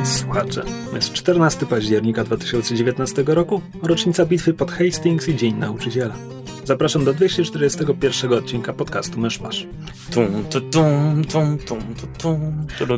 Drodzy 0.00 0.18
słuchacze, 0.18 0.62
jest 0.94 1.12
14 1.12 1.66
października 1.66 2.24
2019 2.24 3.24
roku, 3.26 3.60
rocznica 3.82 4.26
bitwy 4.26 4.54
pod 4.54 4.70
Hastings 4.70 5.28
i 5.28 5.36
Dzień 5.36 5.54
Nauczyciela. 5.54 6.14
Zapraszam 6.64 7.04
do 7.04 7.12
241 7.14 8.32
odcinka 8.32 8.72
podcastu 8.72 9.20
Myszmasz. 9.20 9.66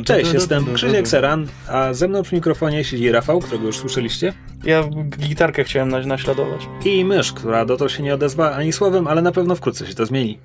Cześć, 0.05 0.33
jestem 0.33 0.73
Krzysiek. 0.73 1.07
Seran, 1.07 1.47
a 1.67 1.93
ze 1.93 2.07
mną 2.07 2.23
przy 2.23 2.35
mikrofonie 2.35 2.83
siedzi 2.83 3.11
Rafał, 3.11 3.39
którego 3.39 3.65
już 3.65 3.77
słyszeliście, 3.77 4.33
Ja 4.63 4.83
gitarkę 5.19 5.63
chciałem 5.63 5.89
naś- 5.89 6.05
naśladować. 6.05 6.67
i 6.85 7.05
mysz, 7.05 7.33
która 7.33 7.65
dotąd 7.65 7.91
się 7.91 8.03
nie 8.03 8.13
odezwa 8.13 8.51
ani 8.55 8.73
słowem, 8.73 9.07
ale 9.07 9.21
na 9.21 9.31
pewno 9.31 9.55
wkrótce 9.55 9.87
się 9.87 9.93
to 9.93 10.05
zmieni. 10.05 10.39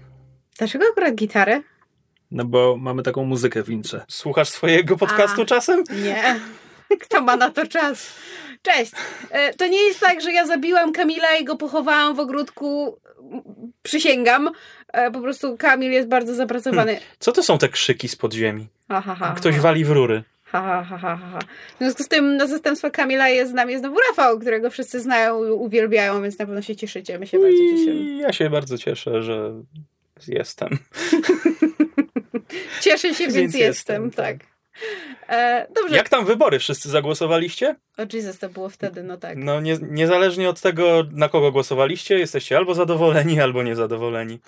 Dlaczego 0.59 0.85
akurat 0.93 1.15
gitarę? 1.15 1.63
No 2.31 2.45
bo 2.45 2.77
mamy 2.77 3.03
taką 3.03 3.25
muzykę 3.25 3.63
w 3.63 3.71
intrze. 3.71 4.05
Słuchasz 4.09 4.49
swojego 4.49 4.97
podcastu 4.97 5.43
A. 5.43 5.45
czasem? 5.45 5.85
Nie. 6.05 6.41
Kto 7.03 7.21
ma 7.21 7.37
na 7.37 7.51
to 7.51 7.67
czas? 7.67 8.15
Cześć. 8.63 8.93
E, 9.31 9.55
To 9.55 9.67
nie 9.67 9.81
jest 9.81 10.01
tak, 10.01 10.21
że 10.21 10.33
ja 10.33 10.47
zabiłam 10.47 10.93
Kamila 10.93 11.37
i 11.37 11.45
go 11.45 11.57
pochowałam 11.57 12.15
w 12.17 12.21
ogródku. 12.21 12.99
Przysięgam. 13.83 14.51
E, 14.93 15.11
Po 15.11 15.21
prostu 15.21 15.57
Kamil 15.57 15.93
jest 15.93 16.09
bardzo 16.09 16.35
zapracowany. 16.35 16.99
Co 17.19 17.33
to 17.33 17.43
są 17.43 17.59
te 17.59 17.69
krzyki 17.69 18.09
z 18.09 18.17
podziemi? 18.17 18.69
Ha, 18.89 19.01
ha, 19.01 19.15
ha, 19.15 19.35
Ktoś 19.37 19.59
wali 19.61 19.85
w 19.85 19.91
rury. 19.91 20.23
Ha, 20.45 20.61
ha, 20.63 20.85
ha, 20.85 20.99
ha, 20.99 21.17
ha. 21.33 21.39
W 21.75 21.79
związku 21.79 22.03
z 22.03 22.09
tym 22.09 22.37
na 22.37 22.47
zastępstwo 22.47 22.91
Kamila 22.91 23.29
jest 23.29 23.51
z 23.51 23.55
nami 23.55 23.79
znowu 23.79 23.97
Rafał, 24.09 24.39
którego 24.39 24.71
wszyscy 24.71 25.01
znają 25.01 25.45
i 25.45 25.51
uwielbiają, 25.51 26.23
więc 26.23 26.39
na 26.39 26.47
pewno 26.47 26.63
się 26.63 26.77
cieszycie. 26.77 27.19
My 27.19 27.27
się 27.27 27.39
bardzo 27.39 27.59
cieszymy. 27.59 27.95
I 28.01 28.19
ja 28.19 28.33
się 28.33 28.51
bardzo 28.51 28.79
cieszę, 28.79 29.23
że 29.23 29.53
jestem. 30.29 30.69
Cieszę 32.81 33.15
się, 33.15 33.25
więc, 33.25 33.35
Więc 33.35 33.55
jestem, 33.55 34.05
jestem, 34.05 34.11
tak. 34.11 34.37
E, 35.29 35.67
dobrze. 35.75 35.97
Jak 35.97 36.09
tam 36.09 36.27
wybory? 36.27 36.59
Wszyscy 36.59 36.89
zagłosowaliście? 36.89 37.77
O 37.99 38.03
Jesus, 38.13 38.39
to 38.39 38.49
było 38.49 38.69
wtedy, 38.69 39.03
no 39.03 39.17
tak. 39.17 39.39
No 39.39 39.61
nie, 39.61 39.79
niezależnie 39.83 40.49
od 40.49 40.61
tego, 40.61 41.05
na 41.13 41.29
kogo 41.29 41.53
głosowaliście, 41.53 42.19
jesteście 42.19 42.57
albo 42.57 42.75
zadowoleni, 42.75 43.41
albo 43.41 43.63
niezadowoleni. 43.63 44.39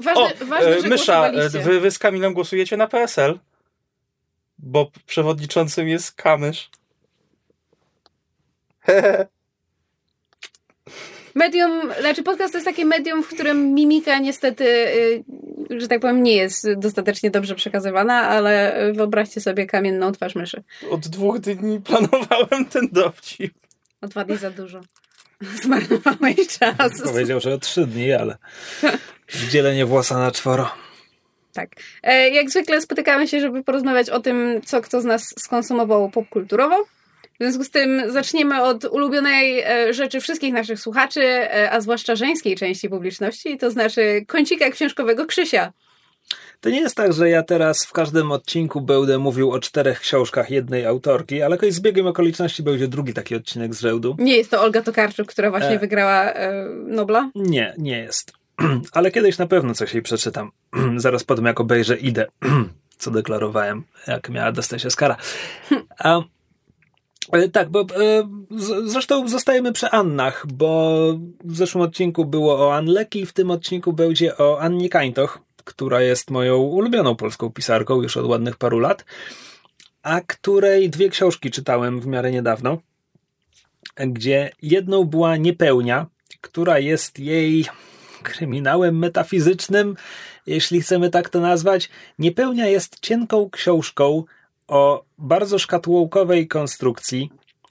Ważne, 0.00 0.22
O, 0.22 0.30
ważne 0.44 0.68
e, 0.68 0.80
że 0.80 0.88
Mysza, 0.88 1.28
e, 1.28 1.48
wy, 1.48 1.80
wy 1.80 1.90
z 1.90 1.98
Kamilem 1.98 2.34
głosujecie 2.34 2.76
na 2.76 2.86
PSL? 2.86 3.38
Bo 4.58 4.90
przewodniczącym 5.06 5.88
jest 5.88 6.12
Kamysz. 6.12 6.70
Medium, 11.34 11.80
znaczy 12.00 12.22
podcast 12.22 12.52
to 12.52 12.58
jest 12.58 12.66
takie 12.66 12.84
medium, 12.84 13.22
w 13.22 13.28
którym 13.28 13.74
mimika 13.74 14.18
niestety, 14.18 14.64
y, 15.70 15.80
że 15.80 15.88
tak 15.88 16.00
powiem, 16.00 16.22
nie 16.22 16.36
jest 16.36 16.72
dostatecznie 16.72 17.30
dobrze 17.30 17.54
przekazywana, 17.54 18.14
ale 18.28 18.82
wyobraźcie 18.94 19.40
sobie 19.40 19.66
kamienną 19.66 20.12
twarz 20.12 20.34
myszy. 20.34 20.62
Od 20.90 21.08
dwóch 21.08 21.38
dni 21.38 21.80
planowałem 21.80 22.64
ten 22.70 22.88
dowcip. 22.92 23.54
O 24.00 24.06
dwa 24.08 24.24
dni 24.24 24.36
za 24.36 24.50
dużo. 24.50 24.80
Zmarnowałeś 25.62 26.58
czas. 26.58 27.02
Powiedział, 27.04 27.40
że 27.40 27.54
o 27.54 27.58
trzy 27.58 27.86
dni, 27.86 28.12
ale 28.12 28.36
dzielenie 29.50 29.86
włosa 29.86 30.18
na 30.18 30.30
czworo. 30.30 30.70
Tak. 31.52 31.70
E, 32.02 32.30
Jak 32.30 32.50
zwykle 32.50 32.80
spotykamy 32.80 33.28
się, 33.28 33.40
żeby 33.40 33.64
porozmawiać 33.64 34.10
o 34.10 34.20
tym, 34.20 34.60
co 34.64 34.80
kto 34.80 35.00
z 35.00 35.04
nas 35.04 35.34
skonsumował 35.38 36.10
popkulturowo. 36.10 36.84
W 37.40 37.42
związku 37.42 37.64
z 37.64 37.70
tym 37.70 38.12
zaczniemy 38.12 38.62
od 38.62 38.84
ulubionej 38.84 39.60
e, 39.60 39.94
rzeczy 39.94 40.20
wszystkich 40.20 40.52
naszych 40.52 40.80
słuchaczy, 40.80 41.22
e, 41.22 41.70
a 41.70 41.80
zwłaszcza 41.80 42.16
żeńskiej 42.16 42.56
części 42.56 42.88
publiczności, 42.88 43.58
to 43.58 43.70
znaczy 43.70 44.24
kącika 44.28 44.70
książkowego 44.70 45.26
Krzysia. 45.26 45.72
To 46.60 46.70
nie 46.70 46.80
jest 46.80 46.96
tak, 46.96 47.12
że 47.12 47.30
ja 47.30 47.42
teraz 47.42 47.84
w 47.84 47.92
każdym 47.92 48.32
odcinku 48.32 48.80
będę 48.80 49.18
mówił 49.18 49.50
o 49.50 49.60
czterech 49.60 50.00
książkach 50.00 50.50
jednej 50.50 50.86
autorki, 50.86 51.42
ale 51.42 51.54
jakoś 51.56 51.72
z 51.72 51.80
biegiem 51.80 52.06
okoliczności 52.06 52.62
będzie 52.62 52.88
drugi 52.88 53.14
taki 53.14 53.36
odcinek 53.36 53.74
z 53.74 53.80
rzędu. 53.80 54.16
Nie 54.18 54.36
jest 54.36 54.50
to 54.50 54.62
Olga 54.62 54.82
Tokarczuk, 54.82 55.28
która 55.28 55.50
właśnie 55.50 55.76
E. 55.76 55.78
wygrała 55.78 56.32
e, 56.32 56.64
Nobla. 56.86 57.30
Nie, 57.34 57.74
nie 57.78 57.98
jest. 57.98 58.32
Ale 58.92 59.10
kiedyś 59.10 59.38
na 59.38 59.46
pewno 59.46 59.74
coś 59.74 59.94
jej 59.94 60.02
przeczytam. 60.02 60.50
Zaraz 60.96 61.24
potem, 61.24 61.44
jak 61.44 61.60
obejrzę, 61.60 61.96
idę. 61.96 62.26
Co 62.98 63.10
deklarowałem, 63.10 63.82
jak 64.06 64.28
miała 64.28 64.52
dostać 64.52 64.86
Oscara. 64.86 65.16
A, 65.98 66.20
tak, 67.52 67.68
bo 67.68 67.80
e, 67.80 67.86
zresztą 68.84 69.28
zostajemy 69.28 69.72
przy 69.72 69.90
Annach, 69.90 70.46
bo 70.46 70.98
w 71.44 71.56
zeszłym 71.56 71.84
odcinku 71.84 72.24
było 72.24 72.68
o 72.68 72.74
Ann 72.74 72.86
Leckie, 72.86 73.26
w 73.26 73.32
tym 73.32 73.50
odcinku 73.50 73.92
będzie 73.92 74.38
o 74.38 74.60
Annie 74.60 74.88
Kańtoch, 74.88 75.38
która 75.64 76.02
jest 76.02 76.30
moją 76.30 76.58
ulubioną 76.58 77.16
polską 77.16 77.50
pisarką 77.50 78.02
już 78.02 78.16
od 78.16 78.26
ładnych 78.26 78.56
paru 78.56 78.78
lat, 78.78 79.04
a 80.02 80.20
której 80.20 80.90
dwie 80.90 81.08
książki 81.08 81.50
czytałem 81.50 82.00
w 82.00 82.06
miarę 82.06 82.30
niedawno, 82.30 82.78
gdzie 83.96 84.50
jedną 84.62 85.04
była 85.04 85.36
Niepełnia, 85.36 86.06
która 86.40 86.78
jest 86.78 87.18
jej 87.18 87.66
kryminałem 88.22 88.98
metafizycznym, 88.98 89.96
jeśli 90.46 90.80
chcemy 90.80 91.10
tak 91.10 91.28
to 91.28 91.40
nazwać. 91.40 91.90
Niepełnia 92.18 92.66
jest 92.66 93.00
cienką 93.00 93.50
książką 93.50 94.24
o 94.70 95.04
bardzo 95.18 95.58
szkatułkowej 95.58 96.48
konstrukcji, 96.48 97.30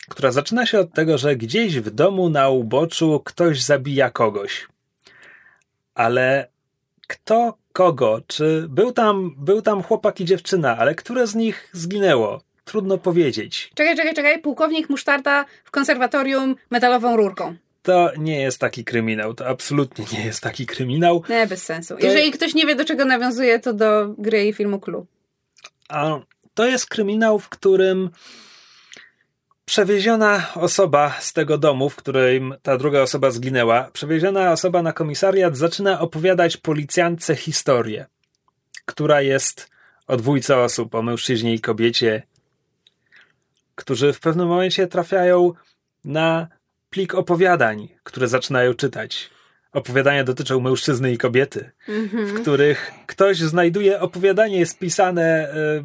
która 0.10 0.32
zaczyna 0.32 0.66
się 0.66 0.80
od 0.80 0.94
tego, 0.94 1.18
że 1.18 1.36
gdzieś 1.36 1.80
w 1.80 1.90
domu 1.90 2.30
na 2.30 2.50
uboczu 2.50 3.22
ktoś 3.26 3.62
zabija 3.64 4.10
kogoś. 4.10 4.68
Ale 5.96 6.48
kto 7.08 7.58
kogo? 7.74 8.22
Czy 8.28 8.66
był 8.70 8.92
tam, 8.92 9.36
był 9.38 9.62
tam 9.62 9.84
chłopak 9.84 10.20
i 10.20 10.26
dziewczyna, 10.26 10.78
ale 10.78 10.96
które 10.96 11.28
z 11.28 11.36
nich 11.36 11.70
zginęło? 11.74 12.42
Trudno 12.66 12.98
powiedzieć. 12.98 13.72
Czekaj, 13.76 13.96
czekaj, 13.98 14.14
czekaj. 14.14 14.42
Pułkownik 14.42 14.90
Musztarda 14.90 15.46
w 15.64 15.72
konserwatorium 15.72 16.56
metalową 16.72 17.16
rurką. 17.18 17.56
To 17.84 18.12
nie 18.18 18.42
jest 18.42 18.60
taki 18.60 18.84
kryminał, 18.86 19.34
to 19.34 19.48
absolutnie 19.48 20.06
nie 20.14 20.26
jest 20.26 20.42
taki 20.42 20.66
kryminał. 20.66 21.24
Nie, 21.30 21.48
bez 21.48 21.64
sensu. 21.64 21.96
To- 21.98 22.06
Jeżeli 22.06 22.32
ktoś 22.32 22.54
nie 22.54 22.66
wie, 22.66 22.76
do 22.76 22.86
czego 22.86 23.06
nawiązuje, 23.06 23.60
to 23.60 23.74
do 23.74 24.16
gry 24.18 24.48
i 24.48 24.54
filmu 24.54 24.80
Clue. 24.80 25.06
A 25.90 26.20
to 26.54 26.66
jest 26.66 26.90
kryminał, 26.90 27.40
w 27.40 27.50
którym 27.50 28.10
przewieziona 29.66 30.54
osoba 30.56 31.16
z 31.20 31.34
tego 31.34 31.58
domu, 31.58 31.90
w 31.90 31.96
którym 31.96 32.56
ta 32.62 32.78
druga 32.78 33.02
osoba 33.02 33.32
zginęła, 33.32 33.90
przewieziona 33.94 34.52
osoba 34.52 34.82
na 34.82 34.94
komisariat 34.94 35.58
zaczyna 35.58 36.00
opowiadać 36.00 36.58
policjantce 36.58 37.36
historię, 37.36 38.06
która 38.86 39.22
jest 39.22 39.70
o 40.08 40.18
dwójce 40.18 40.58
osób, 40.58 40.96
o 40.96 41.02
mężczyźnie 41.02 41.54
i 41.54 41.60
kobiecie, 41.60 42.24
którzy 43.76 44.14
w 44.14 44.20
pewnym 44.20 44.48
momencie 44.48 44.88
trafiają 44.88 45.54
na 46.06 46.48
plik 46.90 47.16
opowiadań, 47.16 47.88
które 48.04 48.28
zaczynają 48.28 48.74
czytać. 48.74 49.30
Opowiadania 49.72 50.24
dotyczą 50.24 50.60
mężczyzny 50.60 51.12
i 51.12 51.18
kobiety 51.18 51.72
w 52.14 52.42
których 52.42 52.92
ktoś 53.06 53.38
znajduje 53.38 54.00
opowiadanie 54.00 54.66
spisane 54.66 55.24
e, 55.24 55.84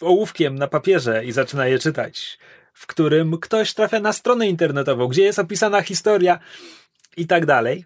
ołówkiem 0.00 0.54
na 0.54 0.68
papierze 0.68 1.24
i 1.24 1.32
zaczyna 1.32 1.66
je 1.66 1.78
czytać, 1.78 2.38
w 2.72 2.86
którym 2.86 3.38
ktoś 3.38 3.74
trafia 3.74 4.00
na 4.00 4.12
stronę 4.12 4.48
internetową, 4.48 5.06
gdzie 5.06 5.22
jest 5.22 5.38
opisana 5.38 5.82
historia 5.82 6.38
i 7.16 7.26
tak 7.26 7.46
dalej. 7.46 7.84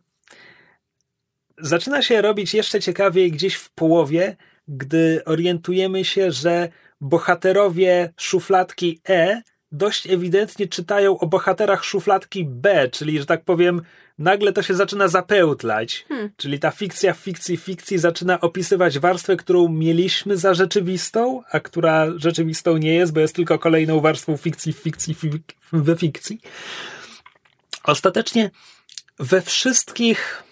Zaczyna 1.58 2.02
się 2.02 2.22
robić 2.22 2.54
jeszcze 2.54 2.80
ciekawiej 2.80 3.32
gdzieś 3.32 3.54
w 3.54 3.70
połowie, 3.70 4.36
gdy 4.68 5.22
orientujemy 5.24 6.04
się, 6.04 6.32
że 6.32 6.68
bohaterowie 7.00 8.12
szufladki 8.16 9.00
E 9.08 9.42
dość 9.72 10.06
ewidentnie 10.06 10.68
czytają 10.68 11.18
o 11.18 11.26
bohaterach 11.26 11.84
szufladki 11.84 12.44
B, 12.44 12.88
czyli, 12.88 13.18
że 13.18 13.26
tak 13.26 13.44
powiem, 13.44 13.82
nagle 14.18 14.52
to 14.52 14.62
się 14.62 14.74
zaczyna 14.74 15.08
zapełtlać. 15.08 16.06
Czyli 16.36 16.58
ta 16.58 16.70
fikcja 16.70 17.12
fikcji 17.14 17.56
fikcji 17.56 17.98
zaczyna 17.98 18.40
opisywać 18.40 18.98
warstwę, 18.98 19.36
którą 19.36 19.68
mieliśmy 19.68 20.36
za 20.36 20.54
rzeczywistą, 20.54 21.42
a 21.50 21.60
która 21.60 22.06
rzeczywistą 22.16 22.76
nie 22.76 22.94
jest, 22.94 23.12
bo 23.12 23.20
jest 23.20 23.34
tylko 23.34 23.58
kolejną 23.58 24.00
warstwą 24.00 24.36
fikcji 24.36 24.72
fikcji 24.72 25.14
fik- 25.14 25.54
we 25.72 25.96
fikcji. 25.96 26.40
Ostatecznie 27.84 28.50
we 29.18 29.42
wszystkich 29.42 30.42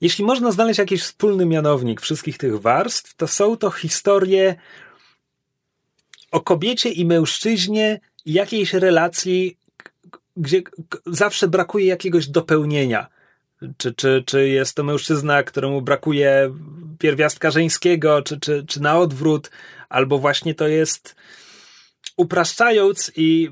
jeśli 0.00 0.24
można 0.24 0.52
znaleźć 0.52 0.78
jakiś 0.78 1.02
wspólny 1.02 1.46
mianownik 1.46 2.00
wszystkich 2.00 2.38
tych 2.38 2.60
warstw, 2.60 3.14
to 3.14 3.28
są 3.28 3.56
to 3.56 3.70
historie 3.70 4.54
o 6.30 6.40
kobiecie 6.40 6.90
i 6.90 7.04
mężczyźnie 7.04 8.00
jakiejś 8.26 8.74
relacji, 8.74 9.58
gdzie 10.38 10.62
zawsze 11.06 11.48
brakuje 11.48 11.86
jakiegoś 11.86 12.28
dopełnienia. 12.28 13.06
Czy, 13.76 13.94
czy, 13.94 14.22
czy 14.26 14.48
jest 14.48 14.74
to 14.74 14.84
mężczyzna, 14.84 15.42
któremu 15.42 15.82
brakuje 15.82 16.54
pierwiastka 16.98 17.50
żeńskiego, 17.50 18.22
czy, 18.22 18.40
czy, 18.40 18.64
czy 18.66 18.82
na 18.82 18.98
odwrót, 18.98 19.50
albo 19.88 20.18
właśnie 20.18 20.54
to 20.54 20.68
jest 20.68 21.16
upraszczając 22.16 23.12
i 23.16 23.50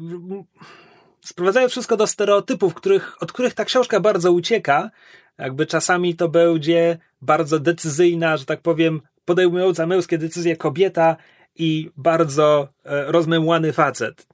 sprowadzając 1.24 1.72
wszystko 1.72 1.96
do 1.96 2.06
stereotypów, 2.06 2.74
których, 2.74 3.22
od 3.22 3.32
których 3.32 3.54
ta 3.54 3.64
książka 3.64 4.00
bardzo 4.00 4.32
ucieka, 4.32 4.90
jakby 5.38 5.66
czasami 5.66 6.16
to 6.16 6.28
będzie 6.28 6.98
bardzo 7.22 7.58
decyzyjna, 7.58 8.36
że 8.36 8.44
tak 8.44 8.60
powiem, 8.60 9.00
podejmująca 9.24 9.86
męskie 9.86 10.18
decyzje 10.18 10.56
kobieta 10.56 11.16
i 11.56 11.90
bardzo 11.96 12.68
e, 12.84 13.12
rozmemłany 13.12 13.72
facet. 13.72 14.26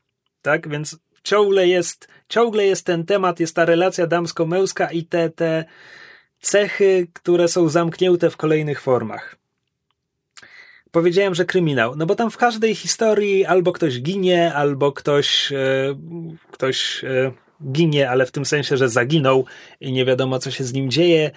Tak? 0.43 0.69
Więc 0.69 0.99
ciągle 1.23 1.69
jest, 1.69 2.09
ciągle 2.29 2.67
jest 2.67 2.87
ten 2.87 3.07
temat, 3.07 3.41
jest 3.41 3.57
ta 3.57 3.65
relacja 3.65 4.07
damsko-męska 4.07 4.91
i 4.93 5.05
te, 5.05 5.31
te 5.31 5.65
cechy, 6.41 7.07
które 7.13 7.49
są 7.49 7.69
zamknięte 7.69 8.31
w 8.31 8.37
kolejnych 8.37 8.81
formach. 8.81 9.37
Powiedziałem, 10.91 11.35
że 11.35 11.45
kryminał, 11.45 11.97
no 11.97 12.07
bo 12.07 12.15
tam 12.15 12.31
w 12.31 12.37
każdej 12.37 12.75
historii 12.75 13.45
albo 13.45 13.73
ktoś 13.73 14.01
ginie, 14.01 14.55
albo 14.55 14.93
ktoś, 14.93 15.53
e, 15.53 15.57
ktoś 16.51 17.05
e, 17.05 17.33
ginie, 17.73 18.11
ale 18.11 18.27
w 18.27 18.33
tym 18.33 18.45
sensie, 18.45 18.77
że 18.77 18.89
zaginął 18.89 19.47
i 19.81 19.93
nie 19.93 20.05
wiadomo, 20.05 20.39
co 20.39 20.51
się 20.51 20.65
z 20.65 20.73
nim 20.73 20.91
dzieje, 20.91 21.31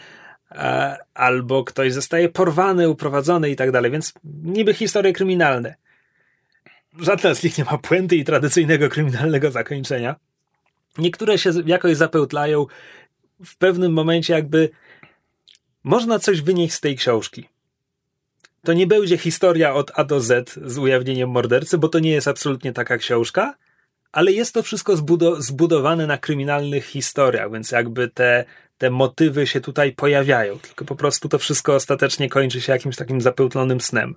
e, 0.52 0.98
albo 1.14 1.64
ktoś 1.64 1.94
zostaje 1.94 2.30
porwany, 2.30 2.90
uprowadzony 2.90 3.50
i 3.50 3.56
tak 3.56 3.72
dalej, 3.72 3.92
więc 3.92 4.14
niby 4.44 4.74
historie 4.74 5.14
kryminalne. 5.14 5.76
Żadna 7.00 7.36
z 7.36 7.44
nich 7.44 7.58
nie 7.58 7.64
ma 7.64 7.78
puenty 7.78 8.16
i 8.16 8.24
tradycyjnego 8.24 8.90
kryminalnego 8.90 9.52
zakończenia. 9.52 10.16
Niektóre 10.98 11.38
się 11.38 11.52
jakoś 11.66 11.98
zapełtlają. 11.98 12.66
W 13.46 13.58
pewnym 13.58 13.94
momencie 13.94 14.34
jakby 14.34 14.70
można 15.84 16.20
coś 16.20 16.42
wynieść 16.42 16.74
z 16.74 16.80
tej 16.80 16.96
książki. 16.96 17.50
To 18.64 18.74
nie 18.74 18.88
będzie 18.88 19.18
historia 19.18 19.74
od 19.74 19.92
A 19.96 20.04
do 20.04 20.22
Z 20.22 20.60
z 20.66 20.78
ujawnieniem 20.78 21.30
mordercy, 21.30 21.78
bo 21.78 21.88
to 21.88 22.00
nie 22.00 22.12
jest 22.12 22.28
absolutnie 22.28 22.74
taka 22.74 22.98
książka, 22.98 23.56
ale 24.12 24.32
jest 24.32 24.54
to 24.54 24.64
wszystko 24.64 24.94
zbudo- 24.94 25.42
zbudowane 25.42 26.08
na 26.08 26.18
kryminalnych 26.18 26.86
historiach, 26.86 27.52
więc 27.52 27.72
jakby 27.72 28.08
te, 28.08 28.46
te 28.78 28.90
motywy 28.90 29.48
się 29.48 29.62
tutaj 29.62 29.92
pojawiają, 29.92 30.60
tylko 30.60 30.86
po 30.86 30.96
prostu 30.96 31.30
to 31.30 31.40
wszystko 31.40 31.76
ostatecznie 31.76 32.30
kończy 32.30 32.62
się 32.62 32.72
jakimś 32.72 32.96
takim 32.96 33.22
zapełtlonym 33.22 33.82
snem. 33.82 34.16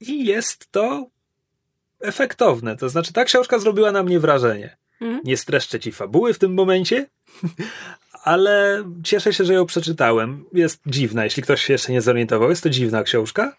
I 0.00 0.24
jest 0.24 0.72
to 0.72 1.06
efektowne. 2.00 2.76
To 2.76 2.88
znaczy, 2.88 3.12
ta 3.12 3.24
książka 3.24 3.58
zrobiła 3.58 3.92
na 3.92 4.02
mnie 4.02 4.20
wrażenie. 4.20 4.76
Mhm. 5.00 5.20
Nie 5.24 5.36
streszczę 5.36 5.80
ci 5.80 5.92
fabuły 5.92 6.34
w 6.34 6.38
tym 6.38 6.54
momencie, 6.54 7.06
ale 8.24 8.84
cieszę 9.04 9.32
się, 9.32 9.44
że 9.44 9.54
ją 9.54 9.66
przeczytałem. 9.66 10.44
Jest 10.52 10.80
dziwna, 10.86 11.24
jeśli 11.24 11.42
ktoś 11.42 11.62
się 11.62 11.72
jeszcze 11.72 11.92
nie 11.92 12.00
zorientował. 12.00 12.50
Jest 12.50 12.62
to 12.62 12.70
dziwna 12.70 13.02
książka. 13.02 13.56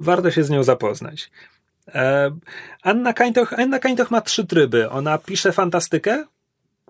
Warto 0.00 0.30
się 0.30 0.44
z 0.44 0.50
nią 0.50 0.62
zapoznać. 0.62 1.30
E, 1.88 2.30
Anna 2.82 3.12
Kańtoch, 3.12 3.52
Anna 3.52 3.78
Kańtoch 3.78 4.10
ma 4.10 4.20
trzy 4.20 4.46
tryby. 4.46 4.90
Ona 4.90 5.18
pisze 5.18 5.52
fantastykę, 5.52 6.24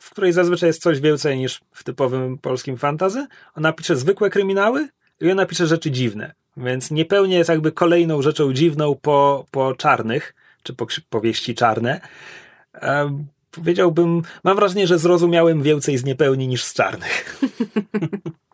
w 0.00 0.10
której 0.10 0.32
zazwyczaj 0.32 0.66
jest 0.66 0.82
coś 0.82 1.00
więcej 1.00 1.38
niż 1.38 1.60
w 1.72 1.84
typowym 1.84 2.38
polskim 2.38 2.76
fantazy. 2.76 3.26
Ona 3.56 3.72
pisze 3.72 3.96
zwykłe 3.96 4.30
kryminały 4.30 4.88
i 5.20 5.30
ona 5.30 5.46
pisze 5.46 5.66
rzeczy 5.66 5.90
dziwne. 5.90 6.32
Więc 6.56 6.90
niepełnie 6.90 7.36
jest 7.36 7.50
jakby 7.50 7.72
kolejną 7.72 8.22
rzeczą 8.22 8.52
dziwną 8.52 8.94
po, 9.02 9.46
po 9.50 9.74
czarnych, 9.74 10.34
czy 10.62 10.74
powieści 11.10 11.54
czarne. 11.54 12.00
E, 12.74 13.24
powiedziałbym, 13.50 14.22
mam 14.44 14.56
wrażenie, 14.56 14.86
że 14.86 14.98
zrozumiałem 14.98 15.62
więcej 15.62 15.98
z 15.98 16.04
niepełni 16.04 16.48
niż 16.48 16.64
z 16.64 16.74
czarnych. 16.74 17.40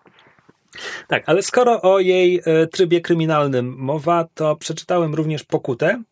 tak, 1.09 1.23
ale 1.27 1.43
skoro 1.43 1.83
o 1.83 1.99
jej 1.99 2.41
e, 2.45 2.67
trybie 2.67 3.01
kryminalnym 3.01 3.75
mowa, 3.79 4.29
to 4.35 4.57
przeczytałem 4.57 5.15
również 5.15 5.45
Pokutę. 5.45 6.03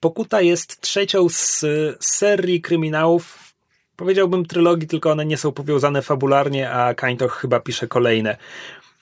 Pokuta 0.00 0.40
jest 0.40 0.80
trzecią 0.80 1.28
z 1.28 1.64
serii 2.00 2.60
kryminałów, 2.60 3.54
powiedziałbym 3.96 4.46
trylogii, 4.46 4.88
tylko 4.88 5.10
one 5.10 5.26
nie 5.26 5.36
są 5.36 5.52
powiązane 5.52 6.02
fabularnie, 6.02 6.70
a 6.70 6.94
Kańtoch 6.94 7.36
chyba 7.36 7.60
pisze 7.60 7.86
kolejne. 7.86 8.36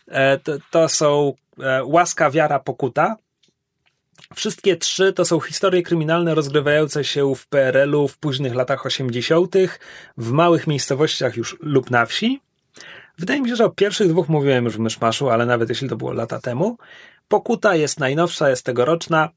E, 0.09 0.39
To, 0.39 0.53
to 0.71 0.89
są 0.89 1.33
e, 1.63 1.85
Łaska, 1.85 2.31
Wiara, 2.31 2.59
Pokuta. 2.59 3.17
Wszystkie 4.35 4.77
trzy 4.77 5.13
to 5.13 5.25
są 5.25 5.41
historie 5.41 5.83
kryminalne 5.83 6.35
rozgrywające 6.35 7.05
się 7.05 7.35
w 7.35 7.47
PRL-u 7.47 8.09
w 8.09 8.19
późnych 8.19 8.55
latach 8.55 8.87
80., 8.87 9.55
w 10.17 10.31
małych 10.31 10.67
miejscowościach 10.67 11.37
już 11.37 11.57
lub 11.61 11.91
na 11.91 12.07
wsi. 12.07 12.41
Wydaje 13.19 13.41
mi 13.41 13.49
się, 13.49 13.57
że 13.57 13.65
o 13.65 13.71
pierwszych 13.71 14.09
dwóch 14.09 14.29
mówiłem 14.29 14.65
już 14.65 14.77
w 14.77 14.79
Myszmaszu, 14.79 15.31
ale 15.31 15.47
nawet 15.47 15.69
jeśli 15.69 15.89
to 15.89 15.97
było 15.97 16.13
lata 16.13 16.41
temu. 16.41 16.79
Pokuta 17.29 17.75
jest 17.75 18.01
najnowsza, 18.01 18.51
jest 18.51 18.65
tegoroczna 18.65 19.29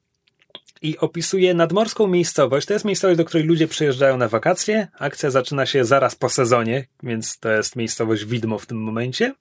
i 0.82 0.98
opisuje 0.98 1.54
nadmorską 1.54 2.06
miejscowość. 2.06 2.66
To 2.66 2.72
jest 2.72 2.84
miejscowość, 2.84 3.18
do 3.18 3.24
której 3.24 3.46
ludzie 3.46 3.68
przyjeżdżają 3.68 4.16
na 4.16 4.28
wakacje. 4.28 4.88
Akcja 4.98 5.30
zaczyna 5.30 5.66
się 5.66 5.84
zaraz 5.84 6.14
po 6.14 6.28
sezonie, 6.28 6.86
więc 7.02 7.38
to 7.38 7.50
jest 7.50 7.76
miejscowość 7.76 8.24
widmo 8.24 8.58
w 8.58 8.66
tym 8.66 8.82
momencie. 8.82 9.34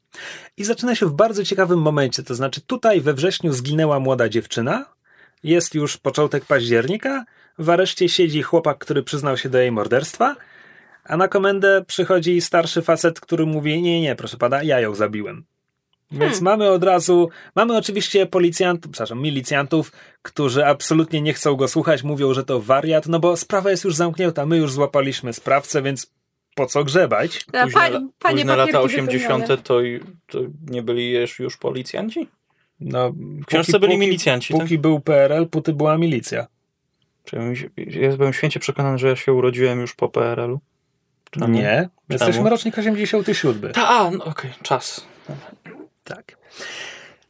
I 0.58 0.64
zaczyna 0.64 0.96
się 0.96 1.06
w 1.06 1.14
bardzo 1.14 1.44
ciekawym 1.44 1.80
momencie, 1.80 2.24
to 2.24 2.36
znaczy 2.36 2.62
tutaj 2.62 3.02
we 3.02 3.14
wrześniu 3.14 3.54
zginęła 3.54 4.00
młoda 4.00 4.30
dziewczyna, 4.30 4.97
jest 5.44 5.76
już 5.76 5.98
początek 5.98 6.46
października, 6.46 7.26
w 7.60 7.70
areszcie 7.70 8.10
siedzi 8.10 8.42
chłopak, 8.42 8.78
który 8.78 9.04
przyznał 9.04 9.38
się 9.38 9.50
do 9.50 9.58
jej 9.58 9.72
morderstwa, 9.72 10.36
a 11.04 11.18
na 11.18 11.28
komendę 11.28 11.84
przychodzi 11.88 12.42
starszy 12.42 12.82
facet, 12.82 13.20
który 13.20 13.46
mówi, 13.46 13.82
nie, 13.82 14.02
nie, 14.02 14.16
proszę 14.16 14.38
pana, 14.38 14.64
ja 14.64 14.80
ją 14.80 14.96
zabiłem. 14.96 15.46
Więc 16.12 16.42
mamy 16.42 16.70
od 16.70 16.84
razu, 16.84 17.30
mamy 17.56 17.78
oczywiście 17.78 18.26
policjantów, 18.26 18.92
przepraszam, 18.92 19.22
milicjantów, 19.22 19.92
którzy 20.22 20.66
absolutnie 20.66 21.22
nie 21.22 21.34
chcą 21.34 21.56
go 21.56 21.68
słuchać, 21.68 22.04
mówią, 22.04 22.34
że 22.34 22.44
to 22.44 22.62
wariat, 22.62 23.08
no 23.08 23.20
bo 23.20 23.38
sprawa 23.38 23.72
jest 23.72 23.84
już 23.84 23.96
zamknięta, 23.96 24.46
my 24.46 24.58
już 24.58 24.72
złapaliśmy 24.72 25.34
sprawcę, 25.34 25.82
więc 25.82 26.12
po 26.56 26.66
co 26.66 26.84
grzebać? 26.84 27.46
Późne, 27.46 27.72
pa- 27.72 27.90
panie 28.20 28.36
późne 28.36 28.56
lata 28.56 28.72
papierki 28.74 28.86
80. 28.86 29.42
wypełnione. 29.42 29.64
To, 29.64 29.80
to 30.28 30.40
nie 30.70 30.82
byli 30.84 31.12
już, 31.12 31.40
już 31.40 31.58
policjanci? 31.58 32.28
No, 32.80 33.12
W 33.12 33.46
książce 33.46 33.80
byli 33.80 33.98
milicjanci, 33.98 34.54
tak? 34.54 34.62
Póki 34.62 34.78
był 34.78 35.00
PRL, 35.00 35.48
póty 35.48 35.74
była 35.74 35.98
milicja. 35.98 36.48
Ja, 37.78 38.18
byłem 38.18 38.34
święcie 38.34 38.60
przekonany, 38.60 38.98
że 38.98 39.08
ja 39.08 39.16
się 39.16 39.34
urodziłem 39.34 39.80
już 39.80 39.96
po 39.96 40.10
PRL-u. 40.10 40.60
Czemu? 41.32 41.48
Nie, 41.48 41.90
my 42.10 42.18
Czemu? 42.18 42.30
jesteśmy 42.30 42.50
rocznik 42.50 42.78
87. 42.78 43.72
Ta, 43.72 43.88
a, 43.88 44.12
no, 44.12 44.26
okej, 44.26 44.52
czas. 44.64 45.08
Tak. 46.04 46.38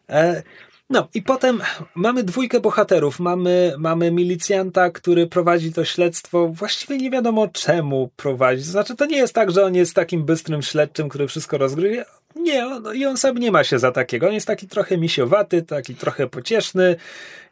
E, 0.10 0.44
no 0.90 1.08
i 1.14 1.22
potem 1.22 1.62
mamy 1.96 2.24
dwójkę 2.24 2.60
bohaterów. 2.60 3.20
Mamy, 3.20 3.76
mamy 3.78 4.12
milicjanta, 4.12 4.90
który 4.90 5.28
prowadzi 5.28 5.74
to 5.74 5.86
śledztwo. 5.86 6.48
Właściwie 6.48 6.98
nie 6.98 7.12
wiadomo 7.12 7.48
czemu 7.48 8.10
prowadzi. 8.16 8.64
Znaczy, 8.64 8.96
to 8.96 9.06
nie 9.06 9.18
jest 9.18 9.34
tak, 9.36 9.52
że 9.52 9.66
on 9.66 9.76
jest 9.76 9.94
takim 9.94 10.26
bystrym 10.26 10.62
śledczym, 10.62 11.10
który 11.10 11.28
wszystko 11.28 11.58
rozgryzie. 11.58 12.06
Nie, 12.40 12.66
on, 12.68 12.96
i 12.96 13.06
on 13.06 13.18
sam 13.18 13.38
nie 13.38 13.52
ma 13.52 13.64
się 13.64 13.80
za 13.80 13.92
takiego. 13.92 14.28
On 14.28 14.34
jest 14.34 14.48
taki 14.48 14.68
trochę 14.68 14.98
misiowaty, 14.98 15.62
taki 15.62 15.96
trochę 15.96 16.28
pocieszny, 16.28 16.96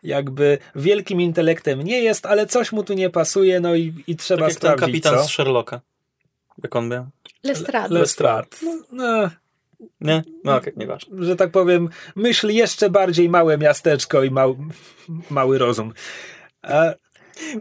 jakby 0.04 0.58
wielkim 0.75 1.22
intelektem 1.22 1.82
nie 1.82 2.01
jest, 2.04 2.25
ale 2.25 2.46
coś 2.46 2.72
mu 2.72 2.84
tu 2.84 2.94
nie 2.94 3.10
pasuje, 3.10 3.60
no 3.60 3.75
i, 3.75 3.94
i 4.08 4.15
trzeba 4.15 4.39
Tak 4.46 4.50
jak 4.50 4.60
ten 4.60 4.72
sprawdzić, 4.72 5.04
kapitan 5.04 5.15
co. 5.24 5.24
z 5.24 5.32
Sherlocka. 5.32 5.82
Jak 6.63 6.75
on 6.75 6.89
był? 6.89 7.06
Lestrade. 7.44 7.94
Lestrade. 7.96 8.48
No, 8.92 9.30
Nie? 10.01 10.24
No 10.44 10.56
okej, 10.56 10.74
nieważne. 10.77 11.25
że 11.25 11.36
tak 11.36 11.51
powiem, 11.51 11.89
myśl 12.15 12.50
jeszcze 12.50 12.89
bardziej 12.89 13.30
małe 13.30 13.58
miasteczko 13.58 14.24
i 14.24 14.32
mał, 14.32 14.58
mały 15.30 15.58
rozum. 15.58 15.94
E, 16.63 16.96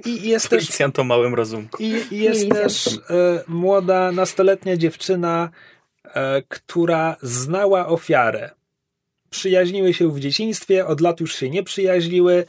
I 0.07 0.29
jest 0.29 0.49
też, 0.49 0.65
Policjant 0.65 0.99
o 0.99 1.05
małym 1.05 1.35
rozumku. 1.35 1.83
i 1.83 2.03
i 2.11 2.19
jest 2.19 2.49
też 2.51 2.87
e, 2.87 3.45
młoda, 3.49 4.13
nastoletnia 4.13 4.77
dziewczyna, 4.77 5.51
która 6.49 7.17
znała 7.23 7.87
ofiarę. 7.87 8.51
Przyjaźniły 9.31 9.95
się 9.95 10.13
w 10.13 10.21
dzieciństwie, 10.21 10.87
od 10.87 11.01
lat 11.01 11.21
już 11.21 11.35
się 11.35 11.51
nie 11.51 11.63
przyjaźniły. 11.63 12.45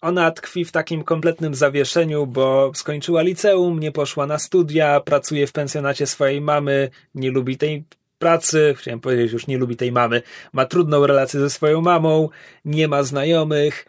Ona 0.00 0.30
tkwi 0.30 0.64
w 0.64 0.72
takim 0.72 1.04
kompletnym 1.04 1.54
zawieszeniu, 1.54 2.26
bo 2.26 2.72
skończyła 2.74 3.22
liceum, 3.22 3.80
nie 3.80 3.92
poszła 3.92 4.26
na 4.26 4.38
studia, 4.38 5.00
pracuje 5.00 5.46
w 5.46 5.52
pensjonacie 5.52 6.06
swojej 6.06 6.40
mamy, 6.40 6.90
nie 7.14 7.30
lubi 7.30 7.56
tej 7.56 7.84
pracy, 8.18 8.74
chciałem 8.78 9.00
powiedzieć, 9.00 9.32
już 9.32 9.46
nie 9.46 9.58
lubi 9.58 9.76
tej 9.76 9.92
mamy, 9.92 10.22
ma 10.52 10.66
trudną 10.66 11.06
relację 11.06 11.40
ze 11.40 11.50
swoją 11.50 11.80
mamą, 11.80 12.28
nie 12.64 12.88
ma 12.88 13.02
znajomych 13.02 13.86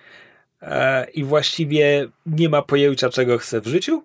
e, 0.61 1.07
i 1.09 1.23
właściwie 1.23 2.07
nie 2.25 2.49
ma 2.49 2.61
pojęcia, 2.61 3.09
czego 3.09 3.37
chce 3.37 3.61
w 3.61 3.67
życiu. 3.67 4.03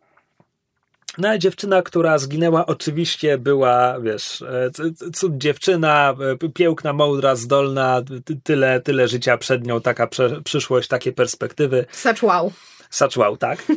No 1.19 1.39
dziewczyna, 1.39 1.83
która 1.83 2.19
zginęła, 2.19 2.67
oczywiście 2.67 3.39
była, 3.39 4.01
wiesz, 4.01 4.43
e, 4.43 4.71
cud 5.13 5.39
dziewczyna, 5.39 6.15
e, 6.45 6.49
piękna, 6.49 6.93
mądra, 6.93 7.37
zdolna, 7.37 8.03
ty- 8.25 8.41
tyle, 8.43 8.81
tyle 8.81 9.09
życia 9.09 9.39
przed 9.39 9.67
nią, 9.67 9.81
taka 9.81 10.07
prze, 10.07 10.43
przyszłość, 10.43 10.89
takie 10.89 11.13
perspektywy. 11.13 11.87
Such 11.93 12.23
wow. 12.23 12.53
Such 12.91 13.17
wow, 13.17 13.37
tak? 13.37 13.65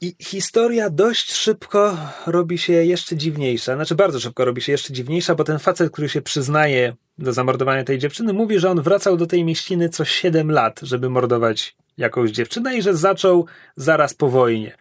I 0.00 0.16
historia 0.20 0.90
dość 0.90 1.32
szybko 1.32 1.96
robi 2.26 2.58
się 2.58 2.72
jeszcze 2.72 3.16
dziwniejsza. 3.16 3.74
Znaczy, 3.74 3.94
bardzo 3.94 4.20
szybko 4.20 4.44
robi 4.44 4.62
się 4.62 4.72
jeszcze 4.72 4.92
dziwniejsza, 4.92 5.34
bo 5.34 5.44
ten 5.44 5.58
facet, 5.58 5.92
który 5.92 6.08
się 6.08 6.22
przyznaje 6.22 6.94
do 7.18 7.32
zamordowania 7.32 7.84
tej 7.84 7.98
dziewczyny, 7.98 8.32
mówi, 8.32 8.58
że 8.58 8.70
on 8.70 8.82
wracał 8.82 9.16
do 9.16 9.26
tej 9.26 9.44
mieściny 9.44 9.88
co 9.88 10.04
7 10.04 10.50
lat, 10.50 10.80
żeby 10.82 11.10
mordować 11.10 11.76
jakąś 11.96 12.30
dziewczynę 12.30 12.76
i 12.76 12.82
że 12.82 12.94
zaczął 12.94 13.46
zaraz 13.76 14.14
po 14.14 14.28
wojnie. 14.28 14.76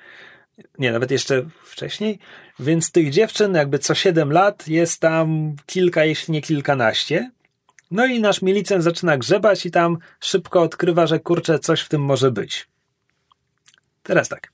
Nie, 0.80 0.92
nawet 0.92 1.12
jeszcze 1.12 1.46
wcześniej. 1.64 2.20
Więc 2.60 2.92
tych 2.92 3.10
dziewczyn, 3.10 3.56
jakby 3.56 3.80
co 3.80 3.96
7 3.96 4.32
lat, 4.32 4.68
jest 4.68 5.00
tam 5.02 5.56
kilka, 5.66 6.06
jeśli 6.06 6.32
nie 6.32 6.42
kilkanaście. 6.42 7.32
No 7.92 8.06
i 8.06 8.22
nasz 8.22 8.42
milicjant 8.42 8.84
zaczyna 8.84 9.18
grzebać 9.18 9.66
i 9.66 9.72
tam 9.72 9.98
szybko 10.20 10.62
odkrywa, 10.62 11.08
że 11.08 11.20
kurczę, 11.20 11.60
coś 11.60 11.82
w 11.82 11.90
tym 11.90 12.02
może 12.02 12.32
być. 12.32 12.68
Teraz 14.04 14.30
tak. 14.30 14.52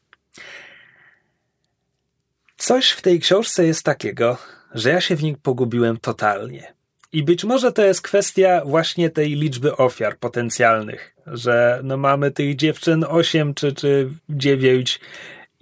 Coś 2.57 2.89
w 2.89 3.01
tej 3.01 3.19
książce 3.19 3.65
jest 3.65 3.83
takiego, 3.83 4.37
że 4.73 4.89
ja 4.89 5.01
się 5.01 5.15
w 5.15 5.23
nim 5.23 5.35
pogubiłem 5.35 5.97
totalnie. 5.97 6.73
I 7.11 7.23
być 7.23 7.43
może 7.43 7.71
to 7.71 7.83
jest 7.83 8.01
kwestia 8.01 8.61
właśnie 8.65 9.09
tej 9.09 9.29
liczby 9.29 9.77
ofiar 9.77 10.17
potencjalnych, 10.17 11.15
że 11.27 11.79
no 11.83 11.97
mamy 11.97 12.31
tych 12.31 12.55
dziewczyn 12.55 13.05
8 13.09 13.53
czy, 13.53 13.73
czy 13.73 14.09
9 14.29 14.99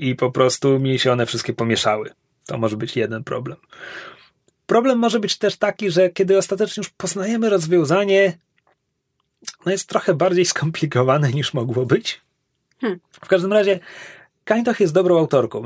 i 0.02 0.16
po 0.16 0.32
prostu 0.32 0.80
mi 0.80 1.00
się 1.00 1.12
one 1.12 1.26
wszystkie 1.26 1.54
pomieszały. 1.54 2.10
To 2.46 2.58
może 2.58 2.78
być 2.78 2.96
jeden 2.96 3.24
problem. 3.24 3.58
Problem 4.66 5.00
może 5.00 5.20
być 5.20 5.38
też 5.38 5.58
taki, 5.58 5.92
że 5.92 6.10
kiedy 6.10 6.38
ostatecznie 6.38 6.82
już 6.82 6.90
poznajemy 6.90 7.50
rozwiązanie, 7.50 8.38
no 9.66 9.72
jest 9.72 9.90
trochę 9.90 10.14
bardziej 10.14 10.46
skomplikowane 10.46 11.32
niż 11.32 11.54
mogło 11.54 11.86
być. 11.86 12.22
Hmm. 12.82 13.00
W 13.12 13.28
każdym 13.28 13.54
razie, 13.54 13.80
Kaintoch 14.44 14.80
jest 14.80 14.94
dobrą 14.94 15.20
autorką. 15.20 15.64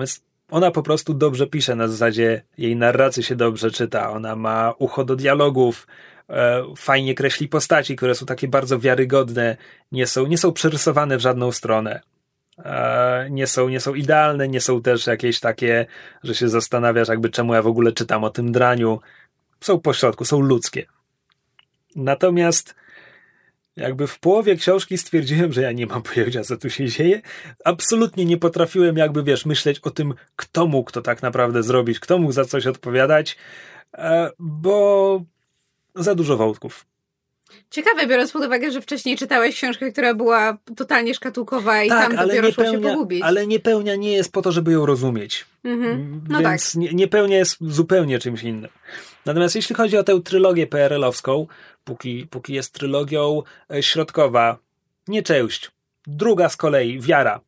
Ona 0.51 0.71
po 0.71 0.83
prostu 0.83 1.13
dobrze 1.13 1.47
pisze, 1.47 1.75
na 1.75 1.87
zasadzie 1.87 2.41
jej 2.57 2.75
narracji 2.75 3.23
się 3.23 3.35
dobrze 3.35 3.71
czyta. 3.71 4.11
Ona 4.11 4.35
ma 4.35 4.73
ucho 4.77 5.03
do 5.03 5.15
dialogów, 5.15 5.87
e, 6.29 6.63
fajnie 6.77 7.15
kreśli 7.15 7.47
postaci, 7.47 7.95
które 7.95 8.15
są 8.15 8.25
takie 8.25 8.47
bardzo 8.47 8.79
wiarygodne, 8.79 9.57
nie 9.91 10.07
są, 10.07 10.27
nie 10.27 10.37
są 10.37 10.51
przerysowane 10.51 11.17
w 11.17 11.21
żadną 11.21 11.51
stronę. 11.51 12.01
E, 12.57 13.27
nie 13.31 13.47
są, 13.47 13.69
nie 13.69 13.79
są 13.79 13.93
idealne, 13.93 14.47
nie 14.47 14.61
są 14.61 14.81
też 14.81 15.07
jakieś 15.07 15.39
takie, 15.39 15.85
że 16.23 16.35
się 16.35 16.49
zastanawiasz, 16.49 17.07
jakby 17.07 17.29
czemu 17.29 17.53
ja 17.53 17.61
w 17.61 17.67
ogóle 17.67 17.91
czytam 17.91 18.23
o 18.23 18.29
tym 18.29 18.51
draniu. 18.51 18.99
Są 19.61 19.79
pośrodku, 19.79 20.25
są 20.25 20.39
ludzkie. 20.39 20.85
Natomiast 21.95 22.75
jakby 23.75 24.07
w 24.07 24.19
połowie 24.19 24.55
książki 24.55 24.97
stwierdziłem, 24.97 25.53
że 25.53 25.61
ja 25.61 25.71
nie 25.71 25.87
mam 25.87 26.01
pojęcia, 26.03 26.43
co 26.43 26.57
tu 26.57 26.69
się 26.69 26.87
dzieje. 26.87 27.21
Absolutnie 27.65 28.25
nie 28.25 28.37
potrafiłem, 28.37 28.97
jakby 28.97 29.23
wiesz, 29.23 29.45
myśleć 29.45 29.79
o 29.79 29.91
tym, 29.91 30.13
kto 30.35 30.67
mógł 30.67 30.91
to 30.91 31.01
tak 31.01 31.21
naprawdę 31.21 31.63
zrobić, 31.63 31.99
kto 31.99 32.17
mógł 32.17 32.31
za 32.31 32.45
coś 32.45 32.67
odpowiadać, 32.67 33.37
e, 33.93 34.31
bo 34.39 35.21
za 35.95 36.15
dużo 36.15 36.37
wątków. 36.37 36.85
Ciekawe, 37.69 38.07
biorąc 38.07 38.31
pod 38.31 38.45
uwagę, 38.45 38.71
że 38.71 38.81
wcześniej 38.81 39.17
czytałeś 39.17 39.55
książkę, 39.55 39.91
która 39.91 40.13
była 40.13 40.57
totalnie 40.75 41.13
szkatułkowa 41.13 41.83
i 41.83 41.89
tak, 41.89 42.15
tam 42.15 42.27
dopiero 42.27 42.51
szło 42.51 42.63
się 42.63 42.71
niepełnia, 42.71 42.93
pogubić. 42.93 43.21
ale 43.23 43.47
niepełnia 43.47 43.95
nie 43.95 44.11
jest 44.11 44.31
po 44.31 44.41
to, 44.41 44.51
żeby 44.51 44.71
ją 44.71 44.85
rozumieć. 44.85 45.45
Mhm. 45.63 46.21
No 46.29 46.39
Więc 46.41 46.73
tak. 46.73 46.81
nie, 46.81 46.93
niepełnia 46.93 47.37
jest 47.37 47.57
zupełnie 47.61 48.19
czymś 48.19 48.43
innym. 48.43 48.71
Natomiast 49.25 49.55
jeśli 49.55 49.75
chodzi 49.75 49.97
o 49.97 50.03
tę 50.03 50.21
trylogię 50.21 50.67
PRL-owską, 50.67 51.47
póki, 51.83 52.27
póki 52.29 52.53
jest 52.53 52.73
trylogią 52.73 53.43
e, 53.73 53.83
środkowa, 53.83 54.57
nie 55.07 55.23
część. 55.23 55.71
Druga 56.07 56.49
z 56.49 56.57
kolei, 56.57 56.99
Wiara, 56.99 57.39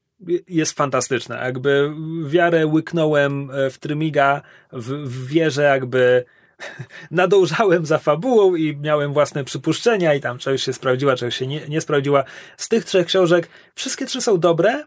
jest 0.47 0.73
fantastyczna. 0.73 1.45
Jakby 1.45 1.91
wiarę 2.25 2.65
łyknąłem 2.67 3.51
e, 3.51 3.69
w 3.69 3.77
Trymiga, 3.77 4.41
w, 4.71 4.87
w 4.89 5.27
wierze 5.27 5.63
jakby 5.63 6.25
nadążałem 7.11 7.85
za 7.85 7.97
fabułą 7.97 8.55
i 8.55 8.77
miałem 8.77 9.13
własne 9.13 9.43
przypuszczenia 9.43 10.13
i 10.13 10.21
tam 10.21 10.37
czegoś 10.37 10.63
się 10.63 10.73
sprawdziła, 10.73 11.15
czegoś 11.15 11.35
się 11.35 11.47
nie, 11.47 11.67
nie 11.67 11.81
sprawdziła. 11.81 12.23
Z 12.57 12.69
tych 12.69 12.85
trzech 12.85 13.07
książek 13.07 13.49
wszystkie 13.75 14.05
trzy 14.05 14.21
są 14.21 14.39
dobre, 14.39 14.83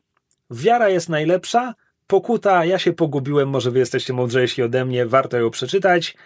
Wiara 0.50 0.88
jest 0.88 1.08
najlepsza, 1.08 1.74
Pokuta, 2.10 2.64
ja 2.64 2.78
się 2.78 2.92
pogubiłem, 2.92 3.48
może 3.48 3.70
wy 3.70 3.78
jesteście 3.78 4.12
mądrzejsi 4.12 4.62
ode 4.62 4.84
mnie, 4.84 5.06
warto 5.06 5.36
ją 5.36 5.50
przeczytać. 5.50 6.16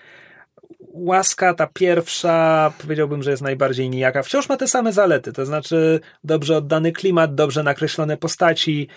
Łaska, 0.80 1.54
ta 1.54 1.66
pierwsza, 1.66 2.72
powiedziałbym, 2.82 3.22
że 3.22 3.30
jest 3.30 3.42
najbardziej 3.42 3.90
nijaka. 3.90 4.22
Wciąż 4.22 4.48
ma 4.48 4.56
te 4.56 4.68
same 4.68 4.92
zalety, 4.92 5.32
to 5.32 5.46
znaczy 5.46 6.00
dobrze 6.24 6.56
oddany 6.56 6.92
klimat, 6.92 7.34
dobrze 7.34 7.62
nakreślone 7.62 8.16
postaci, 8.16 8.88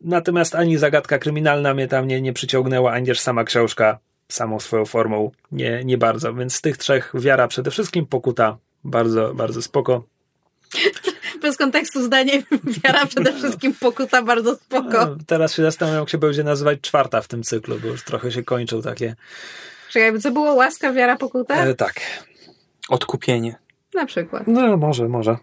natomiast 0.00 0.54
ani 0.54 0.76
zagadka 0.76 1.18
kryminalna 1.18 1.74
mnie 1.74 1.88
tam 1.88 2.06
nie, 2.06 2.20
nie 2.20 2.32
przyciągnęła, 2.32 2.92
ani 2.92 3.06
też 3.06 3.20
sama 3.20 3.44
książka 3.44 3.98
samą 4.28 4.60
swoją 4.60 4.86
formą 4.86 5.30
nie, 5.52 5.84
nie 5.84 5.98
bardzo. 5.98 6.34
Więc 6.34 6.54
z 6.54 6.60
tych 6.60 6.76
trzech 6.76 7.12
wiara 7.14 7.48
przede 7.48 7.70
wszystkim, 7.70 8.06
pokuta 8.06 8.58
bardzo, 8.84 9.34
bardzo 9.34 9.62
spoko. 9.62 10.04
Bez 11.42 11.56
kontekstu 11.56 12.02
zdanie 12.02 12.42
wiara 12.84 13.06
przede 13.06 13.32
wszystkim 13.32 13.74
pokuta 13.80 14.22
bardzo 14.22 14.56
spoko. 14.56 15.06
No, 15.06 15.16
teraz 15.26 15.54
się 15.54 15.62
zastanawiam, 15.62 16.00
jak 16.00 16.10
się 16.10 16.18
będzie 16.18 16.44
nazywać 16.44 16.80
czwarta 16.80 17.22
w 17.22 17.28
tym 17.28 17.42
cyklu, 17.42 17.78
bo 17.78 17.88
już 17.88 18.04
trochę 18.04 18.32
się 18.32 18.42
kończą 18.42 18.82
takie. 18.82 19.16
Czekaj, 19.90 20.20
co 20.20 20.30
było? 20.30 20.54
Łaska, 20.54 20.92
wiara, 20.92 21.16
pokuta? 21.16 21.64
E, 21.64 21.74
tak. 21.74 22.00
Odkupienie. 22.88 23.58
Na 23.94 24.06
przykład. 24.06 24.42
No, 24.46 24.76
może, 24.76 25.08
może. 25.08 25.36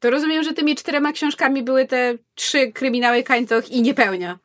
To 0.00 0.10
rozumiem, 0.10 0.44
że 0.44 0.52
tymi 0.52 0.76
czterema 0.76 1.12
książkami 1.12 1.62
były 1.62 1.86
te 1.86 2.14
trzy 2.34 2.72
kryminały 2.72 3.22
Kańtoch 3.22 3.70
i 3.70 3.82
Niepełnia. 3.82 4.38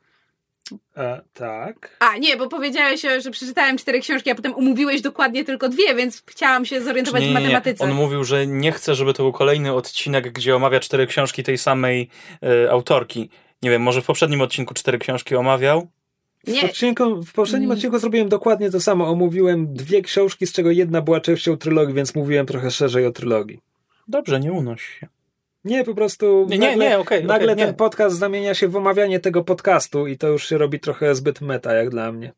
E, 0.97 1.21
tak. 1.33 1.97
A, 1.99 2.17
nie, 2.17 2.37
bo 2.37 2.47
powiedziałeś, 2.47 3.01
że 3.19 3.31
przeczytałem 3.31 3.77
cztery 3.77 3.99
książki, 3.99 4.29
a 4.29 4.35
potem 4.35 4.55
umówiłeś 4.55 5.01
dokładnie 5.01 5.43
tylko 5.45 5.69
dwie, 5.69 5.95
więc 5.95 6.23
chciałam 6.25 6.65
się 6.65 6.81
zorientować 6.81 7.21
Nie, 7.21 7.27
w 7.29 7.31
nie, 7.33 7.39
nie. 7.39 7.43
matematyce. 7.43 7.83
On 7.83 7.93
mówił, 7.93 8.23
że 8.23 8.47
nie 8.47 8.71
chce, 8.71 8.95
żeby 8.95 9.13
to 9.13 9.23
był 9.23 9.31
kolejny 9.31 9.73
odcinek, 9.73 10.31
gdzie 10.31 10.55
omawia 10.55 10.79
cztery 10.79 11.07
książki 11.07 11.43
tej 11.43 11.57
samej 11.57 12.09
e, 12.43 12.71
autorki. 12.71 13.29
Nie 13.61 13.69
wiem, 13.69 13.81
może 13.81 14.01
w 14.01 14.05
poprzednim 14.05 14.41
odcinku 14.41 14.73
cztery 14.73 14.99
książki 14.99 15.35
omawiał? 15.35 15.87
W, 16.43 16.47
Nie. 16.47 16.61
odcinku, 16.65 17.23
w 17.23 17.33
poprzednim 17.33 17.69
Mm. 17.69 17.77
odcinku 17.77 17.99
zrobiłem 17.99 18.29
dokładnie 18.29 18.71
to 18.71 18.81
samo. 18.81 19.07
Omówiłem 19.09 19.73
dwie 19.73 20.01
książki, 20.01 20.47
z 20.47 20.51
czego 20.53 20.71
jedna 20.71 21.01
była 21.01 21.21
częścią 21.21 21.57
trylogii, 21.57 21.93
więc 21.95 22.15
mówiłem 22.15 22.45
trochę 22.45 22.71
szerzej 22.71 23.05
o 23.05 23.11
trylogii. 23.11 23.59
Dobrze, 24.07 24.39
nie 24.39 24.51
unoś 24.51 24.81
się. 24.99 25.07
Nie, 25.65 25.83
po 25.83 25.95
prostu 25.95 26.45
Nie, 26.49 26.57
nie, 26.57 26.69
nagle, 26.69 26.89
nie, 26.89 26.99
okej, 26.99 27.25
nagle 27.25 27.53
okej, 27.53 27.57
nie. 27.57 27.65
ten 27.65 27.75
podcast 27.75 28.17
zamienia 28.17 28.53
się 28.53 28.67
w 28.67 28.75
omawianie 28.75 29.19
tego 29.19 29.43
podcastu 29.43 30.07
i 30.07 30.17
to 30.17 30.27
już 30.27 30.47
się 30.49 30.57
robi 30.57 30.79
trochę 30.79 31.15
zbyt 31.15 31.41
meta, 31.41 31.73
jak 31.73 31.89
dla 31.89 32.11
mnie. 32.11 32.33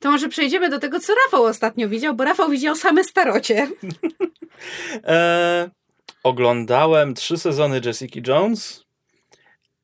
To 0.00 0.10
może 0.10 0.28
przejdziemy 0.28 0.70
do 0.70 0.78
tego, 0.78 1.00
co 1.00 1.12
Rafał 1.24 1.44
ostatnio 1.44 1.88
widział, 1.88 2.14
bo 2.14 2.24
Rafał 2.24 2.50
widział 2.50 2.76
same 2.76 3.04
starocie. 3.04 3.66
E, 5.04 5.70
oglądałem 6.22 7.14
trzy 7.14 7.36
sezony 7.38 7.80
Jessica 7.84 8.20
Jones 8.26 8.84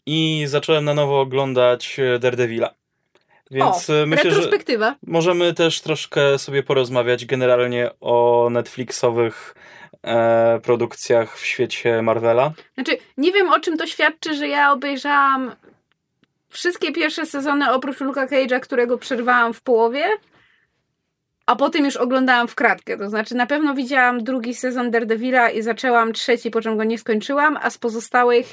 i 0.07 0.45
zacząłem 0.47 0.85
na 0.85 0.95
nowo 0.95 1.21
oglądać 1.21 1.97
e, 2.01 2.19
Daredevila. 2.19 2.75
Więc 3.51 3.91
o, 3.91 4.03
e, 4.03 4.07
myślę, 4.07 4.31
że 4.31 4.37
retrospektywa. 4.37 4.97
możemy 5.07 5.55
też 5.55 5.81
troszkę 5.81 6.39
sobie 6.39 6.63
porozmawiać 6.63 7.27
generalnie 7.27 7.91
o 8.01 8.49
Netflixowych 8.51 9.55
e, 10.03 10.61
produkcjach 10.63 11.39
w 11.39 11.47
świecie 11.47 12.03
Marvela. 12.03 12.53
Znaczy, 12.75 12.99
nie 13.17 13.33
wiem 13.33 13.49
o 13.49 13.61
czym 13.61 13.77
to 13.77 13.87
świadczy, 13.87 14.35
że 14.35 14.49
ja 14.49 14.73
obejrzałam 14.73 15.53
wszystkie 16.49 16.93
pierwsze 16.93 17.27
sezony 17.27 17.73
oprócz 17.73 18.01
Luka 18.01 18.27
Cage'a, 18.27 18.61
którego 18.61 18.99
przerwałam 18.99 19.55
w 19.55 19.63
połowie, 19.63 20.05
a 21.47 21.57
potem 21.57 21.85
już 21.85 21.97
oglądałam 21.97 22.49
w 22.49 22.55
kratkę. 22.55 22.99
To 22.99 23.09
znaczy, 23.09 23.35
na 23.35 23.47
pewno 23.47 23.75
widziałam 23.75 24.25
drugi 24.25 24.55
sezon 24.55 24.91
Daredevila 24.91 25.51
i 25.51 25.63
zaczęłam 25.63 26.13
trzeci, 26.13 26.51
po 26.51 26.61
czym 26.61 26.77
go 26.77 26.85
nie 26.85 26.99
skończyłam, 26.99 27.59
a 27.63 27.71
z 27.71 27.79
pozostałych 27.79 28.47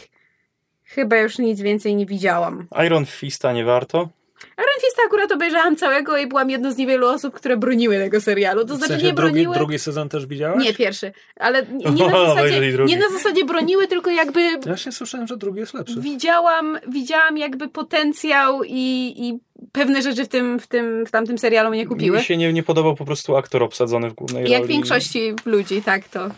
chyba 0.83 1.17
już 1.17 1.37
nic 1.39 1.61
więcej 1.61 1.95
nie 1.95 2.05
widziałam. 2.05 2.67
Iron 2.85 3.05
Fista 3.05 3.53
nie 3.53 3.65
warto. 3.65 4.09
Iron 4.57 4.81
Fista 4.85 5.01
akurat 5.07 5.31
obejrzałam 5.31 5.75
całego 5.75 6.17
i 6.17 6.27
byłam 6.27 6.49
jedną 6.49 6.71
z 6.71 6.77
niewielu 6.77 7.07
osób, 7.07 7.33
które 7.33 7.57
broniły 7.57 7.97
tego 7.97 8.21
serialu. 8.21 8.65
To 8.65 8.73
W 8.73 8.77
znaczy 8.77 8.93
sensie 8.93 9.05
nie 9.05 9.13
drugi, 9.13 9.33
broniły... 9.33 9.55
drugi 9.55 9.79
sezon 9.79 10.09
też 10.09 10.25
widziałaś? 10.25 10.65
Nie, 10.65 10.73
pierwszy. 10.73 11.11
Ale 11.35 11.65
nie, 11.65 12.05
na 12.07 12.25
zasadzie, 12.27 12.71
drugi. 12.71 12.93
nie 12.93 12.99
na 12.99 13.09
zasadzie 13.09 13.45
broniły, 13.45 13.87
tylko 13.87 14.09
jakby 14.09 14.41
Ja 14.65 14.77
się 14.77 14.91
słyszałem, 14.91 15.27
że 15.27 15.37
drugi 15.37 15.59
jest 15.59 15.73
lepszy. 15.73 15.95
widziałam, 16.01 16.79
widziałam 16.87 17.37
jakby 17.37 17.67
potencjał 17.67 18.63
i, 18.63 19.13
i 19.17 19.39
pewne 19.71 20.01
rzeczy 20.01 20.25
w 20.25 20.27
tym, 20.27 20.59
w 20.59 20.67
tym, 20.67 21.05
w 21.05 21.11
tamtym 21.11 21.37
serialu 21.37 21.69
mnie 21.69 21.87
kupiły. 21.87 22.17
Mi 22.17 22.23
się 22.23 22.37
nie, 22.37 22.53
nie 22.53 22.63
podobał 22.63 22.95
po 22.95 23.05
prostu 23.05 23.35
aktor 23.35 23.63
obsadzony 23.63 24.09
w 24.09 24.13
głównej 24.13 24.49
Jak 24.49 24.61
roli. 24.61 24.73
większości 24.73 25.33
ludzi, 25.45 25.81
tak, 25.81 26.09
to 26.09 26.29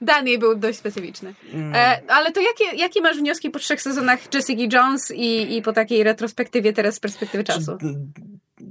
Daniel 0.00 0.38
był 0.38 0.54
dość 0.54 0.78
specyficzny. 0.78 1.34
Mm. 1.52 1.72
E, 1.74 2.00
ale 2.08 2.32
to 2.32 2.40
jakie, 2.40 2.76
jakie 2.76 3.00
masz 3.00 3.16
wnioski 3.16 3.50
po 3.50 3.58
trzech 3.58 3.82
sezonach 3.82 4.34
Jessica 4.34 4.76
Jones 4.76 5.10
i, 5.14 5.56
i 5.56 5.62
po 5.62 5.72
takiej 5.72 6.02
retrospektywie 6.02 6.72
teraz 6.72 6.94
z 6.94 7.00
perspektywy 7.00 7.44
czasu? 7.44 7.78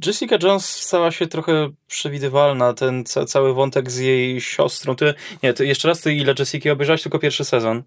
Jessica 0.06 0.38
Jones 0.44 0.65
stała 0.65 1.12
się 1.12 1.27
trochę 1.27 1.70
przewidywalna, 1.88 2.74
ten 2.74 3.03
ca- 3.06 3.25
cały 3.25 3.53
wątek 3.53 3.91
z 3.91 3.98
jej 3.98 4.41
siostrą. 4.41 4.96
Ty, 4.96 5.13
nie, 5.44 5.53
ty 5.53 5.65
jeszcze 5.65 5.88
raz, 5.88 6.01
ty 6.01 6.13
ile 6.13 6.34
Jessica 6.39 6.72
obejrzałeś? 6.72 7.01
Tylko 7.03 7.20
pierwszy 7.20 7.46
sezon. 7.46 7.84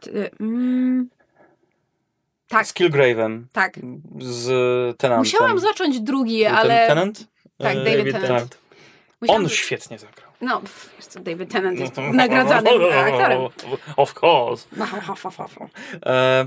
Ty, 0.00 0.30
mm, 0.40 1.08
Tak, 2.52 2.66
Z 2.66 2.72
Killgrave'em. 2.74 3.42
tak. 3.52 3.78
Z 4.18 4.46
Tenantem. 4.98 5.18
Musiałam 5.18 5.58
zacząć 5.58 6.00
drugi, 6.00 6.44
ale... 6.46 6.86
Tenant? 6.86 7.26
Tak, 7.58 7.76
E, 7.76 7.84
David 7.84 8.12
Tennant. 8.20 8.58
Musiałam- 9.20 9.42
On 9.42 9.48
świetnie 9.48 9.98
zagrał. 9.98 10.30
No, 10.40 10.60
pff, 10.60 10.90
wiesz 10.96 11.06
co, 11.06 11.20
David 11.20 11.52
Tennant 11.52 11.78
jest 11.78 11.92
nagradzanym 12.12 12.72
aktorem. 13.06 13.40
Of 13.96 14.14
course. 14.22 14.68
No. 14.76 14.86
E, 16.06 16.46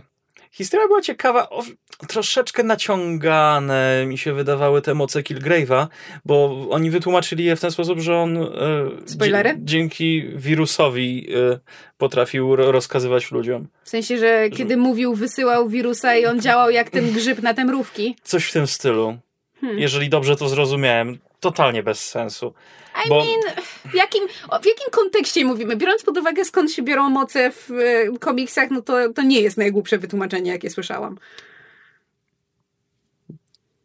historia 0.56 0.88
była 0.88 1.02
ciekawa, 1.02 1.50
o, 1.50 1.64
troszeczkę 2.08 2.64
naciągane 2.64 4.06
mi 4.08 4.18
się 4.18 4.34
wydawały 4.34 4.82
te 4.82 4.94
moce 4.94 5.22
Killgrave'a, 5.22 5.88
bo 6.26 6.68
oni 6.70 6.90
wytłumaczyli 6.92 7.46
je 7.46 7.56
w 7.56 7.62
ten 7.62 7.72
sposób, 7.72 8.00
że 8.00 8.18
on 8.18 8.38
e, 8.38 8.48
Spoilery? 9.06 9.56
dzięki 9.60 10.24
wirusowi 10.36 11.28
e, 11.54 11.60
potrafił 11.98 12.56
ro- 12.56 12.72
rozkazywać 12.72 13.32
ludziom. 13.32 13.68
W 13.84 13.90
sensie, 13.90 14.18
że 14.18 14.50
kiedy 14.50 14.78
mówił, 14.78 15.16
wysyłał 15.16 15.70
wirusa 15.70 16.16
i 16.16 16.26
on 16.26 16.42
działał 16.42 16.70
jak 16.70 16.90
ten 16.90 17.12
grzyb 17.12 17.42
na 17.42 17.54
te 17.54 17.66
mrówki. 17.66 18.16
Coś 18.24 18.46
w 18.46 18.54
tym 18.54 18.68
stylu. 18.68 19.18
Hmm. 19.62 19.80
Jeżeli 19.80 20.10
dobrze 20.10 20.36
to 20.36 20.50
zrozumiałem, 20.50 21.18
totalnie 21.40 21.84
bez 21.84 22.06
sensu. 22.10 22.54
I 23.06 23.10
Bo- 23.10 23.26
mean, 23.26 23.56
w 23.86 23.94
jakim, 23.94 24.28
w 24.62 24.66
jakim 24.66 24.90
kontekście 24.92 25.46
mówimy? 25.46 25.76
Biorąc 25.76 26.04
pod 26.04 26.18
uwagę, 26.18 26.46
skąd 26.46 26.72
się 26.72 26.82
biorą 26.82 27.10
moce 27.10 27.52
w 27.52 27.72
e, 27.72 28.18
komiksach, 28.20 28.72
no 28.72 28.82
to, 28.82 29.14
to 29.14 29.22
nie 29.22 29.42
jest 29.42 29.58
najgłupsze 29.58 29.98
wytłumaczenie, 29.98 30.52
jakie 30.52 30.70
słyszałam. 30.70 31.18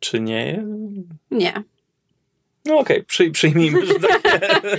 Czy 0.01 0.21
nie? 0.21 0.65
Nie. 1.31 1.63
No 2.65 2.79
okej, 2.79 3.05
przy, 3.05 3.31
przyjmijmy, 3.31 3.87
że 3.87 3.95
tak 3.95 4.25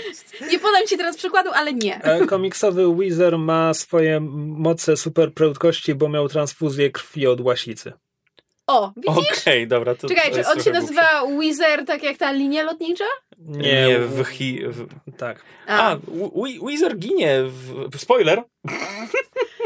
jest. 0.08 0.36
Nie 0.52 0.60
podam 0.60 0.88
ci 0.88 0.98
teraz 0.98 1.18
przykładu, 1.18 1.50
ale 1.54 1.74
nie. 1.74 2.04
E, 2.04 2.26
Komiksowy 2.26 2.88
Weezer 2.88 3.38
ma 3.38 3.74
swoje 3.74 4.20
moce 4.58 4.98
super 4.98 5.34
prędkości, 5.34 5.96
bo 5.96 6.10
miał 6.10 6.28
transfuzję 6.30 6.92
krwi 6.92 7.28
od 7.28 7.42
łasicy. 7.42 7.94
O, 8.68 8.94
widzisz? 8.98 9.40
Okej, 9.42 9.68
dobra. 9.68 9.96
To, 9.96 10.08
Czekaj, 10.08 10.32
to 10.32 10.36
czy 10.36 10.48
on 10.48 10.64
się 10.64 10.72
nazywa 10.72 11.24
Weezer, 11.24 11.86
tak 11.86 12.04
jak 12.04 12.18
ta 12.18 12.32
linia 12.32 12.64
lotnicza? 12.64 13.06
Głupsze. 13.42 13.62
Nie, 13.62 14.00
w, 14.00 14.26
hi, 14.28 14.60
w, 14.68 14.88
Tak. 15.18 15.44
A, 15.68 15.96
We- 16.36 16.66
Weezer 16.66 16.98
ginie. 16.98 17.44
W, 17.44 17.90
spoiler. 17.98 18.44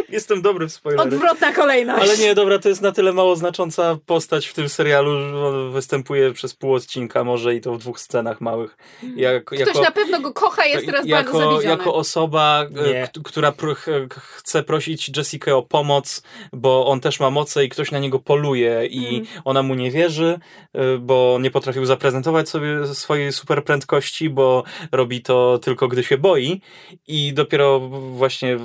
Jestem 0.10 0.42
dobry 0.42 0.68
w 0.68 0.72
spoilery. 0.74 1.04
Odwrotna 1.16 1.54
kolejność. 1.54 2.02
Ale 2.02 2.18
nie, 2.18 2.36
dobra, 2.36 2.60
to 2.60 2.70
jest 2.70 2.82
na 2.82 2.92
tyle 2.92 3.14
mało 3.14 3.36
znacząca 3.36 3.98
postać 4.06 4.48
w 4.48 4.54
tym 4.54 4.70
serialu, 4.70 5.20
że 5.30 5.38
on 5.48 5.72
występuje 5.72 6.34
przez 6.34 6.54
pół 6.56 6.74
odcinka, 6.74 7.24
może 7.24 7.56
i 7.56 7.62
to 7.62 7.74
w 7.74 7.78
dwóch 7.78 8.00
scenach 8.00 8.42
małych. 8.42 8.78
Jak, 9.16 9.46
Ktoś 9.46 9.60
jako, 9.60 9.82
na 9.82 9.92
pewno 9.92 10.20
go 10.20 10.34
kocha 10.34 10.66
i 10.66 10.72
jest 10.72 10.86
teraz 10.86 11.08
bardzo 11.08 11.16
jako, 11.32 11.38
zawiedziony. 11.38 11.66
jako 11.70 11.94
osoba, 11.96 12.66
e, 12.86 12.88
Nie. 12.94 13.10
która 13.24 13.50
pr- 13.52 13.75
ch- 13.75 14.14
chce 14.20 14.64
prosić 14.64 15.18
Jessica 15.18 15.52
o 15.56 15.62
pomoc, 15.64 16.24
bo 16.54 16.88
on 16.88 17.00
też 17.00 17.20
ma 17.20 17.30
moce 17.30 17.66
i 17.66 17.70
ktoś 17.70 17.92
na 17.92 18.00
niego 18.00 18.20
poluje 18.20 18.86
i 18.86 19.08
Mhm. 19.18 19.42
ona 19.46 19.64
mu 19.64 19.75
nie 19.75 19.92
wierzy, 19.92 20.40
e, 20.74 20.98
bo 20.98 21.38
nie 21.42 21.52
potrafił 21.52 21.86
zaprezentować 21.86 22.50
sobie 22.50 22.88
swojej 22.94 23.32
super 23.34 23.64
prędkości, 23.64 24.30
bo 24.30 24.64
robi 24.92 25.22
to 25.22 25.58
tylko 25.58 25.88
gdy 25.88 26.04
się 26.04 26.18
boi 26.18 26.62
i 27.08 27.34
dopiero 27.34 27.80
właśnie 28.12 28.58
w, 28.58 28.62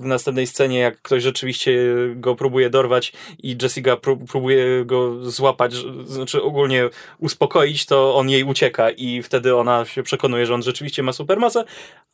w 0.00 0.04
następnej 0.04 0.46
scenie, 0.52 0.78
jak 0.78 1.02
ktoś 1.02 1.22
rzeczywiście 1.22 1.72
go 2.14 2.34
próbuje 2.34 2.70
dorwać 2.70 3.12
i 3.42 3.56
Jessica 3.62 3.94
pró- 3.94 4.26
próbuje 4.26 4.84
go 4.84 5.30
złapać, 5.30 5.74
znaczy 6.04 6.42
ogólnie 6.42 6.88
uspokoić, 7.18 7.86
to 7.86 8.14
on 8.16 8.30
jej 8.30 8.44
ucieka 8.44 8.90
i 8.90 9.22
wtedy 9.22 9.56
ona 9.56 9.84
się 9.84 10.02
przekonuje, 10.02 10.46
że 10.46 10.54
on 10.54 10.62
rzeczywiście 10.62 11.02
ma 11.02 11.12
supermocę, 11.12 11.64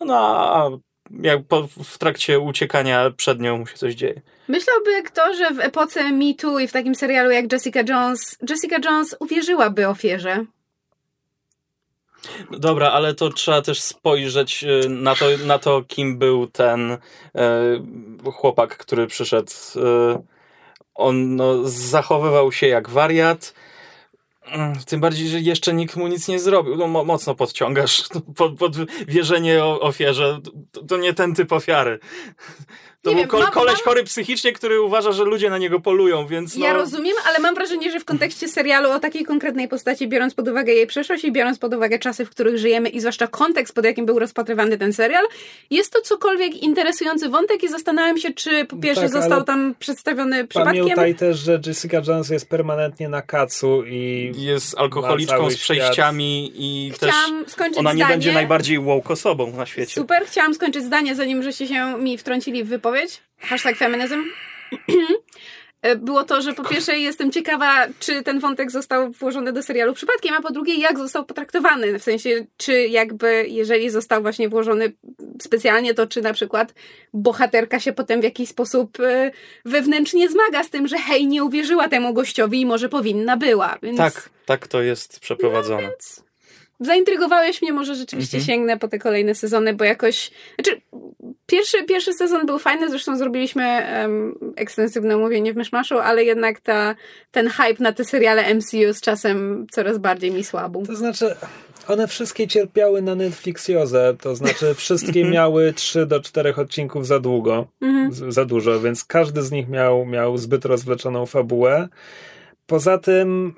no 0.01 0.15
a 0.19 0.71
jak 1.23 1.47
po, 1.49 1.69
w 1.85 1.99
trakcie 1.99 2.39
uciekania 2.41 3.11
przed 3.17 3.41
nią 3.41 3.67
się 3.67 3.75
coś 3.75 3.95
dzieje. 3.95 4.21
Myślałby 4.49 5.03
kto, 5.03 5.35
że 5.35 5.51
w 5.51 5.61
epoce 5.61 6.13
Me 6.13 6.35
Too 6.35 6.59
i 6.59 6.69
w 6.69 6.73
takim 6.73 6.95
serialu 6.95 7.31
jak 7.31 7.53
Jessica 7.53 7.81
Jones, 7.89 8.39
Jessica 8.51 8.77
Jones 8.85 9.17
uwierzyłaby 9.21 9.89
ofierze. 9.89 10.45
No 12.51 12.59
Dobra, 12.59 12.91
ale 12.91 13.15
to 13.15 13.31
trzeba 13.31 13.63
też 13.63 13.81
spojrzeć 13.81 14.65
y, 14.65 14.89
na 14.89 15.15
to, 15.15 15.25
na 15.47 15.59
to 15.59 15.83
kim 15.89 16.19
był 16.19 16.47
ten 16.47 16.91
e, 16.91 16.99
chłopak, 18.33 18.77
który 18.77 19.07
przyszedł. 19.07 19.53
E, 19.77 20.23
on 20.95 21.37
no, 21.37 21.69
zachowywał 21.69 22.53
się 22.53 22.67
jak 22.67 22.91
wariat. 22.91 23.55
Mm, 24.47 24.73
Tym 24.87 25.01
bardziej, 25.01 25.29
że 25.29 25.41
jeszcze 25.41 25.73
nikt 25.75 25.97
mu 25.97 26.09
nic 26.09 26.29
nie 26.29 26.39
zrobił. 26.39 26.77
No, 26.77 26.87
mo- 26.89 27.05
mocno 27.05 27.35
podciągasz 27.35 28.05
pod, 28.37 28.59
pod 28.59 28.77
wierzenie 29.09 29.65
o 29.65 29.81
ofierze. 29.81 30.39
To, 30.73 30.83
to 30.83 30.97
nie 30.97 31.15
ten 31.15 31.35
typ 31.35 31.53
ofiary. 31.53 31.99
To 33.03 33.11
Nie 33.11 33.17
był 33.17 33.23
wiem, 33.23 33.29
ko- 33.31 33.39
mam- 33.39 33.51
koleś 33.53 33.75
mam- 33.75 33.85
chory 33.85 34.05
psychicznie, 34.05 34.53
który 34.53 34.81
uważa, 34.81 35.13
że 35.13 35.25
ludzie 35.25 35.51
na 35.51 35.59
niego 35.59 35.81
polują, 35.81 36.27
więc 36.27 36.57
no... 36.57 36.65
Ja 36.67 36.73
rozumiem, 36.73 37.13
ale 37.27 37.39
mam 37.39 37.55
wrażenie, 37.55 37.91
że 37.91 38.01
w 38.01 38.05
kontekście 38.05 38.49
serialu 38.49 38.91
o 38.91 38.99
takiej 39.01 39.25
konkretnej 39.25 39.69
postaci, 39.69 40.09
biorąc 40.09 40.35
pod 40.35 40.49
uwagę 40.49 40.73
jej 40.73 40.87
przeszłość 40.87 41.25
i 41.25 41.33
biorąc 41.33 41.59
pod 41.59 41.75
uwagę 41.75 41.99
czasy, 41.99 42.25
w 42.25 42.31
których 42.31 42.59
żyjemy 42.59 42.89
i 42.89 43.01
zwłaszcza 43.01 43.27
kontekst, 43.27 43.75
pod 43.75 43.85
jakim 43.85 44.07
był 44.07 44.19
rozpatrywany 44.19 44.79
ten 44.79 44.93
serial, 44.93 45.25
jest 45.71 45.93
to 45.93 46.01
cokolwiek 46.01 46.55
interesujący 46.63 47.29
wątek 47.29 47.63
i 47.63 47.69
zastanawiam 47.69 48.19
się, 48.19 48.33
czy 48.35 48.65
po 48.65 48.77
pierwsze 48.77 49.03
Tak, 49.03 49.11
został 49.11 49.45
tam 49.45 49.75
przedstawiony 49.79 50.47
przypadkiem. 50.47 50.83
Pamiętaj 50.83 51.15
też, 51.15 51.39
że 51.39 51.61
Jessica 51.67 52.01
Jones 52.07 52.31
jest 52.31 52.49
permanentnie 52.49 53.09
na 53.09 53.23
kacu 53.23 53.83
i 53.87 54.33
Jest 54.37 54.79
alkoholiczką 54.79 55.51
z 55.51 55.57
przejściami 55.57 56.53
i 56.55 56.93
też 57.01 57.11
Chciałam 57.11 57.45
skończyć 57.49 57.79
ona 57.79 57.93
nie 57.93 57.97
zdanie. 57.97 58.13
będzie 58.15 58.33
najbardziej 58.33 58.79
woke 58.81 59.13
osobą 59.13 59.53
na 59.57 59.67
świecie. 59.67 59.95
Super, 59.95 60.23
chciałam 60.27 60.55
skończyć 60.55 60.85
zdanie, 60.85 61.15
zanim 61.15 61.43
żeście 61.43 61.67
się 61.67 61.99
mi 61.99 62.19
wtrącili 62.19 62.65
w 62.65 62.69
wypowiedź. 62.69 62.88
Hashtag 63.39 63.77
feminyzm. 63.77 64.25
Było 65.97 66.25
to, 66.25 66.43
że 66.43 66.53
po 66.53 66.65
pierwsze 66.65 66.99
jestem 66.99 67.33
ciekawa, 67.33 67.87
czy 68.01 68.23
ten 68.23 68.41
wątek 68.41 68.71
został 68.71 69.11
włożony 69.11 69.53
do 69.53 69.63
serialu 69.63 69.95
przypadkiem, 69.95 70.35
a 70.35 70.41
po 70.41 70.53
drugie, 70.53 70.75
jak 70.75 70.99
został 70.99 71.25
potraktowany. 71.25 71.99
W 71.99 72.03
sensie, 72.03 72.47
czy 72.57 72.87
jakby, 72.87 73.47
jeżeli 73.49 73.91
został 73.91 74.23
właśnie 74.23 74.49
włożony 74.49 74.93
specjalnie, 75.43 75.95
to 75.95 76.07
czy 76.07 76.23
na 76.23 76.33
przykład 76.33 76.75
bohaterka 77.13 77.81
się 77.81 77.93
potem 77.93 78.21
w 78.21 78.25
jakiś 78.25 78.49
sposób 78.49 79.01
e, 79.01 79.31
wewnętrznie 79.65 80.29
zmaga 80.29 80.65
z 80.65 80.71
tym, 80.71 80.89
że 80.89 80.99
hej, 80.99 81.27
nie 81.27 81.45
uwierzyła 81.45 81.89
temu 81.89 82.15
gościowi 82.15 82.61
i 82.61 82.67
może 82.67 82.89
powinna 82.89 83.37
była. 83.37 83.79
Więc... 83.83 83.99
Tak, 83.99 84.31
tak 84.47 84.67
to 84.67 84.83
jest 84.83 85.21
przeprowadzone. 85.21 85.91
Zaintrygowałeś 86.81 87.63
mnie, 87.63 87.73
może 87.73 87.95
rzeczywiście 87.95 88.37
Mhm. 88.37 88.47
sięgnę 88.47 88.79
po 88.79 88.89
te 88.89 88.99
kolejne 88.99 89.35
sezony, 89.35 89.75
bo 89.75 89.85
jakoś. 89.85 90.31
Znaczy, 90.55 90.81
pierwszy, 91.47 91.85
pierwszy 91.85 92.13
sezon 92.13 92.47
był 92.47 92.59
fajny, 92.59 92.91
zresztą 92.91 93.17
zrobiliśmy 93.17 93.87
um, 94.03 94.35
ekstensywne 94.57 95.17
mówienie 95.17 95.53
w 95.53 95.57
Myszmaszu, 95.57 95.99
ale 95.99 96.25
jednak 96.25 96.61
ta, 96.61 96.95
ten 97.31 97.49
hype 97.49 97.83
na 97.83 97.93
te 97.93 98.05
seriale 98.05 98.55
MCU 98.55 98.93
z 98.95 99.01
czasem 99.01 99.67
coraz 99.71 99.99
bardziej 99.99 100.31
mi 100.31 100.45
słabł. 100.45 100.87
To 100.87 100.97
znaczy, 100.97 101.35
one 101.89 102.09
wszystkie 102.09 102.47
cierpiały 102.49 103.03
na 103.03 103.15
Netflixiozę, 103.15 104.17
to 104.21 104.37
znaczy 104.37 104.75
wszystkie 104.75 105.25
miały 105.25 105.73
3 105.73 106.07
do 106.07 106.21
4 106.21 106.55
odcinków 106.57 107.07
za 107.07 107.21
długo, 107.21 107.67
Mhm. 107.81 108.13
z- 108.13 108.35
za 108.35 108.45
dużo, 108.45 108.81
więc 108.81 109.05
każdy 109.05 109.43
z 109.43 109.51
nich 109.51 109.69
miał, 109.69 110.07
miał 110.07 110.39
zbyt 110.39 110.65
rozwleczoną 110.65 111.27
fabułę. 111.27 111.89
Poza 112.67 112.99
tym 112.99 113.55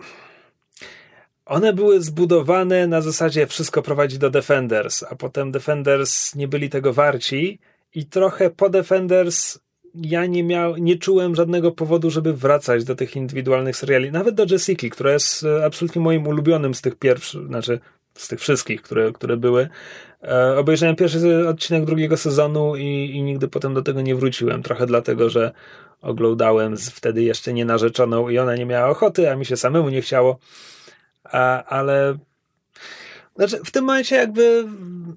one 1.51 1.73
były 1.73 2.01
zbudowane 2.01 2.87
na 2.87 3.01
zasadzie 3.01 3.47
wszystko 3.47 3.83
prowadzi 3.83 4.19
do 4.19 4.31
Defenders, 4.31 5.03
a 5.03 5.15
potem 5.15 5.53
Defenders 5.53 6.35
nie 6.35 6.49
byli 6.49 6.71
tego 6.71 6.93
warci 6.93 7.59
i 7.95 8.07
trochę 8.07 8.51
po 8.51 8.69
Defenders 8.69 9.59
ja 9.95 10.27
nie 10.27 10.45
miał, 10.45 10.77
nie 10.77 10.97
czułem 10.97 11.35
żadnego 11.35 11.73
powodu, 11.73 12.11
żeby 12.11 12.33
wracać 12.33 12.85
do 12.85 12.95
tych 12.95 13.17
indywidualnych 13.17 13.77
seriali, 13.77 14.13
nawet 14.13 14.35
do 14.35 14.47
Jessica, 14.51 14.89
która 14.89 15.13
jest 15.13 15.45
e, 15.45 15.65
absolutnie 15.65 16.03
moim 16.03 16.27
ulubionym 16.27 16.75
z 16.75 16.81
tych 16.81 16.95
pierwszych, 16.95 17.47
znaczy 17.47 17.81
z 18.15 18.29
tych 18.29 18.41
wszystkich, 18.41 18.83
które, 18.83 19.13
które 19.13 19.37
były. 19.37 19.69
E, 20.23 20.57
obejrzałem 20.57 20.97
pierwszy 20.97 21.49
odcinek 21.49 21.85
drugiego 21.85 22.17
sezonu 22.17 22.77
i, 22.77 23.11
i 23.15 23.23
nigdy 23.23 23.49
potem 23.49 23.75
do 23.75 23.83
tego 23.83 24.01
nie 24.01 24.15
wróciłem. 24.15 24.63
Trochę 24.63 24.87
dlatego, 24.87 25.31
że 25.31 25.53
oglądałem 26.03 26.77
z 26.77 26.91
wtedy 26.91 27.23
jeszcze 27.23 27.53
nie 27.53 27.65
narzeczoną 27.65 28.29
i 28.29 28.39
ona 28.39 28.57
nie 28.57 28.67
miała 28.67 28.89
ochoty, 28.89 29.31
a 29.31 29.37
mi 29.37 29.47
się 29.47 29.57
samemu 29.57 29.89
nie 29.89 30.03
chciało. 30.03 30.39
A, 31.33 31.65
ale 31.65 32.19
znaczy, 33.37 33.61
w 33.65 33.71
tym 33.71 33.85
momencie 33.85 34.17
jakby 34.17 34.65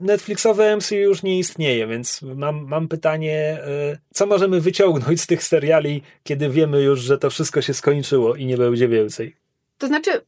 Netflixowe 0.02 0.78
MCU 0.78 0.96
już 0.96 1.24
nie 1.24 1.40
istnieje, 1.40 1.88
więc 1.88 2.22
mam, 2.22 2.68
mam 2.68 2.88
pytanie, 2.88 3.60
y, 3.94 3.98
co 4.14 4.26
możemy 4.26 4.62
wyciągnąć 4.62 5.22
z 5.22 5.28
tych 5.28 5.44
seriali, 5.44 6.02
kiedy 6.24 6.50
wiemy 6.50 6.82
już, 6.82 7.00
że 7.00 7.18
to 7.18 7.30
wszystko 7.30 7.62
się 7.62 7.74
skończyło 7.74 8.36
i 8.36 8.46
nie 8.46 8.58
będzie 8.58 8.88
więcej. 8.88 9.36
To 9.78 9.88
znaczy, 9.88 10.22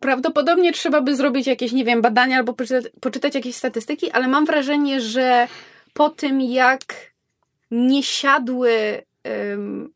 prawdopodobnie 0.00 0.72
trzeba 0.72 1.00
by 1.00 1.16
zrobić 1.16 1.46
jakieś, 1.46 1.72
nie 1.72 1.84
wiem, 1.84 2.02
badania 2.02 2.36
albo 2.36 2.52
poczytać, 2.52 2.92
poczytać 3.00 3.34
jakieś 3.34 3.56
statystyki, 3.56 4.10
ale 4.10 4.28
mam 4.28 4.46
wrażenie, 4.46 5.00
że 5.00 5.48
po 5.92 6.10
tym, 6.10 6.40
jak 6.40 7.12
nie 7.70 8.02
siadły 8.02 9.02
um, 9.24 9.92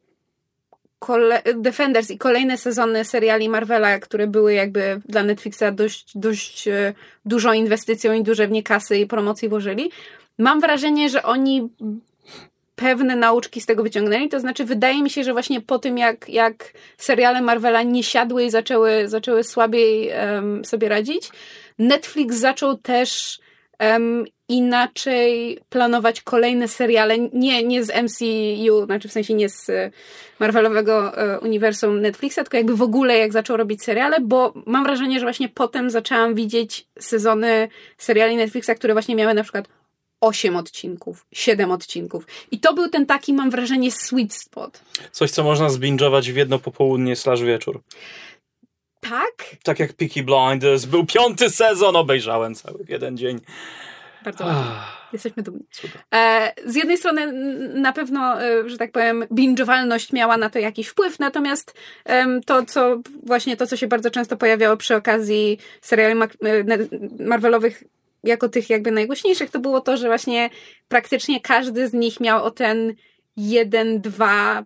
kole- 1.07 1.43
Defenders 1.57 2.11
i 2.11 2.19
kolejne 2.19 2.59
sezony 2.59 3.05
seriali 3.05 3.49
Marvela, 3.49 3.99
które 3.99 4.27
były 4.27 4.55
jakby 4.55 5.01
dla 5.09 5.23
Netflixa 5.23 5.65
dość, 5.73 6.13
dość 6.15 6.69
e, 6.69 6.95
dużą 7.25 7.53
inwestycją 7.53 8.13
i 8.13 8.23
duże 8.23 8.47
w 8.49 8.51
nie 8.51 8.63
kasy 8.63 8.99
i 8.99 9.07
promocji 9.07 9.49
włożyli, 9.49 9.91
mam 10.39 10.61
wrażenie, 10.61 11.09
że 11.09 11.23
oni 11.23 11.69
pewne 12.77 13.17
nauczki 13.17 13.61
z 13.61 13.67
tego 13.67 13.83
wyciągnęli. 13.83 14.29
To 14.29 14.41
znaczy, 14.41 14.65
wydaje 14.65 15.03
mi 15.03 15.11
się, 15.11 15.25
że 15.25 15.33
właśnie 15.33 15.61
po 15.61 15.79
tym, 15.79 15.99
jak, 15.99 16.29
jak 16.29 16.73
seriale 16.99 17.43
Marvela 17.43 17.83
nie 17.83 18.03
siadły 18.03 18.45
i 18.45 18.51
zaczęły, 18.51 19.09
zaczęły 19.09 19.45
słabiej 19.45 20.09
um, 20.09 20.65
sobie 20.65 20.89
radzić, 20.89 21.31
Netflix 21.79 22.37
zaczął 22.37 22.79
też 22.79 23.41
um, 23.81 24.25
inaczej 24.49 25.59
planować 25.69 26.21
kolejne 26.23 26.69
seriale, 26.69 27.19
nie, 27.19 27.65
nie 27.65 27.85
z 27.85 27.91
MCU, 28.03 28.85
znaczy 28.85 29.09
w 29.09 29.13
sensie 29.13 29.35
nie 29.35 29.49
z 29.49 29.71
e, 29.71 29.91
Marvelowego 30.41 31.19
e, 31.19 31.41
uniwersum 31.41 32.01
Netflixa, 32.01 32.35
tylko 32.35 32.57
jakby 32.57 32.77
w 32.77 32.83
ogóle 32.83 33.19
jak 33.19 33.33
zaczął 33.33 33.57
robić 33.57 33.83
seriale, 33.83 34.21
bo 34.21 34.55
mam 34.67 34.85
wrażenie, 34.85 35.21
że 35.21 35.27
właśnie 35.27 35.49
potem 35.49 35.91
zaczęłam 35.91 36.35
widzieć 36.35 36.87
sezony 36.99 37.69
seriali 37.99 38.37
Netflixa, 38.37 38.71
które 38.77 38.93
właśnie 38.93 39.17
miały 39.17 39.35
na 39.35 39.43
przykład 39.43 39.69
8 40.21 40.57
odcinków, 40.57 41.27
7 41.33 41.71
odcinków. 41.71 42.27
I 42.51 42.61
to 42.61 42.75
był 42.75 42.89
ten 42.89 43.07
taki, 43.07 43.33
mam 43.33 43.51
wrażenie, 43.51 43.93
sweet 43.93 44.35
spot. 44.35 44.81
Coś, 45.13 45.31
co 45.31 45.45
można 45.45 45.69
zbingować 45.69 46.33
w 46.33 46.37
jedno 46.37 46.59
popołudnie 46.59 47.17
slash 47.17 47.43
wieczór. 47.43 47.81
Tak? 49.09 49.57
Tak 49.63 49.79
jak 49.79 49.93
Peaky 49.93 50.23
Blinders, 50.23 50.85
był 50.85 51.07
piąty 51.07 51.51
sezon, 51.51 51.97
obejrzałem 51.97 52.55
cały 52.55 52.85
w 52.85 52.89
jeden 52.89 53.17
dzień. 53.17 53.41
Bardzo 54.25 54.45
ładnie. 54.45 54.71
Jesteśmy 55.13 55.43
dumni. 55.43 55.65
E, 56.15 56.53
z 56.67 56.75
jednej 56.75 56.99
strony 56.99 57.33
na 57.81 57.93
pewno, 57.93 58.43
e, 58.43 58.69
że 58.69 58.79
tak 58.79 58.93
powiem, 58.93 59.25
binge'owalność 59.31 60.13
miała 60.13 60.37
na 60.37 60.51
to 60.51 60.59
jakiś 60.59 60.89
wpływ, 60.89 61.19
natomiast 61.19 61.75
to, 62.47 62.65
co 62.65 63.01
właśnie 63.23 63.57
to, 63.57 63.67
co 63.67 63.77
się 63.77 63.87
bardzo 63.87 64.11
często 64.11 64.37
pojawiało 64.37 64.77
przy 64.77 64.97
okazji 64.97 65.59
seriali 65.81 66.21
e, 66.23 66.27
Marvelowych 67.25 67.85
jako 68.25 68.49
tych 68.49 68.71
jakby 68.71 68.91
najgłośniejszych, 68.91 69.51
to 69.51 69.61
było 69.61 69.81
to, 69.81 69.97
że 69.97 70.07
właśnie 70.07 70.51
praktycznie 70.89 71.41
każdy 71.41 71.89
z 71.89 71.93
nich 71.93 72.21
miał 72.21 72.45
o 72.45 72.51
ten 72.51 72.95
jeden, 73.37 74.01
dwa, 74.01 74.65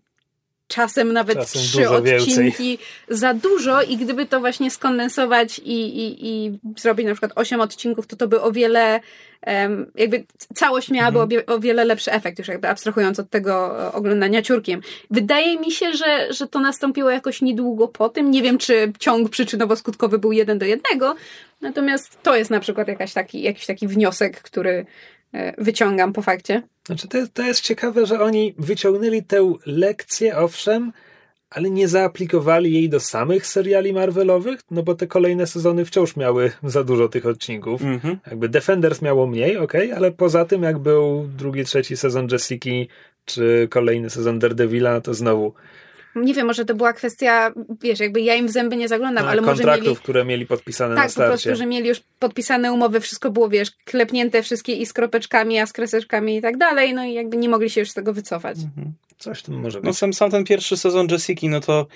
czasem 0.69 1.13
nawet 1.13 1.39
czasem 1.39 1.63
trzy 1.63 1.89
odcinki 1.89 2.69
więcej. 2.69 2.79
za 3.09 3.35
dużo 3.35 3.83
i 3.83 3.97
gdyby 3.97 4.27
to 4.27 4.41
właśnie 4.41 4.71
skondensować 4.71 5.59
i, 5.59 5.99
i, 5.99 6.29
i 6.29 6.59
zrobić 6.77 7.07
na 7.07 7.13
przykład 7.13 7.33
osiem 7.35 7.61
odcinków, 7.61 8.07
to 8.07 8.17
to 8.17 8.29
by 8.29 8.41
o 8.41 8.53
wiele 8.53 9.01
um, 9.47 9.91
jakby 9.95 10.25
całość 10.55 10.91
miałaby 10.91 11.21
mhm. 11.21 11.43
o, 11.47 11.61
wiele 11.61 11.85
lepszy 11.85 12.13
efekt, 12.13 12.39
już 12.39 12.49
jakby 12.49 12.69
abstrahując 12.69 13.19
od 13.19 13.31
tego 13.31 13.83
e, 13.83 13.93
oglądania 13.93 14.43
ciurkiem. 14.43 14.81
Wydaje 15.11 15.61
mi 15.61 15.73
się, 15.73 15.93
że, 15.93 16.33
że 16.33 16.47
to 16.47 16.61
nastąpiło 16.61 17.11
jakoś 17.11 17.43
niedługo 17.43 17.89
po 17.89 18.09
tym. 18.09 18.31
Nie 18.31 18.43
wiem, 18.43 18.59
czy 18.59 18.93
ciąg 18.99 19.31
przyczynowo-skutkowy 19.31 20.19
był 20.19 20.33
jeden 20.33 20.59
do 20.59 20.67
jednego, 20.67 21.15
natomiast 21.61 22.23
to 22.23 22.37
jest 22.37 22.51
na 22.51 22.61
przykład 22.61 22.89
jakaś 22.89 23.13
taki, 23.13 23.43
jakiś 23.43 23.67
taki 23.67 23.89
wniosek, 23.89 24.43
który 24.43 24.87
wyciągam 25.59 26.12
po 26.12 26.23
fakcie. 26.23 26.62
Znaczy, 26.87 27.09
to, 27.09 27.19
to 27.35 27.43
jest 27.43 27.61
ciekawe, 27.61 28.07
że 28.07 28.21
oni 28.21 28.55
wyciągnęli 28.59 29.23
tę 29.23 29.55
lekcję, 29.67 30.37
owszem, 30.37 30.93
ale 31.51 31.71
nie 31.71 31.88
zaaplikowali 31.88 32.73
jej 32.73 32.88
do 32.88 33.01
samych 33.01 33.47
seriali 33.47 33.93
Marvelowych, 33.93 34.61
no 34.71 34.83
bo 34.83 34.95
te 34.95 35.07
kolejne 35.07 35.47
sezony 35.47 35.85
wciąż 35.85 36.17
miały 36.17 36.53
za 36.62 36.85
dużo 36.85 37.09
tych 37.09 37.27
odcinków. 37.27 37.83
Mm-hmm. 37.83 38.17
Jakby 38.27 38.49
Defenders 38.49 39.03
miało 39.03 39.27
mniej, 39.27 39.57
ok, 39.57 39.73
ale 39.97 40.12
poza 40.12 40.45
tym, 40.45 40.62
jak 40.62 40.79
był 40.79 41.29
drugi, 41.37 41.64
trzeci 41.64 41.97
sezon 41.97 42.29
Jessica, 42.33 42.71
czy 43.25 43.69
kolejny 43.71 44.11
sezon 44.11 44.38
Daredevila, 44.38 45.01
to 45.01 45.14
znowu 45.14 45.55
nie 46.25 46.35
wiem, 46.35 46.47
może 46.47 46.65
to 46.65 46.75
była 46.75 46.93
kwestia, 46.93 47.53
wiesz, 47.83 48.01
jakby 48.01 48.21
ja 48.21 48.35
im 48.35 48.47
w 48.47 48.51
zęby 48.51 48.77
nie 48.77 48.89
zaglądam, 48.89 49.25
no, 49.25 49.31
ale 49.31 49.41
może 49.41 49.55
kontraktów, 49.55 49.87
mieli... 49.87 49.97
które 49.97 50.25
mieli 50.25 50.47
podpisane 50.47 50.95
tak, 50.95 51.05
na 51.05 51.09
starcie. 51.09 51.31
Tak, 51.31 51.39
po 51.39 51.43
prostu, 51.43 51.59
że 51.59 51.67
mieli 51.67 51.89
już 51.89 52.01
podpisane 52.19 52.73
umowy, 52.73 53.01
wszystko 53.01 53.31
było, 53.31 53.49
wiesz, 53.49 53.71
klepnięte 53.85 54.43
wszystkie 54.43 54.75
i 54.75 54.87
z 54.87 54.93
kropeczkami, 54.93 55.59
a 55.59 55.67
z 55.67 55.73
kreseczkami 55.73 56.37
i 56.37 56.43
tak 56.43 56.57
dalej, 56.57 56.95
no 56.95 57.05
i 57.05 57.15
jakby 57.15 57.37
nie 57.37 57.49
mogli 57.49 57.71
się 57.71 57.81
już 57.81 57.91
z 57.91 57.95
tego 57.95 58.13
wycofać. 58.13 58.57
Mhm. 58.59 58.93
Coś 59.19 59.43
tym 59.43 59.61
może 59.61 59.79
no, 59.79 59.83
być. 59.83 59.87
No 59.87 59.95
sam, 59.95 60.13
sam 60.13 60.31
ten 60.31 60.45
pierwszy 60.45 60.77
sezon 60.77 61.07
Jessica, 61.11 61.47
no 61.47 61.61
to, 61.61 61.87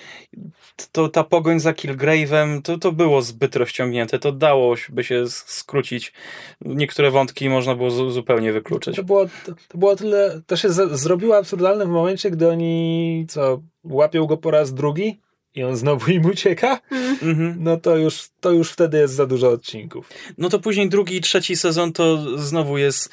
to 0.91 1.09
ta 1.09 1.23
pogoń 1.23 1.59
za 1.59 1.71
Killgrave'em, 1.71 2.61
to, 2.61 2.77
to 2.77 2.91
było 2.91 3.21
zbyt 3.21 3.55
rozciągnięte, 3.55 4.19
to 4.19 4.31
dało 4.31 4.75
by 4.89 5.03
się 5.03 5.23
skrócić. 5.27 6.13
Niektóre 6.61 7.11
wątki 7.11 7.49
można 7.49 7.75
było 7.75 8.11
zupełnie 8.11 8.53
wykluczyć. 8.53 8.95
To 8.95 9.03
było, 9.03 9.25
to, 9.25 9.53
to 9.67 9.77
było 9.77 9.95
tyle, 9.95 10.41
to 10.47 10.55
się 10.55 10.69
z, 10.69 10.99
zrobiło 10.99 11.37
absurdalne 11.37 11.85
w 11.85 11.89
momencie, 11.89 12.31
gdy 12.31 12.49
oni 12.49 13.25
co, 13.29 13.61
łapią 13.83 14.25
go 14.25 14.37
po 14.37 14.51
raz 14.51 14.73
drugi 14.73 15.19
i 15.55 15.63
on 15.63 15.75
znowu 15.75 16.11
im 16.11 16.25
ucieka, 16.25 16.79
mm. 17.21 17.55
no 17.59 17.77
to 17.77 17.97
już, 17.97 18.29
to 18.39 18.51
już 18.51 18.71
wtedy 18.71 18.97
jest 18.97 19.13
za 19.13 19.25
dużo 19.25 19.49
odcinków. 19.49 20.09
No 20.37 20.49
to 20.49 20.59
później 20.59 20.89
drugi 20.89 21.15
i 21.15 21.21
trzeci 21.21 21.55
sezon 21.55 21.93
to 21.93 22.37
znowu 22.39 22.77
jest 22.77 23.09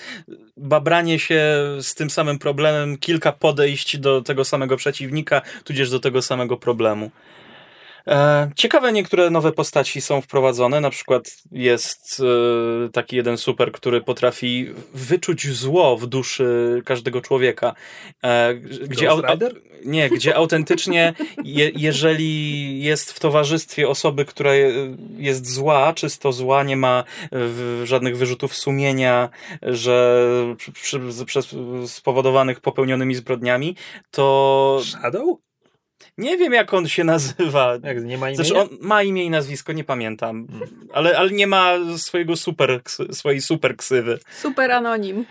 babranie 0.57 1.19
się 1.19 1.43
z 1.81 1.95
tym 1.95 2.11
samym 2.11 2.39
problemem, 2.39 2.99
kilka 2.99 3.33
podejść 3.33 3.99
do 3.99 4.23
tego 4.23 4.45
samego 4.45 4.77
przeciwnika, 4.77 5.43
tudzież 5.65 5.91
do 5.91 6.01
tego 6.01 6.23
samego 6.23 6.57
problemu. 6.57 7.11
E, 8.07 8.51
ciekawe 8.57 8.93
niektóre 8.93 9.31
nowe 9.31 9.53
postaci 9.53 10.01
są 10.01 10.21
wprowadzone, 10.21 10.81
na 10.81 10.91
przykład 10.91 11.37
jest 11.53 12.23
e, 12.87 12.89
taki 12.89 13.17
jeden 13.17 13.39
super, 13.39 13.73
który 13.73 14.01
potrafi 14.01 14.67
wyczuć 14.95 15.49
zło 15.53 15.97
w 15.97 16.07
duszy 16.07 16.83
każdego 16.85 17.21
człowieka. 17.21 17.75
E, 18.25 18.55
gdzie 18.55 19.11
au, 19.11 19.23
nie, 19.85 20.11
gdzie 20.11 20.37
autentycznie 20.37 21.15
je, 21.45 21.71
jeżeli 21.77 22.83
jest 22.83 23.13
w 23.13 23.21
towarzystwie 23.21 23.89
osoby, 23.89 24.25
która 24.25 24.53
jest 25.17 25.55
zła, 25.55 25.93
czysto 25.93 26.33
zła, 26.33 26.63
nie 26.63 26.77
ma 26.77 27.05
żadnych 27.85 28.17
wyrzutów 28.17 28.55
sumienia, 28.55 29.29
że 29.63 30.27
przy, 30.57 30.73
przy, 31.27 31.41
spowodowanych 31.87 32.61
popełnionymi 32.61 33.15
zbrodniami, 33.15 33.77
to... 34.11 34.81
Shadow? 34.85 35.50
Nie 36.21 36.37
wiem, 36.37 36.53
jak 36.53 36.75
on 36.75 36.89
się 36.89 37.05
nazywa. 37.05 37.79
Jak, 37.83 38.05
nie 38.05 38.19
ma 38.19 38.31
imienia? 38.31 38.45
Znaczy, 38.45 38.61
on 38.61 38.69
ma 38.81 39.03
imię 39.03 39.25
i 39.25 39.31
nazwisko, 39.31 39.73
nie 39.73 39.85
pamiętam. 39.85 40.47
Hmm. 40.49 40.69
Ale, 40.93 41.19
ale 41.19 41.31
nie 41.31 41.47
ma 41.47 41.73
swojego 41.97 42.37
super, 42.37 42.81
swojej 43.11 43.41
super 43.41 43.77
ksywy. 43.77 44.19
Super 44.41 44.73
anonim. 44.73 45.25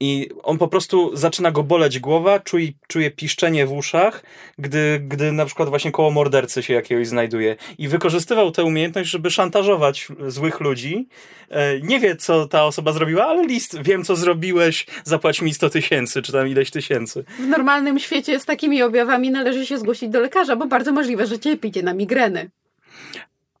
I 0.00 0.28
on 0.42 0.58
po 0.58 0.68
prostu 0.68 1.16
zaczyna 1.16 1.50
go 1.50 1.62
boleć 1.62 1.98
głowa, 1.98 2.40
czuje, 2.40 2.68
czuje 2.88 3.10
piszczenie 3.10 3.66
w 3.66 3.72
uszach, 3.72 4.22
gdy, 4.58 5.00
gdy 5.08 5.32
na 5.32 5.46
przykład 5.46 5.68
właśnie 5.68 5.92
koło 5.92 6.10
mordercy 6.10 6.62
się 6.62 6.74
jakiegoś 6.74 7.08
znajduje. 7.08 7.56
I 7.78 7.88
wykorzystywał 7.88 8.50
tę 8.50 8.64
umiejętność, 8.64 9.10
żeby 9.10 9.30
szantażować 9.30 10.08
złych 10.28 10.60
ludzi. 10.60 11.08
E, 11.50 11.80
nie 11.80 12.00
wie, 12.00 12.16
co 12.16 12.48
ta 12.48 12.64
osoba 12.64 12.92
zrobiła, 12.92 13.26
ale 13.26 13.46
list, 13.46 13.82
wiem, 13.82 14.04
co 14.04 14.16
zrobiłeś, 14.16 14.86
zapłać 15.04 15.42
mi 15.42 15.54
100 15.54 15.70
tysięcy, 15.70 16.22
czy 16.22 16.32
tam 16.32 16.48
ileś 16.48 16.70
tysięcy. 16.70 17.24
W 17.38 17.46
normalnym 17.46 17.98
świecie 17.98 18.40
z 18.40 18.44
takimi 18.44 18.82
objawami 18.82 19.30
należy 19.30 19.66
się 19.66 19.78
zgłosić 19.78 20.08
do 20.08 20.20
lekarza, 20.20 20.56
bo 20.56 20.66
bardzo 20.66 20.92
możliwe, 20.92 21.26
że 21.26 21.36
idzie 21.64 21.82
na 21.82 21.94
migreny. 21.94 22.50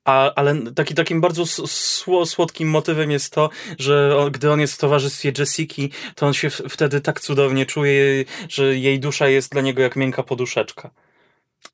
A, 0.04 0.34
ale 0.34 0.72
taki, 0.74 0.94
takim 0.94 1.20
bardzo 1.20 1.46
słodkim 2.26 2.68
motywem 2.68 3.10
jest 3.10 3.32
to, 3.32 3.50
że 3.78 4.16
on, 4.18 4.32
gdy 4.32 4.52
on 4.52 4.60
jest 4.60 4.74
w 4.74 4.78
towarzystwie 4.78 5.32
Jessiki, 5.38 5.90
to 6.14 6.26
on 6.26 6.34
się 6.34 6.50
w, 6.50 6.62
wtedy 6.68 7.00
tak 7.00 7.20
cudownie 7.20 7.66
czuje, 7.66 8.24
że 8.48 8.76
jej 8.78 9.00
dusza 9.00 9.28
jest 9.28 9.52
dla 9.52 9.62
niego 9.62 9.82
jak 9.82 9.96
miękka 9.96 10.22
poduszeczka. 10.22 10.90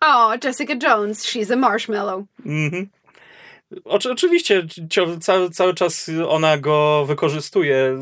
O, 0.00 0.34
Jessica 0.44 0.74
Jones, 0.82 1.26
she's 1.26 1.52
a 1.52 1.56
marshmallow. 1.56 2.24
Mhm. 2.46 2.88
Oczy, 3.84 4.12
oczywiście 4.12 4.66
cały, 5.20 5.50
cały 5.50 5.74
czas 5.74 6.10
ona 6.28 6.58
go 6.58 7.04
wykorzystuje. 7.06 7.98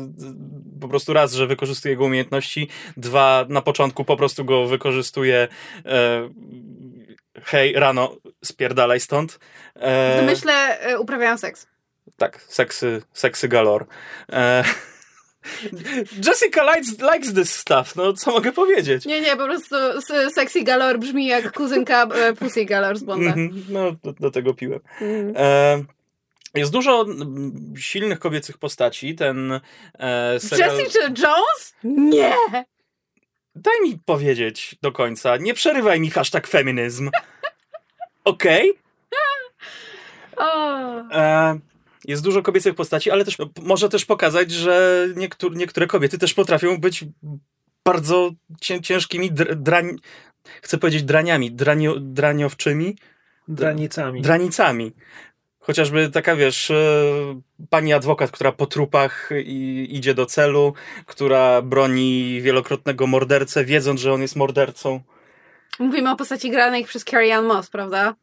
Po 0.81 0.87
prostu 0.87 1.13
raz, 1.13 1.33
że 1.33 1.47
wykorzystuje 1.47 1.91
jego 1.91 2.05
umiejętności, 2.05 2.67
dwa, 2.97 3.45
na 3.49 3.61
początku 3.61 4.05
po 4.05 4.17
prostu 4.17 4.45
go 4.45 4.65
wykorzystuje. 4.65 5.47
E, 5.85 6.29
hej, 7.47 7.73
rano, 7.73 8.15
spierdalaj 8.45 8.99
stąd. 8.99 9.39
E, 9.75 10.13
w 10.13 10.19
domyśle 10.19 10.79
e, 10.79 10.99
uprawiają 10.99 11.37
seks. 11.37 11.67
Tak, 12.17 12.41
seksy, 12.41 13.01
seksy 13.13 13.47
galore. 13.47 13.85
E, 14.31 14.63
Jessica 16.25 16.75
likes, 16.75 17.01
likes 17.13 17.33
this 17.33 17.55
stuff, 17.55 17.95
no 17.95 18.13
co 18.13 18.31
mogę 18.31 18.51
powiedzieć? 18.51 19.05
Nie, 19.05 19.21
nie, 19.21 19.35
po 19.35 19.45
prostu 19.45 19.75
sexy 20.33 20.63
galore 20.63 20.97
brzmi 20.97 21.27
jak 21.27 21.53
kuzynka 21.53 22.03
e, 22.03 22.33
Pussy 22.33 22.65
galore 22.65 22.95
z 22.95 23.03
Bonda. 23.03 23.33
Mm 23.33 23.49
-hmm, 23.49 23.61
no, 23.69 23.91
do, 24.03 24.13
do, 24.13 24.31
tego 24.31 24.53
piłem. 24.53 24.79
Mm. 25.01 25.33
E, 25.37 25.83
jest 26.55 26.71
dużo 26.71 27.05
silnych 27.77 28.19
kobiecych 28.19 28.57
postaci. 28.57 29.15
Ten 29.15 29.59
e, 29.99 30.39
serial... 30.39 30.77
Jessica 30.77 30.99
Jones? 31.01 31.73
Nie! 31.83 32.33
Daj 33.55 33.81
mi 33.83 33.99
powiedzieć 34.05 34.75
do 34.81 34.91
końca. 34.91 35.37
Nie 35.37 35.53
przerywaj 35.53 35.99
mi 35.99 36.09
hashtag 36.09 36.47
feminizm. 36.47 37.09
Okej? 38.27 38.73
Okay? 40.35 41.19
E, 41.19 41.59
jest 42.05 42.23
dużo 42.23 42.41
kobiecych 42.41 42.75
postaci, 42.75 43.11
ale 43.11 43.25
też 43.25 43.37
może 43.61 43.89
też 43.89 44.05
pokazać, 44.05 44.51
że 44.51 45.07
niektóre, 45.15 45.55
niektóre 45.55 45.87
kobiety 45.87 46.17
też 46.17 46.33
potrafią 46.33 46.77
być 46.77 47.05
bardzo 47.85 48.31
ciężkimi 48.81 49.31
drań, 49.55 49.97
chcę 50.61 50.77
powiedzieć 50.77 51.03
draniami, 51.03 51.51
dranio, 51.51 51.95
draniowczymi. 51.99 52.95
Dranicami. 53.47 54.21
Dranicami. 54.21 54.91
Chociażby 55.59 56.09
taka, 56.09 56.35
wiesz, 56.35 56.71
e, 56.71 56.75
pani 57.69 57.93
adwokat, 57.93 58.31
która 58.31 58.51
po 58.51 58.65
trupach 58.65 59.29
i, 59.45 59.87
idzie 59.91 60.13
do 60.13 60.25
celu, 60.25 60.73
która 61.05 61.61
broni 61.61 62.41
wielokrotnego 62.41 63.07
mordercę, 63.07 63.65
wiedząc, 63.65 64.01
że 64.01 64.13
on 64.13 64.21
jest 64.21 64.35
mordercą. 64.35 65.01
Mówimy 65.79 66.11
o 66.11 66.15
postaci 66.15 66.51
granej 66.51 66.85
przez 66.85 67.03
Carrie 67.03 67.35
Ann 67.35 67.45
Moss, 67.45 67.69
prawda? 67.69 68.15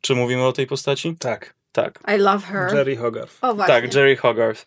Czy 0.00 0.14
mówimy 0.14 0.44
o 0.46 0.52
tej 0.52 0.66
postaci? 0.66 1.16
Tak. 1.18 1.54
Tak. 1.72 1.98
I 2.14 2.18
love 2.18 2.46
her. 2.46 2.74
Jerry 2.74 2.96
Hogarth. 2.96 3.34
O 3.40 3.54
właśnie. 3.54 3.74
Tak, 3.74 3.94
Jerry 3.94 4.16
Hogarth. 4.16 4.64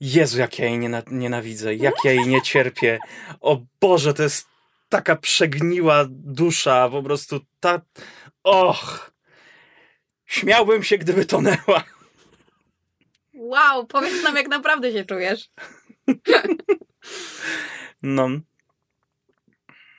Jezu, 0.00 0.38
jak 0.38 0.58
ja 0.58 0.64
jej 0.64 0.78
niena- 0.78 1.02
nienawidzę, 1.10 1.74
jak 1.74 1.94
ja 2.04 2.12
jej 2.12 2.26
nie 2.26 2.42
cierpię. 2.42 2.98
O 3.40 3.60
Boże, 3.80 4.14
to 4.14 4.22
jest 4.22 4.46
taka 4.88 5.16
przegniła 5.16 6.04
dusza, 6.10 6.88
po 6.88 7.02
prostu 7.02 7.40
ta... 7.60 7.80
Och! 8.42 9.10
Śmiałbym 10.26 10.82
się, 10.82 10.98
gdyby 10.98 11.24
tonęła. 11.24 11.84
Wow, 13.34 13.86
powiedz 13.86 14.22
nam, 14.22 14.36
jak 14.36 14.48
naprawdę 14.48 14.92
się 14.92 15.04
czujesz. 15.04 15.50
No. 18.02 18.28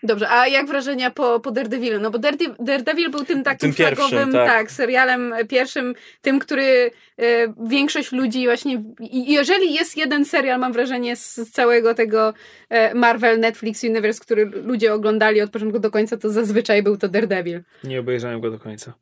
Dobrze, 0.06 0.30
a 0.30 0.48
jak 0.48 0.68
wrażenia 0.68 1.12
po, 1.12 1.40
po 1.40 1.52
Daredevilu? 1.52 2.00
No 2.00 2.12
bo 2.12 2.18
Darede- 2.20 2.56
Daredevil 2.60 3.12
był 3.12 3.26
tym 3.26 3.44
takim 3.44 3.60
Tym 3.60 3.74
pierwszym, 3.74 4.08
flagowym, 4.10 4.34
tak. 4.34 4.48
tak. 4.48 4.72
serialem 4.72 5.34
pierwszym, 5.50 5.96
tym, 6.22 6.40
który 6.40 6.92
e, 7.18 7.54
większość 7.68 8.12
ludzi 8.12 8.46
właśnie, 8.46 8.84
jeżeli 9.12 9.74
jest 9.74 9.98
jeden 9.98 10.26
serial, 10.26 10.60
mam 10.60 10.74
wrażenie, 10.74 11.16
z, 11.16 11.52
całego 11.52 11.94
tego 11.94 12.34
e, 12.70 12.94
Marvel, 12.94 13.40
Netflix 13.40 13.84
Universe, 13.84 14.20
który 14.20 14.46
ludzie 14.46 14.94
oglądali 14.94 15.42
od 15.42 15.52
początku 15.52 15.80
do 15.80 15.92
końca, 15.92 16.18
to 16.18 16.30
zazwyczaj 16.30 16.84
był 16.84 16.98
to 16.98 17.08
Daredevil. 17.08 17.62
Nie 17.84 18.00
obejrzałem 18.00 18.42
go 18.42 18.52
do 18.52 18.60
końca. 18.60 18.94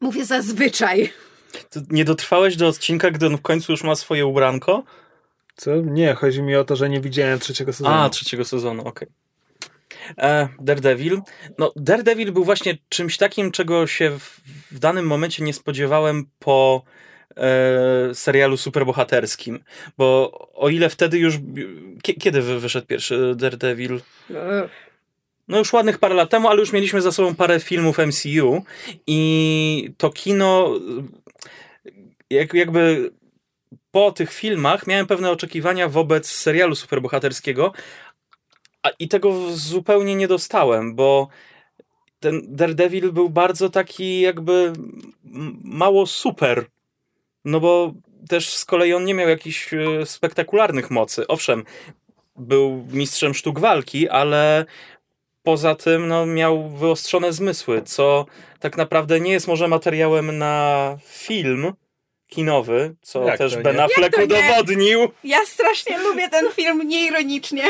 Mówię 0.00 0.24
zazwyczaj. 0.24 1.12
Ty 1.70 1.80
nie 1.90 2.04
dotrwałeś 2.04 2.56
do 2.56 2.68
odcinka, 2.68 3.10
gdy 3.10 3.26
on 3.26 3.36
w 3.36 3.42
końcu 3.42 3.72
już 3.72 3.82
ma 3.84 3.94
swoje 3.94 4.26
ubranko? 4.26 4.84
Co? 5.56 5.76
Nie, 5.76 6.14
chodzi 6.14 6.42
mi 6.42 6.56
o 6.56 6.64
to, 6.64 6.76
że 6.76 6.88
nie 6.88 7.00
widziałem 7.00 7.38
trzeciego 7.38 7.72
sezonu. 7.72 7.94
A, 7.96 8.08
trzeciego 8.10 8.44
sezonu, 8.44 8.82
okej. 8.86 9.08
E, 9.08 9.27
Daredevil. 10.60 11.20
No, 11.58 11.72
Daredevil 11.76 12.32
był 12.32 12.44
właśnie 12.44 12.78
czymś 12.88 13.16
takim, 13.16 13.50
czego 13.50 13.86
się 13.86 14.10
w, 14.18 14.40
w 14.70 14.78
danym 14.78 15.06
momencie 15.06 15.44
nie 15.44 15.52
spodziewałem 15.54 16.26
po 16.38 16.82
e, 17.36 18.14
serialu 18.14 18.56
superbohaterskim. 18.56 19.64
Bo 19.98 20.32
o 20.54 20.68
ile 20.68 20.88
wtedy 20.88 21.18
już. 21.18 21.34
Kie, 22.02 22.14
kiedy 22.14 22.42
wy- 22.42 22.60
wyszedł 22.60 22.86
pierwszy 22.86 23.34
Daredevil? 23.36 24.00
No 25.48 25.58
już 25.58 25.72
ładnych 25.72 25.98
parę 25.98 26.14
lat 26.14 26.30
temu, 26.30 26.48
ale 26.48 26.60
już 26.60 26.72
mieliśmy 26.72 27.00
za 27.02 27.12
sobą 27.12 27.34
parę 27.34 27.60
filmów 27.60 27.98
MCU 27.98 28.64
i 29.06 29.90
to 29.98 30.10
kino 30.10 30.70
jak, 32.30 32.54
jakby 32.54 33.10
po 33.90 34.12
tych 34.12 34.32
filmach 34.32 34.86
miałem 34.86 35.06
pewne 35.06 35.30
oczekiwania 35.30 35.88
wobec 35.88 36.30
serialu 36.30 36.74
superbohaterskiego 36.74 37.72
a, 38.82 38.90
i 38.98 39.08
tego 39.08 39.50
zupełnie 39.50 40.14
nie 40.14 40.28
dostałem, 40.28 40.94
bo 40.94 41.28
ten 42.20 42.42
Daredevil 42.48 43.12
był 43.12 43.30
bardzo 43.30 43.70
taki 43.70 44.20
jakby 44.20 44.72
mało 45.64 46.06
super. 46.06 46.66
No 47.44 47.60
bo 47.60 47.92
też 48.28 48.54
z 48.54 48.64
kolei 48.64 48.92
on 48.92 49.04
nie 49.04 49.14
miał 49.14 49.28
jakichś 49.28 49.74
e, 49.74 50.06
spektakularnych 50.06 50.90
mocy. 50.90 51.26
Owszem, 51.26 51.64
był 52.36 52.86
mistrzem 52.92 53.34
sztuk 53.34 53.60
walki, 53.60 54.08
ale 54.08 54.64
poza 55.42 55.74
tym 55.74 56.08
no, 56.08 56.26
miał 56.26 56.68
wyostrzone 56.68 57.32
zmysły, 57.32 57.82
co 57.82 58.26
tak 58.60 58.76
naprawdę 58.76 59.20
nie 59.20 59.32
jest 59.32 59.48
może 59.48 59.68
materiałem 59.68 60.38
na 60.38 60.96
film 61.06 61.72
kinowy, 62.26 62.94
co 63.02 63.24
Jak 63.24 63.38
też 63.38 63.56
Ben? 63.56 63.80
Affleck 63.80 64.18
udowodnił. 64.24 65.08
Ja 65.24 65.44
strasznie 65.46 65.98
lubię 65.98 66.28
ten 66.28 66.50
film 66.52 66.88
nieironicznie. 66.88 67.64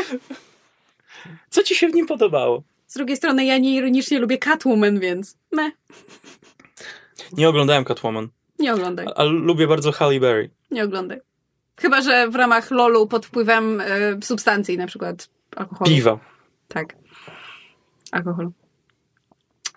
Co 1.51 1.63
ci 1.63 1.75
się 1.75 1.89
w 1.89 1.95
nim 1.95 2.07
podobało? 2.07 2.63
Z 2.87 2.95
drugiej 2.95 3.17
strony 3.17 3.45
ja 3.45 3.59
nieironicznie 3.59 4.19
lubię 4.19 4.39
Catwoman, 4.39 5.01
więc 5.01 5.37
me, 5.53 5.71
Nie 7.33 7.49
oglądałem 7.49 7.85
Catwoman, 7.85 8.29
nie 8.59 8.75
oglądaj. 8.75 9.07
ale 9.17 9.31
lubię 9.31 9.67
bardzo 9.67 9.93
Halle 9.93 10.21
Berry. 10.21 10.51
Nie 10.71 10.85
oglądaj. 10.85 11.21
Chyba, 11.81 12.01
że 12.03 12.29
w 12.29 12.35
ramach 12.35 12.71
LOLu 12.71 13.07
pod 13.07 13.27
wpływem 13.27 13.81
e, 13.81 13.87
substancji, 14.23 14.79
na 14.79 14.87
przykład 14.87 15.29
alkoholu. 15.57 15.91
Piwa. 15.91 16.19
Tak. 16.69 16.95
Alkoholu. 18.13 18.53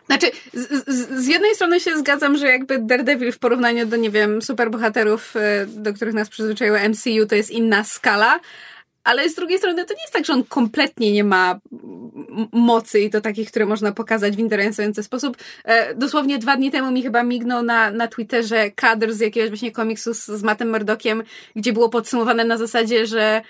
Znaczy, 0.05 0.31
z, 0.53 0.85
z, 0.87 1.23
z 1.23 1.27
jednej 1.27 1.55
strony 1.55 1.79
się 1.79 1.97
zgadzam, 1.97 2.37
że 2.37 2.47
jakby 2.47 2.79
Daredevil 2.79 3.31
w 3.31 3.39
porównaniu 3.39 3.85
do, 3.85 3.95
nie 3.97 4.09
wiem, 4.09 4.41
superbohaterów, 4.41 5.35
e, 5.35 5.65
do 5.65 5.93
których 5.93 6.13
nas 6.13 6.29
przyzwyczaiło 6.29 6.77
MCU, 6.89 7.25
to 7.29 7.35
jest 7.35 7.51
inna 7.51 7.83
skala, 7.83 8.39
ale 9.03 9.29
z 9.29 9.35
drugiej 9.35 9.57
strony 9.57 9.85
to 9.85 9.93
nie 9.93 10.01
jest 10.01 10.13
tak, 10.13 10.25
że 10.25 10.33
on 10.33 10.43
kompletnie 10.43 11.11
nie 11.11 11.23
ma 11.23 11.59
mocy 12.51 12.99
i 12.99 13.09
to 13.09 13.21
takich, 13.21 13.49
które 13.49 13.65
można 13.65 13.91
pokazać 13.91 14.35
w 14.35 14.39
interesujący 14.39 15.03
sposób. 15.03 15.37
E, 15.63 15.95
dosłownie 15.95 16.37
dwa 16.39 16.57
dni 16.57 16.71
temu 16.71 16.91
mi 16.91 17.03
chyba 17.03 17.23
mignął 17.23 17.63
na, 17.63 17.91
na 17.91 18.07
Twitterze 18.07 18.71
kadr 18.71 19.13
z 19.13 19.19
jakiegoś 19.19 19.49
właśnie 19.49 19.71
komiksu 19.71 20.13
z, 20.13 20.25
z 20.25 20.43
Mattem 20.43 20.69
Murdockiem, 20.69 21.23
gdzie 21.55 21.73
było 21.73 21.89
podsumowane 21.89 22.45
na 22.45 22.57
zasadzie, 22.57 23.05
że 23.07 23.41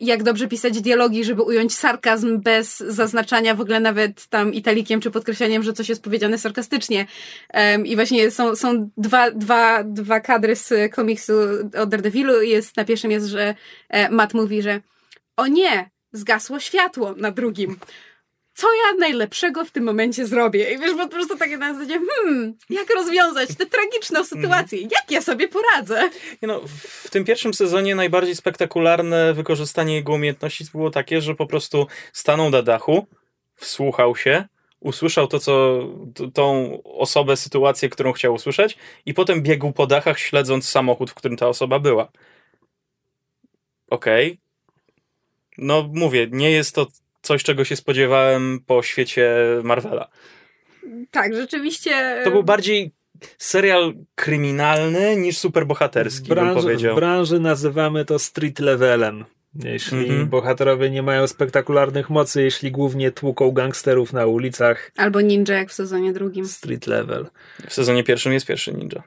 jak 0.00 0.22
dobrze 0.22 0.48
pisać 0.48 0.80
dialogi, 0.80 1.24
żeby 1.24 1.42
ująć 1.42 1.74
sarkazm 1.74 2.40
bez 2.40 2.78
zaznaczania 2.78 3.54
w 3.54 3.60
ogóle 3.60 3.80
nawet 3.80 4.26
tam 4.26 4.54
italikiem 4.54 5.00
czy 5.00 5.10
podkreśleniem, 5.10 5.62
że 5.62 5.72
coś 5.72 5.88
jest 5.88 6.02
powiedziane 6.02 6.38
sarkastycznie. 6.38 7.06
I 7.84 7.96
właśnie 7.96 8.30
są, 8.30 8.56
są 8.56 8.90
dwa, 8.96 9.30
dwa, 9.30 9.84
dwa 9.84 10.20
kadry 10.20 10.56
z 10.56 10.94
komiksu 10.94 11.32
o 11.78 11.86
Daredevilu. 11.86 12.42
Jest, 12.42 12.76
na 12.76 12.84
pierwszym 12.84 13.10
jest, 13.10 13.26
że 13.26 13.54
e, 13.88 14.10
Matt 14.10 14.34
mówi, 14.34 14.62
że 14.62 14.80
o 15.36 15.46
nie, 15.46 15.90
zgasło 16.12 16.60
światło 16.60 17.14
na 17.16 17.30
drugim. 17.30 17.76
Co 18.54 18.66
ja 18.74 18.94
najlepszego 18.98 19.64
w 19.64 19.70
tym 19.70 19.84
momencie 19.84 20.26
zrobię? 20.26 20.74
I 20.74 20.78
wiesz, 20.78 20.94
bo 20.94 20.98
po 20.98 21.08
prostu 21.08 21.36
takie 21.36 21.58
na 21.58 21.74
zasadzie, 21.74 22.00
hmm, 22.24 22.54
jak 22.70 22.94
rozwiązać 22.94 23.48
tę 23.48 23.66
tragiczną 23.66 24.24
sytuację? 24.24 24.80
Jak 24.82 25.10
ja 25.10 25.22
sobie 25.22 25.48
poradzę? 25.48 26.10
Nie 26.42 26.48
No, 26.48 26.60
w 26.76 27.10
tym 27.10 27.24
pierwszym 27.24 27.54
sezonie 27.54 27.94
najbardziej 27.94 28.36
spektakularne 28.36 29.34
wykorzystanie 29.34 29.94
jego 29.94 30.12
umiejętności 30.12 30.64
było 30.72 30.90
takie, 30.90 31.20
że 31.20 31.34
po 31.34 31.46
prostu 31.46 31.86
stanął 32.12 32.50
na 32.50 32.62
dachu, 32.62 33.06
wsłuchał 33.54 34.16
się, 34.16 34.44
usłyszał 34.80 35.26
to, 35.26 35.38
co 35.38 35.82
tą 36.34 36.78
osobę, 36.84 37.36
sytuację, 37.36 37.88
którą 37.88 38.12
chciał 38.12 38.34
usłyszeć, 38.34 38.78
i 39.06 39.14
potem 39.14 39.42
biegł 39.42 39.72
po 39.72 39.86
dachach, 39.86 40.18
śledząc 40.18 40.68
samochód, 40.68 41.10
w 41.10 41.14
którym 41.14 41.36
ta 41.36 41.48
osoba 41.48 41.78
była. 41.78 42.08
Okej. 43.90 44.38
No, 45.58 45.90
mówię, 45.92 46.28
nie 46.30 46.50
jest 46.50 46.74
to 46.74 46.86
coś, 47.22 47.42
czego 47.42 47.64
się 47.64 47.76
spodziewałem 47.76 48.60
po 48.66 48.82
świecie 48.82 49.34
Marvela. 49.62 50.08
Tak, 51.10 51.34
rzeczywiście. 51.34 52.20
To 52.24 52.30
był 52.30 52.42
bardziej 52.42 52.92
serial 53.38 53.94
kryminalny 54.14 55.16
niż 55.16 55.38
superbohaterski, 55.38 56.24
w, 56.26 56.28
bym 56.28 56.34
branży, 56.38 56.62
powiedział. 56.62 56.92
w 56.92 56.96
branży 56.96 57.40
nazywamy 57.40 58.04
to 58.04 58.18
street 58.18 58.58
levelem. 58.58 59.24
Jeśli 59.64 59.98
Mhm. 59.98 60.28
bohaterowie 60.28 60.90
nie 60.90 61.02
mają 61.02 61.26
spektakularnych 61.26 62.10
mocy, 62.10 62.42
jeśli 62.42 62.70
głównie 62.70 63.10
tłuką 63.10 63.50
gangsterów 63.50 64.12
na 64.12 64.26
ulicach, 64.26 64.90
Albo 64.96 65.20
ninja, 65.20 65.54
jak 65.54 65.68
w 65.70 65.72
sezonie 65.72 66.12
drugim. 66.12 66.46
street 66.46 66.86
level. 66.86 67.26
W 67.68 67.74
sezonie 67.74 68.04
pierwszym 68.04 68.32
jest 68.32 68.46
pierwszy 68.46 68.72
ninja. 68.74 69.02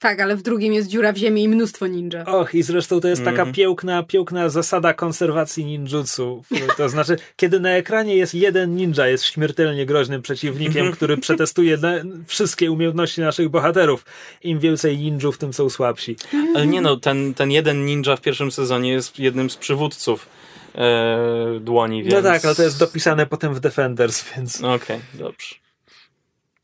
Tak, 0.00 0.20
ale 0.20 0.36
w 0.36 0.42
drugim 0.42 0.72
jest 0.72 0.88
dziura 0.88 1.12
w 1.12 1.16
ziemi 1.16 1.42
i 1.42 1.48
mnóstwo 1.48 1.86
ninja. 1.86 2.24
Och, 2.24 2.54
i 2.54 2.62
zresztą 2.62 3.00
to 3.00 3.08
jest 3.08 3.24
taka 3.24 3.38
Mhm. 3.38 3.52
piękna, 3.52 4.02
piękna 4.02 4.48
zasada 4.48 4.94
konserwacji 4.94 5.64
ninjutsu. 5.64 6.42
To 6.76 6.88
znaczy, 6.88 7.16
kiedy 7.36 7.60
na 7.60 7.70
ekranie 7.70 8.16
jest 8.16 8.34
jeden 8.34 8.76
ninja, 8.76 9.06
jest 9.06 9.24
śmiertelnie 9.24 9.86
groźnym 9.86 10.22
przeciwnikiem, 10.22 10.92
który 10.92 11.16
przetestuje 11.16 11.76
na, 11.76 11.92
wszystkie 12.26 12.70
umiejętności 12.72 13.20
naszych 13.20 13.48
bohaterów. 13.48 14.04
Im 14.42 14.58
więcej 14.58 14.98
ninjów, 14.98 15.38
tym 15.38 15.52
są 15.52 15.70
słabsi. 15.70 16.16
Ale 16.54 16.66
nie 16.66 16.80
no, 16.80 16.96
ten, 16.96 17.34
ten 17.34 17.50
jeden 17.50 17.84
ninja 17.84 18.16
w 18.16 18.20
pierwszym 18.20 18.50
sezonie 18.50 18.90
jest 18.92 19.18
jednym 19.18 19.50
z 19.50 19.56
przywódców 19.56 20.28
e, 20.74 21.60
dłoni, 21.60 22.02
więc... 22.02 22.14
No 22.14 22.22
tak, 22.22 22.44
ale 22.44 22.54
to 22.54 22.62
jest 22.62 22.78
dopisane 22.78 23.26
potem 23.26 23.54
w 23.54 23.60
Defenders, 23.60 24.24
więc... 24.36 24.60
No 24.60 24.74
Okej, 24.74 25.00
dobrze. 25.14 25.54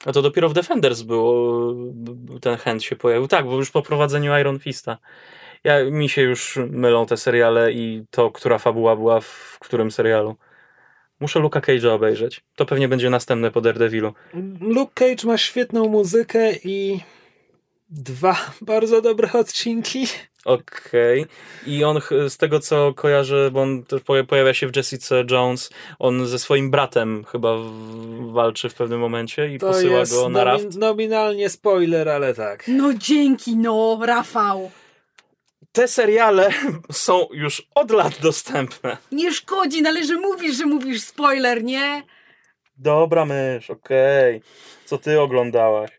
A 0.06 0.12
to 0.12 0.22
dopiero 0.22 0.48
w 0.48 0.52
Defenders 0.52 1.02
było, 1.02 1.74
ten 2.40 2.56
chęt 2.56 2.82
się 2.82 2.96
pojawił. 2.96 3.28
Tak, 3.28 3.46
bo 3.46 3.56
już 3.56 3.70
po 3.70 3.82
prowadzeniu 3.82 4.38
Iron 4.38 4.58
Fista. 4.58 4.98
Ja, 5.64 5.84
mi 5.84 6.08
się 6.08 6.22
już 6.22 6.58
mylą 6.70 7.06
te 7.06 7.16
seriale 7.16 7.72
i 7.72 8.04
to, 8.10 8.30
która 8.30 8.58
fabuła 8.58 8.96
była 8.96 9.20
w 9.20 9.58
którym 9.60 9.90
serialu. 9.90 10.36
Muszę 11.20 11.40
Luka 11.40 11.60
Cage'a 11.60 11.88
obejrzeć. 11.88 12.44
To 12.56 12.66
pewnie 12.66 12.88
będzie 12.88 13.10
następne 13.10 13.50
po 13.50 13.60
Daredevilu. 13.60 14.14
Luke 14.60 14.92
Cage 14.94 15.26
ma 15.26 15.38
świetną 15.38 15.88
muzykę 15.88 16.52
i 16.64 17.00
dwa 17.88 18.36
bardzo 18.60 19.00
dobre 19.00 19.32
odcinki. 19.32 20.06
Okej. 20.44 21.26
I 21.66 21.84
on 21.84 22.00
z 22.28 22.36
tego 22.36 22.60
co 22.60 22.94
kojarzę, 22.94 23.50
bo 23.50 23.62
on 23.62 23.82
też 23.84 24.02
poja- 24.02 24.24
pojawia 24.24 24.54
się 24.54 24.68
w 24.68 24.76
Jessica 24.76 25.14
Jones, 25.30 25.70
on 25.98 26.26
ze 26.26 26.38
swoim 26.38 26.70
bratem 26.70 27.24
chyba 27.24 27.50
walczy 28.20 28.68
w 28.68 28.74
pewnym 28.74 29.00
momencie 29.00 29.54
i 29.54 29.58
To 29.58 29.66
posyła 29.66 29.98
jest 29.98 30.12
go 30.12 30.28
na 30.28 30.38
nomi- 30.44 30.44
raft. 30.64 30.76
nominalnie 30.78 31.48
spoiler, 31.50 32.08
ale 32.08 32.34
tak. 32.34 32.64
No 32.68 32.94
dzięki, 32.94 33.56
no, 33.56 33.98
Rafał. 34.06 34.70
Te 35.72 35.88
seriale 35.88 36.50
są 36.92 37.26
już 37.32 37.62
od 37.74 37.90
lat 37.90 38.20
dostępne. 38.22 38.96
Nie 39.12 39.32
szkodzi, 39.32 39.82
no 39.82 39.88
ale 39.90 40.04
że 40.04 40.14
mówisz, 40.16 40.56
że 40.56 40.66
mówisz 40.66 41.02
spoiler, 41.02 41.64
nie? 41.64 42.02
Dobra 42.76 43.24
mysz, 43.24 43.70
okej. 43.70 44.40
Co 44.84 44.98
ty 44.98 45.20
oglądałaś? 45.20 45.90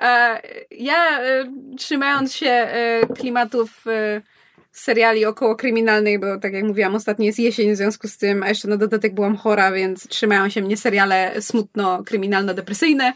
E, 0.00 0.42
ja, 0.70 1.20
e, 1.20 1.52
trzymając 1.78 2.34
się 2.34 2.50
e, 2.50 3.00
klimatów 3.18 3.84
seriali 4.72 5.24
około 5.24 5.56
kryminalnych, 5.56 6.20
bo 6.20 6.38
tak 6.38 6.52
jak 6.52 6.64
mówiłam, 6.64 6.94
ostatnio 6.94 7.24
jest 7.24 7.38
jesień, 7.38 7.72
w 7.72 7.76
związku 7.76 8.08
z 8.08 8.16
tym, 8.16 8.42
a 8.42 8.48
jeszcze 8.48 8.68
na 8.68 8.76
dodatek 8.76 9.14
byłam 9.14 9.36
chora, 9.36 9.72
więc 9.72 10.08
trzymają 10.08 10.48
się 10.48 10.62
mnie 10.62 10.76
seriale 10.76 11.34
smutno-kryminalno-depresyjne. 11.40 13.12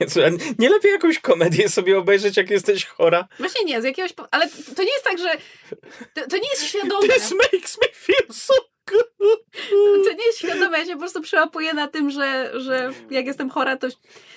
Jezu, 0.00 0.20
nie 0.58 0.70
lepiej 0.70 0.92
jakąś 0.92 1.18
komedię 1.18 1.68
sobie 1.68 1.98
obejrzeć, 1.98 2.36
jak 2.36 2.50
jesteś 2.50 2.84
chora? 2.86 3.28
Właśnie 3.38 3.64
nie, 3.64 3.82
z 3.82 3.84
jakiegoś... 3.84 4.12
Po... 4.12 4.28
Ale 4.30 4.48
to- 4.76 4.82
nie 4.82 4.92
jest 4.92 5.04
tak, 5.04 5.18
że... 5.18 5.30
To, 6.14 6.26
to 6.30 6.36
nie 6.36 6.48
jest 6.50 6.64
świadome. 6.64 7.08
This 7.08 7.34
makes 7.52 7.78
me 7.82 7.88
feel 7.92 8.26
so. 8.32 8.54
To 10.04 10.12
nie 10.12 10.26
jest 10.26 10.38
świadome, 10.38 10.78
ja 10.78 10.84
się 10.84 10.92
po 10.92 10.98
prostu 10.98 11.20
przełapuję 11.20 11.74
na 11.74 11.88
tym, 11.88 12.10
że, 12.10 12.52
że 12.60 12.90
jak 13.10 13.26
jestem 13.26 13.50
chora, 13.50 13.76
to 13.76 13.90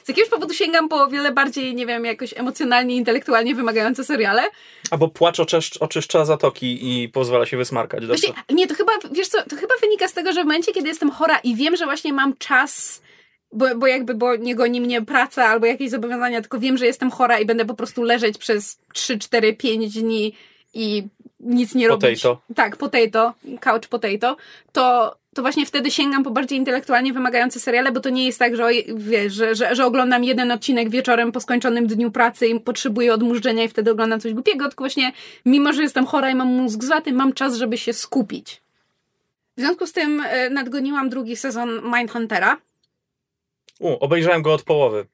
z 0.04 0.08
jakiegoś 0.08 0.30
powodu 0.30 0.54
sięgam 0.54 0.90
po 0.90 1.08
wiele 1.08 1.32
bardziej, 1.32 1.76
nie 1.76 1.86
wiem, 1.86 2.06
jakoś 2.06 2.34
emocjonalnie, 2.38 2.96
intelektualnie 2.96 3.56
wymagające 3.56 4.04
seriale. 4.04 4.44
Albo 4.92 5.08
płacz 5.08 5.40
oczyszcz, 5.40 5.78
oczyszcza 5.78 6.26
zatoki 6.26 7.04
i 7.04 7.10
pozwala 7.10 7.46
się 7.46 7.58
wysmarkać. 7.58 8.06
Właśnie, 8.06 8.34
nie, 8.50 8.68
to 8.68 8.76
chyba, 8.76 8.92
wiesz 9.12 9.28
co, 9.28 9.44
to 9.44 9.56
chyba 9.56 9.74
wynika 9.82 10.08
z 10.08 10.14
tego, 10.14 10.34
że 10.34 10.42
w 10.42 10.46
momencie, 10.46 10.72
kiedy 10.72 10.88
jestem 10.88 11.12
chora 11.12 11.40
i 11.40 11.56
wiem, 11.56 11.76
że 11.76 11.86
właśnie 11.86 12.14
mam 12.14 12.38
czas, 12.38 13.02
bo, 13.52 13.76
bo 13.76 13.88
jakby, 13.88 14.14
bo 14.14 14.36
nie 14.36 14.56
goni 14.56 14.82
mnie 14.82 15.02
praca 15.02 15.46
albo 15.46 15.66
jakieś 15.66 15.90
zobowiązania, 15.90 16.42
tylko 16.42 16.60
wiem, 16.60 16.78
że 16.78 16.86
jestem 16.86 17.12
chora 17.12 17.40
i 17.40 17.46
będę 17.46 17.66
po 17.66 17.74
prostu 17.74 18.04
leżeć 18.04 18.38
przez 18.38 18.80
3, 18.94 19.20
4, 19.20 19.54
5 19.54 19.94
dni 19.94 20.34
i 20.74 21.04
nic 21.40 21.76
nie 21.76 21.88
robić. 21.88 22.22
Potato. 22.22 22.42
Tak, 22.56 22.78
potato, 22.78 23.34
couch 23.60 23.88
potato, 23.88 24.38
to, 24.72 25.16
to 25.36 25.42
właśnie 25.42 25.66
wtedy 25.66 25.92
sięgam 25.92 26.24
po 26.24 26.32
bardziej 26.32 26.58
intelektualnie 26.58 27.14
wymagające 27.14 27.60
seriale, 27.60 27.92
bo 27.92 28.00
to 28.00 28.10
nie 28.10 28.26
jest 28.26 28.40
tak, 28.40 28.56
że, 28.56 28.70
wiesz, 28.96 29.34
że, 29.34 29.56
że, 29.56 29.76
że 29.76 29.86
oglądam 29.86 30.24
jeden 30.24 30.52
odcinek 30.52 30.90
wieczorem 30.90 31.32
po 31.32 31.40
skończonym 31.42 31.88
dniu 31.88 32.12
pracy 32.12 32.48
i 32.48 32.60
potrzebuję 32.60 33.14
odmurzenia 33.14 33.64
i 33.64 33.70
wtedy 33.70 33.92
oglądam 33.92 34.20
coś 34.20 34.34
głupiego, 34.34 34.68
tylko 34.68 34.84
właśnie 34.84 35.12
mimo, 35.46 35.74
że 35.74 35.82
jestem 35.82 36.06
chora 36.06 36.30
i 36.30 36.36
mam 36.36 36.48
mózg 36.48 36.84
złaty, 36.84 37.14
mam 37.14 37.34
czas, 37.34 37.56
żeby 37.56 37.78
się 37.78 37.94
skupić. 37.94 38.62
W 39.58 39.62
związku 39.62 39.88
z 39.88 39.94
tym 39.94 40.22
e, 40.22 40.50
nadgoniłam 40.50 41.10
drugi 41.10 41.36
sezon 41.36 41.82
Mindhuntera. 41.98 42.58
U, 43.80 43.94
obejrzałem 44.00 44.42
go 44.42 44.54
od 44.54 44.64
połowy. 44.64 45.06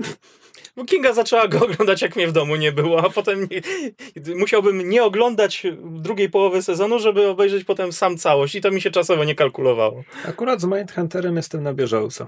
Bo 0.76 0.84
Kinga 0.84 1.12
zaczęła 1.12 1.48
go 1.48 1.58
oglądać, 1.66 2.02
jak 2.02 2.16
mnie 2.16 2.26
w 2.26 2.32
domu 2.32 2.56
nie 2.56 2.72
było, 2.72 3.04
a 3.04 3.10
potem 3.10 3.48
nie, 3.50 3.60
musiałbym 4.36 4.88
nie 4.90 5.04
oglądać 5.04 5.66
drugiej 5.82 6.30
połowy 6.30 6.62
sezonu, 6.62 6.98
żeby 6.98 7.28
obejrzeć 7.28 7.64
potem 7.64 7.92
sam 7.92 8.16
całość 8.16 8.54
i 8.54 8.60
to 8.60 8.70
mi 8.70 8.80
się 8.80 8.90
czasowo 8.90 9.24
nie 9.24 9.34
kalkulowało. 9.34 10.02
Akurat 10.28 10.60
z 10.60 10.64
Mindhunterem 10.64 11.36
jestem 11.36 11.62
na 11.62 11.74
bieżąco. 11.74 12.26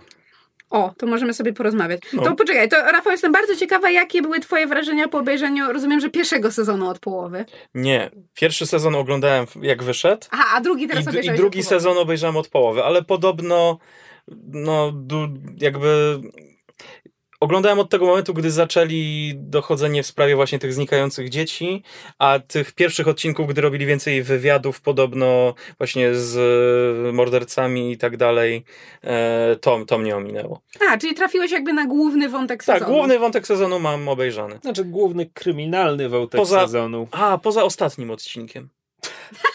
O, 0.71 0.95
to 0.99 1.07
możemy 1.07 1.35
sobie 1.35 1.53
porozmawiać. 1.53 2.01
No. 2.13 2.23
To 2.23 2.35
poczekaj, 2.35 2.69
to 2.69 2.77
Rafał, 2.77 3.13
jestem 3.13 3.33
bardzo 3.33 3.57
ciekawa, 3.57 3.91
jakie 3.91 4.23
były 4.23 4.41
twoje 4.41 4.67
wrażenia 4.67 5.09
po 5.09 5.19
obejrzeniu, 5.19 5.73
rozumiem, 5.73 6.01
że 6.01 6.11
pierwszego 6.11 6.53
sezonu 6.53 6.89
od 6.89 6.99
połowy. 6.99 7.45
Nie, 7.75 8.11
pierwszy 8.35 8.67
sezon 8.67 8.95
oglądałem 8.95 9.47
jak 9.63 9.83
wyszedł 9.83 10.27
Aha, 10.31 10.45
a 10.55 10.61
drugi 10.61 10.89
teraz 10.89 11.15
i, 11.15 11.27
i 11.27 11.31
drugi 11.31 11.63
sezon 11.63 11.99
obejrzałem 11.99 12.37
od 12.37 12.49
połowy, 12.49 12.85
ale 12.85 13.03
podobno 13.03 13.79
no 14.47 14.93
jakby 15.61 16.21
oglądałem 17.41 17.79
od 17.79 17.91
tego 17.91 18.07
momentu, 18.07 18.35
gdy 18.35 18.51
zaczęli 18.51 19.33
dochodzenie 19.37 20.03
w 20.03 20.07
sprawie 20.07 20.37
właśnie 20.37 20.59
tych 20.59 20.73
znikających 20.73 21.29
dzieci, 21.29 21.83
a 22.19 22.39
tych 22.39 22.73
pierwszych 22.73 23.09
odcinków, 23.09 23.47
gdy 23.49 23.61
robili 23.61 23.87
więcej 23.87 24.23
wywiadów 24.23 24.81
podobno 24.81 25.55
właśnie 25.79 26.15
z 26.15 27.15
mordercami 27.15 27.93
i 27.93 27.99
tak 27.99 28.17
dalej, 28.17 28.65
e, 29.05 29.57
to, 29.61 29.85
to 29.87 29.99
mnie 29.99 30.17
ominęło. 30.17 30.63
A, 30.91 30.99
czyli 30.99 31.15
trafiłeś 31.15 31.53
jakby 31.53 31.73
na 31.73 31.87
główny 31.87 32.29
wątek 32.29 32.65
Tak, 32.65 32.79
sezonu. 32.79 32.97
główny 32.97 33.19
wątek 33.19 33.47
sezonu 33.47 33.79
mam 33.79 34.09
obejrzany. 34.09 34.59
Znaczy 34.63 34.85
główny 34.85 35.27
kryminalny 35.35 36.09
wątek 36.09 36.41
Poza- 36.41 36.61
sezonu. 36.61 37.09
A, 37.11 37.39
poza 37.39 37.65
ostatnim 37.65 38.11
odcinkiem. 38.11 38.69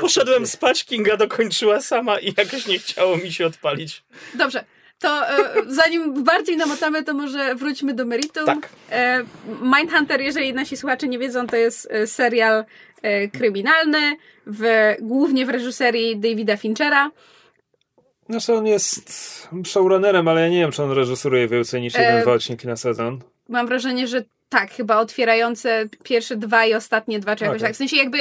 Poszedłem 0.00 0.46
spać, 0.46 0.84
Kinga 0.84 1.16
dokończyła 1.16 1.80
sama 1.80 2.18
i 2.20 2.34
jakoś 2.36 2.66
nie 2.66 2.78
chciało 2.78 3.16
mi 3.16 3.32
się 3.32 3.46
odpalić. 3.46 4.04
Dobrze. 4.34 4.64
To 5.00 5.28
e, 5.28 5.38
zanim 5.66 6.24
bardziej 6.24 6.56
namotamy, 6.56 7.04
to 7.04 7.14
może 7.14 7.54
wróćmy 7.54 7.94
do 7.94 8.04
meritum. 8.04 8.46
Tak. 8.46 8.68
E, 8.90 9.24
Mindhunter, 9.62 10.20
jeżeli 10.20 10.54
nasi 10.54 10.76
słuchacze 10.76 11.08
nie 11.08 11.18
wiedzą, 11.18 11.46
to 11.46 11.56
jest 11.56 11.88
e, 11.90 12.06
serial 12.06 12.64
e, 13.02 13.28
kryminalny, 13.28 14.16
w, 14.46 14.94
głównie 15.00 15.46
w 15.46 15.48
reżyserii 15.48 16.16
Davida 16.16 16.56
Finchera. 16.56 17.10
Znaczy 18.28 18.54
on 18.54 18.66
jest 18.66 19.48
showrunnerem, 19.66 20.28
ale 20.28 20.40
ja 20.40 20.48
nie 20.48 20.60
wiem, 20.60 20.72
czy 20.72 20.82
on 20.82 20.92
reżyseruje 20.92 21.48
więcej 21.48 21.80
niż 21.80 21.94
jeden, 21.94 22.16
E, 22.16 22.22
dwa 22.22 22.32
odcinki 22.32 22.66
na 22.66 22.76
sezon. 22.76 23.20
Mam 23.50 23.66
wrażenie, 23.66 24.06
że 24.06 24.24
tak, 24.48 24.70
chyba 24.72 24.96
otwierające 24.98 25.88
pierwsze 26.04 26.36
dwa 26.36 26.66
i 26.66 26.74
ostatnie 26.74 27.18
dwa, 27.20 27.36
czy 27.36 27.44
jakoś 27.44 27.56
Okej. 27.60 27.68
tak. 27.68 27.74
W 27.74 27.78
sensie 27.78 27.96
jakby 27.96 28.18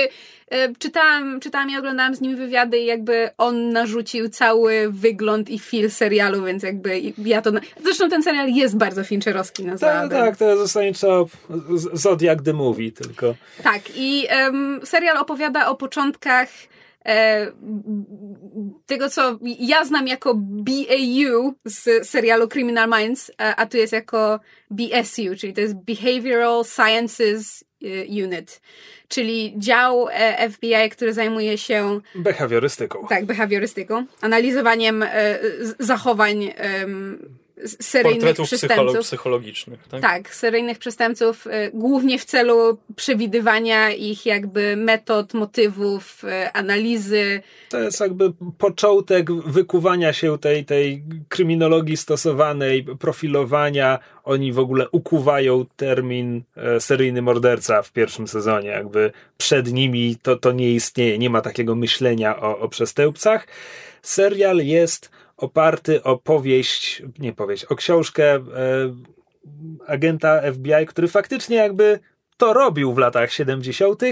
e, 0.52 0.74
czytałam, 0.76 1.40
czytałam 1.40 1.70
i 1.70 1.78
oglądałam 1.78 2.16
z 2.16 2.22
nim 2.22 2.36
wywiady 2.36 2.80
i 2.80 2.86
jakby 2.86 3.30
on 3.38 3.70
narzucił 3.70 4.30
cały 4.30 4.88
wygląd 4.92 5.50
i 5.50 5.60
feel 5.60 5.92
serialu, 5.92 6.44
więc 6.46 6.64
jakby 6.64 7.02
ja 7.18 7.42
to... 7.42 7.52
Na... 7.52 7.60
Zresztą 7.84 8.10
ten 8.10 8.24
serial 8.24 8.50
jest 8.50 8.78
bardzo 8.78 9.04
Fincherowski, 9.04 9.64
Tak, 9.64 9.72
nazwałabym. 9.72 10.10
tak, 10.10 10.38
to 10.38 10.46
jest 10.50 10.62
zasadniczo 10.62 11.26
z- 11.76 12.02
Zodiac 12.02 12.40
the 12.46 12.54
Movie 12.54 12.92
tylko. 12.92 13.36
Tak, 13.64 13.82
i 13.96 14.26
em, 14.30 14.80
serial 14.84 15.18
opowiada 15.18 15.68
o 15.70 15.76
początkach 15.76 16.50
tego, 18.86 19.10
co 19.10 19.40
ja 19.60 19.86
znam 19.86 20.08
jako 20.08 20.34
BAU 20.36 21.54
z 21.66 22.08
serialu 22.08 22.48
Criminal 22.48 22.90
Minds, 22.90 23.32
a, 23.38 23.56
a 23.56 23.66
tu 23.66 23.78
jest 23.78 23.94
jako 23.94 24.40
BSU, 24.72 25.36
czyli 25.38 25.54
to 25.54 25.62
jest 25.62 25.76
Behavioral 25.76 26.66
Sciences 26.66 27.64
e, 27.84 28.26
Unit, 28.26 28.62
czyli 29.08 29.54
dział 29.58 30.08
e, 30.12 30.50
FBI, 30.50 30.90
który 30.92 31.14
zajmuje 31.14 31.58
się 31.58 32.00
Behawiorystyką. 32.16 33.08
tak, 33.10 33.26
behawiorystyką, 33.26 34.06
analizowaniem 34.22 35.04
e, 35.04 35.40
zachowań 35.80 36.54
seryjnych 37.66 38.20
Portretów 38.20 38.48
przestępców. 38.48 38.86
psycholo- 38.88 39.02
psychologicznych, 39.02 39.88
tak? 39.88 40.02
Tak, 40.02 40.36
seryjnych 40.36 40.78
przestępców, 40.78 41.48
y, 41.48 41.50
głównie 41.74 42.20
w 42.20 42.26
celu 42.26 42.78
przewidywania 42.96 43.92
ich 43.92 44.26
jakby 44.26 44.76
metod, 44.76 45.34
motywów, 45.34 46.24
y, 46.24 46.52
analizy. 46.54 47.42
To 47.70 47.80
jest 47.80 48.00
jakby 48.00 48.34
początek 48.58 49.32
wykuwania 49.32 50.14
się 50.14 50.38
tej, 50.38 50.66
tej 50.66 51.04
kryminologii 51.30 51.98
stosowanej, 51.98 52.84
profilowania. 53.00 54.00
Oni 54.24 54.52
w 54.52 54.60
ogóle 54.60 54.90
ukuwają 54.90 55.66
termin 55.76 56.44
e, 56.58 56.80
seryjny 56.80 57.22
morderca 57.22 57.82
w 57.82 57.92
pierwszym 57.92 58.28
sezonie. 58.28 58.70
Jakby 58.70 59.12
przed 59.38 59.72
nimi 59.72 60.16
to, 60.22 60.36
to 60.36 60.52
nie 60.52 60.72
istnieje, 60.72 61.18
nie 61.18 61.30
ma 61.30 61.42
takiego 61.42 61.76
myślenia 61.76 62.42
o, 62.42 62.60
o 62.60 62.70
przestępcach. 62.70 63.48
Serial 64.02 64.58
jest 64.58 65.12
oparty 65.40 66.04
o 66.04 66.18
powieść, 66.18 67.04
nie 67.20 67.34
powieść, 67.34 67.66
o 67.66 67.76
książkę 67.76 68.36
e, 68.36 68.42
agenta 69.88 70.42
FBI, 70.52 70.86
który 70.88 71.08
faktycznie 71.08 71.58
jakby 71.58 72.00
to 72.38 72.54
robił 72.54 72.94
w 72.94 72.98
latach 72.98 73.32
70., 73.32 74.04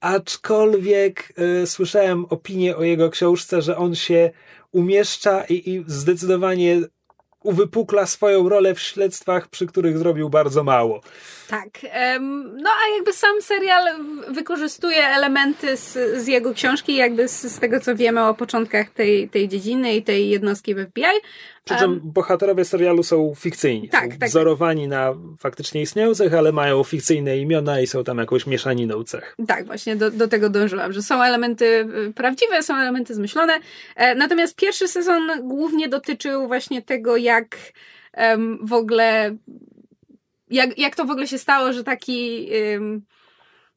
aczkolwiek 0.00 1.32
e, 1.36 1.66
słyszałem 1.66 2.24
opinię 2.24 2.76
o 2.76 2.82
jego 2.82 3.10
książce, 3.10 3.62
że 3.62 3.76
on 3.76 3.94
się 3.94 4.30
umieszcza 4.72 5.44
i, 5.44 5.70
i 5.70 5.84
zdecydowanie 5.86 6.80
uwypukla 7.42 8.06
swoją 8.06 8.48
rolę 8.48 8.74
w 8.74 8.80
śledztwach, 8.80 9.48
przy 9.48 9.66
których 9.66 9.98
zrobił 9.98 10.30
bardzo 10.30 10.64
mało. 10.64 11.00
Tak. 11.48 11.68
no 12.62 12.70
a 12.70 12.94
jakby 12.96 13.12
sam 13.12 13.42
serial 13.42 13.84
wykorzystuje 14.28 15.06
elementy 15.06 15.76
z, 15.76 16.22
z 16.22 16.26
jego 16.26 16.54
książki, 16.54 16.96
jakby 16.96 17.28
z, 17.28 17.42
z 17.42 17.58
tego 17.58 17.80
co 17.80 17.96
wiemy 17.96 18.26
o 18.26 18.34
początkach 18.34 18.90
tej, 18.90 19.28
tej 19.28 19.48
dziedziny 19.48 19.94
i 19.94 20.02
tej 20.02 20.28
jednostki 20.28 20.74
w 20.74 20.86
FBI. 20.86 21.20
Przy 21.64 21.76
czym 21.76 21.92
Em, 21.92 22.00
bohaterowie 22.04 22.64
serialu 22.64 23.02
są 23.02 23.32
fikcyjni. 23.36 23.88
Tak, 23.88 24.12
są 24.12 24.18
tak. 24.18 24.28
wzorowani 24.28 24.88
na 24.88 25.14
faktycznie 25.38 25.82
istniejących, 25.82 26.34
ale 26.34 26.52
mają 26.52 26.84
fikcyjne 26.84 27.38
imiona 27.38 27.80
i 27.80 27.86
są 27.86 28.04
tam 28.04 28.18
jakąś 28.18 28.46
mieszaniną 28.46 29.04
cech. 29.04 29.36
Tak, 29.46 29.66
właśnie 29.66 29.96
do, 29.96 30.10
do 30.10 30.28
tego 30.28 30.50
dążyłam, 30.50 30.92
że 30.92 31.02
są 31.02 31.22
elementy 31.22 31.64
y, 32.08 32.12
prawdziwe, 32.12 32.62
są 32.62 32.76
elementy 32.76 33.14
zmyślone. 33.14 33.60
E, 33.96 34.14
natomiast 34.14 34.56
pierwszy 34.56 34.88
sezon 34.88 35.48
głównie 35.48 35.88
dotyczył 35.88 36.46
właśnie 36.46 36.82
tego, 36.82 37.16
jak 37.16 37.56
em, 38.12 38.58
w 38.62 38.72
ogóle 38.72 39.36
jak, 40.50 40.78
jak 40.78 40.96
to 40.96 41.04
w 41.04 41.10
ogóle 41.10 41.26
się 41.26 41.38
stało, 41.38 41.72
że 41.72 41.84
taki... 41.84 42.48
Ym, 42.74 43.02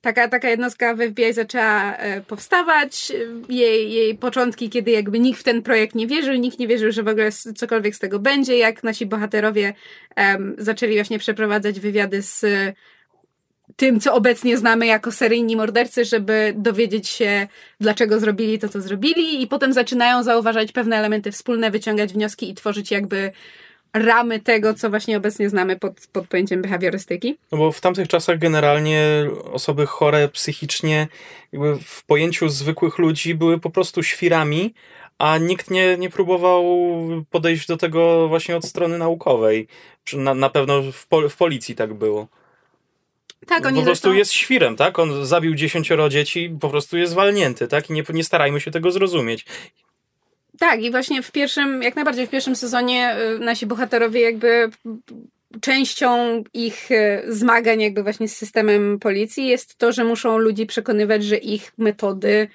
taka, 0.03 0.27
taka 0.27 0.49
jednostka 0.49 0.95
w 0.95 0.99
FBI 0.99 1.33
zaczęła 1.33 1.95
e, 1.95 2.21
powstawać. 2.21 3.11
Jej, 3.49 3.91
jej 3.91 4.15
początki, 4.15 4.69
kiedy 4.69 4.91
jakby 4.91 5.19
nikt 5.19 5.39
w 5.39 5.43
ten 5.43 5.61
projekt 5.61 5.95
nie 5.95 6.07
wierzył, 6.07 6.33
nikt 6.33 6.59
nie 6.59 6.67
wierzył, 6.67 6.91
że 6.91 7.03
w 7.03 7.07
ogóle 7.07 7.29
cokolwiek 7.55 7.95
z 7.95 7.99
tego 7.99 8.19
będzie, 8.19 8.57
jak 8.57 8.83
nasi 8.83 9.05
bohaterowie 9.05 9.73
um, 10.17 10.55
zaczęli 10.57 10.93
właśnie 10.93 11.19
przeprowadzać 11.19 11.79
wywiady 11.79 12.21
z 12.21 12.45
tym, 13.75 13.99
co 13.99 14.13
obecnie 14.13 14.57
znamy 14.57 14.85
jako 14.85 15.11
seryjni 15.11 15.55
mordercy, 15.55 16.05
żeby 16.05 16.53
dowiedzieć 16.57 17.09
się, 17.09 17.47
dlaczego 17.79 18.19
zrobili 18.19 18.59
to, 18.59 18.69
co 18.69 18.81
zrobili, 18.81 19.41
i 19.41 19.47
potem 19.47 19.73
zaczynają 19.73 20.23
zauważać 20.23 20.71
pewne 20.71 20.97
elementy 20.97 21.31
wspólne, 21.31 21.71
wyciągać 21.71 22.13
wnioski 22.13 22.49
i 22.49 22.53
tworzyć 22.53 22.91
jakby 22.91 23.31
ramy 23.93 24.39
tego, 24.39 24.73
co 24.73 24.89
właśnie 24.89 25.17
obecnie 25.17 25.49
znamy 25.49 25.79
pod, 25.79 25.93
pod 26.11 26.27
pojęciem 26.27 26.61
behawiorystyki. 26.61 27.37
No 27.51 27.57
bo 27.57 27.71
w 27.71 27.81
tamtych 27.81 28.07
czasach 28.07 28.39
generalnie 28.39 29.29
osoby 29.51 29.85
chore 29.85 30.27
psychicznie 30.27 31.07
w 31.83 32.05
pojęciu 32.05 32.49
zwykłych 32.49 32.97
ludzi 32.97 33.35
były 33.35 33.59
po 33.59 33.69
prostu 33.69 34.03
świrami, 34.03 34.73
a 35.17 35.37
nikt 35.37 35.71
nie, 35.71 35.97
nie 35.97 36.09
próbował 36.09 36.65
podejść 37.31 37.67
do 37.67 37.77
tego 37.77 38.27
właśnie 38.27 38.57
od 38.57 38.65
strony 38.65 38.97
naukowej. 38.97 39.67
Na, 40.13 40.33
na 40.33 40.49
pewno 40.49 40.81
w, 40.91 41.07
pol, 41.07 41.29
w 41.29 41.37
policji 41.37 41.75
tak 41.75 41.93
było. 41.93 42.27
Tak, 43.47 43.65
oni 43.65 43.79
po 43.79 43.85
prostu 43.85 44.03
zresztą... 44.03 44.17
jest 44.17 44.31
świrem, 44.31 44.75
tak? 44.75 44.99
On 44.99 45.25
zabił 45.25 45.55
dziesięcioro 45.55 46.09
dzieci, 46.09 46.57
po 46.61 46.69
prostu 46.69 46.97
jest 46.97 47.11
zwalnięty, 47.11 47.67
tak? 47.67 47.89
I 47.89 47.93
nie, 47.93 48.03
nie 48.13 48.23
starajmy 48.23 48.61
się 48.61 48.71
tego 48.71 48.91
zrozumieć. 48.91 49.45
Tak, 50.59 50.81
i 50.81 50.91
właśnie 50.91 51.21
w 51.21 51.31
pierwszym, 51.31 51.83
jak 51.83 51.95
najbardziej 51.95 52.27
w 52.27 52.29
pierwszym 52.29 52.55
sezonie 52.55 53.15
y, 53.35 53.39
nasi 53.39 53.65
bohaterowie 53.65 54.21
jakby 54.21 54.69
częścią 55.61 56.43
ich 56.53 56.91
y, 56.91 57.23
zmagań 57.27 57.81
jakby 57.81 58.03
właśnie 58.03 58.27
z 58.27 58.37
systemem 58.37 58.99
policji 58.99 59.47
jest 59.47 59.75
to, 59.75 59.91
że 59.91 60.03
muszą 60.03 60.37
ludzi 60.37 60.65
przekonywać, 60.65 61.23
że 61.23 61.37
ich 61.37 61.71
metody 61.77 62.47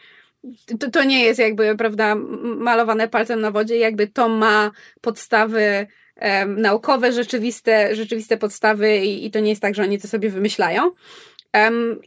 to, 0.80 0.90
to 0.90 1.04
nie 1.04 1.24
jest 1.24 1.40
jakby, 1.40 1.76
prawda, 1.76 2.14
malowane 2.42 3.08
palcem 3.08 3.40
na 3.40 3.50
wodzie, 3.50 3.76
jakby 3.76 4.06
to 4.06 4.28
ma 4.28 4.70
podstawy 5.00 5.86
um, 6.20 6.60
naukowe, 6.60 7.12
rzeczywiste, 7.12 7.96
rzeczywiste 7.96 8.36
podstawy 8.36 8.98
i, 8.98 9.26
i 9.26 9.30
to 9.30 9.40
nie 9.40 9.50
jest 9.50 9.62
tak, 9.62 9.74
że 9.74 9.82
oni 9.82 10.00
to 10.00 10.08
sobie 10.08 10.30
wymyślają. 10.30 10.90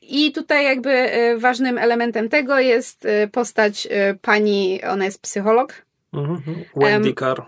I 0.01 0.31
tutaj 0.31 0.65
jakby 0.65 0.89
y, 0.89 1.39
ważnym 1.39 1.77
elementem 1.77 2.29
tego 2.29 2.59
jest 2.59 3.05
y, 3.05 3.27
postać 3.27 3.85
y, 3.85 4.17
pani, 4.21 4.83
ona 4.83 5.05
jest 5.05 5.21
psycholog. 5.21 5.85
Mhm. 6.13 6.65
Wendy 6.75 7.09
um, 7.09 7.15
Carr. 7.15 7.45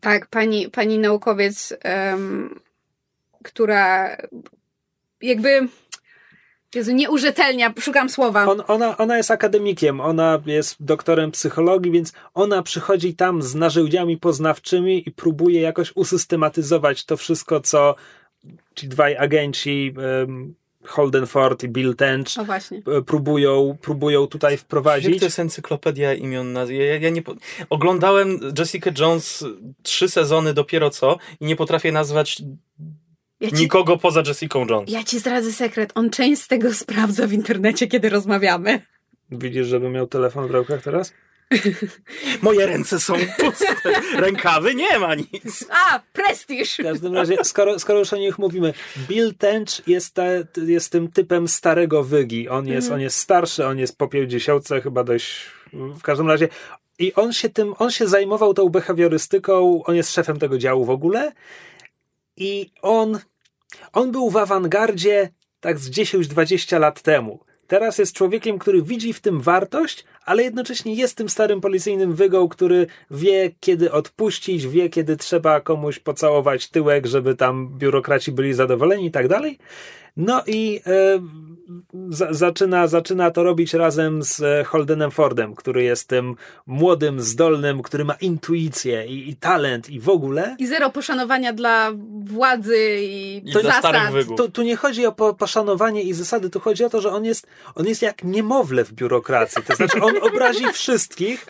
Tak, 0.00 0.26
pani, 0.26 0.70
pani 0.70 0.98
naukowiec, 0.98 1.76
która 3.42 4.16
jakby 5.22 5.68
Jezu, 6.74 6.92
nie 6.92 7.10
użytelnia, 7.10 7.74
szukam 7.80 8.10
słowa. 8.10 8.46
On, 8.46 8.62
ona, 8.66 8.96
ona 8.96 9.16
jest 9.16 9.30
akademikiem, 9.30 10.00
ona 10.00 10.42
jest 10.46 10.76
doktorem 10.80 11.30
psychologii, 11.30 11.92
więc 11.92 12.12
ona 12.34 12.62
przychodzi 12.62 13.14
tam 13.14 13.42
z 13.42 13.54
narzędziami 13.54 14.16
poznawczymi 14.16 15.08
i 15.08 15.12
próbuje 15.12 15.60
jakoś 15.60 15.92
usystematyzować 15.96 17.04
to 17.04 17.16
wszystko, 17.16 17.60
co 17.60 17.94
ci 18.74 18.88
dwaj 18.88 19.16
agenci 19.16 19.94
um, 19.96 20.54
Holden 20.88 21.26
Ford 21.26 21.62
i 21.62 21.68
Bill 21.68 21.96
Tench 21.96 22.28
próbują, 23.06 23.76
próbują 23.82 24.26
tutaj 24.26 24.56
wprowadzić. 24.56 25.10
Jak 25.10 25.18
to 25.18 25.24
jest 25.24 25.38
encyklopedia 25.38 26.14
imion? 26.14 26.54
Ja, 26.68 26.98
ja 26.98 27.10
nie, 27.10 27.22
oglądałem 27.70 28.40
Jessica 28.58 28.90
Jones 28.98 29.44
trzy 29.82 30.08
sezony 30.08 30.54
dopiero 30.54 30.90
co 30.90 31.18
i 31.40 31.44
nie 31.44 31.56
potrafię 31.56 31.92
nazwać 31.92 32.42
ja 33.40 33.50
ci, 33.50 33.56
nikogo 33.56 33.96
poza 33.96 34.22
Jessica 34.26 34.58
Jones. 34.70 34.90
Ja 34.90 35.04
ci 35.04 35.18
zdradzę 35.18 35.52
sekret. 35.52 35.92
On 35.94 36.10
część 36.10 36.42
z 36.42 36.48
tego 36.48 36.74
sprawdza 36.74 37.26
w 37.26 37.32
internecie, 37.32 37.86
kiedy 37.86 38.08
rozmawiamy. 38.08 38.80
Widzisz, 39.30 39.66
żeby 39.66 39.90
miał 39.90 40.06
telefon 40.06 40.48
w 40.48 40.50
rękach 40.50 40.82
teraz? 40.82 41.12
Moje 42.42 42.66
ręce 42.66 43.00
są 43.00 43.14
puste. 43.38 43.66
Rękawy 44.14 44.74
nie 44.74 44.98
ma 44.98 45.14
nic. 45.14 45.68
A, 45.70 46.00
prestiż. 46.12 46.74
W 46.74 46.82
każdym 46.82 47.14
razie, 47.14 47.36
skoro, 47.44 47.78
skoro 47.78 47.98
już 47.98 48.12
o 48.12 48.16
nich 48.16 48.38
mówimy, 48.38 48.74
Bill 49.08 49.34
Tench 49.34 49.88
jest, 49.88 50.14
te, 50.14 50.44
jest 50.66 50.92
tym 50.92 51.12
typem 51.12 51.48
starego 51.48 52.04
wygi. 52.04 52.48
On 52.48 52.66
jest, 52.66 52.86
mm. 52.86 52.94
on 52.94 53.00
jest 53.00 53.16
starszy, 53.16 53.66
on 53.66 53.78
jest 53.78 53.98
po 53.98 54.08
pięćdziesiątce 54.08 54.80
chyba 54.80 55.04
dość... 55.04 55.46
W 55.72 56.02
każdym 56.02 56.28
razie 56.28 56.48
i 56.98 57.14
on 57.14 57.32
się 57.32 57.48
tym, 57.48 57.74
on 57.78 57.90
się 57.90 58.06
zajmował 58.06 58.54
tą 58.54 58.68
behawiorystyką, 58.68 59.82
on 59.84 59.96
jest 59.96 60.12
szefem 60.12 60.38
tego 60.38 60.58
działu 60.58 60.84
w 60.84 60.90
ogóle 60.90 61.32
i 62.36 62.70
on, 62.82 63.18
on 63.92 64.12
był 64.12 64.30
w 64.30 64.36
awangardzie 64.36 65.30
tak 65.60 65.78
z 65.78 65.90
10-20 65.90 66.80
lat 66.80 67.02
temu. 67.02 67.40
Teraz 67.68 67.98
jest 67.98 68.12
człowiekiem, 68.12 68.58
który 68.58 68.82
widzi 68.82 69.12
w 69.12 69.20
tym 69.20 69.40
wartość, 69.40 70.04
ale 70.24 70.42
jednocześnie 70.42 70.94
jest 70.94 71.16
tym 71.16 71.28
starym 71.28 71.60
policyjnym 71.60 72.12
wygą, 72.14 72.48
który 72.48 72.86
wie, 73.10 73.50
kiedy 73.60 73.92
odpuścić, 73.92 74.66
wie, 74.66 74.88
kiedy 74.88 75.16
trzeba 75.16 75.60
komuś 75.60 75.98
pocałować 75.98 76.68
tyłek, 76.68 77.06
żeby 77.06 77.34
tam 77.34 77.78
biurokraci 77.78 78.32
byli 78.32 78.54
zadowoleni 78.54 79.06
i 79.06 79.10
tak 79.10 79.28
dalej. 79.28 79.58
No 80.18 80.42
i 80.46 80.80
e, 80.86 81.20
zaczyna, 82.30 82.86
zaczyna 82.86 83.30
to 83.30 83.42
robić 83.42 83.74
razem 83.74 84.22
z 84.22 84.40
e, 84.40 84.64
Holdenem 84.64 85.10
Fordem, 85.10 85.54
który 85.54 85.82
jest 85.82 86.08
tym 86.08 86.36
młodym, 86.66 87.20
zdolnym, 87.20 87.82
który 87.82 88.04
ma 88.04 88.14
intuicję 88.14 89.06
i, 89.06 89.30
i 89.30 89.36
talent 89.36 89.90
i 89.90 90.00
w 90.00 90.08
ogóle. 90.08 90.56
I 90.58 90.66
zero 90.66 90.90
poszanowania 90.90 91.52
dla 91.52 91.92
władzy 92.20 92.98
i, 93.00 93.42
I 93.50 93.52
to, 93.52 93.62
zasad. 93.62 93.96
Tu, 94.36 94.50
tu 94.50 94.62
nie 94.62 94.76
chodzi 94.76 95.06
o 95.06 95.12
po, 95.12 95.34
poszanowanie 95.34 96.02
i 96.02 96.12
zasady, 96.12 96.50
tu 96.50 96.60
chodzi 96.60 96.84
o 96.84 96.90
to, 96.90 97.00
że 97.00 97.10
on 97.10 97.24
jest, 97.24 97.46
on 97.74 97.86
jest 97.86 98.02
jak 98.02 98.24
niemowlę 98.24 98.84
w 98.84 98.92
biurokracji. 98.92 99.62
To 99.62 99.74
znaczy 99.74 100.02
on 100.02 100.14
obrazi 100.22 100.64
wszystkich, 100.72 101.46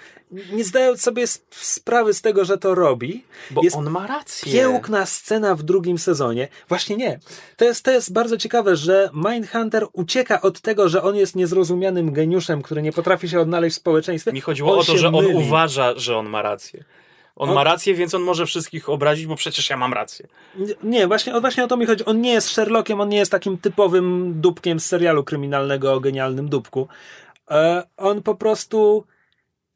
nie 0.52 0.64
zdając 0.64 1.02
sobie 1.02 1.24
sprawy 1.50 2.14
z 2.14 2.22
tego, 2.22 2.44
że 2.44 2.58
to 2.58 2.74
robi. 2.74 3.24
Bo 3.50 3.62
jest 3.62 3.76
on 3.76 3.90
ma 3.90 4.06
rację. 4.06 4.52
Piękna 4.52 5.06
scena 5.06 5.54
w 5.54 5.62
drugim 5.62 5.98
sezonie. 5.98 6.48
Właśnie 6.68 6.96
nie. 6.96 7.18
To 7.56 7.64
jest, 7.64 7.84
to 7.84 7.90
jest 7.90 8.12
bardzo 8.12 8.36
ciekawe, 8.36 8.76
że 8.76 9.10
Mindhunter 9.14 9.86
ucieka 9.92 10.40
od 10.40 10.60
tego, 10.60 10.88
że 10.88 11.02
on 11.02 11.16
jest 11.16 11.36
niezrozumianym 11.36 12.12
geniuszem, 12.12 12.62
który 12.62 12.82
nie 12.82 12.92
potrafi 12.92 13.28
się 13.28 13.40
odnaleźć 13.40 13.76
w 13.76 13.80
społeczeństwie. 13.80 14.32
Mi 14.32 14.40
chodziło 14.40 14.72
on 14.72 14.78
o 14.78 14.84
to, 14.84 14.98
że 14.98 15.08
on 15.08 15.26
uważa, 15.26 15.94
że 15.96 16.16
on 16.16 16.28
ma 16.28 16.42
rację. 16.42 16.84
On, 17.36 17.48
on, 17.48 17.54
ma 17.54 17.64
rację, 17.64 17.94
więc 17.94 18.14
on 18.14 18.22
może 18.22 18.46
wszystkich 18.46 18.88
obrazić, 18.88 19.26
bo 19.26 19.36
przecież 19.36 19.70
ja 19.70 19.76
mam 19.76 19.92
rację. 19.92 20.26
Nie, 20.82 21.06
właśnie, 21.06 21.40
właśnie 21.40 21.64
o 21.64 21.66
to 21.66 21.76
mi 21.76 21.86
chodzi. 21.86 22.04
On 22.04 22.20
nie 22.20 22.32
jest 22.32 22.48
Sherlockiem, 22.48 23.00
on 23.00 23.08
nie 23.08 23.18
jest 23.18 23.30
takim 23.30 23.58
typowym 23.58 24.34
dupkiem 24.40 24.80
z 24.80 24.86
serialu 24.86 25.24
kryminalnego 25.24 25.92
o 25.92 26.00
genialnym 26.00 26.48
dupku. 26.48 26.88
E, 27.50 27.82
on 27.96 28.22
po 28.22 28.34
prostu 28.34 29.04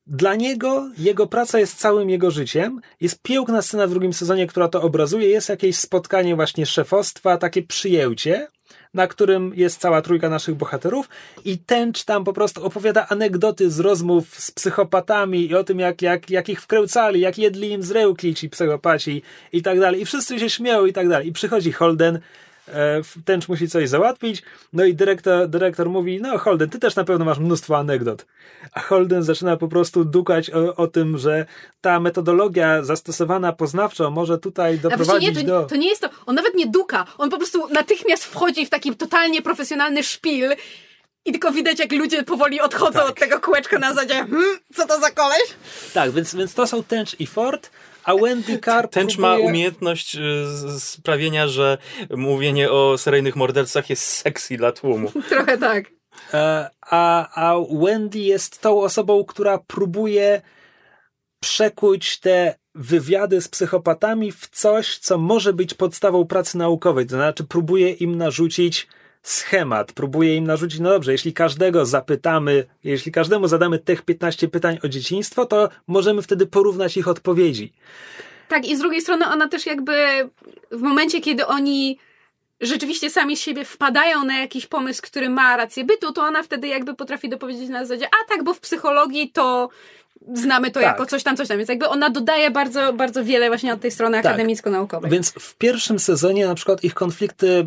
dla 0.07 0.35
niego 0.35 0.91
jego 0.99 1.27
praca 1.27 1.59
jest 1.59 1.79
całym 1.79 2.11
jego 2.11 2.31
życiem. 2.31 2.81
Jest 3.01 3.23
piękna 3.23 3.63
scena 3.63 3.87
w 3.87 3.91
drugim 3.91 4.13
sezonie, 4.13 4.47
która 4.47 4.69
to 4.69 4.83
obrazuje. 4.83 5.29
Jest 5.29 5.49
jakieś 5.49 5.77
spotkanie 5.77 6.37
właśnie 6.37 6.67
szefostwa, 6.67 7.39
takie 7.39 7.63
przyjęcie, 7.63 8.49
na 8.95 9.07
którym 9.07 9.53
jest 9.55 9.81
cała 9.81 10.03
trójka 10.03 10.29
naszych 10.29 10.55
bohaterów 10.55 11.09
i 11.45 11.59
Tench 11.59 12.05
tam 12.05 12.25
po 12.25 12.33
prostu 12.33 12.65
opowiada 12.65 13.07
anegdoty 13.09 13.71
z 13.71 13.81
rozmów 13.81 14.41
z 14.41 14.51
psychopatami 14.51 15.47
i 15.47 15.55
o 15.55 15.65
tym, 15.65 15.79
jak, 15.79 16.03
jak, 16.03 16.31
jak 16.31 16.49
ich 16.49 16.63
wkręcali, 16.63 17.21
jak 17.21 17.39
jedli 17.39 17.71
im 17.71 17.83
zrełki 17.83 18.35
ci 18.35 18.49
psychopaci 18.49 19.23
i 19.53 19.63
tak 19.63 19.81
dalej. 19.81 20.01
I 20.01 20.05
wszyscy 20.05 20.39
się 20.39 20.51
śmieją 20.51 20.87
i 20.87 20.93
tak 20.93 21.09
dalej. 21.09 21.29
I 21.29 21.33
przychodzi 21.33 21.73
Holden, 21.73 22.21
E, 22.69 23.01
Tench 23.25 23.49
musi 23.49 23.69
coś 23.69 23.89
załatwić, 23.89 24.43
no 24.73 24.85
i 24.85 24.95
dyrektor, 24.95 25.49
dyrektor 25.49 25.91
mówi, 25.91 26.21
no 26.21 26.39
Holden, 26.39 26.71
ty 26.71 26.79
też 26.79 26.97
na 26.97 27.05
pewno 27.05 27.25
masz 27.25 27.39
mnóstwo 27.39 27.79
anegdot. 27.79 28.27
A 28.73 28.81
Holden 28.81 29.23
zaczyna 29.23 29.57
po 29.57 29.69
prostu 29.69 30.05
dukać 30.05 30.51
o, 30.51 30.77
o 30.77 30.87
tym, 30.87 31.19
że 31.19 31.47
ta 31.81 32.01
metodologia 32.01 32.83
zastosowana 32.83 33.53
poznawczo 33.53 34.11
może 34.11 34.39
tutaj 34.39 34.79
doprowadzić 34.79 35.37
nie, 35.37 35.43
to, 35.43 35.47
do... 35.47 35.67
To 35.67 35.77
nie 35.77 35.89
jest 35.89 36.01
to, 36.01 36.09
on 36.27 36.35
nawet 36.35 36.55
nie 36.55 36.67
duka, 36.67 37.07
on 37.19 37.31
po 37.31 37.37
prostu 37.37 37.69
natychmiast 37.69 38.25
wchodzi 38.25 38.67
w 38.67 38.71
taki 38.71 38.97
totalnie 38.97 39.43
profesjonalny 39.43 40.03
szpil 40.03 40.55
i 41.25 41.33
tylko 41.33 41.53
widać, 41.53 41.79
jak 41.79 41.93
ludzie 41.93 42.23
powoli 42.23 42.61
odchodzą 42.61 42.99
tak. 42.99 43.09
od 43.09 43.19
tego 43.19 43.41
kółeczka 43.41 43.79
na 43.79 43.95
zasadzie, 43.95 44.15
hmm, 44.15 44.59
co 44.75 44.87
to 44.87 45.01
za 45.01 45.11
koleś? 45.11 45.43
Tak, 45.95 46.11
więc, 46.11 46.35
więc 46.35 46.55
to 46.55 46.67
są 46.67 46.83
Tench 46.83 47.21
i 47.21 47.27
Ford, 47.27 47.71
a 48.05 48.15
Wendy 48.15 48.59
Carr 48.59 48.89
Tench 48.89 49.17
próbuje... 49.17 49.39
ma 49.39 49.49
umiejętność 49.49 50.17
y, 50.17 50.81
sprawienia, 50.81 51.49
że 51.49 51.79
mówienie 52.11 52.71
o 52.71 52.99
seryjnych 52.99 53.37
mordercach 53.37 53.91
jest 53.91 54.03
sexy 54.03 54.57
dla 54.57 54.73
tłumu. 54.73 55.13
Trochę 55.29 55.59
tak. 55.59 56.02
E, 56.35 56.71
a, 56.81 57.29
a 57.35 57.55
Wendy 57.71 58.19
jest 58.19 58.61
tą 58.61 58.81
osobą, 58.81 59.25
która 59.25 59.59
próbuje 59.59 60.43
przekuć 61.41 62.19
te 62.19 62.55
wywiady 62.75 63.41
z 63.41 63.49
psychopatami 63.49 64.33
w 64.33 64.49
coś, 64.49 64.99
co 64.99 65.19
może 65.19 65.53
być 65.53 65.75
podstawą 65.75 66.27
pracy 66.27 66.59
naukowej. 66.59 67.07
To 67.07 67.17
znaczy, 67.17 67.45
próbuje 67.45 67.91
im 67.91 68.17
narzucić 68.17 68.89
schemat, 69.23 69.93
próbuje 69.93 70.37
im 70.37 70.47
narzucić, 70.47 70.81
no 70.81 70.91
dobrze, 70.91 71.13
jeśli 71.13 71.33
każdego 71.33 71.87
zapytamy, 71.87 72.65
jeśli 72.85 73.13
każdemu 73.13 73.49
zadamy 73.49 73.79
tych 73.79 74.03
15 74.03 74.49
pytań 74.49 74.79
o 74.85 74.89
dzieciństwo, 74.89 75.47
to 75.47 75.69
możemy 75.87 76.23
wtedy 76.23 76.47
porównać 76.47 76.97
ich 76.97 77.09
odpowiedzi. 77.09 77.73
Tak, 78.49 78.67
i 78.67 78.77
z 78.77 78.79
drugiej 78.79 79.01
strony 79.01 79.27
ona 79.27 79.49
też 79.49 79.67
jakby 79.67 79.93
w 80.71 80.81
momencie, 80.81 81.21
kiedy 81.21 81.47
oni 81.47 81.99
rzeczywiście 82.63 83.11
sami 83.11 83.37
z 83.37 83.41
siebie 83.41 83.65
wpadają 83.65 84.25
na 84.25 84.39
jakiś 84.39 84.67
pomysł, 84.67 85.03
który 85.03 85.29
ma 85.29 85.57
rację 85.57 85.85
bytu, 85.85 86.13
to 86.13 86.23
ona 86.23 86.43
wtedy 86.43 86.69
jakby 86.69 86.95
potrafi 86.95 87.29
dopowiedzieć 87.29 87.69
na 87.69 87.85
zasadzie, 87.85 88.07
a 88.07 88.29
tak, 88.29 88.45
bo 88.45 88.55
w 88.55 88.61
psychologii 88.61 89.31
to 89.31 89.69
znamy 90.35 90.71
to 90.71 90.81
Tak. 90.81 90.83
jako 90.83 91.07
coś 91.07 91.23
tam, 91.23 91.37
coś 91.37 91.49
tam. 91.49 91.57
Więc 91.57 91.69
jakby 91.69 91.89
ona 91.89 92.11
dodaje 92.11 92.51
bardzo, 92.51 92.93
bardzo 92.93 93.25
wiele 93.25 93.49
właśnie 93.49 93.73
od 93.75 93.81
tej 93.81 93.91
strony 93.91 94.23
Tak. 94.23 94.27
akademicko-naukowej. 94.27 95.11
Więc 95.11 95.31
w 95.31 95.57
pierwszym 95.57 95.99
sezonie 95.99 96.47
na 96.47 96.55
przykład 96.55 96.85
ich 96.85 96.95
konflikty, 96.95 97.67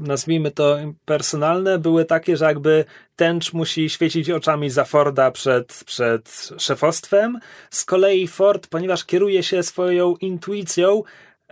nazwijmy 0.00 0.50
to 0.50 0.76
personalne, 1.04 1.78
były 1.78 2.04
takie, 2.04 2.36
że 2.36 2.44
jakby 2.44 2.84
Tench 3.16 3.52
musi 3.52 3.90
świecić 3.90 4.30
oczami 4.30 4.70
za 4.70 4.84
Forda 4.84 5.30
przed, 5.30 5.84
przed 5.86 6.48
szefostwem. 6.58 7.38
Z 7.70 7.84
kolei 7.84 8.28
Ford, 8.28 8.66
ponieważ 8.66 9.04
kieruje 9.04 9.42
się 9.42 9.62
swoją 9.62 10.16
intuicją, 10.16 11.02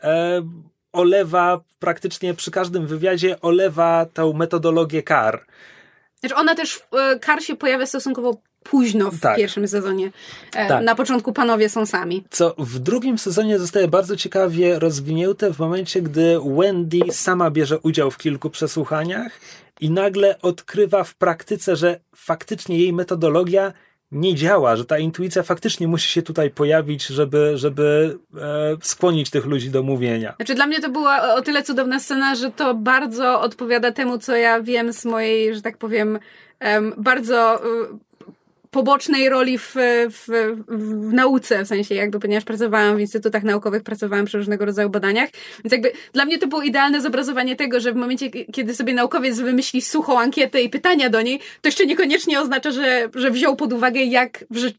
e, 0.02 0.42
olewa 0.93 1.61
praktycznie 1.78 2.34
przy 2.34 2.51
każdym 2.51 2.86
wywiadzie, 2.86 3.40
olewa 3.40 4.07
tą 4.14 4.32
metodologię 4.32 5.03
kar. 5.03 5.45
Znaczy 6.20 6.34
ona 6.34 6.55
też, 6.55 6.80
e, 6.93 7.18
Kar 7.18 7.43
się 7.43 7.57
pojawia 7.57 7.86
stosunkowo 7.86 8.36
późno 8.62 9.11
w 9.11 9.20
Tak. 9.20 9.36
pierwszym 9.36 9.68
sezonie. 9.68 10.12
E, 10.55 10.68
Tak. 10.68 10.84
Na 10.84 10.95
początku 10.95 11.32
panowie 11.32 11.68
są 11.68 11.86
sami. 11.86 12.24
Co 12.30 12.55
w 12.59 12.78
drugim 12.78 13.18
sezonie 13.18 13.59
zostaje 13.59 13.88
bardzo 13.88 14.16
ciekawie 14.16 14.78
rozwinięte 14.78 15.53
w 15.55 15.59
momencie, 15.59 16.03
gdy 16.03 16.38
Wendy 16.57 17.01
sama 17.11 17.51
bierze 17.51 17.78
udział 17.78 18.11
w 18.11 18.18
kilku 18.18 18.51
przesłuchaniach 18.51 19.40
i 19.80 19.90
nagle 19.90 20.38
odkrywa 20.43 21.05
w 21.05 21.14
praktyce, 21.14 21.76
że 21.76 22.01
faktycznie 22.16 22.78
jej 22.78 22.93
metodologia 22.93 23.72
nie 24.12 24.34
działa, 24.34 24.76
że 24.76 24.84
ta 24.84 24.98
intuicja 24.98 25.42
faktycznie 25.42 25.88
musi 25.88 26.08
się 26.08 26.22
tutaj 26.22 26.50
pojawić, 26.50 27.06
żeby, 27.06 27.52
żeby 27.54 28.18
e, 28.36 28.76
skłonić 28.82 29.30
tych 29.30 29.46
ludzi 29.46 29.70
do 29.70 29.82
mówienia. 29.82 30.34
Znaczy 30.36 30.54
dla 30.54 30.66
mnie 30.66 30.80
to 30.80 30.90
była 30.90 31.34
o 31.34 31.42
tyle 31.42 31.62
cudowna 31.62 32.00
scena, 32.00 32.34
że 32.34 32.50
to 32.50 32.74
bardzo 32.74 33.40
odpowiada 33.40 33.92
temu, 33.92 34.18
co 34.18 34.36
ja 34.36 34.60
wiem 34.60 34.92
z 34.92 35.04
mojej, 35.04 35.54
że 35.54 35.62
tak 35.62 35.76
powiem, 35.78 36.18
em, 36.60 36.94
bardzo 36.96 37.64
y, 37.64 37.88
pobocznej 38.72 39.28
roli 39.28 39.58
w, 39.58 39.74
w, 40.10 40.56
w 40.68 41.12
nauce, 41.12 41.64
w 41.64 41.68
sensie 41.68 41.94
jakby, 41.94 42.20
ponieważ 42.20 42.44
pracowałam 42.44 42.96
w 42.96 43.00
instytutach 43.00 43.42
naukowych, 43.42 43.82
pracowałam 43.82 44.24
przy 44.24 44.38
różnego 44.38 44.64
rodzaju 44.64 44.90
badaniach, 44.90 45.28
więc 45.64 45.72
jakby 45.72 45.92
dla 46.12 46.24
mnie 46.24 46.38
to 46.38 46.46
było 46.46 46.62
idealne 46.62 47.00
zobrazowanie 47.00 47.56
tego, 47.56 47.80
że 47.80 47.92
w 47.92 47.96
momencie, 47.96 48.30
kiedy 48.30 48.74
sobie 48.74 48.94
naukowiec 48.94 49.40
wymyśli 49.40 49.82
suchą 49.82 50.18
ankietę 50.18 50.62
i 50.62 50.68
pytania 50.68 51.08
do 51.08 51.22
niej, 51.22 51.38
to 51.38 51.68
jeszcze 51.68 51.86
niekoniecznie 51.86 52.40
oznacza, 52.40 52.70
że, 52.70 53.08
że 53.14 53.30
wziął 53.30 53.56
pod 53.56 53.72
uwagę, 53.72 54.00
jak, 54.00 54.44
w, 54.50 54.70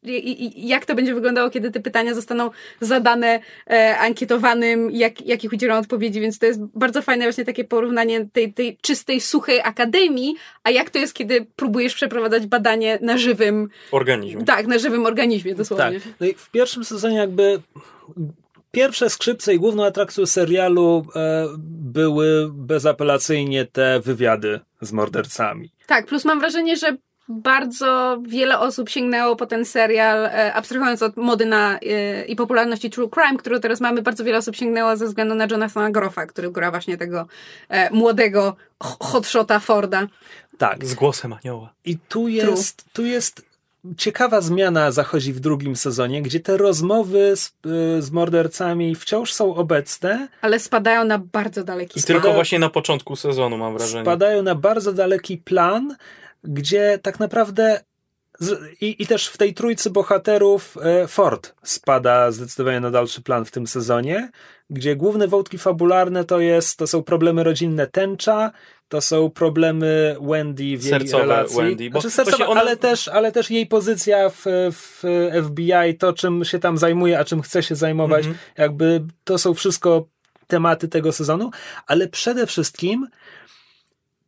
jak 0.55 0.85
to 0.85 0.95
będzie 0.95 1.13
wyglądało, 1.13 1.49
kiedy 1.49 1.71
te 1.71 1.79
pytania 1.79 2.13
zostaną 2.13 2.49
zadane 2.81 3.39
e, 3.69 3.97
ankietowanym, 3.97 4.91
jak, 4.91 5.25
jakich 5.25 5.53
udzielą 5.53 5.77
odpowiedzi, 5.77 6.21
więc 6.21 6.39
to 6.39 6.45
jest 6.45 6.59
bardzo 6.75 7.01
fajne 7.01 7.25
właśnie 7.25 7.45
takie 7.45 7.63
porównanie 7.63 8.25
tej, 8.33 8.53
tej 8.53 8.77
czystej, 8.81 9.21
suchej 9.21 9.61
akademii, 9.63 10.35
a 10.63 10.69
jak 10.69 10.89
to 10.89 10.99
jest, 10.99 11.13
kiedy 11.13 11.45
próbujesz 11.55 11.95
przeprowadzać 11.95 12.45
badanie 12.45 12.99
na 13.01 13.17
żywym, 13.17 13.69
w 13.89 13.93
organizmie. 13.93 14.45
tak, 14.45 14.67
na 14.67 14.77
żywym 14.77 15.05
organizmie 15.05 15.55
dosłownie. 15.55 15.99
Tak. 15.99 16.13
No 16.19 16.27
i 16.27 16.33
w 16.33 16.49
pierwszym 16.49 16.85
sezonie 16.85 17.17
jakby 17.17 17.61
pierwsze 18.71 19.09
skrzypce 19.09 19.53
i 19.53 19.59
główną 19.59 19.85
atrakcją 19.85 20.25
serialu 20.25 21.05
e, 21.15 21.47
były 21.67 22.49
bezapelacyjnie 22.53 23.65
te 23.65 23.99
wywiady 23.99 24.59
z 24.81 24.91
mordercami. 24.91 25.71
Tak, 25.87 26.05
plus 26.05 26.25
mam 26.25 26.39
wrażenie, 26.39 26.77
że 26.77 26.97
bardzo 27.29 28.21
wiele 28.27 28.59
osób 28.59 28.89
sięgnęło 28.89 29.35
po 29.35 29.45
ten 29.45 29.65
serial, 29.65 30.25
e, 30.25 30.53
abstrahując 30.53 31.01
od 31.01 31.17
mody 31.17 31.45
na, 31.45 31.79
e, 31.79 32.25
i 32.25 32.35
popularności 32.35 32.89
True 32.89 33.09
Crime, 33.09 33.37
którą 33.37 33.59
teraz 33.59 33.81
mamy, 33.81 34.01
bardzo 34.01 34.23
wiele 34.23 34.37
osób 34.37 34.55
sięgnęło 34.55 34.97
ze 34.97 35.05
względu 35.05 35.35
na 35.35 35.47
Jonathana 35.51 35.91
Groffa, 35.91 36.25
który 36.25 36.51
gra 36.51 36.71
właśnie 36.71 36.97
tego 36.97 37.27
e, 37.69 37.89
młodego 37.89 38.55
hotshota 38.79 39.59
Forda. 39.59 40.07
Tak. 40.57 40.85
Z 40.85 40.93
głosem 40.93 41.33
anioła. 41.33 41.73
I 41.85 41.97
tu 41.97 42.27
jest, 42.27 42.85
tu 42.93 43.05
jest 43.05 43.52
ciekawa 43.97 44.41
zmiana 44.41 44.91
zachodzi 44.91 45.33
w 45.33 45.39
drugim 45.39 45.75
sezonie, 45.75 46.21
gdzie 46.21 46.39
te 46.39 46.57
rozmowy 46.57 47.35
z, 47.35 47.47
y, 47.97 48.01
z 48.01 48.11
mordercami 48.11 48.95
wciąż 48.95 49.33
są 49.33 49.55
obecne, 49.55 50.27
Ale 50.41 50.59
spadają 50.59 51.05
na 51.05 51.17
bardzo 51.19 51.63
daleki 51.63 51.99
I 51.99 52.01
spadek. 52.01 52.21
tylko 52.21 52.35
właśnie 52.35 52.59
na 52.59 52.69
początku 52.69 53.15
sezonu 53.15 53.57
mam 53.57 53.73
wrażenie. 53.77 54.03
spadają 54.03 54.43
na 54.43 54.55
bardzo 54.55 54.93
daleki 54.93 55.37
plan, 55.37 55.95
gdzie 56.43 56.99
tak 57.01 57.19
naprawdę 57.19 57.81
z, 58.39 58.61
i, 58.81 59.03
i 59.03 59.07
też 59.07 59.27
w 59.27 59.37
tej 59.37 59.53
trójcy 59.53 59.89
bohaterów 59.89 60.77
e, 60.81 61.07
Ford 61.07 61.53
spada 61.63 62.31
zdecydowanie 62.31 62.79
na 62.79 62.91
dalszy 62.91 63.21
plan 63.21 63.45
w 63.45 63.51
tym 63.51 63.67
sezonie, 63.67 64.31
gdzie 64.69 64.95
główne 64.95 65.27
wątki 65.27 65.57
fabularne 65.57 66.23
to 66.23 66.39
jest, 66.39 66.77
to 66.77 66.87
są 66.87 67.03
problemy 67.03 67.43
rodzinne 67.43 67.87
Tęcza, 67.87 68.51
to 68.93 69.01
są 69.01 69.29
problemy 69.29 70.15
Wendy 70.21 70.63
w 70.63 70.67
jej 70.67 70.79
Sercowe 70.81 71.23
relacji. 71.23 71.57
Wendy, 71.57 71.89
bo 71.89 72.01
znaczy 72.01 72.15
sercowe, 72.15 72.37
właśnie 72.37 72.51
ona- 72.51 72.61
ale, 72.61 72.77
też, 72.77 73.07
ale 73.07 73.31
też 73.31 73.51
jej 73.51 73.65
pozycja 73.67 74.29
w, 74.29 74.43
w 74.71 75.03
FBI, 75.47 75.97
to 75.99 76.13
czym 76.13 76.45
się 76.45 76.59
tam 76.59 76.77
zajmuje, 76.77 77.19
a 77.19 77.25
czym 77.25 77.41
chce 77.41 77.63
się 77.63 77.75
zajmować, 77.75 78.25
Mhm. 78.25 78.37
jakby 78.57 79.01
to 79.23 79.37
są 79.37 79.53
wszystko 79.53 80.07
tematy 80.47 80.87
tego 80.87 81.11
sezonu, 81.11 81.51
ale 81.87 82.07
przede 82.07 82.47
wszystkim 82.47 83.07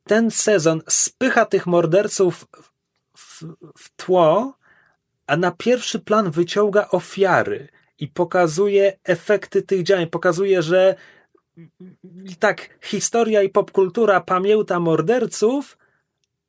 ten 0.03 0.32
sezon 0.32 0.82
spycha 0.88 1.45
tych 1.45 1.68
morderców 1.68 2.47
w, 3.18 3.43
w 3.78 3.95
tło, 3.95 4.57
a 5.28 5.38
na 5.38 5.51
pierwszy 5.51 5.99
plan 5.99 6.32
wyciąga 6.32 6.88
ofiary 6.91 7.68
i 7.99 8.07
pokazuje 8.07 8.97
efekty 9.03 9.61
tych 9.61 9.84
działań. 9.84 10.07
Pokazuje, 10.07 10.61
że 10.61 10.95
tak, 12.39 12.78
historia 12.82 13.43
i 13.43 13.49
popkultura 13.49 14.22
pamięta 14.22 14.80
morderców, 14.80 15.78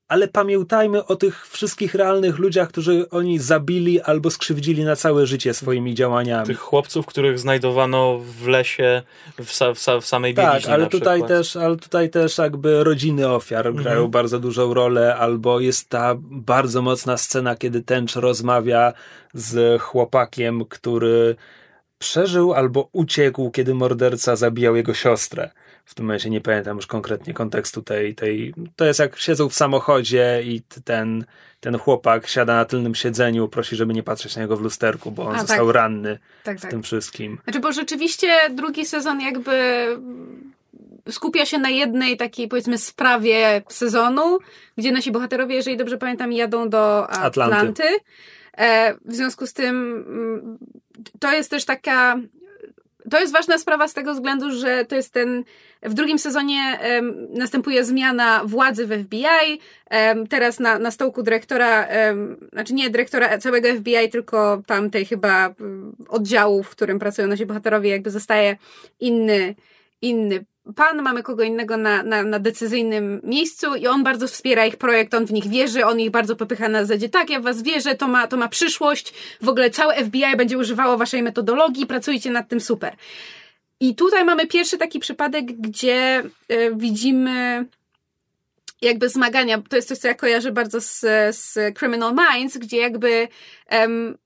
ale 0.09 0.29
pamiętajmy 0.29 1.05
o 1.05 1.17
tych 1.17 1.49
wszystkich 1.49 1.95
realnych 1.95 2.39
ludziach, 2.39 2.69
którzy 2.69 3.11
oni 3.11 3.39
zabili 3.39 4.01
albo 4.01 4.31
skrzywdzili 4.31 4.85
na 4.85 4.97
całe 4.97 5.27
życie 5.27 5.55
swoimi 5.55 5.95
działaniami. 5.95 6.47
Tych 6.47 6.59
chłopców, 6.59 7.07
których 7.07 7.39
znajdowano 7.39 8.19
w 8.19 8.47
lesie, 8.47 9.03
w, 9.39 9.51
sa, 9.53 9.75
w, 9.75 9.79
sa, 9.79 10.01
w 10.01 10.07
samej 10.07 10.35
Tak, 10.35 10.51
bieliźnie 10.51 10.73
ale 10.73 10.85
na 10.85 10.91
tutaj, 10.91 11.19
przykład. 11.21 11.39
też, 11.39 11.57
ale 11.57 11.77
tutaj 11.77 12.11
też 12.11 12.39
jakby 12.39 12.85
rodziny 12.85 13.29
ofiar 13.29 13.75
grają 13.75 13.97
Mhm. 13.97 14.11
bardzo 14.11 14.39
dużą 14.39 14.75
rolę, 14.75 15.17
albo 15.17 15.61
jest 15.61 15.89
ta 15.89 16.15
bardzo 16.21 16.83
mocna 16.83 17.17
scena, 17.17 17.57
kiedy 17.57 17.83
Tench 17.83 18.17
rozmawia 18.17 18.93
z 19.35 19.83
chłopakiem, 19.83 20.65
który 20.65 21.37
przeżył 21.99 22.55
albo 22.55 22.89
uciekł, 22.93 23.51
kiedy 23.51 23.75
morderca 23.75 24.37
zabijał 24.37 24.77
jego 24.77 24.95
siostrę. 24.95 25.51
W 25.85 25.95
tym 25.95 26.07
momencie 26.07 26.31
nie 26.31 26.41
pamiętam 26.41 26.77
już 26.77 26.87
konkretnie 26.87 27.35
kontekstu 27.35 27.83
tej, 27.83 28.15
tej. 28.15 28.55
To 28.77 28.85
jest 28.85 29.01
jak 29.01 29.19
siedzą 29.19 29.49
w 29.49 29.55
samochodzie 29.55 30.43
i 30.45 30.63
ten, 30.85 31.25
ten 31.61 31.79
chłopak 31.79 32.27
siada 32.27 32.57
na 32.57 32.65
tylnym 32.65 32.95
siedzeniu, 32.95 33.49
prosi, 33.49 33.77
żeby 33.77 33.95
nie 33.95 34.03
patrzeć 34.03 34.37
na 34.37 34.43
niego 34.43 34.57
w 34.57 34.61
lusterku, 34.61 35.11
bo 35.11 35.25
on 35.25 35.35
A, 35.35 35.39
został 35.39 35.67
tak. 35.67 35.75
ranny 35.75 36.19
Tak, 36.45 36.59
w 36.59 36.63
tak. 36.63 36.71
tym 36.71 36.83
wszystkim. 36.83 37.39
Znaczy, 37.45 37.61
bo 37.61 37.73
rzeczywiście 37.73 38.29
drugi 38.51 38.87
sezon 38.87 39.21
jakby 39.21 39.87
skupia 41.11 41.47
się 41.47 41.59
na 41.59 41.69
jednej 41.69 42.17
takiej, 42.17 42.49
powiedzmy, 42.49 42.79
sprawie 42.79 43.63
sezonu, 43.69 44.39
gdzie 44.79 44.93
nasi 44.93 45.13
bohaterowie, 45.13 45.55
jeżeli 45.55 45.77
dobrze 45.77 45.99
pamiętam, 45.99 46.33
jadą 46.33 46.69
do 46.69 47.11
Atlanty. 47.11 47.57
Atlanty. 47.57 47.83
E, 48.59 48.95
w 49.05 49.15
związku 49.15 49.47
z 49.47 49.53
tym 49.53 50.05
mm, 50.09 50.59
to 51.21 51.33
jest 51.33 51.51
też 51.51 51.65
taka 51.65 52.19
to 53.11 53.21
jest 53.21 53.33
ważna 53.33 53.59
sprawa 53.59 53.89
z 53.89 53.95
tego 53.95 54.15
względu, 54.15 54.51
że 54.51 54.85
to 54.85 54.97
jest 54.97 55.13
ten. 55.13 55.45
W 55.83 55.95
drugim 55.95 56.19
sezonie 56.19 56.79
następuje 57.31 57.85
zmiana 57.85 58.43
władzy 58.45 58.87
w 58.87 59.05
FBI. 59.05 59.61
Teraz 60.29 60.61
na, 60.61 60.79
na 60.79 60.91
stołku 60.91 61.23
dyrektora, 61.23 61.89
znaczy 62.53 62.75
nie 62.75 62.91
dyrektora 62.91 63.39
całego 63.39 63.69
FBI, 63.75 64.11
tylko 64.11 64.63
tamtej 64.67 65.05
chyba 65.07 65.47
mm, 65.47 65.97
oddziału, 66.09 66.63
w 66.63 66.71
którym 66.71 66.99
pracują 66.99 67.29
nasi 67.29 67.47
bohaterowie, 67.47 67.91
jakby 67.91 68.11
zostaje 68.11 68.57
inny, 69.01 69.55
inny 70.03 70.45
pan, 70.75 71.03
mamy 71.03 71.23
kogo 71.23 71.43
innego 71.43 71.77
na, 71.77 72.03
na, 72.03 72.23
na 72.23 72.39
decyzyjnym 72.39 73.21
miejscu 73.25 73.75
i 73.75 73.87
on 73.87 74.05
bardzo 74.05 74.29
wspiera 74.29 74.67
ich 74.67 74.77
projekt, 74.77 75.15
on 75.15 75.27
w 75.27 75.33
nich 75.33 75.49
wierzy, 75.49 75.87
on 75.87 76.01
ich 76.01 76.11
bardzo 76.11 76.37
popycha 76.37 76.69
na 76.69 76.85
zasadzie, 76.85 77.09
tak, 77.09 77.31
ja 77.31 77.41
w 77.41 77.43
was 77.43 77.63
wierzę, 77.63 77.95
to 77.95 78.09
ma, 78.09 78.27
to 78.27 78.37
ma 78.37 78.49
przyszłość, 78.49 79.15
w 79.43 79.49
ogóle 79.49 79.71
całe 79.71 80.05
FBI 80.05 80.37
będzie 80.37 80.59
używało 80.59 80.97
waszej 80.97 81.23
metodologii, 81.23 81.87
pracujcie 81.87 82.31
nad 82.31 82.49
tym 82.49 82.61
super. 82.61 82.97
I 83.81 83.95
tutaj 83.95 84.25
mamy 84.25 84.47
pierwszy 84.47 84.79
taki 84.79 84.99
przypadek, 84.99 85.45
gdzie 85.45 86.23
y, 86.53 86.73
widzimy 86.77 87.67
jakby 88.83 89.09
zmagania, 89.09 89.63
to 89.69 89.77
jest 89.77 89.89
coś, 89.89 89.99
co 89.99 90.09
ja 90.09 90.15
kojarzę 90.15 90.53
bardzo 90.53 90.81
z, 90.81 91.01
z 91.31 91.79
Criminal 91.79 92.15
Minds, 92.15 92.59
gdzie 92.59 92.77
jakby 92.77 93.29
em, 93.67 94.19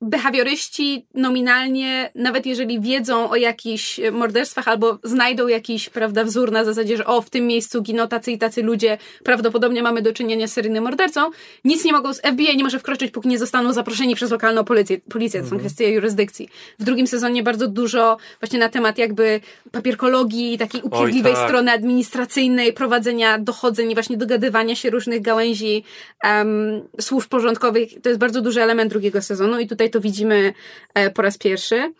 behawioryści 0.00 1.06
nominalnie, 1.14 2.10
nawet 2.14 2.46
jeżeli 2.46 2.80
wiedzą 2.80 3.30
o 3.30 3.36
jakichś 3.36 4.00
morderstwach 4.12 4.68
albo 4.68 4.98
znajdą 5.04 5.48
jakiś, 5.48 5.88
prawda, 5.88 6.24
wzór 6.24 6.52
na 6.52 6.64
zasadzie, 6.64 6.96
że 6.96 7.06
o, 7.06 7.22
w 7.22 7.30
tym 7.30 7.46
miejscu 7.46 7.82
giną 7.82 8.08
tacy 8.08 8.32
i 8.32 8.38
tacy 8.38 8.62
ludzie, 8.62 8.98
prawdopodobnie 9.24 9.82
mamy 9.82 10.02
do 10.02 10.12
czynienia 10.12 10.48
z 10.48 10.52
seryjnym 10.52 10.84
mordercą, 10.84 11.30
nic 11.64 11.84
nie 11.84 11.92
mogą, 11.92 12.12
FBI 12.14 12.56
nie 12.56 12.64
może 12.64 12.78
wkroczyć, 12.78 13.10
póki 13.10 13.28
nie 13.28 13.38
zostaną 13.38 13.72
zaproszeni 13.72 14.14
przez 14.14 14.30
lokalną 14.30 14.64
policję. 14.64 14.98
Policję, 15.08 15.40
to 15.40 15.46
są 15.46 15.54
Mhm. 15.54 15.60
kwestie 15.60 15.90
jurysdykcji. 15.92 16.48
W 16.78 16.84
drugim 16.84 17.06
sezonie 17.06 17.42
bardzo 17.42 17.68
dużo 17.68 18.16
właśnie 18.40 18.58
na 18.58 18.68
temat 18.68 18.98
jakby 18.98 19.40
papierkologii 19.70 20.58
takiej 20.58 20.82
upierdliwej 20.82 21.34
tak. 21.34 21.48
strony 21.48 21.72
administracyjnej, 21.72 22.72
prowadzenia 22.72 23.38
dochodzeń 23.38 23.90
i 23.90 23.94
właśnie 23.94 24.16
dogadywania 24.16 24.74
się 24.74 24.90
różnych 24.90 25.22
gałęzi 25.22 25.84
em, 26.24 26.82
słów 27.00 27.28
porządkowych. 27.28 28.00
To 28.02 28.08
jest 28.08 28.20
bardzo 28.20 28.40
duży 28.40 28.62
element 28.62 28.90
drugiego 28.90 29.22
sezonu 29.22 29.58
i 29.60 29.66
tutaj 29.66 29.89
to 29.90 30.00
widzimy 30.00 30.52
e, 30.94 31.10
po 31.10 31.22
raz 31.22 31.38
pierwszy. 31.38 31.92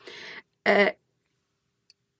E, 0.68 0.94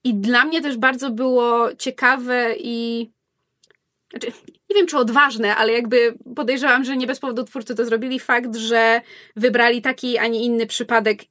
I 0.04 0.14
dla 0.14 0.44
mnie 0.44 0.60
też 0.60 0.76
bardzo 0.76 1.10
było 1.10 1.74
ciekawe 1.74 2.54
i 2.58 3.10
znaczy, 4.10 4.26
nie 4.70 4.76
wiem 4.76 4.86
czy 4.86 4.98
odważne, 4.98 5.56
ale 5.56 5.72
jakby 5.72 6.14
podejrzewam, 6.36 6.84
że 6.84 6.96
nie 6.96 7.06
bez 7.06 7.18
powodu 7.18 7.44
twórcy 7.44 7.74
to 7.74 7.84
zrobili. 7.84 8.20
Fakt, 8.20 8.56
że 8.56 9.00
wybrali 9.36 9.82
taki, 9.82 10.18
a 10.18 10.26
nie 10.26 10.44
inny 10.44 10.66
przypadek. 10.66 11.22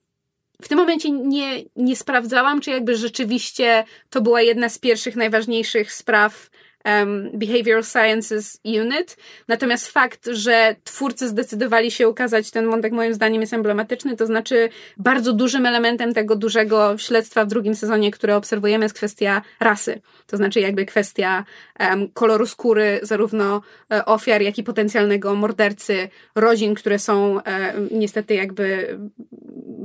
W 0.62 0.68
tym 0.68 0.78
momencie 0.78 1.12
nie, 1.12 1.64
nie 1.76 1.96
sprawdzałam, 1.96 2.62
czy 2.62 2.72
jakby 2.72 2.96
rzeczywiście 2.96 3.84
to 4.10 4.22
była 4.22 4.42
jedna 4.42 4.70
z 4.70 4.78
pierwszych, 4.78 5.16
najważniejszych 5.16 5.94
spraw 5.94 6.50
um, 6.86 7.30
Behavioral 7.34 7.84
Sciences 7.84 8.60
Unit. 8.66 9.18
Natomiast 9.48 9.88
fakt, 9.88 10.30
że 10.32 10.76
twórcy 10.84 11.28
zdecydowali 11.28 11.92
się 11.92 12.10
ukazać 12.10 12.52
ten 12.52 12.70
wątek, 12.70 12.94
moim 12.94 13.14
zdaniem 13.14 13.42
jest 13.42 13.54
emblematyczny. 13.54 14.16
To 14.16 14.26
znaczy, 14.26 14.70
bardzo 14.98 15.34
dużym 15.34 15.66
elementem 15.66 16.14
tego 16.14 16.36
dużego 16.36 16.98
śledztwa 16.98 17.46
w 17.46 17.48
drugim 17.48 17.76
sezonie, 17.76 18.12
które 18.12 18.36
obserwujemy, 18.36 18.86
jest 18.86 18.96
kwestia 18.96 19.42
rasy. 19.60 20.02
To 20.28 20.38
znaczy, 20.38 20.60
jakby 20.60 20.86
kwestia 20.86 21.44
em, 21.80 22.10
koloru 22.10 22.46
skóry, 22.46 23.00
zarówno 23.02 23.62
e, 23.92 24.06
ofiar, 24.06 24.42
jak 24.42 24.58
i 24.58 24.64
potencjalnego 24.64 25.36
mordercy, 25.36 26.10
rodzin, 26.36 26.76
które 26.76 27.00
są 27.00 27.44
e, 27.44 27.74
niestety 27.92 28.34
jakby 28.36 28.98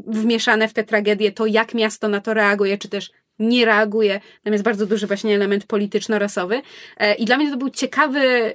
wmieszane 0.06 0.68
w 0.68 0.72
tę 0.72 0.84
tragedię, 0.84 1.32
to 1.32 1.46
jak 1.46 1.74
miasto 1.74 2.08
na 2.08 2.20
to 2.20 2.34
reaguje, 2.34 2.78
czy 2.78 2.88
też 2.88 3.10
nie 3.38 3.64
reaguje. 3.64 4.20
Tam 4.42 4.52
jest 4.52 4.64
bardzo 4.64 4.86
duży 4.86 5.06
właśnie 5.06 5.34
element 5.34 5.66
polityczno-rasowy. 5.66 6.62
E, 6.96 7.14
I 7.14 7.24
dla 7.24 7.36
mnie 7.36 7.50
to 7.50 7.56
był 7.56 7.70
ciekawy, 7.70 8.52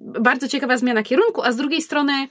bardzo 0.00 0.48
ciekawa 0.48 0.76
zmiana 0.76 1.02
kierunku, 1.02 1.42
a 1.42 1.52
z 1.52 1.56
drugiej 1.56 1.82
strony 1.82 2.28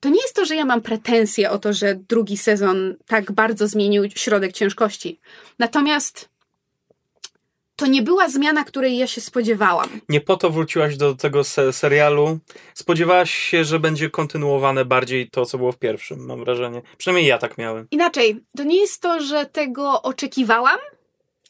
to 0.00 0.08
nie 0.08 0.20
jest 0.20 0.36
to, 0.36 0.44
że 0.44 0.56
ja 0.56 0.64
mam 0.64 0.82
pretensje 0.82 1.50
o 1.50 1.58
to, 1.58 1.72
że 1.72 1.94
drugi 1.94 2.36
sezon 2.36 2.94
tak 3.06 3.32
bardzo 3.32 3.68
zmienił 3.68 4.04
środek 4.14 4.52
ciężkości. 4.52 5.20
Natomiast 5.58 6.31
to 7.76 7.86
nie 7.86 8.02
była 8.02 8.28
zmiana, 8.28 8.64
której 8.64 8.98
ja 8.98 9.06
się 9.06 9.20
spodziewałam. 9.20 9.88
Nie 10.08 10.20
po 10.20 10.36
to 10.36 10.50
wróciłaś 10.50 10.96
do 10.96 11.14
tego 11.14 11.44
se 11.44 11.72
serialu. 11.72 12.38
Spodziewałaś 12.74 13.34
się, 13.34 13.64
że 13.64 13.78
będzie 13.78 14.10
kontynuowane 14.10 14.84
bardziej 14.84 15.30
to, 15.30 15.46
co 15.46 15.58
było 15.58 15.72
w 15.72 15.78
pierwszym, 15.78 16.26
mam 16.26 16.44
wrażenie. 16.44 16.82
Przynajmniej 16.98 17.26
ja 17.26 17.38
tak 17.38 17.58
miałem. 17.58 17.86
Inaczej, 17.90 18.40
to 18.56 18.64
nie 18.64 18.80
jest 18.80 19.02
to, 19.02 19.20
że 19.20 19.46
tego 19.46 20.02
oczekiwałam, 20.02 20.78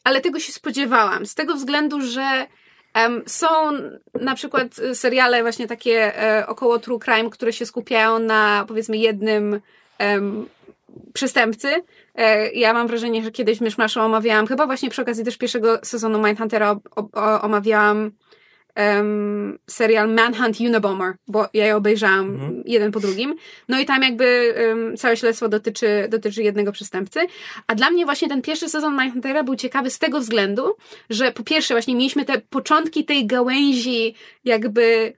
ale 0.03 0.21
tego 0.21 0.39
się 0.39 0.51
spodziewałam. 0.51 1.25
Z 1.25 1.35
tego 1.35 1.55
względu, 1.55 2.01
że 2.01 2.47
em, 2.93 3.23
są 3.25 3.47
na 4.21 4.35
przykład 4.35 4.79
y, 4.79 4.95
seriale 4.95 5.41
właśnie 5.41 5.67
takie 5.67 6.21
e, 6.23 6.47
około 6.47 6.79
true 6.79 6.99
crime, 6.99 7.29
które 7.29 7.53
się 7.53 7.65
skupiają 7.65 8.19
na 8.19 8.65
powiedzmy 8.67 8.97
jednym 8.97 9.61
em, 9.97 10.49
przestępcy. 11.13 11.83
E, 12.15 12.51
ja 12.51 12.73
mam 12.73 12.87
wrażenie, 12.87 13.23
że 13.23 13.31
kiedyś 13.31 13.61
Myszmaszu 13.61 13.99
omawiałam, 13.99 14.47
chyba 14.47 14.65
właśnie 14.65 14.89
przy 14.89 15.01
okazji 15.01 15.25
też 15.25 15.37
pierwszego 15.37 15.79
sezonu 15.83 16.23
Mindhuntera 16.27 16.71
o, 16.71 17.09
o, 17.13 17.41
omawiałam 17.41 18.11
em, 18.75 19.59
serial 19.67 20.09
Manhunt 20.09 20.59
Unabomber, 20.59 21.13
bo 21.27 21.45
ja 21.53 21.65
je 21.65 21.75
obejrzałam 21.75 22.25
Mhm. 22.29 22.63
jeden 22.65 22.91
po 22.91 22.99
drugim. 22.99 23.35
No 23.69 23.79
i 23.79 23.85
tam 23.85 24.03
jakby 24.03 24.53
em, 24.57 24.97
całe 24.97 25.17
śledztwo 25.17 25.49
dotyczy, 25.49 26.07
dotyczy 26.09 26.43
jednego 26.43 26.71
przestępcy. 26.71 27.19
A 27.67 27.75
dla 27.75 27.89
mnie 27.91 28.05
właśnie 28.05 28.29
ten 28.29 28.41
pierwszy 28.41 28.69
sezon 28.69 28.97
Mindhuntera 29.01 29.43
był 29.43 29.55
ciekawy 29.55 29.89
z 29.89 29.99
tego 29.99 30.19
względu, 30.19 30.75
że 31.09 31.31
po 31.31 31.43
pierwsze 31.43 31.73
właśnie 31.73 31.95
mieliśmy 31.95 32.25
te 32.25 32.41
początki 32.49 33.05
tej 33.05 33.27
gałęzi 33.27 34.15
jakby 34.45 35.13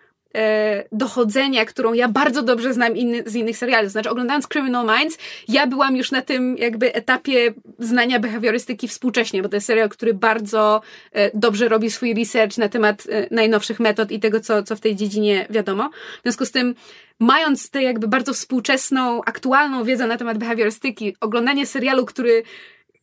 dochodzenia, 0.91 1.65
którą 1.65 1.93
ja 1.93 2.07
bardzo 2.07 2.41
dobrze 2.41 2.73
znam 2.73 2.97
inny, 2.97 3.23
z 3.25 3.35
innych 3.35 3.57
seriali. 3.57 3.89
Znaczy, 3.89 4.09
oglądając 4.09 4.47
Criminal 4.47 4.97
Minds, 4.97 5.17
ja 5.47 5.67
byłam 5.67 5.95
już 5.95 6.11
na 6.11 6.21
tym 6.21 6.57
jakby 6.57 6.93
etapie 6.93 7.53
znania 7.79 8.19
behawiorystyki 8.19 8.87
współcześnie, 8.87 9.41
bo 9.41 9.49
to 9.49 9.55
jest 9.55 9.67
serial, 9.67 9.89
który 9.89 10.13
bardzo 10.13 10.81
e, 11.11 11.31
dobrze 11.33 11.67
robi 11.67 11.91
swój 11.91 12.13
research 12.13 12.57
na 12.57 12.69
temat 12.69 13.03
e, 13.09 13.27
najnowszych 13.31 13.79
metod 13.79 14.11
i 14.11 14.19
tego, 14.19 14.39
co, 14.39 14.63
co 14.63 14.75
w 14.75 14.79
tej 14.79 14.95
dziedzinie 14.95 15.47
wiadomo. 15.49 15.89
W 16.19 16.21
związku 16.23 16.45
z 16.45 16.51
tym, 16.51 16.75
mając 17.19 17.69
tę 17.69 17.83
jakby 17.83 18.07
bardzo 18.07 18.33
współczesną, 18.33 19.21
aktualną 19.23 19.83
wiedzę 19.83 20.07
na 20.07 20.17
temat 20.17 20.37
behawiorystyki, 20.37 21.15
oglądanie 21.21 21.65
serialu, 21.65 22.05
który 22.05 22.43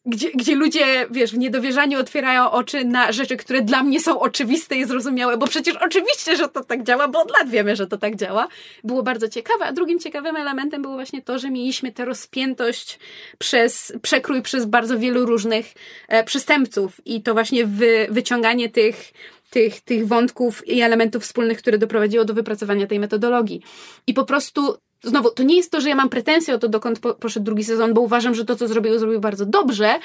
gdzie, 0.06 0.30
gdzie 0.30 0.54
ludzie, 0.54 1.06
wiesz, 1.10 1.32
w 1.32 1.38
niedowierzaniu 1.38 1.98
otwierają 1.98 2.50
oczy 2.50 2.84
na 2.84 3.12
rzeczy, 3.12 3.36
które 3.36 3.62
dla 3.62 3.82
mnie 3.82 4.00
są 4.00 4.20
oczywiste 4.20 4.76
i 4.76 4.84
zrozumiałe, 4.84 5.36
bo 5.36 5.46
przecież 5.46 5.76
oczywiście, 5.76 6.36
że 6.36 6.48
to 6.48 6.64
tak 6.64 6.82
działa, 6.82 7.08
bo 7.08 7.22
od 7.22 7.30
lat 7.30 7.50
wiemy, 7.50 7.76
że 7.76 7.86
to 7.86 7.98
tak 7.98 8.16
działa. 8.16 8.48
Było 8.84 9.02
bardzo 9.02 9.28
ciekawe, 9.28 9.64
a 9.64 9.72
drugim 9.72 9.98
ciekawym 9.98 10.36
elementem 10.36 10.82
było 10.82 10.94
właśnie 10.94 11.22
to, 11.22 11.38
że 11.38 11.50
mieliśmy 11.50 11.92
tę 11.92 12.04
rozpiętość 12.04 12.98
przez, 13.38 13.92
przekrój 14.02 14.42
przez 14.42 14.64
bardzo 14.64 14.98
wielu 14.98 15.26
różnych 15.26 15.74
e, 16.08 16.24
przestępców 16.24 17.00
i 17.04 17.22
to 17.22 17.32
właśnie 17.32 17.66
wy, 17.66 18.06
wyciąganie 18.10 18.68
tych 18.68 19.12
tych, 19.50 19.80
tych 19.80 20.08
wątków 20.08 20.68
i 20.68 20.80
elementów 20.80 21.22
wspólnych, 21.22 21.58
które 21.58 21.78
doprowadziło 21.78 22.24
do 22.24 22.34
wypracowania 22.34 22.86
tej 22.86 23.00
metodologii. 23.00 23.62
I 24.06 24.14
po 24.14 24.24
prostu, 24.24 24.76
znowu, 25.02 25.30
to 25.30 25.42
nie 25.42 25.56
jest 25.56 25.72
to, 25.72 25.80
że 25.80 25.88
ja 25.88 25.94
mam 25.94 26.08
pretensje 26.08 26.54
o 26.54 26.58
to, 26.58 26.68
dokąd 26.68 26.98
po, 26.98 27.14
poszedł 27.14 27.44
drugi 27.44 27.64
sezon, 27.64 27.94
bo 27.94 28.00
uważam, 28.00 28.34
że 28.34 28.44
to, 28.44 28.56
co 28.56 28.68
zrobił, 28.68 28.98
zrobił 28.98 29.20
bardzo 29.20 29.46
dobrze, 29.46 29.98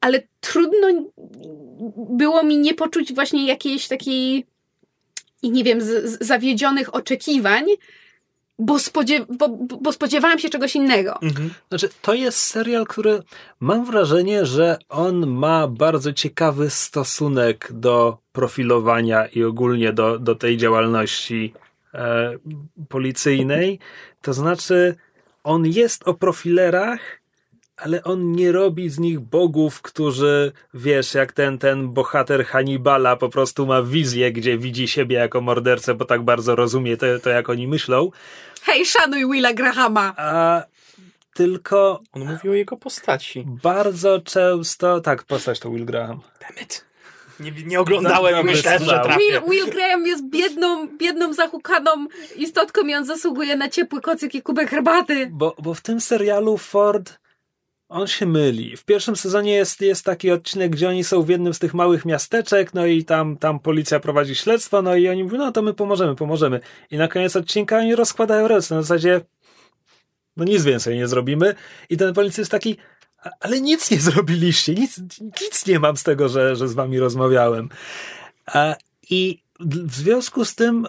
ale 0.00 0.22
trudno 0.40 0.88
było 1.96 2.42
mi 2.42 2.58
nie 2.58 2.74
poczuć 2.74 3.14
właśnie 3.14 3.46
jakiejś 3.46 3.88
takiej, 3.88 4.46
nie 5.42 5.64
wiem, 5.64 5.80
z, 5.80 5.86
z 5.86 6.26
zawiedzionych 6.26 6.94
oczekiwań, 6.94 7.64
bo, 8.58 8.76
bo, 9.28 9.48
bo 9.80 9.92
spodziewałam 9.92 10.38
się 10.38 10.48
czegoś 10.48 10.76
innego. 10.76 11.22
Mhm. 11.22 11.50
Znaczy, 11.68 11.88
to 12.02 12.14
jest 12.14 12.38
serial, 12.38 12.86
który 12.86 13.22
mam 13.60 13.84
wrażenie, 13.84 14.46
że 14.46 14.78
on 14.88 15.26
ma 15.26 15.68
bardzo 15.68 16.12
ciekawy 16.12 16.70
stosunek 16.70 17.68
do 17.72 18.18
profilowania 18.32 19.26
i 19.26 19.44
ogólnie 19.44 19.92
do, 19.92 20.18
do 20.18 20.34
tej 20.34 20.56
działalności 20.56 21.52
policyjnej. 22.88 23.78
To 24.22 24.32
znaczy, 24.32 24.94
on 25.44 25.66
jest 25.66 26.08
o 26.08 26.14
profilerach, 26.14 27.00
ale 27.76 28.04
on 28.04 28.32
nie 28.32 28.52
robi 28.52 28.90
z 28.90 28.98
nich 28.98 29.20
bogów, 29.20 29.82
którzy, 29.82 30.52
wiesz, 30.74 31.14
jak 31.14 31.32
ten, 31.32 31.58
ten 31.58 31.88
bohater 31.88 32.44
Hannibala 32.46 33.16
po 33.16 33.28
prostu 33.28 33.66
ma 33.66 33.82
wizję, 33.82 34.32
gdzie 34.32 34.58
widzi 34.58 34.88
siebie 34.88 35.16
jako 35.16 35.40
mordercę, 35.40 35.94
bo 35.94 36.04
tak 36.04 36.22
bardzo 36.22 36.56
rozumie 36.56 36.96
to, 36.96 37.06
to 37.22 37.30
jak 37.30 37.48
oni 37.48 37.68
myślą. 37.68 38.10
Hej, 38.62 38.86
szanuj 38.86 39.30
Willa 39.32 39.52
Grahama! 39.54 40.14
A 40.16 40.62
tylko 41.34 42.02
On 42.12 42.24
mówi 42.24 42.48
o 42.48 42.54
jego 42.54 42.76
postaci. 42.76 43.44
bardzo 43.62 44.20
często. 44.20 45.00
Tak, 45.00 45.24
postać 45.24 45.60
to 45.60 45.70
Will 45.70 45.84
Graham. 45.84 46.20
Dammit. 46.40 46.87
Nie, 47.40 47.52
nie 47.66 47.80
oglądałem 47.80 48.34
No, 48.34 48.40
i 48.40 48.44
myślałem, 48.44 48.84
że 48.84 49.00
trafię. 49.04 49.18
Will, 49.18 49.40
Will 49.50 49.70
Graham 49.70 50.06
jest 50.06 50.24
biedną, 50.30 50.88
biedną, 50.98 51.34
zahukaną 51.34 51.90
istotką 52.36 52.86
i 52.86 52.94
on 52.94 53.04
zasługuje 53.04 53.56
na 53.56 53.68
ciepły 53.68 54.00
kocyk 54.00 54.34
i 54.34 54.42
kubek 54.42 54.70
herbaty. 54.70 55.28
Bo, 55.32 55.56
bo 55.62 55.74
w 55.74 55.80
tym 55.80 56.00
serialu 56.00 56.56
Ford. 56.58 57.18
On 57.88 58.06
się 58.06 58.26
myli. 58.26 58.76
W 58.76 58.84
pierwszym 58.84 59.16
sezonie 59.16 59.54
jest, 59.54 59.80
jest 59.80 60.04
taki 60.04 60.30
odcinek, 60.30 60.70
gdzie 60.70 60.88
oni 60.88 61.04
są 61.04 61.22
w 61.22 61.28
jednym 61.28 61.54
z 61.54 61.58
tych 61.58 61.74
małych 61.74 62.04
miasteczek, 62.04 62.74
no 62.74 62.86
i 62.86 63.04
tam, 63.04 63.36
tam 63.36 63.60
policja 63.60 64.00
prowadzi 64.00 64.34
śledztwo, 64.34 64.82
no 64.82 64.96
i 64.96 65.08
oni 65.08 65.24
mówią, 65.24 65.38
no 65.38 65.52
to 65.52 65.62
my 65.62 65.74
pomożemy, 65.74 66.14
pomożemy. 66.16 66.60
I 66.90 66.96
na 66.96 67.08
koniec 67.08 67.36
odcinka 67.36 67.78
oni 67.78 67.94
rozkładają 67.94 68.48
ręce 68.48 68.74
na 68.74 68.82
zasadzie, 68.82 69.20
no 70.36 70.44
nic 70.44 70.64
więcej 70.64 70.96
nie 70.96 71.08
zrobimy. 71.08 71.54
I 71.90 71.96
ten 71.96 72.14
policjant 72.14 72.38
jest 72.38 72.50
taki, 72.50 72.76
"A- 72.78 72.97
ale 73.40 73.60
nic 73.60 73.90
nie 73.90 74.00
zrobiliście, 74.00 74.74
nic, 74.74 75.00
nic 75.20 75.66
nie 75.66 75.78
mam 75.78 75.96
z 75.96 76.02
tego, 76.02 76.28
że, 76.28 76.56
że 76.56 76.68
z 76.68 76.74
wami 76.74 76.98
rozmawiałem. 76.98 77.68
I 79.10 79.42
w 79.60 79.94
związku 79.94 80.44
z 80.44 80.54
tym 80.54 80.88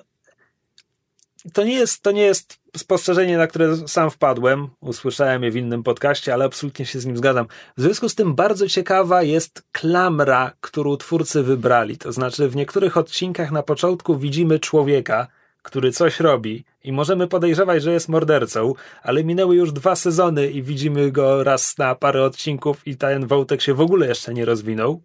to 1.54 1.64
nie 1.64 1.74
jest, 1.74 2.02
to 2.02 2.12
nie 2.12 2.22
jest 2.22 2.60
spostrzeżenie, 2.78 3.38
na 3.38 3.48
które 3.48 3.88
sam 3.88 4.12
wpadłem. 4.12 4.68
Usłyszałem 4.82 5.44
je 5.44 5.52
w 5.52 5.56
innym 5.56 5.84
podcaście, 5.84 6.34
ale 6.34 6.46
absolutnie 6.46 6.86
się 6.86 7.00
z 7.00 7.06
nim 7.06 7.18
zgadzam. 7.18 7.48
W 7.78 7.82
związku 7.82 8.10
z 8.10 8.16
tym 8.16 8.36
bardzo 8.36 8.68
ciekawa 8.68 9.24
jest 9.24 9.64
klamra, 9.72 10.52
którą 10.62 10.98
twórcy 10.98 11.44
wybrali. 11.44 11.98
To 11.98 12.12
znaczy, 12.12 12.50
w 12.50 12.56
niektórych 12.56 12.98
odcinkach 12.98 13.52
na 13.52 13.64
początku 13.64 14.18
widzimy 14.18 14.60
człowieka, 14.60 15.28
który 15.62 15.92
coś 15.92 16.20
robi 16.20 16.64
i 16.84 16.92
możemy 16.92 17.28
podejrzewać, 17.28 17.84
że 17.84 17.92
jest 17.94 18.10
mordercą, 18.10 18.74
ale 19.04 19.24
minęły 19.24 19.56
już 19.56 19.72
dwa 19.72 19.96
sezony 19.96 20.52
i 20.52 20.64
widzimy 20.64 21.12
go 21.12 21.44
raz 21.44 21.78
na 21.78 21.96
parę 21.96 22.24
odcinków 22.24 22.88
i 22.88 22.98
ten 22.98 23.28
wątek 23.28 23.62
się 23.62 23.74
w 23.74 23.82
ogóle 23.82 24.08
jeszcze 24.08 24.34
nie 24.34 24.46
rozwinął. 24.46 25.02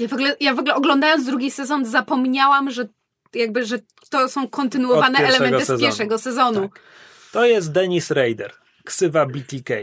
Ja 0.00 0.08
w 0.08 0.12
ogóle, 0.12 0.36
ja 0.40 0.54
w 0.54 0.58
ogóle 0.58 0.74
oglądając 0.74 1.26
drugi 1.26 1.50
sezon 1.50 1.84
zapomniałam, 1.84 2.70
że 2.70 2.88
jakby, 3.34 3.64
że 3.64 3.78
to 4.10 4.28
są 4.28 4.48
kontynuowane 4.48 5.18
elementy 5.18 5.60
sezonu. 5.60 5.78
z 5.78 5.82
pierwszego 5.82 6.18
sezonu. 6.18 6.60
Tak. 6.60 6.80
To 7.32 7.44
jest 7.44 7.72
Dennis 7.72 8.10
Rader, 8.10 8.52
ksywa 8.84 9.26
BTK. 9.26 9.74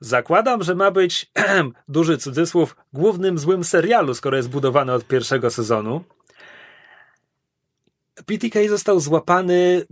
Zakładam, 0.00 0.62
że 0.62 0.74
ma 0.74 0.90
być, 0.90 1.30
duży 1.88 2.18
cudzysłów, 2.18 2.76
głównym 2.92 3.38
złym 3.38 3.64
serialu, 3.64 4.14
skoro 4.14 4.36
jest 4.36 4.48
budowany 4.48 4.92
od 4.92 5.04
pierwszego 5.04 5.50
sezonu. 5.50 6.04
BTK 8.26 8.68
został 8.68 9.00
złapany. 9.00 9.86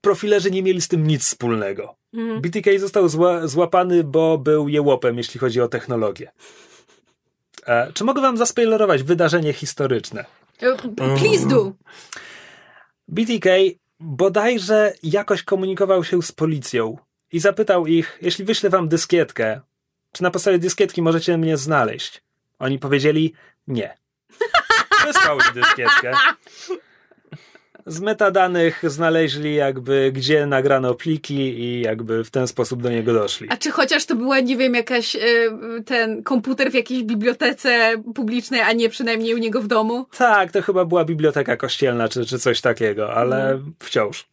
Profilerzy 0.00 0.50
nie 0.50 0.62
mieli 0.62 0.80
z 0.80 0.88
tym 0.88 1.06
nic 1.06 1.22
wspólnego. 1.22 1.96
Mhm. 2.14 2.40
BTK 2.40 2.78
został 2.78 3.08
zła, 3.08 3.46
złapany, 3.46 4.04
bo 4.04 4.38
był 4.38 4.68
jełopem, 4.68 5.18
jeśli 5.18 5.40
chodzi 5.40 5.60
o 5.60 5.68
technologię. 5.68 6.32
E, 7.66 7.92
czy 7.92 8.04
mogę 8.04 8.22
wam 8.22 8.36
zaspoilerować 8.36 9.02
wydarzenie 9.02 9.52
historyczne? 9.52 10.24
E, 10.60 10.76
Please 11.18 11.48
do. 11.48 11.72
BTK 13.08 13.50
bodajże 14.00 14.92
jakoś 15.02 15.42
komunikował 15.42 16.04
się 16.04 16.22
z 16.22 16.32
policją 16.32 16.96
i 17.32 17.40
zapytał 17.40 17.86
ich, 17.86 18.18
jeśli 18.22 18.44
wyślę 18.44 18.70
wam 18.70 18.88
dyskietkę, 18.88 19.60
czy 20.12 20.22
na 20.22 20.30
podstawie 20.30 20.58
dyskietki 20.58 21.02
możecie 21.02 21.38
mnie 21.38 21.56
znaleźć? 21.56 22.22
Oni 22.58 22.78
powiedzieli 22.78 23.32
nie. 23.66 23.96
Wysłał 25.06 25.38
im 25.38 25.54
dyskietkę. 25.54 26.12
Z 27.86 28.00
metadanych 28.00 28.82
znaleźli 28.90 29.54
jakby 29.54 30.12
gdzie 30.14 30.46
nagrano 30.46 30.94
pliki 30.94 31.60
i 31.60 31.80
jakby 31.80 32.24
w 32.24 32.30
ten 32.30 32.48
sposób 32.48 32.82
do 32.82 32.90
niego 32.90 33.12
doszli. 33.12 33.46
A 33.50 33.56
czy 33.56 33.70
chociaż 33.70 34.06
to 34.06 34.16
była, 34.16 34.40
nie 34.40 34.56
wiem, 34.56 34.74
jakaś 34.74 35.16
e, 35.16 35.20
ten 35.86 36.22
komputer 36.22 36.70
w 36.70 36.74
jakiejś 36.74 37.02
bibliotece 37.02 38.02
publicznej, 38.14 38.60
a 38.60 38.72
nie 38.72 38.88
przynajmniej 38.88 39.34
u 39.34 39.38
niego 39.38 39.62
w 39.62 39.66
domu? 39.66 40.06
Tak, 40.16 40.52
to 40.52 40.62
chyba 40.62 40.84
była 40.84 41.04
biblioteka 41.04 41.56
kościelna 41.56 42.08
czy, 42.08 42.26
czy 42.26 42.38
coś 42.38 42.60
takiego, 42.60 43.14
ale 43.14 43.60
wciąż. 43.78 44.26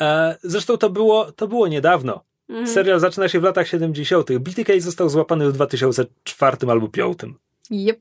E, 0.00 0.36
zresztą 0.42 0.76
to 0.76 0.90
było, 0.90 1.32
to 1.32 1.48
było 1.48 1.68
niedawno. 1.68 2.24
Mhm. 2.48 2.68
Serial 2.68 3.00
zaczyna 3.00 3.28
się 3.28 3.40
w 3.40 3.42
latach 3.42 3.68
70. 3.68 4.38
BTK 4.38 4.80
został 4.80 5.08
złapany 5.08 5.48
w 5.48 5.52
2004 5.52 6.56
albo 6.60 6.88
2005. 6.88 7.18
Yep. 7.70 8.00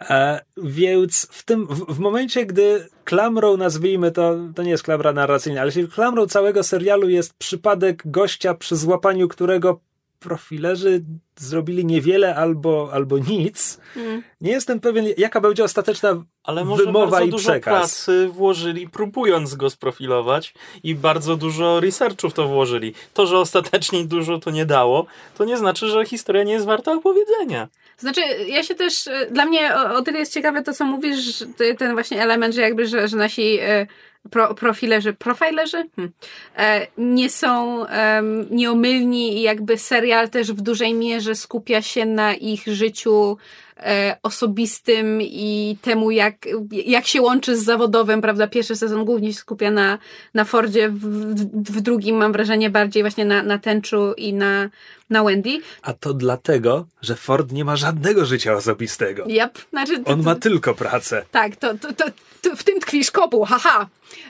E, 0.00 0.40
więc 0.56 1.28
w 1.30 1.42
tym, 1.42 1.66
w, 1.66 1.94
w 1.94 1.98
momencie, 1.98 2.46
gdy 2.46 2.88
klamrą, 3.04 3.56
nazwijmy 3.56 4.10
to, 4.10 4.36
to 4.54 4.62
nie 4.62 4.70
jest 4.70 4.82
klamra 4.82 5.12
narracyjna, 5.12 5.60
ale 5.60 5.72
klamrą 5.94 6.26
całego 6.26 6.62
serialu 6.62 7.08
jest 7.08 7.34
przypadek 7.34 8.02
gościa, 8.04 8.54
przy 8.54 8.76
złapaniu 8.76 9.28
którego 9.28 9.80
profilerzy 10.20 11.04
zrobili 11.36 11.84
niewiele 11.84 12.36
albo, 12.36 12.90
albo 12.92 13.18
nic, 13.18 13.80
Mm. 13.96 14.22
nie 14.40 14.50
jestem 14.50 14.80
pewien, 14.80 15.06
jaka 15.16 15.40
będzie 15.40 15.64
ostateczna 15.64 16.24
Ale 16.44 16.64
może 16.64 16.84
wymowa 16.84 17.06
bardzo 17.10 17.26
i 17.26 17.30
dużo 17.30 17.50
przekaz. 17.50 17.74
pracy 17.80 18.28
włożyli, 18.32 18.88
próbując 18.88 19.54
go 19.54 19.70
sprofilować 19.70 20.54
i 20.82 20.94
bardzo 20.94 21.36
dużo 21.36 21.80
researchu 21.80 22.30
w 22.30 22.34
to 22.34 22.48
włożyli. 22.48 22.94
To, 23.14 23.26
że 23.26 23.38
ostatecznie 23.38 24.04
dużo 24.04 24.38
to 24.38 24.50
nie 24.50 24.66
dało, 24.66 25.06
to 25.38 25.44
nie 25.44 25.56
znaczy, 25.56 25.86
że 25.88 26.04
historia 26.06 26.42
nie 26.42 26.52
jest 26.52 26.66
warta 26.66 26.92
opowiedzenia. 26.92 27.68
Znaczy, 27.98 28.20
ja 28.46 28.62
się 28.62 28.74
też, 28.74 29.06
e, 29.06 29.26
dla 29.30 29.44
mnie 29.46 29.76
o, 29.76 29.94
o 29.94 30.02
tyle 30.02 30.18
jest 30.18 30.34
ciekawe 30.34 30.62
to, 30.62 30.72
co 30.72 30.84
mówisz, 30.84 31.44
ten 31.78 31.92
właśnie 31.92 32.22
element, 32.22 32.54
że 32.54 32.60
jakby, 32.60 32.86
że, 32.86 33.08
że 33.08 33.16
nasi 33.16 33.58
e, 33.60 33.86
pro, 34.30 34.54
profilerzy, 34.54 35.12
profilerzy? 35.12 35.88
Hmm, 35.96 36.12
e, 36.56 36.86
nie 36.98 37.30
są 37.30 37.86
em, 37.86 38.46
nieomylni 38.50 39.38
i 39.38 39.42
jakby 39.42 39.78
serial 39.78 40.28
też 40.28 40.52
w 40.52 40.60
dużej 40.60 40.94
mierze 40.94 41.34
skupia 41.34 41.82
się 41.82 42.06
na 42.06 42.34
ich 42.34 42.66
życiu 42.66 43.36
osobistym 44.22 45.22
i 45.22 45.76
temu, 45.82 46.10
jak, 46.10 46.34
jak 46.70 47.06
się 47.06 47.22
łączy 47.22 47.56
z 47.56 47.64
zawodowym, 47.64 48.20
prawda? 48.20 48.46
Pierwszy 48.46 48.76
sezon 48.76 49.04
głównie 49.04 49.32
się 49.32 49.38
skupia 49.38 49.70
na, 49.70 49.98
na 50.34 50.44
Fordzie, 50.44 50.88
w, 50.88 51.00
w, 51.72 51.80
drugim 51.80 52.16
mam 52.16 52.32
wrażenie 52.32 52.70
bardziej 52.70 53.02
właśnie 53.02 53.24
na, 53.24 53.42
na 53.42 53.58
Tęczu 53.58 54.12
i 54.16 54.34
na, 54.34 54.70
na 55.10 55.24
Wendy. 55.24 55.60
A 55.82 55.92
to 55.92 56.14
dlatego, 56.14 56.86
że 57.02 57.16
Ford 57.16 57.52
nie 57.52 57.64
ma 57.64 57.76
żadnego 57.76 58.26
życia 58.26 58.52
osobistego. 58.52 59.24
Yep. 59.24 59.58
Znaczy, 59.70 60.02
On 60.04 60.22
ma 60.22 60.34
tylko 60.34 60.74
pracę. 60.74 61.24
Tak, 61.30 61.56
to, 61.56 61.74
to, 61.74 61.92
to, 61.92 62.04
to 62.42 62.56
w 62.56 62.64
tym 62.64 62.80
tkwi 62.80 63.04
szkopuł, 63.04 63.44
haha. 63.44 63.88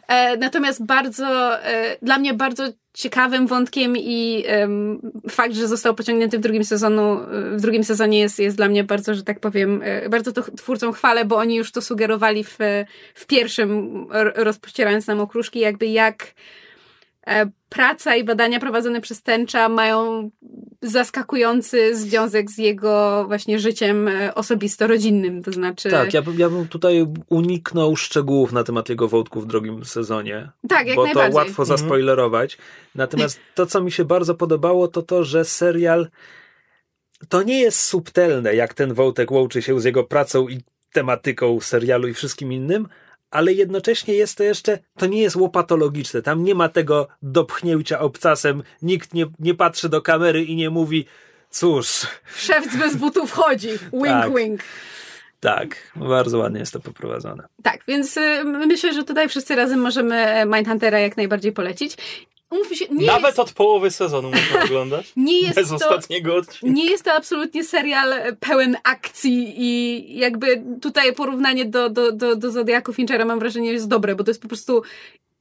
E, 0.08 0.36
natomiast 0.36 0.86
bardzo, 0.86 1.58
e, 1.64 1.96
dla 2.02 2.18
mnie 2.18 2.34
bardzo 2.34 2.72
ciekawym 2.94 3.46
wątkiem 3.46 3.96
i 3.96 4.44
em, 4.46 5.00
fakt, 5.30 5.54
że 5.54 5.68
został 5.68 5.94
pociągnięty 5.94 6.38
w 6.38 6.40
drugim 6.40 6.64
sezonu, 6.64 7.20
w 7.56 7.60
drugim 7.60 7.84
sezonie 7.84 8.18
jest, 8.18 8.38
jest 8.38 8.56
dla 8.56 8.68
mnie 8.68 8.84
bardzo, 8.84 9.14
że 9.14 9.22
tak 9.22 9.40
powiem, 9.40 9.80
e, 9.84 10.08
bardzo 10.08 10.32
to 10.32 10.42
twórcom 10.42 10.92
chwalę, 10.92 11.24
bo 11.24 11.36
oni 11.36 11.56
już 11.56 11.72
to 11.72 11.82
sugerowali 11.82 12.44
w, 12.44 12.58
w 13.14 13.26
pierwszym, 13.26 14.06
rozpościerając 14.34 15.06
nam 15.06 15.20
okruszki, 15.20 15.58
jakby 15.58 15.86
jak 15.86 16.34
praca 17.68 18.16
i 18.16 18.24
badania 18.24 18.60
prowadzone 18.60 19.00
przez 19.00 19.22
Tęcza 19.22 19.68
mają 19.68 20.30
zaskakujący 20.82 21.96
związek 21.96 22.50
z 22.50 22.58
jego 22.58 23.24
właśnie 23.26 23.58
życiem 23.58 24.08
e, 24.08 24.34
osobisto-rodzinnym, 24.34 25.42
to 25.42 25.52
znaczy... 25.52 25.90
Tak, 25.90 26.14
ja 26.14 26.22
bym, 26.22 26.38
ja 26.38 26.50
bym 26.50 26.68
tutaj 26.68 27.06
uniknął 27.28 27.96
szczegółów 27.96 28.52
na 28.52 28.64
temat 28.64 28.88
jego 28.88 29.08
wątku 29.08 29.40
w 29.40 29.46
drugim 29.46 29.84
sezonie. 29.84 30.50
Tak, 30.68 30.86
jak 30.86 30.96
bo 30.96 31.04
najbardziej. 31.04 31.32
to 31.32 31.36
łatwo 31.36 31.64
zaspoilerować. 31.64 32.58
Natomiast 32.94 33.40
to, 33.54 33.66
co 33.66 33.80
mi 33.80 33.92
się 33.92 34.04
bardzo 34.04 34.34
podobało, 34.34 34.88
to 34.88 35.02
to, 35.02 35.24
że 35.24 35.44
serial 35.44 36.08
to 37.28 37.42
nie 37.42 37.60
jest 37.60 37.80
subtelne, 37.80 38.54
jak 38.54 38.74
ten 38.74 38.94
wątek 38.94 39.30
łączy 39.30 39.62
się 39.62 39.80
z 39.80 39.84
jego 39.84 40.04
pracą 40.04 40.48
i 40.48 40.60
tematyką 40.92 41.60
serialu 41.60 42.08
i 42.08 42.14
wszystkim 42.14 42.52
innym, 42.52 42.88
ale 43.30 43.52
jednocześnie 43.52 44.14
jest 44.14 44.36
to 44.36 44.42
jeszcze, 44.42 44.78
to 44.96 45.06
nie 45.06 45.22
jest 45.22 45.36
łopatologiczne. 45.36 46.22
Tam 46.22 46.44
nie 46.44 46.54
ma 46.54 46.68
tego 46.68 47.08
dopchnięcia 47.22 47.98
obcasem, 48.00 48.62
nikt 48.82 49.14
nie, 49.14 49.26
nie 49.38 49.54
patrzy 49.54 49.88
do 49.88 50.02
kamery 50.02 50.44
i 50.44 50.56
nie 50.56 50.70
mówi, 50.70 51.06
cóż, 51.50 52.06
Szewc 52.36 52.76
bez 52.76 52.96
butów 52.96 53.32
chodzi. 53.32 53.68
Wink, 53.92 54.06
Tak. 54.06 54.34
wink. 54.36 54.60
tak, 55.40 55.92
bardzo 55.96 56.38
ładnie 56.38 56.60
jest 56.60 56.72
to 56.72 56.80
poprowadzone. 56.80 57.42
Tak, 57.62 57.80
więc 57.88 58.16
y, 58.16 58.44
myślę, 58.44 58.92
że 58.94 59.04
tutaj 59.04 59.28
wszyscy 59.28 59.54
razem 59.56 59.80
możemy 59.80 60.44
Mindhuntera 60.46 60.98
jak 60.98 61.16
najbardziej 61.16 61.52
polecić. 61.52 61.96
Umówmy 62.50 62.76
się, 62.76 62.84
nie 62.90 63.06
Nawet 63.06 63.26
jest, 63.26 63.38
od 63.38 63.52
połowy 63.52 63.90
sezonu 63.90 64.30
można 64.30 64.62
oglądać. 64.64 65.12
nie 65.16 65.40
jest 65.40 65.54
Bez 65.54 65.68
to... 65.68 65.74
ostatniego 65.74 66.36
odcinka. 66.36 66.74
Nie 66.76 66.90
jest 66.90 67.04
to 67.04 67.12
absolutnie 67.12 67.64
serial 67.64 68.14
pełen 68.40 68.76
akcji 68.84 69.54
i 69.56 70.18
jakby 70.18 70.62
tutaj 70.82 71.14
porównanie 71.14 71.64
do, 71.64 71.90
do, 71.90 72.12
do, 72.12 72.36
do 72.36 72.50
Zodiaku 72.50 72.92
Finchera 72.92 73.24
mam 73.24 73.38
wrażenie 73.38 73.72
jest 73.72 73.88
dobre, 73.88 74.14
bo 74.16 74.24
to 74.24 74.30
jest 74.30 74.42
po 74.42 74.48
prostu 74.48 74.82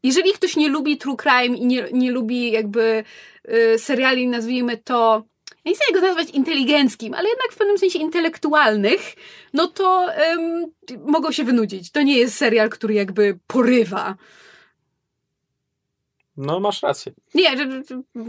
jeżeli 0.03 0.34
ktoś 0.34 0.55
nie 0.55 0.70
lubi 0.70 0.97
true 0.97 1.18
crime 1.18 1.57
i 1.57 1.66
nie, 1.66 1.86
nie 1.93 2.12
lubi 2.12 2.51
jakby 2.51 3.03
y, 3.74 3.80
seriali, 3.80 4.28
nazwijmy 4.28 4.78
to 4.78 5.24
ja 5.66 5.72
nie 5.72 5.76
chcę 5.76 5.93
go 5.93 6.01
nazwać 6.01 6.30
inteligenckim, 6.30 7.14
ale 7.14 7.30
jednak 7.30 7.51
w 7.51 7.57
pewnym 7.57 7.78
sensie 7.78 7.99
intelektualnych, 7.99 9.16
no 9.53 9.68
to 9.68 10.07
ym, 10.34 10.72
mogą 11.05 11.32
się 11.32 11.43
wynudzić. 11.43 11.91
To 11.91 12.01
nie 12.01 12.18
jest 12.18 12.36
serial, 12.36 12.70
który 12.70 12.93
jakby 12.93 13.39
porywa. 13.47 14.16
No, 16.39 16.59
masz 16.59 16.83
rację. 16.83 17.11
Nie, 17.36 17.49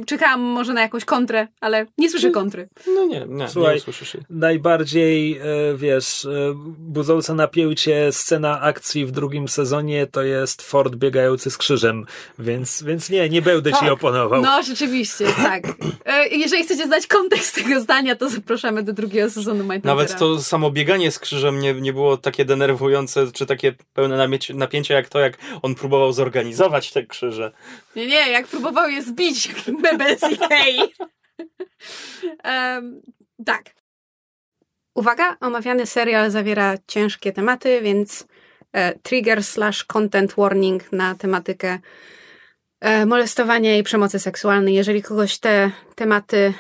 czekałam 0.06 0.40
może 0.40 0.72
na 0.72 0.80
jakąś 0.82 1.04
kontrę, 1.04 1.48
ale 1.60 1.86
nie 1.98 2.10
słyszę 2.10 2.30
kontry. 2.30 2.68
No 2.94 3.04
nie, 3.04 3.24
nie, 3.28 3.48
Słuchaj, 3.48 3.74
nie 3.74 3.80
usłyszysz 3.80 4.14
jej. 4.14 4.22
najbardziej, 4.30 5.38
e, 5.38 5.42
wiesz, 5.76 6.24
e, 6.24 6.54
budząca 6.78 7.34
napięcie 7.34 8.12
scena 8.12 8.60
akcji 8.60 9.06
w 9.06 9.10
drugim 9.10 9.48
sezonie 9.48 10.06
to 10.06 10.22
jest 10.22 10.62
Ford 10.62 10.94
biegający 10.96 11.50
z 11.50 11.58
krzyżem, 11.58 12.06
więc, 12.38 12.82
więc 12.82 13.10
nie, 13.10 13.28
nie 13.28 13.42
będę 13.42 13.72
ci 13.72 13.78
Tak. 13.80 13.92
oponował. 13.92 14.42
No, 14.42 14.62
rzeczywiście, 14.62 15.24
tak. 15.36 15.62
E, 16.04 16.28
Jeżeli 16.28 16.64
chcecie 16.64 16.86
znać 16.86 17.06
kontekst 17.06 17.54
tego 17.54 17.80
zdania, 17.80 18.16
to 18.16 18.28
zapraszamy 18.28 18.82
do 18.82 18.92
drugiego 18.92 19.30
sezonu 19.30 19.58
Mindhuntera. 19.60 19.94
Nawet 19.94 20.18
to 20.18 20.42
samo 20.42 20.70
bieganie 20.70 21.10
z 21.10 21.18
krzyżem 21.18 21.60
nie, 21.60 21.74
nie 21.74 21.92
było 21.92 22.16
takie 22.16 22.44
denerwujące, 22.44 23.32
czy 23.32 23.46
takie 23.46 23.74
pełne 23.94 24.28
napięcia 24.54 24.94
jak 24.94 25.08
to, 25.08 25.18
jak 25.18 25.38
on 25.62 25.74
próbował 25.74 26.12
zorganizować 26.12 26.92
te 26.92 27.06
krzyże. 27.06 27.52
Nie, 27.96 28.06
nie, 28.06 28.30
jak 28.30 28.46
próbował 28.46 28.89
je 28.90 29.02
zbić 29.02 29.46
jak 29.46 29.66
mebel 29.66 30.18
z. 30.18 30.24
Em, 32.42 33.00
tak. 33.46 33.74
Uwaga, 34.94 35.36
omawiany 35.40 35.86
serial 35.86 36.30
zawiera 36.30 36.74
ciężkie 36.86 37.32
tematy, 37.32 37.80
więc 37.82 38.26
e, 38.72 38.98
trigger 38.98 39.44
slash 39.44 39.84
content 39.84 40.34
warning 40.36 40.92
na 40.92 41.14
tematykę 41.14 41.78
e, 42.80 43.06
molestowania 43.06 43.76
i 43.76 43.82
przemocy 43.82 44.18
seksualnej. 44.18 44.74
Jeżeli 44.74 45.02
kogoś 45.02 45.38
te 45.38 45.70
tematy 45.94 46.54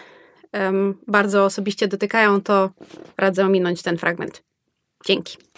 em, 0.52 0.98
bardzo 1.06 1.44
osobiście 1.44 1.88
dotykają, 1.88 2.40
to 2.40 2.70
radzę 3.16 3.44
ominąć 3.44 3.82
ten 3.82 3.98
fragment. 3.98 4.42
Dzięki. 5.06 5.49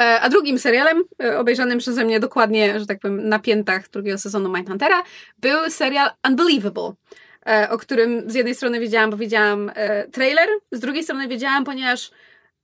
E, 0.00 0.20
a 0.20 0.28
drugim 0.28 0.58
serialem, 0.58 1.04
e, 1.22 1.38
obejrzanym 1.38 1.78
przeze 1.78 2.04
mnie 2.04 2.20
dokładnie, 2.20 2.80
że 2.80 2.86
tak 2.86 3.00
powiem, 3.00 3.28
na 3.28 3.38
piętach 3.38 3.90
drugiego 3.90 4.18
sezonu 4.18 4.52
Mindhuntera, 4.56 5.02
był 5.38 5.70
serial 5.70 6.10
Unbelievable, 6.28 6.92
e, 7.46 7.70
o 7.70 7.78
którym 7.78 8.30
z 8.30 8.34
jednej 8.34 8.54
strony 8.54 8.80
wiedziałam, 8.80 9.10
bo 9.10 9.16
widziałam 9.16 9.72
trailer, 10.12 10.48
z 10.72 10.80
drugiej 10.80 11.02
strony 11.04 11.28
wiedziałam, 11.28 11.64
ponieważ 11.64 12.10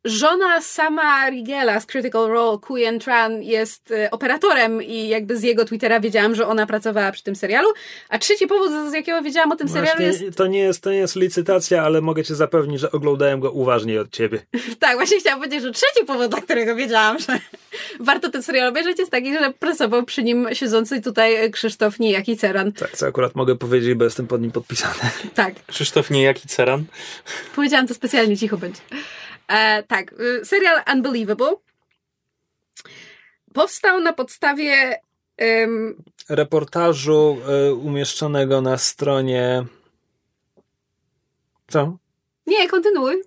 żona 0.05 0.61
sama 0.61 1.31
Rigela 1.31 1.81
z 1.81 1.87
Critical 1.87 2.29
Role, 2.29 2.59
Kuyen 2.59 2.99
Tran, 2.99 3.43
jest 3.43 3.91
e, 3.91 4.11
operatorem 4.11 4.83
i 4.83 5.09
jakby 5.09 5.37
z 5.37 5.43
jego 5.43 5.65
Twittera 5.65 6.01
wiedziałam, 6.01 6.35
że 6.35 6.47
ona 6.47 6.67
pracowała 6.67 7.13
przy 7.13 7.23
tym 7.23 7.37
serialu. 7.37 7.69
A 8.09 8.19
trzeci 8.19 8.47
powód, 8.47 8.71
z 8.91 8.93
jakiego 8.93 9.23
wiedziałam 9.23 9.53
o 9.53 9.57
tym 9.57 9.69
serialu 9.69 10.01
właśnie, 10.01 10.25
jest... 10.27 10.39
To 10.39 10.47
nie 10.47 10.59
jest... 10.59 10.83
To 10.83 10.91
nie 10.91 10.99
jest 10.99 11.17
licytacja, 11.17 11.83
ale 11.83 12.01
mogę 12.01 12.25
cię 12.25 12.35
zapewnić, 12.35 12.81
że 12.81 12.93
oglądałem 12.93 13.41
go 13.41 13.51
uważniej 13.51 13.99
od 13.99 14.11
ciebie. 14.11 14.39
tak, 14.81 14.97
właśnie 14.97 15.21
chciałam 15.21 15.41
powiedzieć, 15.41 15.63
że 15.63 15.73
trzeci 15.73 16.05
powód, 16.07 16.31
dla 16.31 16.41
którego 16.41 16.77
wiedziałam, 16.77 17.19
że 17.19 17.39
warto 18.01 18.31
ten 18.31 18.43
serial 18.43 18.69
obejrzeć 18.69 18.99
jest 18.99 19.11
taki, 19.11 19.33
że 19.33 19.53
pracował 19.59 20.03
przy 20.03 20.23
nim 20.23 20.49
siedzący 20.53 21.01
tutaj 21.01 21.51
Krzysztof 21.51 21.99
Nijaki 21.99 22.37
Ceran. 22.37 22.73
Tak, 22.73 22.97
co 22.97 23.07
akurat 23.07 23.35
mogę 23.35 23.57
powiedzieć, 23.57 23.95
bo 23.95 24.05
jestem 24.05 24.27
pod 24.27 24.43
nim 24.43 24.51
podpisany. 24.51 24.95
tak. 25.35 25.55
Krzysztof 25.67 26.11
Nijaki 26.11 26.49
Ceran. 26.49 26.85
Powiedziałam 27.55 27.87
to 27.87 27.95
specjalnie, 27.95 28.37
cicho 28.37 28.57
będzie. 28.57 28.81
E, 29.49 29.83
tak, 29.83 30.13
y, 30.13 30.45
serial 30.45 30.83
Unbelievable 30.93 31.57
powstał 33.53 34.01
na 34.01 34.13
podstawie 34.13 35.01
um, 35.39 36.03
reportażu 36.29 37.39
y, 37.69 37.75
umieszczonego 37.75 38.61
na 38.61 38.79
stronie. 38.79 39.65
Co? 41.69 41.97
Nie, 42.47 42.69
kontynuuj. 42.69 43.23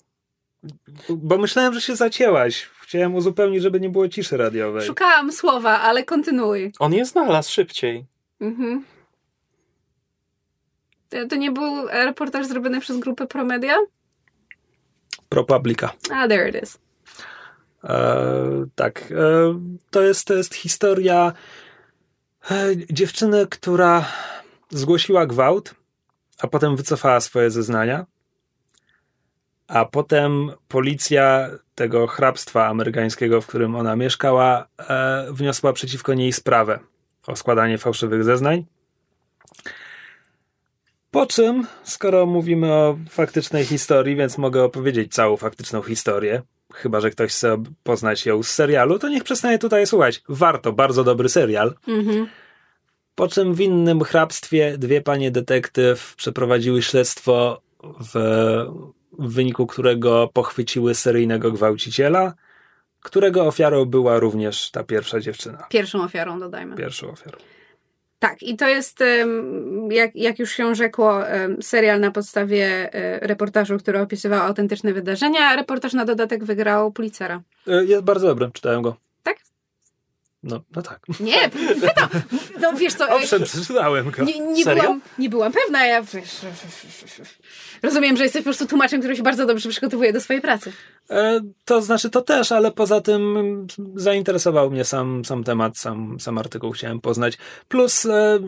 Bo 1.10 1.38
myślałem, 1.38 1.74
że 1.74 1.82
się 1.82 1.96
zacięłaś. 1.96 2.70
Chciałem 2.82 3.16
uzupełnić, 3.16 3.62
żeby 3.62 3.80
nie 3.80 3.90
było 3.90 4.10
ciszy 4.10 4.38
radiowej. 4.38 4.88
Szukałam 4.88 5.32
słowa, 5.32 5.82
ale 5.82 6.04
kontynuuj. 6.04 6.72
On 6.80 6.94
je 6.94 7.06
znalazł 7.06 7.52
szybciej. 7.52 8.06
Mhm. 8.42 8.86
To, 11.10 11.28
to 11.28 11.36
nie 11.36 11.52
był 11.52 11.88
reportaż 11.88 12.48
zrobiony 12.48 12.82
przez 12.82 12.98
grupę 12.98 13.28
Promedia? 13.28 13.76
ProPublica. 15.30 15.92
Ah, 16.12 16.28
there 16.28 16.50
it 16.50 16.64
is. 16.64 16.78
E, 17.84 18.66
tak. 18.76 19.12
E, 19.12 19.16
to, 19.92 20.02
jest, 20.02 20.28
to 20.28 20.34
jest 20.34 20.56
historia 20.56 21.34
e, 22.52 22.56
dziewczyny, 22.90 23.48
która 23.48 24.06
zgłosiła 24.70 25.26
gwałt, 25.26 25.76
a 26.40 26.48
potem 26.48 26.76
wycofała 26.76 27.20
swoje 27.20 27.52
zeznania. 27.52 28.06
A 29.68 29.86
potem 29.86 30.52
policja 30.68 31.50
tego 31.76 32.08
hrabstwa 32.08 32.68
amerykańskiego, 32.68 33.42
w 33.42 33.48
którym 33.48 33.76
ona 33.76 33.96
mieszkała, 33.96 34.68
e, 34.78 35.28
wniosła 35.32 35.74
przeciwko 35.74 36.14
niej 36.14 36.34
sprawę 36.34 36.80
o 37.28 37.36
składanie 37.36 37.78
fałszywych 37.78 38.24
zeznań. 38.24 38.66
Po 41.16 41.26
czym, 41.26 41.68
skoro 41.84 42.26
mówimy 42.26 42.74
o 42.74 42.98
faktycznej 43.10 43.66
historii, 43.66 44.16
więc 44.16 44.38
mogę 44.38 44.64
opowiedzieć 44.64 45.14
całą 45.14 45.38
faktyczną 45.38 45.82
historię, 45.82 46.42
chyba 46.74 47.02
że 47.02 47.10
ktoś 47.10 47.32
chce 47.32 47.64
poznać 47.84 48.26
ją 48.26 48.44
z 48.44 48.48
serialu, 48.48 49.00
to 49.00 49.10
niech 49.10 49.24
przestanie 49.24 49.60
tutaj 49.60 49.88
słuchać. 49.88 50.22
Warto, 50.30 50.72
bardzo 50.72 51.04
dobry 51.04 51.30
serial. 51.30 51.76
Mhm. 51.88 52.28
Po 53.16 53.28
czym 53.28 53.54
w 53.54 53.62
innym 53.62 54.04
hrabstwie 54.04 54.78
dwie 54.78 55.02
panie 55.02 55.32
detektyw 55.32 56.16
przeprowadziły 56.16 56.82
śledztwo, 56.82 57.62
w, 57.84 58.14
w 59.20 59.34
wyniku 59.34 59.68
którego 59.68 60.30
pochwyciły 60.34 60.96
seryjnego 60.96 61.52
gwałciciela, 61.52 62.34
którego 63.02 63.46
ofiarą 63.46 63.86
była 63.86 64.20
również 64.20 64.72
ta 64.72 64.84
pierwsza 64.84 65.20
dziewczyna. 65.20 65.68
Pierwszą 65.70 66.04
ofiarą, 66.04 66.40
dodajmy. 66.40 66.76
Pierwszą 66.76 67.12
ofiarą. 67.12 67.38
Tak, 68.30 68.44
i 68.44 68.58
to 68.58 68.68
jest, 68.68 69.04
jak, 69.90 70.16
jak 70.16 70.40
już 70.40 70.52
się 70.52 70.76
rzekło, 70.76 71.20
serial 71.62 72.00
na 72.00 72.12
podstawie 72.12 72.94
e, 72.94 73.28
reportażu, 73.28 73.78
który 73.78 74.00
opisywał 74.02 74.48
autentyczne 74.48 74.94
wydarzenia. 74.94 75.56
Reportaż 75.56 75.94
na 75.94 76.06
dodatek 76.06 76.44
wygrał 76.44 76.92
Pulitzera. 76.92 77.42
E, 77.68 77.86
jest 77.86 78.04
bardzo 78.04 78.28
dobry, 78.28 78.50
czytałem 78.54 78.82
go. 78.82 79.05
No, 80.46 80.62
no 80.76 80.82
tak. 80.82 81.00
Nie, 81.20 81.50
pytam. 81.82 82.10
No 82.62 82.74
wiesz 82.74 82.94
co... 82.94 83.10
Owszem, 83.16 83.44
przeczytałem 83.44 84.12
go. 84.12 84.24
Nie, 84.24 84.40
nie, 84.40 84.66
byłam, 84.66 85.02
nie 85.20 85.30
byłam 85.30 85.52
pewna, 85.52 85.86
ja 85.86 86.04
rozumiem, 87.84 88.18
że 88.18 88.24
jesteś 88.24 88.42
po 88.42 88.44
prostu 88.44 88.68
tłumaczem, 88.68 89.00
który 89.00 89.16
się 89.16 89.24
bardzo 89.24 89.46
dobrze 89.46 89.70
przygotowuje 89.70 90.14
do 90.14 90.22
swojej 90.22 90.42
pracy. 90.42 90.72
E, 91.10 91.42
to 91.66 91.82
znaczy 91.82 92.10
to 92.10 92.22
też, 92.22 92.52
ale 92.52 92.72
poza 92.72 93.02
tym 93.02 93.68
zainteresował 93.96 94.72
mnie 94.72 94.84
sam, 94.84 95.26
sam 95.26 95.44
temat, 95.44 95.78
sam, 95.78 96.20
sam 96.20 96.38
artykuł 96.38 96.72
chciałem 96.72 97.02
poznać. 97.02 97.38
Plus 97.68 98.06
e, 98.06 98.40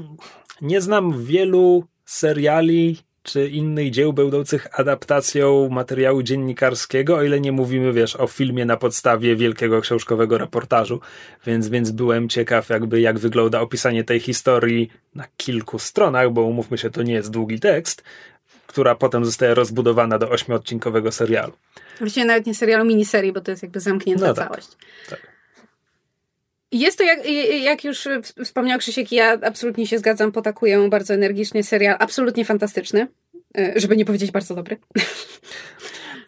nie 0.62 0.82
znam 0.82 1.26
wielu 1.26 1.84
seriali 2.06 2.98
czy 3.28 3.48
innych 3.48 3.92
dzieł 3.92 4.14
będących 4.14 4.80
adaptacją 4.80 5.70
materiału 5.70 6.24
dziennikarskiego, 6.24 7.16
o 7.16 7.24
ile 7.24 7.40
nie 7.40 7.52
mówimy, 7.52 7.94
wiesz, 7.94 8.16
o 8.16 8.28
filmie 8.28 8.66
na 8.66 8.78
podstawie 8.78 9.36
wielkiego 9.36 9.82
książkowego 9.82 10.38
reportażu, 10.38 11.00
więc, 11.46 11.70
więc 11.70 11.92
byłem 11.92 12.30
ciekaw 12.30 12.70
jakby 12.70 13.02
jak 13.02 13.20
wygląda 13.20 13.62
opisanie 13.62 14.04
tej 14.04 14.20
historii 14.20 14.90
na 15.16 15.26
kilku 15.38 15.80
stronach, 15.80 16.32
bo 16.32 16.42
umówmy 16.42 16.78
się, 16.78 16.90
to 16.90 17.04
nie 17.04 17.14
jest 17.14 17.32
długi 17.32 17.60
tekst, 17.60 18.04
która 18.68 18.96
potem 18.96 19.26
zostaje 19.26 19.56
rozbudowana 19.56 20.18
do 20.18 20.30
ośmiodcinkowego 20.30 21.12
serialu. 21.12 21.54
Właściwie 22.00 22.26
nawet 22.26 22.46
nie 22.46 22.56
serialu, 22.56 22.86
miniserii, 22.86 23.34
bo 23.34 23.42
to 23.42 23.52
jest 23.52 23.64
jakby 23.64 23.80
zamknięta 23.80 24.28
no 24.28 24.34
tak, 24.34 24.48
całość. 24.48 24.68
Tak. 25.10 25.27
Jest 26.72 26.98
to, 26.98 27.04
jak, 27.04 27.20
jak 27.64 27.84
już 27.84 28.08
wspomniał 28.44 28.80
Krzysiek, 28.80 29.12
ja 29.12 29.38
absolutnie 29.42 29.88
się 29.88 30.00
zgadzam, 30.00 30.32
potakuję 30.32 30.90
bardzo 30.90 31.14
energicznie 31.14 31.64
serial, 31.64 31.96
absolutnie 32.00 32.46
fantastyczny, 32.46 33.08
e, 33.58 33.74
żeby 33.76 33.98
nie 33.98 34.06
powiedzieć 34.06 34.32
bardzo 34.32 34.56
dobry. 34.56 34.78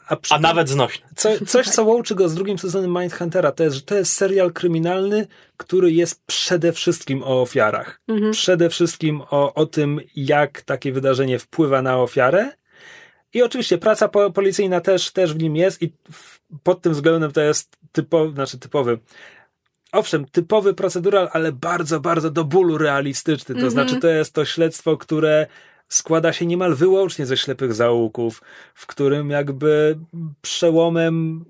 A, 0.08 0.16
przy... 0.16 0.34
A 0.34 0.40
nawet 0.40 0.70
znośny. 0.70 1.08
Co, 1.16 1.46
coś, 1.46 1.68
co 1.68 1.84
łączy 1.84 2.16
go 2.16 2.30
z 2.30 2.36
drugim 2.36 2.58
sezonem 2.58 2.98
Mindhuntera, 3.00 3.52
to 3.52 3.64
jest, 3.64 3.76
że 3.76 3.82
to 3.82 3.96
jest 3.96 4.14
serial 4.14 4.54
kryminalny, 4.54 5.28
który 5.58 5.92
jest 5.92 6.26
przede 6.26 6.74
wszystkim 6.74 7.24
o 7.24 7.42
ofiarach. 7.42 8.02
Mhm. 8.08 8.32
Przede 8.32 8.70
wszystkim 8.70 9.22
o, 9.22 9.54
o 9.54 9.66
tym, 9.66 10.00
jak 10.16 10.62
takie 10.62 10.92
wydarzenie 10.92 11.40
wpływa 11.40 11.82
na 11.82 11.98
ofiarę. 11.98 12.52
I 13.34 13.42
oczywiście 13.42 13.78
praca 13.78 14.08
po, 14.08 14.32
policyjna 14.32 14.82
też, 14.82 15.12
też 15.12 15.34
w 15.34 15.42
nim 15.42 15.56
jest 15.56 15.82
i 15.82 15.94
pod 16.64 16.82
tym 16.82 16.94
względem 16.94 17.32
to 17.32 17.42
jest 17.42 17.78
typowy, 17.92 18.34
znaczy 18.34 18.60
typowy 18.60 19.00
owszem, 19.92 20.26
typowy 20.26 20.74
procedural, 20.74 21.30
ale 21.32 21.52
bardzo, 21.52 22.00
bardzo 22.00 22.30
do 22.30 22.44
bólu 22.44 22.78
realistyczny. 22.78 23.56
To 23.56 23.62
-hmm. 23.62 23.72
znaczy, 23.72 24.00
to 24.00 24.08
jest 24.08 24.34
to 24.34 24.46
śledztwo, 24.46 24.98
które 24.98 25.48
składa 25.90 26.34
się 26.34 26.46
niemal 26.46 26.76
wyłącznie 26.76 27.26
ze 27.26 27.38
ślepych 27.38 27.74
zaułków, 27.74 28.42
w 28.74 28.88
którym 28.88 29.30
jakby 29.30 30.00
przełomem 30.42 31.46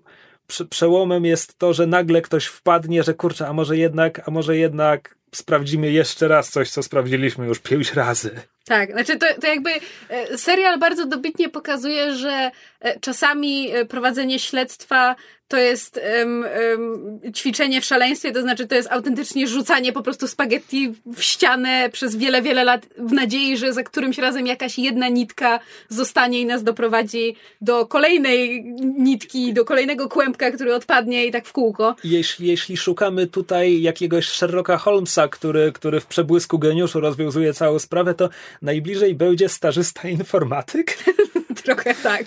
przełomem 0.70 1.26
jest 1.26 1.58
to, 1.58 1.74
że 1.74 1.88
nagle 1.88 2.22
ktoś 2.22 2.46
wpadnie, 2.46 3.04
że 3.04 3.14
kurczę, 3.14 3.48
a 3.48 3.54
może 3.54 3.78
jednak, 3.78 4.28
a 4.28 4.32
może 4.32 4.58
jednak 4.58 5.16
sprawdzimy 5.36 5.92
jeszcze 5.92 6.28
raz 6.28 6.50
coś, 6.50 6.70
co 6.70 6.84
sprawdziliśmy 6.84 7.48
już 7.48 7.60
pięć 7.60 7.94
razy. 7.94 8.42
Tak, 8.66 8.91
znaczy 8.91 9.18
to, 9.18 9.26
to 9.41 9.47
jakby 9.47 9.70
e, 10.10 10.38
serial 10.38 10.80
bardzo 10.80 11.05
dobitnie 11.05 11.49
pokazuje, 11.49 12.16
że 12.16 12.51
e, 12.80 12.99
czasami 12.99 13.72
e, 13.72 13.86
prowadzenie 13.86 14.39
śledztwa 14.39 15.16
to 15.49 15.57
jest 15.57 15.99
um, 16.20 16.45
um, 16.72 17.34
ćwiczenie 17.34 17.82
w 17.82 17.86
szaleństwie, 17.86 18.32
to 18.32 18.41
znaczy 18.41 18.68
to 18.68 18.76
jest 18.76 18.91
autentycznie 18.91 19.47
rzucanie 19.47 19.93
po 19.93 20.01
prostu 20.01 20.28
spaghetti 20.28 20.93
w 21.05 21.22
ścianę 21.22 21.89
przez 21.91 22.16
wiele, 22.16 22.41
wiele 22.41 22.64
lat 22.64 22.86
w 22.97 23.12
nadziei, 23.12 23.57
że 23.57 23.74
za 23.74 23.84
którymś 23.84 24.18
razem 24.18 24.47
jakaś 24.47 24.80
jedna 24.80 25.07
nitka 25.07 25.60
zostanie 25.89 26.41
i 26.41 26.45
nas 26.45 26.64
doprowadzi 26.64 27.36
do 27.62 27.86
kolejnej 27.86 28.64
nitki, 28.97 29.53
do 29.53 29.66
kolejnego 29.66 30.10
kłębka, 30.10 30.51
który 30.51 30.76
odpadnie 30.76 31.26
i 31.26 31.32
tak 31.32 31.45
w 31.45 31.51
kółko. 31.51 31.95
Jeśli, 32.03 32.47
jeśli 32.47 32.78
szukamy 32.78 33.28
tutaj 33.28 33.82
jakiegoś 33.82 34.30
Sherlocka 34.30 34.78
Holmesa, 34.78 35.28
który, 35.28 35.72
który 35.72 35.99
w 35.99 36.05
przebłysku 36.05 36.60
geniuszu 36.60 36.99
rozwiązuje 36.99 37.53
całą 37.53 37.80
sprawę, 37.80 38.14
to 38.14 38.30
najbliżej 38.62 39.16
będzie 39.16 39.49
starzysta 39.49 40.07
informatyk? 40.07 40.97
Trochę 41.64 41.95
tak. 41.95 42.24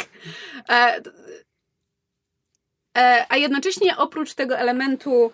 E, 0.68 1.00
e, 2.98 3.26
a 3.28 3.36
jednocześnie 3.36 3.96
oprócz 3.96 4.34
tego 4.34 4.58
elementu 4.58 5.32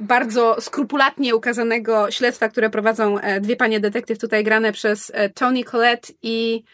bardzo 0.00 0.60
skrupulatnie 0.60 1.36
ukazanego 1.36 2.10
śledztwa, 2.10 2.48
które 2.48 2.70
prowadzą 2.70 3.18
e, 3.18 3.40
dwie 3.40 3.56
panie 3.56 3.80
detektyw, 3.80 4.18
tutaj 4.18 4.44
grane 4.44 4.72
przez 4.72 5.12
Tony 5.34 5.64
Collette 5.64 6.12
i 6.22 6.64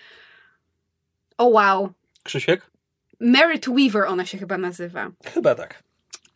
o 1.38 1.44
oh 1.44 1.52
wow. 1.52 1.92
Krzysiek? 2.22 2.70
Merit 3.20 3.68
Weaver 3.68 4.04
ona 4.04 4.26
się 4.26 4.38
chyba 4.38 4.58
nazywa. 4.58 5.10
Chyba 5.24 5.54
tak. 5.54 5.82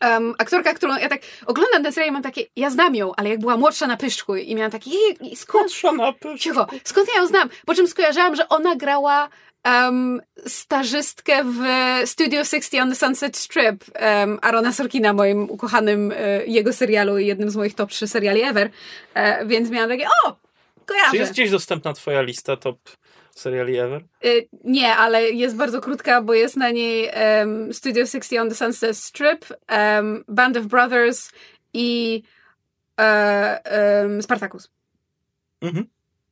Um, 0.05 0.35
aktorka, 0.39 0.75
którą 0.75 0.97
ja 0.97 1.09
tak 1.09 1.21
oglądam 1.47 1.83
tę 1.83 1.93
serię 1.93 2.09
i 2.09 2.13
mam 2.13 2.23
takie, 2.23 2.43
ja 2.57 2.71
znam 2.71 2.95
ją, 2.95 3.13
ale 3.17 3.29
jak 3.29 3.41
była 3.41 3.57
młodsza 3.57 3.87
na 3.87 3.97
pyszczku 3.97 4.37
i 4.37 4.55
miałam 4.55 4.71
takie, 4.71 4.91
jej, 4.91 5.37
skąd... 5.37 5.63
Młodsza 5.63 5.93
na 5.93 6.13
pyszczku. 6.13 6.39
Cicho, 6.39 6.67
skąd 6.85 7.09
ja 7.15 7.21
ją 7.21 7.27
znam? 7.27 7.49
Po 7.67 7.75
czym 7.75 7.89
skojarzyłam, 7.89 8.37
że 8.37 8.49
ona 8.49 8.77
grała 8.77 9.29
um, 9.65 10.21
stażystkę 10.47 11.45
w 11.45 11.61
Studio 12.09 12.45
60 12.45 12.83
on 12.83 12.91
the 12.91 12.97
Sunset 12.97 13.37
Strip 13.37 13.85
um, 14.01 14.39
Arona 14.43 14.73
Sorkina, 14.73 15.13
moim 15.13 15.51
ukochanym 15.51 16.13
e, 16.17 16.47
jego 16.47 16.73
serialu 16.73 17.19
i 17.19 17.27
jednym 17.27 17.51
z 17.51 17.57
moich 17.57 17.75
top 17.75 17.91
3 17.91 18.09
seriali 18.09 18.43
ever. 18.43 18.71
E, 19.15 19.47
więc 19.47 19.71
miałam 19.71 19.91
takie, 19.91 20.07
o, 20.25 20.37
kojarzę. 20.87 21.11
Czy 21.11 21.17
jest 21.17 21.33
gdzieś 21.33 21.51
dostępna 21.51 21.93
twoja 21.93 22.23
lista 22.23 22.57
top 22.57 22.79
seriali 23.39 23.79
ever? 23.79 24.05
Y, 24.25 24.49
nie, 24.65 24.97
ale 24.97 25.31
jest 25.31 25.57
bardzo 25.57 25.81
krótka, 25.81 26.23
bo 26.23 26.35
jest 26.35 26.57
na 26.57 26.71
niej 26.71 27.11
um, 27.43 27.75
Studio 27.75 28.07
60 28.07 28.43
on 28.43 28.49
the 28.49 28.55
Sunset 28.55 28.97
Strip, 28.97 29.45
um, 29.51 30.25
Band 30.29 30.57
of 30.57 30.67
Brothers 30.67 31.31
i 31.75 32.23
um, 32.99 34.23
Spartacus. 34.23 34.71
Mhm. 35.61 35.87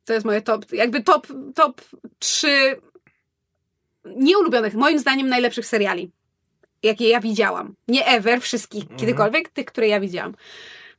To 0.05 0.13
jest 0.13 0.27
moje 0.27 0.43
top, 0.43 0.73
jakby 0.73 1.03
top, 1.03 1.27
top 1.55 1.83
3 2.19 2.77
nieulubionych, 4.05 4.75
moim 4.75 4.99
zdaniem 4.99 5.29
najlepszych 5.29 5.67
seriali, 5.67 6.11
jakie 6.83 7.09
ja 7.09 7.21
widziałam. 7.21 7.75
Nie 7.89 8.07
ever, 8.07 8.41
wszystkich, 8.41 8.83
mhm. 8.83 9.01
kiedykolwiek, 9.01 9.49
tych, 9.49 9.67
które 9.67 9.89
ja 9.89 10.01
widziałam. 10.01 10.35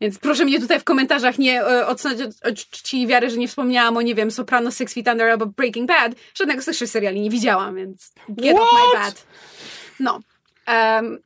Więc 0.02 0.20
proszę 0.20 0.46
mnie 0.46 0.60
tutaj 0.60 0.80
w 0.80 0.84
komentarzach 0.84 1.38
nie 1.38 1.62
e, 1.62 1.88
odsunąć 1.88 2.22
od 2.22 2.56
czci 2.56 3.08
wiary, 3.08 3.30
że 3.30 3.38
nie 3.38 3.48
wspomniałam 3.48 3.98
o, 3.98 4.02
nie 4.02 4.16
wiem, 4.16 4.32
Soprano, 4.32 4.72
Six 4.72 4.94
Feet 4.94 5.08
Under 5.08 5.30
albo 5.30 5.46
Breaking 5.46 5.88
Bad. 5.88 6.12
Żadnego 6.36 6.62
z 6.62 6.66
tych 6.66 6.90
seriali 6.90 7.22
nie 7.22 7.30
widziałam, 7.30 7.76
więc 7.76 8.14
get 8.30 8.56
What? 8.56 8.68
off 8.68 8.94
my 8.94 9.00
bad. 9.00 9.26
No. 10.00 10.20
Um, 10.68 11.20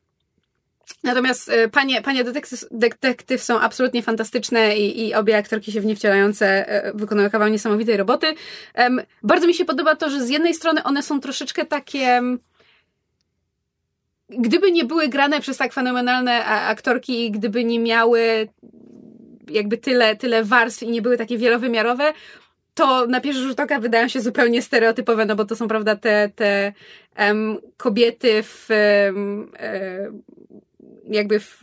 Natomiast 1.04 1.48
e, 1.48 1.68
panie, 1.68 2.02
panie 2.02 2.24
detektyw, 2.24 2.64
detektyw 2.70 3.42
są 3.42 3.60
absolutnie 3.60 4.02
fantastyczne 4.02 4.76
i, 4.76 5.06
i 5.06 5.14
obie 5.14 5.36
aktorki 5.36 5.72
się 5.72 5.80
w 5.80 5.84
nie 5.84 5.96
wcielające 5.96 6.68
e, 6.68 6.92
wykonują 6.94 7.30
kawał 7.30 7.48
niesamowitej 7.48 7.96
roboty. 7.96 8.34
Um, 8.78 9.00
bardzo 9.22 9.46
mi 9.46 9.54
się 9.54 9.64
podoba 9.64 9.96
to, 9.96 10.10
że 10.10 10.24
z 10.24 10.28
jednej 10.28 10.54
strony 10.54 10.82
one 10.82 11.02
są 11.02 11.20
troszeczkę 11.20 11.66
takie 11.66 12.22
gdyby 14.38 14.72
nie 14.72 14.84
były 14.84 15.08
grane 15.08 15.40
przez 15.40 15.56
tak 15.56 15.72
fenomenalne 15.72 16.44
aktorki 16.44 17.26
i 17.26 17.30
gdyby 17.30 17.64
nie 17.64 17.78
miały 17.78 18.48
jakby 19.50 19.78
tyle, 19.78 20.16
tyle 20.16 20.44
warstw 20.44 20.82
i 20.82 20.88
nie 20.88 21.02
były 21.02 21.16
takie 21.16 21.38
wielowymiarowe, 21.38 22.12
to 22.74 23.06
na 23.06 23.20
pierwszy 23.20 23.42
rzut 23.42 23.60
oka 23.60 23.80
wydają 23.80 24.08
się 24.08 24.20
zupełnie 24.20 24.62
stereotypowe, 24.62 25.26
no 25.26 25.36
bo 25.36 25.44
to 25.44 25.56
są, 25.56 25.68
prawda, 25.68 25.96
te, 25.96 26.30
te 26.34 26.72
um, 27.18 27.58
kobiety 27.76 28.42
w 28.42 28.68
um, 29.06 29.50
jakby 31.10 31.40
w, 31.40 31.58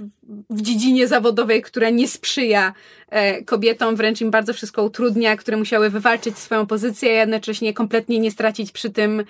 w, 0.50 0.62
dziedzinie 0.62 1.08
zawodowej, 1.08 1.62
która 1.62 1.90
nie 1.90 2.08
sprzyja 2.08 2.74
e, 3.10 3.44
kobietom, 3.44 3.96
wręcz 3.96 4.22
im 4.22 4.32
bardzo 4.32 4.54
wszystko 4.54 4.84
utrudnia, 4.84 5.38
które 5.38 5.58
musiały 5.58 5.90
wywalczyć 5.90 6.38
swoją 6.38 6.68
pozycję, 6.68 7.10
a 7.10 7.14
jednocześnie 7.14 7.74
kompletnie 7.74 8.20
nie 8.20 8.32
stracić 8.32 8.72
przy 8.72 8.90
tym 8.90 9.24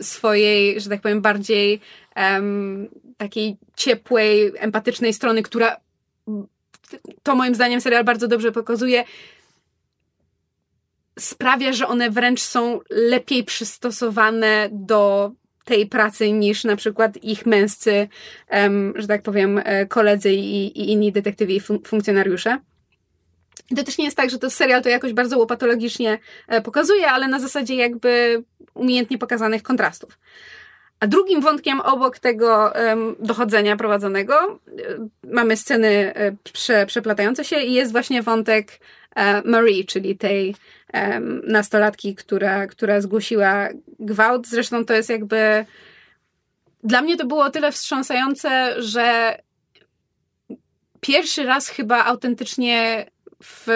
swojej, 0.00 0.80
że 0.80 0.90
tak 0.90 1.00
powiem, 1.00 1.20
bardziej 1.20 1.80
takiej 3.16 3.56
ciepłej, 3.76 4.52
empatycznej 4.58 5.14
strony, 5.14 5.42
która 5.42 5.76
to 7.22 7.34
moim 7.34 7.54
zdaniem 7.54 7.80
serial 7.80 8.04
bardzo 8.04 8.28
dobrze 8.28 8.52
pokazuje, 8.52 9.04
sprawia, 11.18 11.72
że 11.72 11.86
one 11.86 12.10
wręcz 12.10 12.40
są 12.40 12.80
lepiej 12.90 13.44
przystosowane 13.44 14.68
do 14.72 15.32
tej 15.64 15.86
pracy 15.86 16.32
niż 16.32 16.64
na 16.64 16.76
przykład 16.76 17.24
ich 17.24 17.46
męscy, 17.46 18.08
że 18.94 19.06
tak 19.06 19.22
powiem, 19.22 19.60
e, 19.64 19.86
koledzy 19.86 20.32
i, 20.32 20.80
i 20.80 20.92
inni 20.92 21.12
detektywi 21.12 21.56
i 21.56 21.60
fun 21.60 21.78
funkcjonariusze. 21.86 22.58
To 23.76 23.84
też 23.84 23.98
nie 23.98 24.04
jest 24.04 24.16
tak, 24.16 24.30
że 24.30 24.38
to 24.38 24.50
serial 24.50 24.82
to 24.82 24.88
jakoś 24.88 25.12
bardzo 25.12 25.38
łopatologicznie 25.38 26.18
e, 26.48 26.60
pokazuje, 26.60 27.10
ale 27.10 27.28
na 27.28 27.40
zasadzie 27.40 27.74
jakby 27.74 28.42
umiejętnie 28.74 29.18
pokazanych 29.18 29.62
kontrastów. 29.62 30.18
A 31.00 31.06
drugim 31.06 31.40
wątkiem 31.40 31.80
obok 31.80 32.18
tego 32.18 32.72
dochodzenia 33.18 33.76
prowadzonego 33.76 34.60
um, 34.88 35.10
mamy 35.24 35.56
sceny 35.56 36.14
um, 36.16 36.36
prze, 36.52 36.86
przeplatające 36.86 37.44
się 37.44 37.60
i 37.60 37.72
jest 37.72 37.92
właśnie 37.92 38.22
wątek 38.22 38.80
Marie, 39.44 39.84
czyli 39.84 40.18
tej 40.18 40.54
nastolatki, 41.46 42.14
która, 42.14 42.66
która 42.66 43.00
zgłosiła 43.00 43.68
gwałt. 44.00 44.46
Zresztą 44.46 44.84
to 44.84 44.94
jest 44.94 45.10
jakby. 45.10 45.64
Dla 46.84 47.02
mnie 47.02 47.16
to 47.16 47.26
było 47.26 47.50
tyle 47.50 47.72
wstrząsające, 47.72 48.82
że 48.82 49.38
pierwszy 51.00 51.44
raz 51.44 51.68
chyba 51.68 52.04
autentycznie 52.04 53.06
w, 53.42 53.66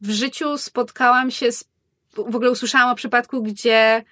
w 0.00 0.10
życiu 0.10 0.58
spotkałam 0.58 1.30
się 1.30 1.52
z. 1.52 1.64
W 2.12 2.36
ogóle 2.36 2.50
usłyszałam 2.50 2.90
o 2.90 2.94
przypadku, 2.94 3.42
gdzie 3.42 3.76
e, 3.76 4.04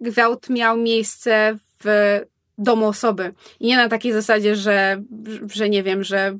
gwałt 0.00 0.50
miał 0.50 0.76
miejsce 0.76 1.58
w 1.84 2.18
domu 2.58 2.86
osoby. 2.86 3.32
I 3.60 3.66
nie 3.66 3.76
na 3.76 3.88
takiej 3.88 4.12
zasadzie, 4.12 4.56
że, 4.56 5.02
że 5.52 5.68
nie 5.68 5.82
wiem, 5.82 6.04
że 6.04 6.38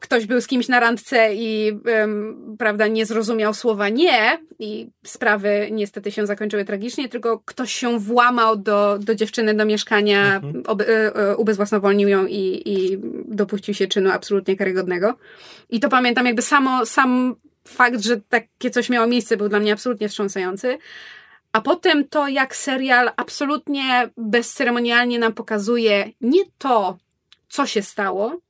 ktoś 0.00 0.26
był 0.26 0.40
z 0.40 0.46
kimś 0.46 0.68
na 0.68 0.80
randce 0.80 1.34
i 1.34 1.72
um, 1.86 2.56
prawda, 2.58 2.86
nie 2.86 3.06
zrozumiał 3.06 3.54
słowa 3.54 3.88
nie 3.88 4.38
i 4.58 4.88
sprawy 5.06 5.68
niestety 5.70 6.12
się 6.12 6.26
zakończyły 6.26 6.64
tragicznie, 6.64 7.08
tylko 7.08 7.38
ktoś 7.44 7.72
się 7.72 7.98
włamał 7.98 8.56
do, 8.56 8.98
do 8.98 9.14
dziewczyny 9.14 9.54
do 9.54 9.64
mieszkania, 9.64 10.36
mhm. 10.36 10.62
ob, 10.66 10.80
e, 10.82 10.86
e, 11.16 11.36
ubezwłasnowolnił 11.36 12.08
ją 12.08 12.26
i, 12.26 12.62
i 12.64 12.98
dopuścił 13.28 13.74
się 13.74 13.86
czynu 13.86 14.10
absolutnie 14.10 14.56
karygodnego. 14.56 15.14
I 15.70 15.80
to 15.80 15.88
pamiętam 15.88 16.26
jakby 16.26 16.42
samo, 16.42 16.86
sam 16.86 17.34
fakt, 17.68 18.00
że 18.00 18.20
takie 18.28 18.70
coś 18.70 18.90
miało 18.90 19.06
miejsce 19.06 19.36
był 19.36 19.48
dla 19.48 19.60
mnie 19.60 19.72
absolutnie 19.72 20.08
wstrząsający. 20.08 20.78
A 21.52 21.60
potem 21.60 22.08
to, 22.08 22.28
jak 22.28 22.56
serial 22.56 23.10
absolutnie 23.16 24.10
bezceremonialnie 24.16 25.18
nam 25.18 25.32
pokazuje 25.32 26.10
nie 26.20 26.42
to, 26.58 26.98
co 27.48 27.66
się 27.66 27.82
stało, 27.82 28.40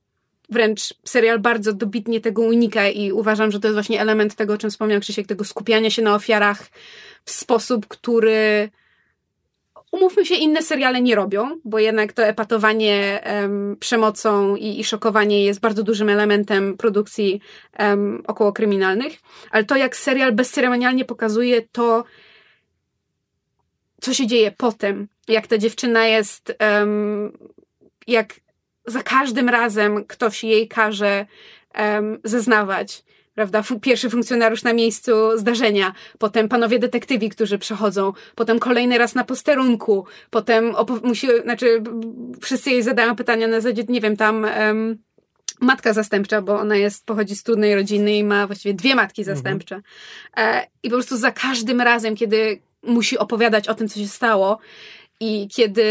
wręcz 0.49 0.93
serial 1.03 1.39
bardzo 1.39 1.73
dobitnie 1.73 2.21
tego 2.21 2.41
unika 2.41 2.87
i 2.87 3.11
uważam, 3.11 3.51
że 3.51 3.59
to 3.59 3.67
jest 3.67 3.75
właśnie 3.75 4.01
element 4.01 4.35
tego, 4.35 4.53
o 4.53 4.57
czym 4.57 4.69
wspomniał 4.69 4.99
Krzysiek, 4.99 5.27
tego 5.27 5.43
skupiania 5.43 5.89
się 5.89 6.01
na 6.01 6.15
ofiarach 6.15 6.67
w 7.25 7.31
sposób, 7.31 7.87
który 7.87 8.69
umówmy 9.91 10.25
się, 10.25 10.35
inne 10.35 10.61
seriale 10.61 11.01
nie 11.01 11.15
robią, 11.15 11.59
bo 11.65 11.79
jednak 11.79 12.13
to 12.13 12.23
epatowanie 12.23 13.23
um, 13.41 13.77
przemocą 13.79 14.55
i, 14.55 14.79
i, 14.79 14.83
szokowanie 14.83 15.45
jest 15.45 15.59
bardzo 15.59 15.83
dużym 15.83 16.09
elementem 16.09 16.77
produkcji 16.77 17.41
um, 17.79 18.23
około 18.27 18.53
kryminalnych, 18.53 19.17
ale 19.51 19.63
to 19.63 19.75
jak 19.75 19.95
serial 19.95 20.31
bezceremonialnie 20.31 21.05
pokazuje 21.05 21.61
to, 21.71 22.03
co 24.01 24.13
się 24.13 24.27
dzieje 24.27 24.51
potem, 24.51 25.07
jak 25.27 25.47
ta 25.47 25.57
dziewczyna 25.57 26.05
jest, 26.05 26.55
um, 26.79 27.37
jak 28.07 28.33
za 28.85 29.03
każdym 29.03 29.49
razem 29.49 30.05
ktoś 30.05 30.43
jej 30.43 30.67
każe 30.67 31.25
um, 31.79 32.19
zeznawać. 32.23 33.03
Prawda? 33.35 33.63
Pierwszy 33.81 34.09
funkcjonariusz 34.09 34.63
na 34.63 34.73
miejscu 34.73 35.11
zdarzenia, 35.35 35.93
potem 36.19 36.49
panowie 36.49 36.79
detektywi, 36.79 37.29
którzy 37.29 37.57
przechodzą, 37.57 38.13
potem 38.35 38.59
kolejny 38.59 38.97
raz 38.97 39.15
na 39.15 39.23
posterunku, 39.23 40.05
potem 40.29 40.75
musi, 41.03 41.27
znaczy 41.43 41.83
wszyscy 42.41 42.71
jej 42.71 42.83
zadają 42.83 43.15
pytania 43.15 43.47
na 43.47 43.61
zasadzie, 43.61 43.83
nie 43.89 44.01
wiem, 44.01 44.17
tam 44.17 44.47
um, 44.59 44.97
matka 45.61 45.93
zastępcza, 45.93 46.41
bo 46.41 46.59
ona 46.59 46.75
jest, 46.75 47.05
pochodzi 47.05 47.35
z 47.35 47.43
trudnej 47.43 47.75
rodziny 47.75 48.15
i 48.15 48.23
ma 48.23 48.47
właściwie 48.47 48.73
dwie 48.73 48.95
matki 48.95 49.21
mhm. 49.21 49.37
zastępcze. 49.37 49.75
Mhm. 49.75 50.63
E, 50.63 50.67
I 50.83 50.89
po 50.89 50.95
prostu 50.95 51.17
za 51.17 51.31
każdym 51.31 51.81
razem, 51.81 52.15
kiedy 52.15 52.61
musi 52.83 53.17
opowiadać 53.17 53.67
o 53.67 53.75
tym, 53.75 53.89
co 53.89 53.99
się 53.99 54.07
stało 54.07 54.59
i 55.19 55.47
kiedy 55.47 55.83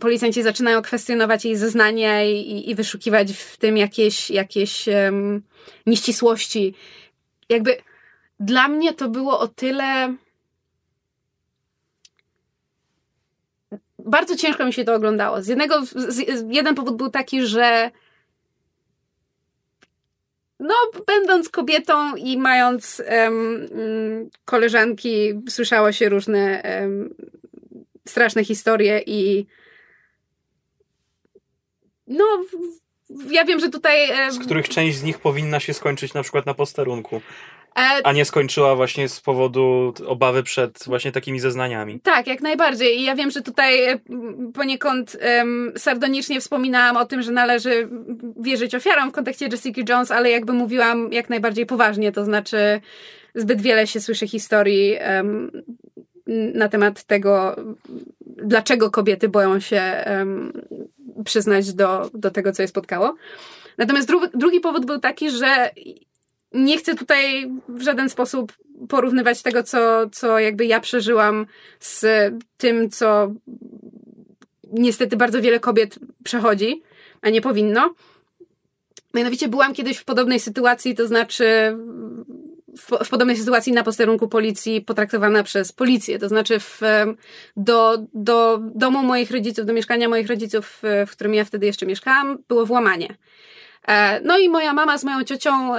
policjanci 0.00 0.42
zaczynają 0.42 0.82
kwestionować 0.82 1.44
jej 1.44 1.56
zeznania 1.56 2.24
i, 2.24 2.70
i 2.70 2.74
wyszukiwać 2.74 3.32
w 3.32 3.56
tym 3.56 3.76
jakieś, 3.76 4.30
jakieś 4.30 4.88
um, 4.88 5.42
nieścisłości. 5.86 6.74
Jakby 7.48 7.76
dla 8.40 8.68
mnie 8.68 8.92
to 8.92 9.08
było 9.08 9.38
o 9.38 9.48
tyle. 9.48 10.14
Bardzo 13.98 14.36
ciężko 14.36 14.66
mi 14.66 14.72
się 14.72 14.84
to 14.84 14.94
oglądało. 14.94 15.42
Z 15.42 15.48
jednego, 15.48 15.84
z, 15.86 16.44
jeden 16.48 16.74
powód 16.74 16.96
był 16.96 17.10
taki, 17.10 17.46
że 17.46 17.90
no, 20.62 20.74
będąc 21.06 21.48
kobietą 21.48 22.16
i 22.16 22.38
mając 22.38 23.02
um, 23.22 23.68
koleżanki, 24.44 25.40
słyszało 25.48 25.92
się 25.92 26.08
różne 26.08 26.62
um, 26.80 27.14
straszne 28.08 28.44
historie 28.44 29.02
i 29.06 29.46
no, 32.06 32.24
ja 33.30 33.44
wiem, 33.44 33.60
że 33.60 33.68
tutaj... 33.68 34.30
Z 34.30 34.38
których 34.38 34.68
część 34.68 34.98
z 34.98 35.02
nich 35.02 35.18
powinna 35.18 35.60
się 35.60 35.74
skończyć 35.74 36.14
na 36.14 36.22
przykład 36.22 36.46
na 36.46 36.54
posterunku. 36.54 37.20
E, 37.78 38.06
A 38.06 38.12
nie 38.12 38.24
skończyła 38.24 38.76
właśnie 38.76 39.08
z 39.08 39.20
powodu 39.20 39.94
obawy 40.06 40.42
przed 40.42 40.84
właśnie 40.86 41.12
takimi 41.12 41.40
zeznaniami. 41.40 42.00
Tak, 42.00 42.26
jak 42.26 42.40
najbardziej. 42.40 43.00
I 43.00 43.04
ja 43.04 43.14
wiem, 43.14 43.30
że 43.30 43.42
tutaj 43.42 43.84
e, 43.84 43.98
poniekąd 44.54 45.16
um, 45.38 45.72
sardonicznie 45.76 46.40
wspominałam 46.40 46.96
o 46.96 47.04
tym, 47.04 47.22
że 47.22 47.32
należy 47.32 47.88
wierzyć 48.40 48.74
ofiarom 48.74 49.10
w 49.10 49.12
kontekście 49.12 49.48
Jessica 49.52 49.82
Jones, 49.88 50.10
ale 50.10 50.30
jakby 50.30 50.52
mówiłam 50.52 51.12
jak 51.12 51.30
najbardziej 51.30 51.66
poważnie, 51.66 52.12
to 52.12 52.24
znaczy 52.24 52.80
zbyt 53.34 53.60
wiele 53.60 53.86
się 53.86 54.00
słyszy 54.00 54.28
historii 54.28 54.96
um, 55.16 55.50
na 56.54 56.68
temat 56.68 57.04
tego, 57.04 57.56
dlaczego 58.20 58.90
kobiety 58.90 59.28
boją 59.28 59.60
się 59.60 60.04
um, 60.06 60.52
przyznać 61.24 61.72
do, 61.72 62.10
do 62.14 62.30
tego, 62.30 62.52
co 62.52 62.62
je 62.62 62.68
spotkało. 62.68 63.14
Natomiast 63.78 64.08
dru 64.08 64.20
drugi 64.34 64.60
powód 64.60 64.86
był 64.86 64.98
taki, 64.98 65.30
że 65.30 65.70
nie 66.54 66.78
chcę 66.78 66.94
tutaj 66.94 67.50
w 67.68 67.82
żaden 67.82 68.08
sposób 68.08 68.52
porównywać 68.88 69.42
tego, 69.42 69.62
co, 69.62 70.10
co 70.12 70.38
jakby 70.38 70.66
ja 70.66 70.80
przeżyłam 70.80 71.46
z 71.80 72.04
tym, 72.56 72.90
co 72.90 73.32
niestety 74.72 75.16
bardzo 75.16 75.42
wiele 75.42 75.60
kobiet 75.60 75.98
przechodzi, 76.24 76.82
a 77.20 77.30
nie 77.30 77.40
powinno. 77.40 77.94
Mianowicie 79.14 79.48
byłam 79.48 79.74
kiedyś 79.74 79.98
w 79.98 80.04
podobnej 80.04 80.40
sytuacji, 80.40 80.94
to 80.94 81.06
znaczy 81.06 81.76
w, 82.78 83.04
w, 83.04 83.08
podobnej 83.08 83.36
sytuacji 83.36 83.72
na 83.72 83.84
posterunku 83.84 84.28
policji 84.28 84.80
potraktowana 84.80 85.42
przez 85.42 85.72
policję. 85.72 86.18
To 86.18 86.28
znaczy 86.28 86.60
w, 86.60 86.80
do, 87.56 87.98
do 88.14 88.60
domu 88.74 89.02
moich 89.02 89.30
rodziców, 89.30 89.66
do 89.66 89.72
mieszkania 89.72 90.08
moich 90.08 90.28
rodziców, 90.28 90.82
w 91.06 91.10
którym 91.10 91.34
ja 91.34 91.44
wtedy 91.44 91.66
jeszcze 91.66 91.86
mieszkałam, 91.86 92.38
było 92.48 92.66
włamanie. 92.66 93.16
E, 93.88 94.20
no 94.20 94.38
i 94.38 94.48
moja 94.48 94.72
mama 94.72 94.98
z 94.98 95.04
moją 95.04 95.24
ciocią 95.24 95.72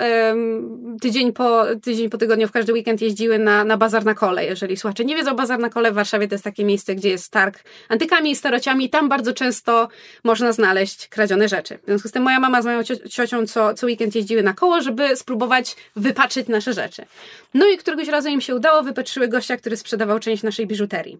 tydzień 1.01 1.33
po, 1.33 1.65
tydzień 1.83 2.09
po 2.09 2.17
tygodniu 2.17 2.47
w 2.47 2.51
każdy 2.51 2.73
weekend 2.73 3.01
jeździły 3.01 3.39
na, 3.39 3.63
na 3.63 3.77
bazar 3.77 4.05
na 4.05 4.13
kole. 4.13 4.45
Jeżeli 4.45 4.77
słuchacze 4.77 5.05
nie 5.05 5.15
wiedzą, 5.15 5.35
bazar 5.35 5.59
na 5.59 5.69
kole 5.69 5.91
w 5.91 5.95
Warszawie 5.95 6.27
to 6.27 6.35
jest 6.35 6.43
takie 6.43 6.65
miejsce, 6.65 6.95
gdzie 6.95 7.09
jest 7.09 7.31
targ 7.31 7.63
antykami 7.89 8.31
i 8.31 8.35
starociami 8.35 8.89
tam 8.89 9.09
bardzo 9.09 9.33
często 9.33 9.87
można 10.23 10.51
znaleźć 10.51 11.07
kradzione 11.07 11.47
rzeczy. 11.47 11.77
W 11.83 11.85
związku 11.85 12.07
z 12.07 12.11
tym 12.11 12.23
moja 12.23 12.39
mama 12.39 12.61
z 12.61 12.65
moją 12.65 12.83
ciocią 13.09 13.47
co, 13.47 13.73
co 13.73 13.85
weekend 13.87 14.15
jeździły 14.15 14.43
na 14.43 14.53
koło, 14.53 14.81
żeby 14.81 15.15
spróbować 15.15 15.75
wypaczyć 15.95 16.47
nasze 16.47 16.73
rzeczy. 16.73 17.05
No 17.53 17.67
i 17.67 17.77
któregoś 17.77 18.07
razu 18.07 18.29
im 18.29 18.41
się 18.41 18.55
udało, 18.55 18.83
wypatrzyły 18.83 19.27
gościa, 19.27 19.57
który 19.57 19.77
sprzedawał 19.77 20.19
część 20.19 20.43
naszej 20.43 20.67
biżuterii. 20.67 21.17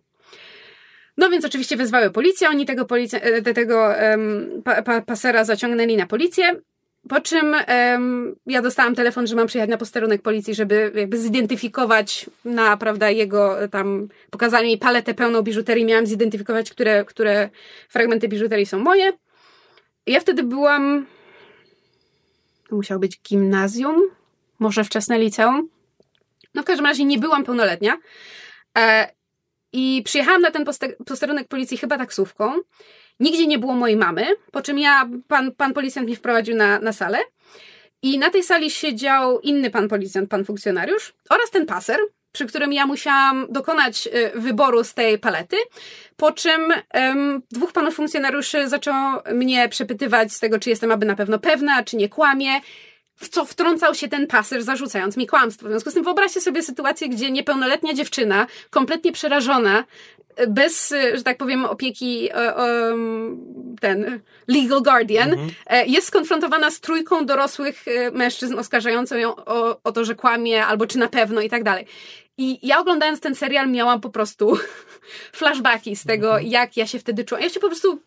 No 1.18 1.30
więc 1.30 1.46
oczywiście 1.46 1.78
wezwały 1.78 2.12
policję, 2.12 2.50
oni 2.50 2.66
tego, 2.66 2.86
policja, 2.86 3.20
tego 3.56 3.94
um, 4.02 4.62
pa, 4.66 4.82
pa, 4.82 5.02
pasera 5.02 5.44
zaciągnęli 5.44 5.98
na 5.98 6.06
policję. 6.06 6.56
Po 7.10 7.22
czym 7.22 7.56
ja 8.46 8.62
dostałam 8.62 8.96
telefon, 8.96 9.28
że 9.28 9.36
mam 9.36 9.48
przyjechać 9.48 9.70
na 9.70 9.78
posterunek 9.78 10.22
policji, 10.22 10.56
żeby 10.56 10.92
jakby 10.96 11.18
zidentyfikować 11.18 12.30
na, 12.46 12.78
prawda, 12.78 13.10
jego 13.10 13.56
tam, 13.72 14.08
pokazali 14.30 14.68
mi 14.68 14.78
paletę 14.78 15.14
pełną 15.14 15.42
biżuterii, 15.42 15.86
miałam 15.86 16.08
zidentyfikować, 16.08 16.72
które, 16.72 17.06
które 17.06 17.50
fragmenty 17.90 18.28
biżuterii 18.28 18.66
są 18.66 18.80
moje. 18.80 19.14
Ja 20.08 20.20
wtedy 20.20 20.44
byłam, 20.44 21.06
to 22.70 22.76
musiało 22.76 23.00
być 23.00 23.22
gimnazjum, 23.22 24.02
może 24.60 24.84
wczesne 24.84 25.20
liceum. 25.20 25.70
No 26.54 26.62
w 26.62 26.66
każdym 26.66 26.86
razie 26.86 27.06
nie 27.06 27.20
byłam 27.20 27.44
pełnoletnia. 27.44 27.98
E, 28.78 29.14
I 29.74 30.02
przyjechałam 30.06 30.42
na 30.42 30.52
ten 30.52 30.66
posterunek 31.06 31.48
policji 31.48 31.78
chyba 31.78 31.98
taksówką. 31.98 32.54
Nigdzie 33.20 33.48
nie 33.48 33.60
było 33.60 33.74
mojej 33.74 33.98
mamy, 33.98 34.26
po 34.52 34.62
czym 34.62 34.80
ja, 34.80 35.10
pan, 35.28 35.52
pan 35.52 35.74
policjant 35.74 36.08
mnie 36.08 36.16
wprowadził 36.16 36.56
na, 36.56 36.80
na 36.80 36.94
salę. 36.94 37.18
I 38.02 38.20
na 38.20 38.30
tej 38.30 38.44
sali 38.44 38.72
siedział 38.72 39.40
inny 39.40 39.70
pan 39.70 39.88
policjant, 39.88 40.30
pan 40.30 40.46
funkcjonariusz 40.46 41.14
oraz 41.30 41.52
ten 41.52 41.66
paser, 41.66 42.00
przy 42.32 42.46
którym 42.46 42.74
ja 42.74 42.86
musiałam 42.86 43.48
dokonać 43.50 44.08
y, 44.08 44.40
wyboru 44.40 44.84
z 44.84 44.94
tej 44.94 45.20
palety, 45.20 45.58
po 46.18 46.32
czym 46.32 46.74
um, 46.94 47.42
dwóch 47.52 47.72
panów 47.72 47.96
funkcjonariuszy 47.96 48.70
zaczęło 48.70 49.24
mnie 49.34 49.70
przepytywać 49.70 50.34
z 50.34 50.40
tego, 50.40 50.60
czy 50.60 50.70
jestem 50.70 50.92
aby 50.92 51.06
na 51.06 51.16
pewno 51.16 51.40
pewna, 51.40 51.84
czy 51.84 51.98
nie 51.98 52.10
kłamie, 52.10 52.62
w 53.16 53.30
co 53.30 53.46
wtrącał 53.46 53.96
się 53.96 54.08
ten 54.08 54.28
paser, 54.28 54.64
zarzucając 54.64 55.18
mi 55.18 55.28
kłamstwo. 55.28 55.68
W 55.68 55.70
związku 55.70 55.92
z 55.92 55.94
tym 55.94 56.04
wyobraźcie 56.04 56.42
sobie 56.42 56.64
sytuację, 56.64 57.10
gdzie 57.10 57.32
niepełnoletnia 57.32 57.94
dziewczyna, 57.94 58.48
kompletnie 58.70 59.12
przerażona, 59.12 59.84
bez, 60.48 60.94
że 61.14 61.24
tak 61.24 61.38
powiem, 61.38 61.66
opieki 61.66 62.30
e, 62.32 62.54
ten 63.82 64.20
legal 64.48 64.82
guardian, 64.82 65.32
mhm. 65.32 65.50
E, 65.68 65.86
jest 65.86 66.08
skonfrontowana 66.08 66.72
z 66.72 66.80
trójką 66.80 67.26
dorosłych 67.26 67.88
e, 67.88 68.12
mężczyzn 68.12 68.60
oskarżającą 68.60 69.16
ją 69.16 69.36
o, 69.36 69.80
o 69.84 69.92
to, 69.92 70.06
że 70.06 70.16
kłamie, 70.16 70.66
albo 70.66 70.88
czy 70.88 70.98
na 70.98 71.08
pewno 71.08 71.42
i 71.42 71.50
tak 71.50 71.64
dalej. 71.64 71.86
I 72.38 72.68
ja 72.68 72.80
oglądając 72.80 73.20
ten 73.20 73.36
serial 73.36 73.70
miałam 73.70 74.02
po 74.02 74.10
prostu 74.10 74.58
flashbacki 75.40 75.96
z 75.96 76.04
tego, 76.04 76.28
mhm. 76.28 76.48
jak 76.48 76.78
ja 76.78 76.88
się 76.88 77.00
wtedy 77.00 77.24
czułam. 77.24 77.44
Ja 77.44 77.50
się 77.50 77.60
po 77.60 77.68
prostu 77.68 78.00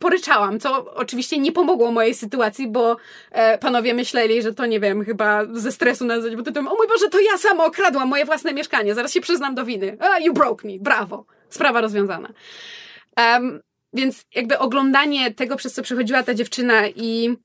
poryczałam, 0.00 0.60
co 0.60 0.94
oczywiście 0.94 1.38
nie 1.38 1.52
pomogło 1.52 1.92
mojej 1.92 2.14
sytuacji, 2.14 2.68
bo 2.68 2.96
e, 3.30 3.58
panowie 3.58 3.94
myśleli, 3.94 4.42
że 4.42 4.54
to 4.54 4.66
nie 4.66 4.80
wiem, 4.80 5.04
chyba 5.04 5.42
ze 5.52 5.72
stresu 5.72 6.04
na 6.04 6.16
bo 6.36 6.42
tytułem, 6.42 6.68
o 6.68 6.74
mój 6.74 6.88
Boże, 6.88 7.08
to 7.08 7.20
ja 7.20 7.38
sama 7.38 7.64
okradłam 7.64 8.08
moje 8.08 8.24
własne 8.24 8.54
mieszkanie, 8.54 8.94
zaraz 8.94 9.12
się 9.12 9.20
przyznam 9.20 9.54
do 9.54 9.64
winy. 9.64 9.96
A, 10.00 10.18
you 10.18 10.32
broke 10.32 10.68
me, 10.68 10.78
brawo 10.80 11.26
sprawa 11.48 11.80
rozwiązana. 11.80 12.28
Um, 13.16 13.60
więc 13.92 14.24
jakby 14.34 14.58
oglądanie 14.58 15.34
tego, 15.34 15.56
przez 15.56 15.72
co 15.72 15.82
przechodziła 15.82 16.22
ta 16.22 16.34
dziewczyna 16.34 16.88
i 16.88 17.36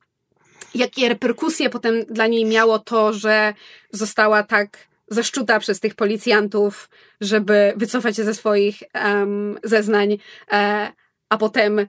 jakie 0.76 1.10
reperkusje 1.10 1.70
potem 1.70 2.06
dla 2.06 2.28
niej 2.28 2.46
miało 2.46 2.80
to, 2.80 3.14
że 3.14 3.54
została 3.92 4.44
tak 4.44 4.90
zaszczuta 5.08 5.60
przez 5.60 5.80
tych 5.80 5.96
policjantów, 5.96 6.90
żeby 7.22 7.74
wycofać 7.76 8.16
się 8.16 8.24
ze 8.24 8.34
swoich 8.34 8.84
um, 9.06 9.60
zeznań, 9.64 10.18
e, 10.52 10.92
a 11.30 11.38
potem 11.38 11.88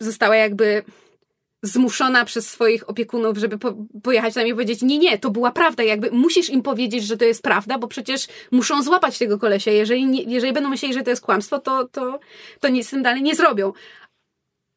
została 0.00 0.36
jakby 0.36 0.82
zmuszona 1.62 2.24
przez 2.24 2.50
swoich 2.50 2.90
opiekunów, 2.90 3.38
żeby 3.38 3.58
po, 3.58 3.74
pojechać 4.02 4.34
tam 4.34 4.46
i 4.46 4.52
powiedzieć, 4.52 4.82
nie, 4.82 4.98
nie, 4.98 5.18
to 5.18 5.30
była 5.30 5.50
prawda, 5.50 5.82
jakby 5.82 6.10
musisz 6.10 6.50
im 6.50 6.62
powiedzieć, 6.62 7.04
że 7.04 7.16
to 7.16 7.24
jest 7.24 7.42
prawda, 7.42 7.78
bo 7.78 7.88
przecież 7.88 8.28
muszą 8.50 8.82
złapać 8.82 9.18
tego 9.18 9.38
kolesia, 9.38 9.70
jeżeli, 9.70 10.06
nie, 10.06 10.22
jeżeli 10.22 10.52
będą 10.52 10.68
myśleli, 10.68 10.94
że 10.94 11.02
to 11.02 11.10
jest 11.10 11.22
kłamstwo, 11.22 11.58
to, 11.58 11.88
to, 11.88 12.18
to 12.60 12.68
nic 12.68 12.86
z 12.86 12.90
tym 12.90 13.02
dalej 13.02 13.22
nie 13.22 13.34
zrobią. 13.34 13.72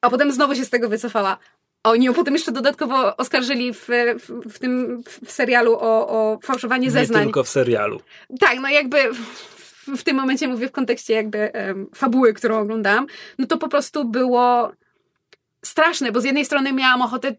A 0.01 0.09
potem 0.09 0.31
znowu 0.31 0.55
się 0.55 0.65
z 0.65 0.69
tego 0.69 0.89
wycofała. 0.89 1.37
A 1.83 1.91
oni 1.91 2.05
ją 2.05 2.13
potem 2.13 2.33
jeszcze 2.33 2.51
dodatkowo 2.51 3.17
oskarżyli 3.17 3.73
w, 3.73 3.87
w, 4.19 4.53
w 4.53 4.59
tym 4.59 5.03
w 5.25 5.31
serialu 5.31 5.73
o, 5.73 6.07
o 6.07 6.39
fałszowanie 6.43 6.91
zeznań. 6.91 7.21
Nie 7.21 7.25
tylko 7.25 7.43
w 7.43 7.49
serialu. 7.49 8.01
Tak, 8.39 8.59
no 8.61 8.69
jakby 8.69 8.97
w, 9.87 10.03
tym 10.03 10.15
momencie 10.15 10.47
mówię 10.47 10.67
w 10.67 10.71
kontekście 10.71 11.13
jakby 11.13 11.51
um, 11.53 11.87
fabuły, 11.95 12.33
którą 12.33 12.59
oglądałam, 12.59 13.07
no 13.37 13.47
to 13.47 13.57
po 13.57 13.67
prostu 13.67 14.05
było 14.05 14.71
straszne, 15.65 16.11
bo 16.11 16.21
z 16.21 16.23
jednej 16.23 16.45
strony 16.45 16.73
miałam 16.73 17.01
ochotę 17.01 17.35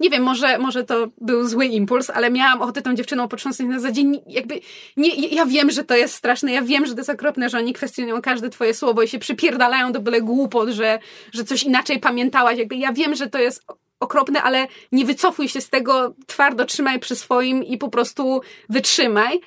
nie 0.00 0.10
wiem, 0.10 0.22
może, 0.22 0.58
może 0.58 0.84
to 0.84 1.06
był 1.20 1.48
zły 1.48 1.66
impuls, 1.66 2.10
ale 2.10 2.30
miałam 2.30 2.62
ochotę 2.62 2.82
tą 2.82 2.94
dziewczyną 2.94 3.28
potrząsnąć 3.28 3.70
na 3.70 3.80
zasadzie, 3.80 4.02
jakby, 4.26 4.60
nie, 4.96 5.28
ja 5.28 5.46
wiem, 5.46 5.70
że 5.70 5.84
to 5.84 5.96
jest 5.96 6.14
straszne, 6.14 6.52
ja 6.52 6.62
wiem, 6.62 6.86
że 6.86 6.92
to 6.92 7.00
jest 7.00 7.10
okropne, 7.10 7.48
że 7.48 7.58
oni 7.58 7.72
kwestionują 7.72 8.22
każde 8.22 8.50
twoje 8.50 8.74
słowo 8.74 9.02
i 9.02 9.08
się 9.08 9.18
przypierdalają 9.18 9.92
do 9.92 10.00
byle 10.00 10.20
głupot, 10.20 10.68
że, 10.68 10.98
że 11.32 11.44
coś 11.44 11.62
inaczej 11.62 12.00
pamiętałaś, 12.00 12.58
jakby 12.58 12.76
ja 12.76 12.92
wiem, 12.92 13.14
że 13.14 13.30
to 13.30 13.38
jest 13.38 13.64
okropne, 14.00 14.42
ale 14.42 14.66
nie 14.92 15.04
wycofuj 15.04 15.48
się 15.48 15.60
z 15.60 15.70
tego, 15.70 16.14
twardo 16.26 16.64
trzymaj 16.64 16.98
przy 16.98 17.16
swoim 17.16 17.64
i 17.64 17.78
po 17.78 17.88
prostu 17.88 18.40
wytrzymaj. 18.68 19.40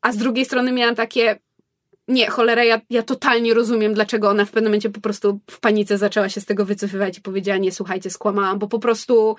A 0.00 0.12
z 0.12 0.16
drugiej 0.16 0.44
strony 0.44 0.72
miałam 0.72 0.94
takie, 0.94 1.38
nie, 2.08 2.30
cholera, 2.30 2.64
ja, 2.64 2.80
ja 2.90 3.02
totalnie 3.02 3.54
rozumiem, 3.54 3.94
dlaczego 3.94 4.28
ona 4.28 4.44
w 4.44 4.50
pewnym 4.50 4.70
momencie 4.70 4.90
po 4.90 5.00
prostu 5.00 5.40
w 5.50 5.60
panice 5.60 5.98
zaczęła 5.98 6.28
się 6.28 6.40
z 6.40 6.44
tego 6.44 6.64
wycofywać 6.64 7.18
i 7.18 7.22
powiedziała, 7.22 7.58
nie, 7.58 7.72
słuchajcie, 7.72 8.10
skłamałam, 8.10 8.58
bo 8.58 8.68
po 8.68 8.78
prostu 8.78 9.36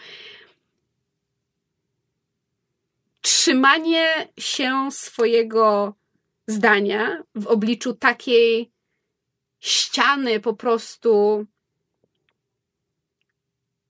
trzymanie 3.21 4.27
się 4.39 4.87
swojego 4.91 5.93
zdania 6.47 7.23
w 7.35 7.47
obliczu 7.47 7.93
takiej 7.93 8.71
ściany 9.59 10.39
po 10.39 10.53
prostu 10.53 11.45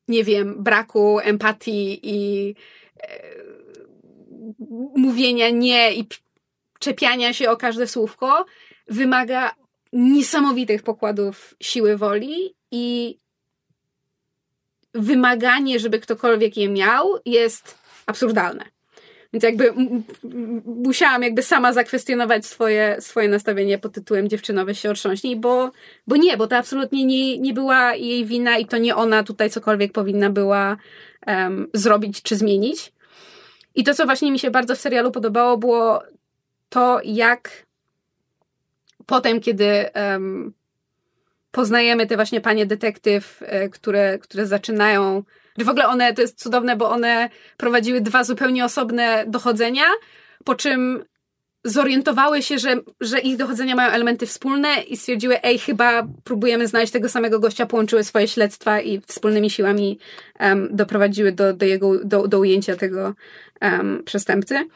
nie 0.09 0.23
wiem, 0.23 0.63
braku 0.63 1.19
empatii 1.19 1.99
i 2.03 2.55
e, 3.03 3.35
mówienia 4.95 5.49
nie 5.49 5.93
i 5.93 6.07
czepiania 6.79 7.33
się 7.33 7.49
o 7.49 7.57
każde 7.57 7.87
słówko, 7.87 8.45
wymaga 8.87 9.55
niesamowitych 9.93 10.83
pokładów 10.83 11.55
siły 11.61 11.97
woli 11.97 12.55
i 12.71 13.17
wymaganie, 14.93 15.79
żeby 15.79 15.99
ktokolwiek 15.99 16.57
je 16.57 16.69
miał, 16.69 17.09
jest 17.25 17.77
absurdalne. 18.05 18.65
Więc 19.33 19.43
jakby 19.43 19.73
musiałam 20.65 21.23
jakby 21.23 21.43
sama 21.43 21.73
zakwestionować 21.73 22.45
swoje, 22.45 22.97
swoje 22.99 23.27
nastawienie 23.27 23.77
pod 23.77 23.93
tytułem 23.93 24.29
dziewczynowe 24.29 24.75
się 24.75 24.91
otrząśnij, 24.91 25.35
bo, 25.35 25.71
bo 26.07 26.15
nie, 26.15 26.37
bo 26.37 26.47
to 26.47 26.57
absolutnie 26.57 27.05
nie, 27.05 27.37
nie 27.37 27.53
była 27.53 27.95
jej 27.95 28.25
wina 28.25 28.57
i 28.57 28.65
to 28.65 28.77
nie 28.77 28.95
ona 28.95 29.23
tutaj 29.23 29.49
cokolwiek 29.49 29.91
powinna 29.91 30.29
była 30.29 30.77
um, 31.27 31.67
zrobić 31.73 32.21
czy 32.21 32.35
zmienić. 32.35 32.91
I 33.75 33.83
to, 33.83 33.93
co 33.93 34.05
właśnie 34.05 34.31
mi 34.31 34.39
się 34.39 34.51
bardzo 34.51 34.75
w 34.75 34.79
serialu 34.79 35.11
podobało, 35.11 35.57
było 35.57 36.03
to, 36.69 37.01
jak 37.03 37.65
potem, 39.05 39.39
kiedy 39.39 39.85
um, 39.95 40.53
poznajemy 41.51 42.07
te 42.07 42.15
właśnie 42.15 42.41
panie 42.41 42.65
detektyw, 42.65 43.39
e, 43.45 43.69
które, 43.69 44.19
które 44.19 44.47
zaczynają. 44.47 45.23
W 45.57 45.69
ogóle 45.69 45.87
one, 45.87 46.13
to 46.13 46.21
jest 46.21 46.39
cudowne, 46.39 46.75
bo 46.75 46.89
one 46.89 47.29
prowadziły 47.57 48.01
dwa 48.01 48.23
zupełnie 48.23 48.65
osobne 48.65 49.25
dochodzenia, 49.27 49.83
po 50.45 50.55
czym 50.55 51.03
zorientowały 51.63 52.41
się, 52.41 52.59
że, 52.59 52.75
że 53.01 53.19
ich 53.19 53.37
dochodzenia 53.37 53.75
mają 53.75 53.91
elementy 53.91 54.25
wspólne 54.25 54.81
i 54.81 54.97
stwierdziły, 54.97 55.41
ej, 55.41 55.59
chyba 55.59 56.07
próbujemy 56.23 56.67
znaleźć 56.67 56.93
tego 56.93 57.09
samego 57.09 57.39
gościa, 57.39 57.65
połączyły 57.65 58.03
swoje 58.03 58.27
śledztwa 58.27 58.81
i 58.81 59.01
wspólnymi 59.01 59.49
siłami 59.49 59.99
um, 60.39 60.67
doprowadziły 60.71 61.31
do, 61.31 61.53
do, 61.53 61.65
jego, 61.65 62.05
do, 62.05 62.27
do 62.27 62.39
ujęcia 62.39 62.75
tego 62.75 63.13
um, 63.61 64.03
przestępcy. 64.05 64.67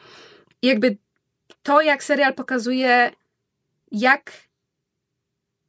I 0.62 0.66
jakby 0.66 0.96
to, 1.64 1.80
jak 1.80 2.04
serial 2.04 2.34
pokazuje, 2.34 3.10
jak 3.92 4.32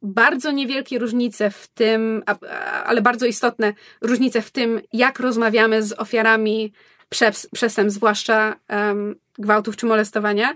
bardzo 0.02 0.50
niewielkie 0.50 0.98
różnice 0.98 1.50
w 1.50 1.68
tym, 1.68 2.22
ale 2.84 3.02
bardzo 3.02 3.26
istotne 3.26 3.72
różnice 4.00 4.42
w 4.42 4.50
tym, 4.50 4.80
jak 4.92 5.20
rozmawiamy 5.20 5.82
z 5.82 5.92
ofiarami 5.92 6.72
przestępstw, 7.54 7.98
zwłaszcza 7.98 8.56
um, 8.68 9.16
gwałtów 9.38 9.76
czy 9.76 9.86
molestowania, 9.86 10.54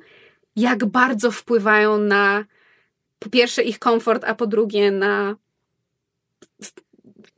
jak 0.56 0.84
bardzo 0.84 1.30
wpływają 1.30 1.98
na 1.98 2.44
po 3.18 3.30
pierwsze 3.30 3.62
ich 3.62 3.78
komfort, 3.78 4.24
a 4.26 4.34
po 4.34 4.46
drugie 4.46 4.90
na 4.90 5.36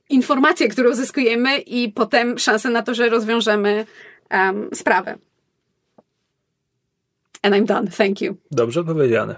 informacje, 0.09 0.69
które 0.69 0.91
uzyskujemy 0.91 1.59
i 1.59 1.93
potem 1.93 2.39
szansę 2.39 2.70
na 2.70 2.83
to, 2.83 2.95
że 2.95 3.09
rozwiążemy 3.09 3.87
um, 4.31 4.69
sprawę. 4.74 5.19
And 7.43 7.55
I'm 7.55 7.66
done. 7.66 7.90
Thank 7.90 8.20
you. 8.20 8.36
Dobrze 8.51 8.85
powiedziane. 8.85 9.36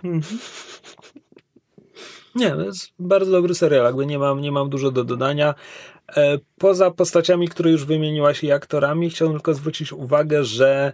Nie, 2.35 2.51
to 2.51 2.61
jest 2.61 2.89
bardzo 2.99 3.31
dobry 3.31 3.55
serial, 3.55 3.85
jakby 3.85 4.07
nie 4.07 4.19
mam, 4.19 4.41
nie 4.41 4.53
mam 4.53 4.71
dużo 4.71 4.91
do 4.91 5.05
dodania. 5.05 5.55
E, 6.17 6.39
poza 6.59 6.91
postaciami, 6.91 7.49
które 7.49 7.71
już 7.71 7.85
wymieniłaś 7.85 8.45
i 8.45 8.53
aktorami, 8.53 9.11
chciałbym 9.11 9.37
tylko 9.37 9.55
zwrócić 9.55 9.93
uwagę, 9.93 10.45
że 10.45 10.93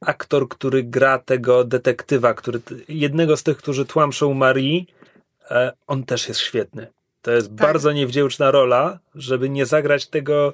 aktor, 0.00 0.48
który 0.48 0.82
gra 0.82 1.18
tego 1.18 1.64
detektywa, 1.64 2.34
który, 2.34 2.60
jednego 2.88 3.36
z 3.36 3.42
tych, 3.42 3.56
którzy 3.56 3.84
tłamszą 3.84 4.34
Marii, 4.34 4.86
e, 5.50 5.72
on 5.86 6.04
też 6.04 6.28
jest 6.28 6.40
świetny. 6.40 6.86
To 7.22 7.30
jest 7.30 7.48
tak. 7.48 7.56
bardzo 7.56 7.92
niewdzięczna 7.92 8.50
rola, 8.50 8.98
żeby 9.14 9.50
nie 9.50 9.66
zagrać 9.66 10.06
tego. 10.06 10.52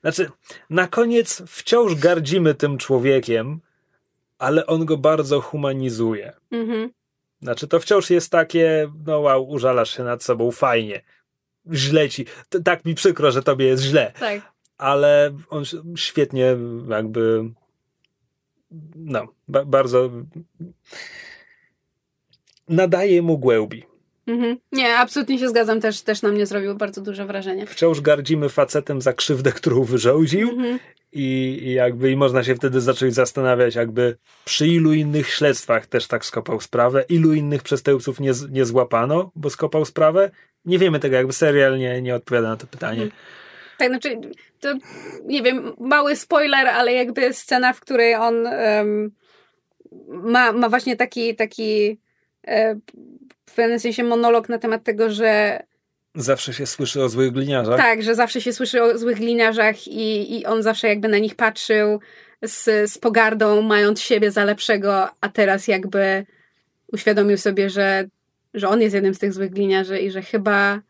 Znaczy, 0.00 0.30
na 0.70 0.88
koniec 0.88 1.42
wciąż 1.46 1.94
gardzimy 1.94 2.54
tym 2.54 2.78
człowiekiem, 2.78 3.60
ale 4.40 4.66
on 4.66 4.84
go 4.84 4.96
bardzo 4.96 5.40
humanizuje. 5.40 6.32
Mhm. 6.50 6.90
Znaczy, 7.42 7.68
to 7.68 7.80
wciąż 7.80 8.10
jest 8.10 8.30
takie, 8.32 8.90
no 9.06 9.20
wow, 9.20 9.48
użalasz 9.48 9.96
się 9.96 10.04
nad 10.04 10.22
sobą, 10.22 10.50
fajnie. 10.50 11.02
Źle 11.72 12.08
ci. 12.08 12.26
tak 12.64 12.84
mi 12.84 12.94
przykro, 12.94 13.30
że 13.30 13.42
tobie 13.42 13.66
jest 13.66 13.82
źle. 13.82 14.12
Tak. 14.20 14.52
Ale 14.78 15.36
on 15.50 15.64
świetnie 15.96 16.56
jakby 16.88 17.50
no, 18.94 19.26
ba 19.48 19.64
bardzo 19.64 20.10
nadaje 22.68 23.22
mu 23.22 23.38
głębi. 23.38 23.89
Mhm. 24.30 24.56
Nie, 24.72 24.96
absolutnie 24.96 25.38
się 25.38 25.48
zgadzam, 25.48 25.80
też, 25.80 26.02
też 26.02 26.22
na 26.22 26.28
mnie 26.28 26.46
zrobił 26.46 26.74
bardzo 26.74 27.00
duże 27.00 27.26
wrażenie. 27.26 27.66
Wciąż 27.66 28.00
gardzimy 28.00 28.48
facetem 28.48 29.00
za 29.00 29.12
krzywdę, 29.12 29.52
którą 29.52 29.84
wyrządził 29.84 30.50
mhm. 30.50 30.78
i, 31.12 31.58
i 31.62 31.72
jakby 31.72 32.10
i 32.10 32.16
można 32.16 32.44
się 32.44 32.54
wtedy 32.54 32.80
zacząć 32.80 33.14
zastanawiać, 33.14 33.74
jakby 33.74 34.16
przy 34.44 34.66
ilu 34.66 34.92
innych 34.92 35.30
śledztwach 35.30 35.86
też 35.86 36.06
tak 36.06 36.24
skopał 36.24 36.60
sprawę, 36.60 37.04
ilu 37.08 37.32
innych 37.34 37.62
przestępców 37.62 38.20
nie, 38.20 38.32
nie 38.50 38.64
złapano, 38.64 39.30
bo 39.34 39.50
skopał 39.50 39.84
sprawę. 39.84 40.30
Nie 40.64 40.78
wiemy 40.78 40.98
tego, 40.98 41.16
jakby 41.16 41.32
serial 41.32 41.78
nie, 41.78 42.02
nie 42.02 42.14
odpowiada 42.14 42.48
na 42.48 42.56
to 42.56 42.66
pytanie. 42.66 43.02
Mhm. 43.02 43.20
Tak, 43.78 43.88
znaczy, 43.88 44.20
to 44.60 44.74
nie 45.24 45.42
wiem, 45.42 45.72
mały 45.78 46.16
spoiler, 46.16 46.66
ale 46.66 46.92
jakby 46.92 47.32
scena, 47.32 47.72
w 47.72 47.80
której 47.80 48.14
on 48.14 48.46
um, 48.46 49.10
ma, 50.08 50.52
ma 50.52 50.68
właśnie 50.68 50.96
taki, 50.96 51.36
taki 51.36 51.98
w 53.46 53.54
pewnym 53.54 53.80
sensie 53.80 54.04
monolog 54.04 54.48
na 54.48 54.58
temat 54.58 54.84
tego, 54.84 55.10
że 55.10 55.60
Zawsze 56.14 56.54
się 56.54 56.66
słyszy 56.66 57.02
o 57.02 57.08
złych 57.08 57.32
gliniarzach. 57.32 57.76
Tak, 57.76 58.02
że 58.02 58.14
zawsze 58.14 58.40
się 58.40 58.52
słyszy 58.52 58.82
o 58.82 58.98
złych 58.98 59.18
gliniarzach 59.18 59.88
i, 59.88 60.38
i 60.38 60.46
on 60.46 60.62
zawsze 60.62 60.88
jakby 60.88 61.08
na 61.08 61.18
nich 61.18 61.34
patrzył 61.34 62.00
z, 62.42 62.90
z 62.90 62.98
pogardą, 62.98 63.62
mając 63.62 64.00
siebie 64.00 64.30
za 64.30 64.44
lepszego, 64.44 65.08
a 65.20 65.28
teraz 65.28 65.68
jakby 65.68 66.26
uświadomił 66.92 67.38
sobie, 67.38 67.70
że, 67.70 68.04
że 68.54 68.68
on 68.68 68.80
jest 68.80 68.94
jednym 68.94 69.14
z 69.14 69.18
tych 69.18 69.32
złych 69.32 69.50
gliniarzy 69.50 69.98
i 69.98 70.10
że 70.10 70.22
chyba 70.22 70.80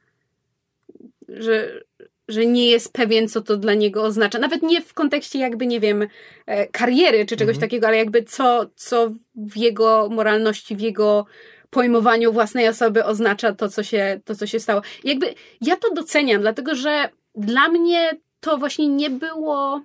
że, 1.28 1.82
że 2.30 2.46
nie 2.46 2.70
jest 2.70 2.92
pewien, 2.92 3.28
co 3.28 3.40
to 3.40 3.56
dla 3.56 3.74
niego 3.74 4.02
oznacza. 4.02 4.38
Nawet 4.38 4.62
nie 4.62 4.82
w 4.82 4.94
kontekście 4.94 5.38
jakby, 5.38 5.66
nie 5.66 5.80
wiem, 5.80 6.06
e, 6.46 6.66
kariery 6.66 7.26
czy 7.26 7.36
czegoś 7.36 7.56
mhm. 7.56 7.60
takiego, 7.60 7.86
ale 7.86 7.96
jakby 7.96 8.22
co, 8.22 8.66
co 8.76 9.10
w 9.34 9.56
jego 9.56 10.08
moralności, 10.10 10.76
w 10.76 10.80
jego 10.80 11.26
pojmowaniu 11.70 12.32
własnej 12.32 12.68
osoby 12.68 13.04
oznacza 13.04 13.52
to, 13.52 13.68
co 13.68 13.82
się, 13.82 14.20
to, 14.24 14.34
co 14.34 14.46
się 14.46 14.60
stało. 14.60 14.82
Jakby 15.04 15.34
ja 15.60 15.76
to 15.76 15.94
doceniam, 15.94 16.40
dlatego 16.40 16.74
że 16.74 17.08
dla 17.34 17.68
mnie 17.68 18.10
to 18.40 18.58
właśnie 18.58 18.88
nie 18.88 19.10
było. 19.10 19.82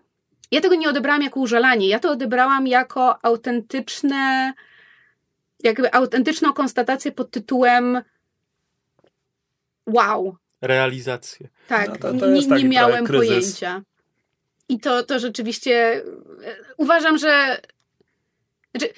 Ja 0.51 0.61
tego 0.61 0.75
nie 0.75 0.89
odebrałam 0.89 1.21
jako 1.21 1.39
użalanie. 1.39 1.87
Ja 1.87 1.99
to 1.99 2.11
odebrałam 2.11 2.67
jako 2.67 3.25
autentyczne, 3.25 4.53
jakby 5.63 5.93
autentyczną 5.93 6.53
konstatację 6.53 7.11
pod 7.11 7.31
tytułem 7.31 8.01
wow, 9.87 10.35
realizację. 10.67 11.47
Tak, 11.67 11.89
no 11.89 11.95
to, 11.95 12.13
to 12.13 12.27
nie, 12.27 12.41
nie 12.41 12.69
miałem 12.69 13.07
pojęcia. 13.07 13.81
I 14.69 14.79
to, 14.79 15.03
to 15.03 15.19
rzeczywiście 15.19 15.95
e, 15.95 16.55
uważam, 16.77 17.17
że 17.17 17.61
znaczy, 18.71 18.93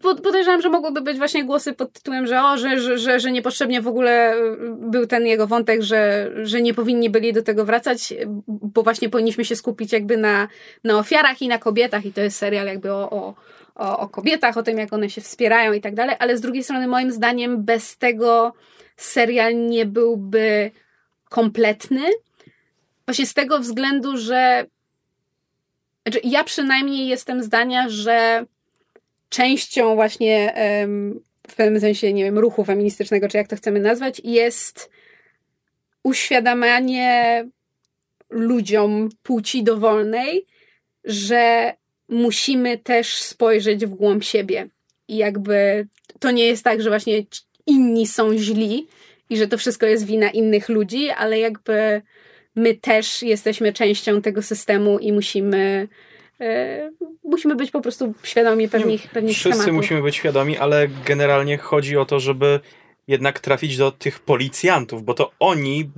podejrzewam, 0.00 0.62
że 0.62 0.68
mogłyby 0.68 1.00
być 1.00 1.18
właśnie 1.18 1.44
głosy 1.44 1.72
pod 1.72 1.92
tytułem, 1.92 2.26
że 2.26 2.42
o, 2.42 2.58
że, 2.58 2.80
że, 2.80 2.98
że, 2.98 3.20
że 3.20 3.32
niepotrzebnie 3.32 3.80
w 3.80 3.88
ogóle 3.88 4.34
był 4.68 5.06
ten 5.06 5.26
jego 5.26 5.46
wątek, 5.46 5.82
że, 5.82 6.30
że 6.42 6.62
nie 6.62 6.74
powinni 6.74 7.10
byli 7.10 7.32
do 7.32 7.42
tego 7.42 7.64
wracać, 7.64 8.14
bo 8.46 8.82
właśnie 8.82 9.08
powinniśmy 9.08 9.44
się 9.44 9.56
skupić 9.56 9.92
jakby 9.92 10.16
na, 10.16 10.48
na 10.84 10.98
ofiarach 10.98 11.42
i 11.42 11.48
na 11.48 11.58
kobietach 11.58 12.06
i 12.06 12.12
to 12.12 12.20
jest 12.20 12.38
serial 12.38 12.66
jakby 12.66 12.92
o, 12.92 13.10
o, 13.10 13.34
o, 13.74 13.98
o 13.98 14.08
kobietach, 14.08 14.56
o 14.56 14.62
tym 14.62 14.78
jak 14.78 14.92
one 14.92 15.10
się 15.10 15.20
wspierają 15.20 15.72
i 15.72 15.80
tak 15.80 15.94
dalej, 15.94 16.16
ale 16.18 16.36
z 16.36 16.40
drugiej 16.40 16.64
strony 16.64 16.86
moim 16.86 17.12
zdaniem 17.12 17.64
bez 17.64 17.96
tego 17.96 18.52
serial 18.96 19.66
nie 19.66 19.86
byłby 19.86 20.70
kompletny. 21.28 22.10
Właśnie 23.06 23.26
z 23.26 23.34
tego 23.34 23.58
względu, 23.58 24.16
że 24.16 24.66
znaczy 26.06 26.20
ja 26.24 26.44
przynajmniej 26.44 27.08
jestem 27.08 27.42
zdania, 27.42 27.88
że 27.88 28.46
częścią 29.28 29.94
właśnie 29.94 30.54
w 31.48 31.54
pewnym 31.54 31.80
sensie, 31.80 32.12
nie 32.12 32.24
wiem, 32.24 32.38
ruchu 32.38 32.64
feministycznego, 32.64 33.28
czy 33.28 33.36
jak 33.36 33.48
to 33.48 33.56
chcemy 33.56 33.80
nazwać, 33.80 34.20
jest 34.24 34.90
uświadamianie 36.02 37.44
ludziom 38.30 39.08
płci 39.22 39.62
dowolnej, 39.62 40.46
że 41.04 41.74
musimy 42.08 42.78
też 42.78 43.22
spojrzeć 43.22 43.86
w 43.86 43.94
głąb 43.94 44.24
siebie. 44.24 44.68
I 45.08 45.16
jakby 45.16 45.86
to 46.20 46.30
nie 46.30 46.44
jest 46.44 46.64
tak, 46.64 46.82
że 46.82 46.90
właśnie 46.90 47.22
inni 47.66 48.06
są 48.06 48.38
źli, 48.38 48.86
i 49.30 49.36
że 49.36 49.48
to 49.48 49.58
wszystko 49.58 49.86
jest 49.86 50.06
wina 50.06 50.30
innych 50.30 50.68
ludzi, 50.68 51.10
ale 51.10 51.38
jakby 51.38 52.02
my 52.56 52.74
też 52.74 53.22
jesteśmy 53.22 53.72
częścią 53.72 54.22
tego 54.22 54.42
systemu 54.42 54.98
i 54.98 55.12
musimy 55.12 55.88
e, 56.40 56.90
musimy 57.24 57.56
być 57.56 57.70
po 57.70 57.80
prostu 57.80 58.14
świadomi 58.22 58.68
pewnych, 58.68 59.08
pewnych 59.08 59.32
Wszyscy 59.32 59.48
schematów. 59.58 59.74
musimy 59.74 60.02
być 60.02 60.16
świadomi, 60.16 60.58
ale 60.58 60.88
generalnie 61.04 61.58
chodzi 61.58 61.96
o 61.96 62.04
to, 62.04 62.20
żeby 62.20 62.60
jednak 63.08 63.40
trafić 63.40 63.76
do 63.76 63.92
tych 63.92 64.18
policjantów, 64.20 65.04
bo 65.04 65.14
to 65.14 65.32
oni, 65.38 65.90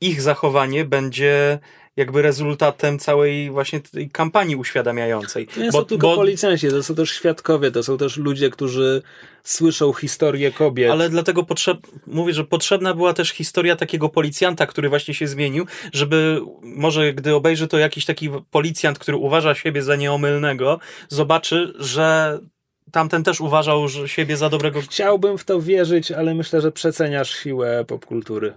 ich 0.00 0.22
zachowanie 0.22 0.84
będzie 0.84 1.58
jakby 1.98 2.22
rezultatem 2.22 2.98
całej 2.98 3.50
właśnie 3.50 3.80
tej 3.80 4.10
kampanii 4.10 4.56
uświadamiającej. 4.56 5.46
To 5.46 5.60
nie 5.60 5.70
bo, 5.70 5.78
są 5.78 5.84
tylko 5.84 6.08
bo... 6.08 6.16
policjanci, 6.16 6.68
to 6.68 6.82
są 6.82 6.94
też 6.94 7.10
świadkowie, 7.10 7.70
to 7.70 7.82
są 7.82 7.98
też 7.98 8.16
ludzie, 8.16 8.50
którzy 8.50 9.02
słyszą 9.42 9.92
historię 9.92 10.52
kobiet. 10.52 10.90
Ale 10.90 11.10
dlatego 11.10 11.42
potrzeb... 11.42 11.78
mówię, 12.06 12.34
że 12.34 12.44
potrzebna 12.44 12.94
była 12.94 13.14
też 13.14 13.30
historia 13.30 13.76
takiego 13.76 14.08
policjanta, 14.08 14.66
który 14.66 14.88
właśnie 14.88 15.14
się 15.14 15.26
zmienił, 15.26 15.66
żeby 15.92 16.40
może 16.62 17.12
gdy 17.12 17.34
obejrzy 17.34 17.68
to 17.68 17.78
jakiś 17.78 18.04
taki 18.04 18.30
policjant, 18.50 18.98
który 18.98 19.16
uważa 19.16 19.54
siebie 19.54 19.82
za 19.82 19.96
nieomylnego, 19.96 20.80
zobaczy, 21.08 21.74
że 21.78 22.38
tamten 22.92 23.24
też 23.24 23.40
uważał 23.40 23.88
siebie 24.06 24.36
za 24.36 24.48
dobrego. 24.48 24.80
Chciałbym 24.80 25.38
w 25.38 25.44
to 25.44 25.60
wierzyć, 25.60 26.12
ale 26.12 26.34
myślę, 26.34 26.60
że 26.60 26.72
przeceniasz 26.72 27.30
siłę 27.30 27.84
popkultury 27.88 28.54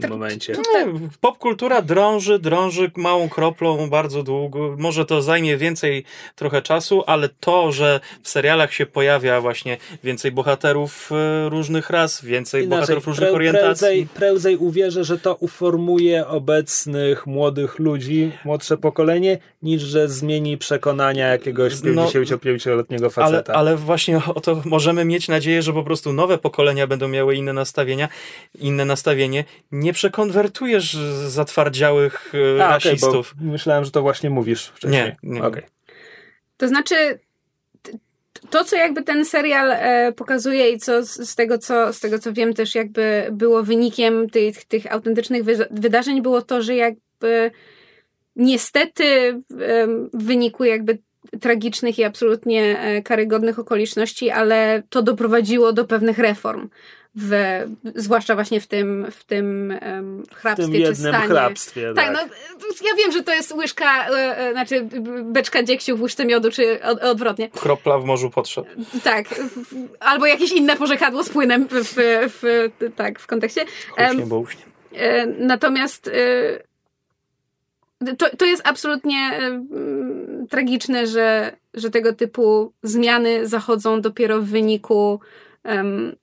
tym 0.00 0.10
momencie. 0.10 0.52
Nie, 0.52 0.86
popkultura 1.20 1.82
drąży, 1.82 2.38
drąży 2.38 2.90
małą 2.96 3.28
kroplą 3.28 3.90
bardzo 3.90 4.22
długo. 4.22 4.76
Może 4.78 5.04
to 5.04 5.22
zajmie 5.22 5.56
więcej 5.56 6.04
trochę 6.36 6.62
czasu, 6.62 7.02
ale 7.06 7.28
to, 7.40 7.72
że 7.72 8.00
w 8.22 8.28
serialach 8.28 8.72
się 8.72 8.86
pojawia 8.86 9.40
właśnie 9.40 9.76
więcej 10.04 10.32
bohaterów 10.32 11.10
e, 11.12 11.48
różnych 11.48 11.90
ras, 11.90 12.24
więcej 12.24 12.64
Inaczej, 12.64 12.78
bohaterów 12.78 13.06
różnych 13.06 13.28
pre- 13.30 13.34
orientacji. 13.34 13.66
Prędzej, 13.86 14.06
prędzej 14.14 14.56
uwierzę, 14.56 15.04
że 15.04 15.18
to 15.18 15.34
uformuje 15.34 16.26
obecnych 16.26 17.26
młodych 17.26 17.78
ludzi, 17.78 18.32
młodsze 18.44 18.76
pokolenie, 18.76 19.38
niż 19.62 19.82
że 19.82 20.08
zmieni 20.08 20.58
przekonania 20.58 21.28
jakiegoś 21.28 21.72
No, 21.82 22.06
55-letniego 22.06 23.04
Ale, 23.04 23.10
faceta. 23.10 23.52
ale 23.54 23.76
właśnie 23.76 24.20
o 24.34 24.40
to 24.40 24.62
możemy 24.64 25.04
mieć 25.04 25.28
nadzieję, 25.28 25.62
że 25.62 25.72
po 25.72 25.82
prostu 25.82 26.12
nowe 26.12 26.38
pokolenia 26.38 26.86
będą 26.86 27.08
miały 27.08 27.34
inne 27.34 27.52
nastawienia, 27.52 28.08
inne 28.60 28.84
nastawienie. 28.84 29.44
Nie 29.82 29.92
przekonwertujesz 29.92 30.96
zatwardziałych 31.28 32.32
e, 32.58 32.66
A, 32.66 32.70
rasistów. 32.70 33.34
bo 33.40 33.52
myślałem, 33.52 33.84
że 33.84 33.90
to 33.90 34.02
właśnie 34.02 34.30
mówisz 34.30 34.66
wcześniej. 34.66 35.02
Nie, 35.02 35.16
nie. 35.22 35.44
Okej. 35.44 35.62
To 36.56 36.68
znaczy, 36.68 37.18
to 38.50 38.64
co 38.64 38.76
jakby 38.76 39.02
ten 39.02 39.24
serial 39.24 39.70
e, 39.70 40.12
pokazuje 40.12 40.70
i 40.70 40.78
co 40.78 41.02
z, 41.04 41.34
tego, 41.34 41.58
co 41.58 41.92
z 41.92 42.00
tego 42.00 42.18
co 42.18 42.32
wiem 42.32 42.54
też 42.54 42.74
jakby 42.74 43.28
było 43.32 43.62
wynikiem 43.62 44.30
tych, 44.30 44.64
tych 44.64 44.92
autentycznych 44.92 45.44
wy, 45.44 45.66
wydarzeń 45.70 46.22
było 46.22 46.42
to, 46.42 46.62
że 46.62 46.74
jakby 46.74 47.50
niestety 48.36 49.04
w 50.12 50.24
wyniku 50.24 50.64
jakby 50.64 50.98
tragicznych 51.40 51.98
i 51.98 52.04
absolutnie 52.04 52.78
e, 52.80 53.02
karygodnych 53.02 53.58
okoliczności, 53.58 54.30
ale 54.30 54.82
to 54.90 55.02
doprowadziło 55.02 55.72
do 55.72 55.84
pewnych 55.84 56.18
reform. 56.18 56.68
W, 57.14 57.32
zwłaszcza 57.94 58.34
właśnie 58.34 58.60
w 58.60 58.66
tym, 58.66 59.06
w 59.10 59.24
tym 59.24 59.78
um, 59.82 60.22
W 60.30 60.34
hrabstwie 60.34 60.64
tym 60.64 60.72
czy 60.72 60.78
jednym 60.80 61.12
stanie. 61.12 61.26
hrabstwie. 61.28 61.92
Tak, 61.96 62.10
no 62.12 62.18
ja 62.88 62.94
wiem, 62.98 63.12
że 63.12 63.22
to 63.22 63.34
jest 63.34 63.52
łyżka, 63.52 64.08
e, 64.10 64.38
e, 64.38 64.52
znaczy 64.52 64.88
beczka 65.24 65.62
dziegciu 65.62 65.96
w 65.96 66.02
łyżce 66.02 66.24
miodu, 66.24 66.50
czy 66.50 66.82
od, 66.82 66.98
odwrotnie. 67.02 67.48
Kropla 67.50 67.98
w 67.98 68.04
morzu 68.04 68.30
potrzeb. 68.30 68.64
Tak, 69.04 69.28
w- 69.28 69.88
albo 70.00 70.26
jakieś 70.26 70.52
inne 70.52 70.76
porzekadło 70.76 71.24
z 71.24 71.28
płynem 71.28 71.68
w, 71.70 71.72
w, 71.72 71.94
w, 72.40 72.68
tak, 72.96 73.18
w 73.18 73.26
kontekście. 73.26 73.64
Em, 73.96 74.08
Huśnie, 74.10 74.26
bo. 74.26 74.44
E, 74.96 75.26
Natomiast 75.26 76.08
e, 76.08 76.12
to, 78.18 78.36
to 78.36 78.44
jest 78.44 78.62
absolutnie 78.68 79.38
tragiczne, 80.50 81.06
że, 81.06 81.56
że 81.74 81.90
tego 81.90 82.12
typu 82.12 82.72
zmiany 82.82 83.48
zachodzą 83.48 84.00
dopiero 84.00 84.40
w 84.42 84.44
wyniku 84.44 85.20
em, 85.64 86.16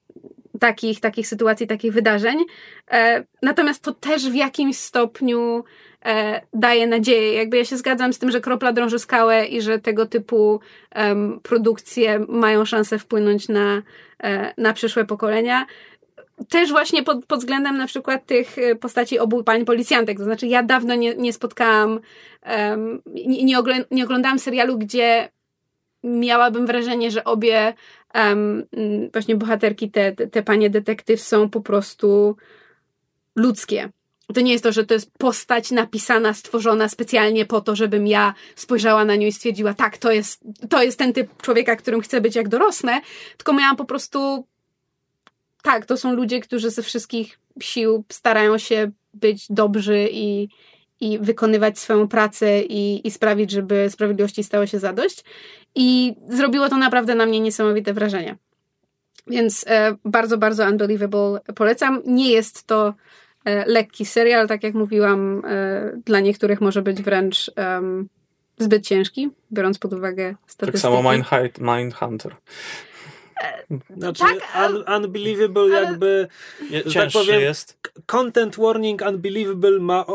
takich, 0.60 1.00
takich 1.00 1.28
sytuacji, 1.28 1.68
takich 1.68 1.94
wydarzeń. 1.94 2.46
E, 2.92 3.24
Natomiast 3.42 3.84
to 3.84 3.94
też 3.94 4.30
w 4.30 4.36
jakimś 4.36 4.78
stopniu 4.78 5.64
e, 6.06 6.42
daje 6.54 6.88
nadzieję. 6.88 7.34
Jakby 7.34 7.58
ja 7.58 7.66
się 7.66 7.78
zgadzam 7.78 8.14
z 8.14 8.20
tym, 8.20 8.32
że 8.32 8.42
kropla 8.42 8.74
drąży 8.74 9.00
skałę 9.00 9.46
i 9.46 9.62
że 9.62 9.80
tego 9.80 10.06
typu 10.06 10.60
em, 10.92 11.40
produkcje 11.44 12.20
mają 12.28 12.66
szansę 12.66 13.00
wpłynąć 13.00 13.50
na, 13.50 13.82
e, 14.24 14.54
na 14.58 14.74
przyszłe 14.74 15.06
pokolenia 15.06 15.66
też 16.50 16.70
właśnie 16.70 17.04
pod, 17.04 17.26
pod 17.26 17.40
względem 17.40 17.78
na 17.78 17.88
przykład 17.88 18.26
tych 18.26 18.58
e, 18.58 18.76
postaci 18.76 19.20
obu 19.20 19.44
pań 19.44 19.66
policjantek. 19.66 20.18
To 20.18 20.24
znaczy, 20.24 20.48
ja 20.48 20.64
dawno 20.64 20.96
nie, 20.96 21.16
nie 21.16 21.34
spotkałam, 21.34 22.00
um, 22.46 23.02
nie, 23.06 23.44
nie, 23.44 23.58
nie 23.92 24.04
oglądałam 24.04 24.40
serialu, 24.40 24.78
gdzie 24.78 25.30
miałabym 26.04 26.66
wrażenie, 26.66 27.12
że 27.12 27.24
obie 27.24 27.74
um, 28.16 28.64
właśnie 29.14 29.36
bohaterki, 29.36 29.92
te, 29.92 30.12
te, 30.12 30.28
te 30.28 30.44
panie 30.44 30.70
detektyw 30.70 31.22
są 31.22 31.50
po 31.50 31.62
prostu 31.62 32.36
ludzkie. 33.36 33.90
To 34.34 34.42
nie 34.42 34.52
jest 34.52 34.64
to, 34.64 34.72
że 34.72 34.86
to 34.86 34.94
jest 34.94 35.12
postać 35.18 35.72
napisana, 35.72 36.34
stworzona 36.34 36.90
specjalnie 36.90 37.46
po 37.46 37.62
to, 37.62 37.76
żebym 37.76 38.08
ja 38.08 38.34
spojrzała 38.56 39.06
na 39.06 39.16
nią 39.16 39.28
i 39.28 39.32
stwierdziła, 39.32 39.74
tak, 39.74 39.98
to 39.98 40.12
jest, 40.12 40.44
to 40.70 40.84
jest 40.84 41.00
ten 41.00 41.14
typ 41.14 41.42
człowieka, 41.42 41.76
którym 41.76 42.02
chcę 42.02 42.22
być 42.22 42.36
jak 42.36 42.48
dorosnę, 42.48 43.02
tylko 43.38 43.54
miałam 43.54 43.76
po 43.76 43.86
prostu 43.86 44.48
tak, 45.62 45.86
to 45.86 45.98
są 45.98 46.14
ludzie, 46.14 46.40
którzy 46.40 46.70
ze 46.70 46.84
wszystkich 46.84 47.40
sił 47.62 48.04
starają 48.10 48.58
się 48.58 48.92
być 49.14 49.46
dobrzy 49.50 50.08
i, 50.12 50.50
i 51.02 51.20
wykonywać 51.20 51.80
swoją 51.80 52.08
pracę 52.08 52.62
i, 52.62 53.08
i 53.08 53.12
sprawić, 53.12 53.52
żeby 53.52 53.90
sprawiedliwości 53.90 54.44
stało 54.44 54.66
się 54.66 54.80
zadość. 54.80 55.24
I 55.76 56.16
zrobiło 56.30 56.70
to 56.70 56.78
naprawdę 56.78 57.16
na 57.16 57.26
mnie 57.26 57.40
niesamowite 57.40 57.94
wrażenie. 57.94 58.38
Więc 59.28 59.66
e, 59.68 59.96
bardzo, 60.06 60.38
bardzo 60.38 60.64
Unbelievable 60.64 61.40
polecam. 61.56 62.02
Nie 62.06 62.32
jest 62.32 62.68
to 62.68 62.94
e, 63.46 63.66
lekki 63.66 64.06
serial, 64.06 64.48
tak 64.48 64.64
jak 64.64 64.74
mówiłam, 64.74 65.42
e, 65.46 65.92
dla 66.06 66.20
niektórych 66.20 66.62
może 66.62 66.82
być 66.82 67.02
wręcz 67.02 67.52
zbyt 68.58 68.88
ciężki, 68.88 69.30
biorąc 69.52 69.80
pod 69.80 69.94
uwagę 69.94 70.36
statystyki. 70.48 70.72
Tak 70.72 70.82
samo 70.82 71.04
Mindhunter. 71.60 72.36
Znaczy, 73.98 74.24
Tak, 74.24 74.72
un- 74.72 74.96
unbelievable 74.96 75.62
ale- 75.64 75.74
jakby, 75.86 76.28
Je- 76.70 76.84
tak 76.84 76.94
Cięższy 76.94 77.20
powiem, 77.20 77.42
jest. 77.42 77.78
content 78.06 78.56
warning 78.58 79.02
unbelievable 79.02 79.80
ma 79.80 80.06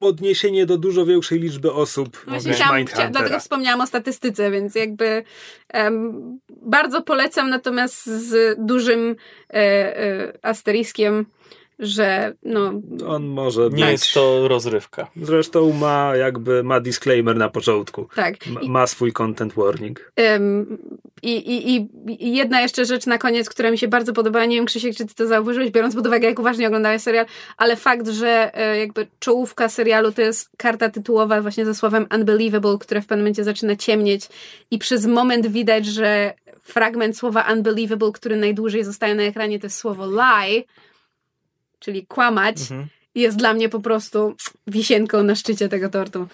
odniesienie 0.00 0.66
do 0.66 0.78
dużo 0.78 1.06
większej 1.06 1.40
liczby 1.40 1.72
osób 1.72 2.24
Właśnie 2.26 2.48
niż 2.50 2.56
chciałam, 2.60 2.76
Mindhuntera. 2.76 3.04
chcia, 3.08 3.12
dlatego 3.18 3.40
wspomniałam 3.40 3.80
o 3.80 3.86
statystyce, 3.86 4.50
więc 4.50 4.74
jakby 4.74 5.24
em, 5.68 6.14
bardzo 6.62 7.02
polecam, 7.02 7.50
natomiast 7.50 8.06
z 8.06 8.56
dużym 8.66 9.16
e, 9.50 9.56
e, 9.98 10.32
asteriskiem, 10.42 11.26
że 11.78 12.32
no, 12.42 12.72
On 13.06 13.24
może 13.26 13.62
Nie 13.62 13.68
być. 13.70 13.80
jest 13.80 14.14
to 14.14 14.48
rozrywka. 14.48 15.10
Zresztą 15.22 15.72
ma 15.72 16.16
jakby 16.16 16.62
ma 16.62 16.80
disclaimer 16.80 17.36
na 17.36 17.48
początku. 17.48 18.06
tak. 18.14 18.46
Ma, 18.46 18.60
I, 18.60 18.70
ma 18.70 18.86
swój 18.86 19.12
content 19.12 19.52
warning. 19.54 20.12
em, 20.16 20.78
i, 21.22 21.74
i, 21.76 21.88
I 22.26 22.36
jedna 22.36 22.60
jeszcze 22.60 22.84
rzecz 22.84 23.06
na 23.06 23.18
koniec, 23.18 23.48
która 23.50 23.70
mi 23.70 23.78
się 23.78 23.88
bardzo 23.88 24.12
podobała, 24.12 24.44
nie 24.44 24.56
wiem 24.56 24.64
Krzysiek, 24.66 24.96
czy 24.96 25.06
ty 25.06 25.14
to 25.14 25.26
zauważyłeś, 25.26 25.70
biorąc 25.70 25.94
pod 25.94 26.06
uwagę, 26.06 26.28
jak 26.28 26.38
uważnie 26.38 26.66
oglądałeś 26.66 27.02
serial, 27.02 27.26
ale 27.56 27.76
fakt, 27.76 28.08
że 28.08 28.50
e, 28.54 28.78
jakby 28.78 29.06
czołówka 29.18 29.68
serialu 29.68 30.12
to 30.12 30.22
jest 30.22 30.50
karta 30.56 30.88
tytułowa 30.88 31.42
właśnie 31.42 31.64
ze 31.64 31.74
słowem 31.74 32.06
unbelievable, 32.14 32.78
które 32.80 33.00
w 33.02 33.06
pewnym 33.06 33.24
momencie 33.24 33.44
zaczyna 33.44 33.76
ciemnieć 33.76 34.28
i 34.70 34.78
przez 34.78 35.06
moment 35.06 35.46
widać, 35.46 35.86
że 35.86 36.34
fragment 36.62 37.18
słowa 37.18 37.46
unbelievable, 37.52 38.12
który 38.12 38.36
najdłużej 38.36 38.84
zostaje 38.84 39.14
na 39.14 39.22
ekranie, 39.22 39.58
to 39.58 39.66
jest 39.66 39.76
słowo 39.76 40.06
lie, 40.06 40.62
czyli 41.84 42.06
kłamać, 42.06 42.56
Mhm. 42.60 42.86
jest 43.14 43.36
dla 43.36 43.54
mnie 43.54 43.68
po 43.68 43.80
prostu 43.80 44.34
wisienką 44.66 45.22
na 45.22 45.34
szczycie 45.34 45.68
tego 45.68 45.88
tortu. 45.88 46.26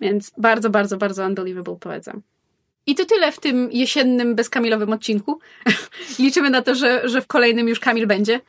Więc 0.00 0.32
bardzo, 0.38 0.70
bardzo, 0.70 0.96
bardzo 0.96 1.24
unbelievable 1.26 1.76
polecam. 1.80 2.22
I 2.86 2.94
to 2.94 3.04
tyle 3.04 3.32
w 3.32 3.40
tym 3.40 3.68
jesiennym, 3.72 4.34
bezkamilowym 4.34 4.92
odcinku. 4.92 5.38
Liczymy 6.18 6.50
na 6.50 6.62
to, 6.62 6.74
że, 6.74 7.08
że 7.08 7.22
w 7.22 7.26
kolejnym 7.26 7.68
już 7.68 7.80
Kamil 7.80 8.06
będzie. 8.06 8.40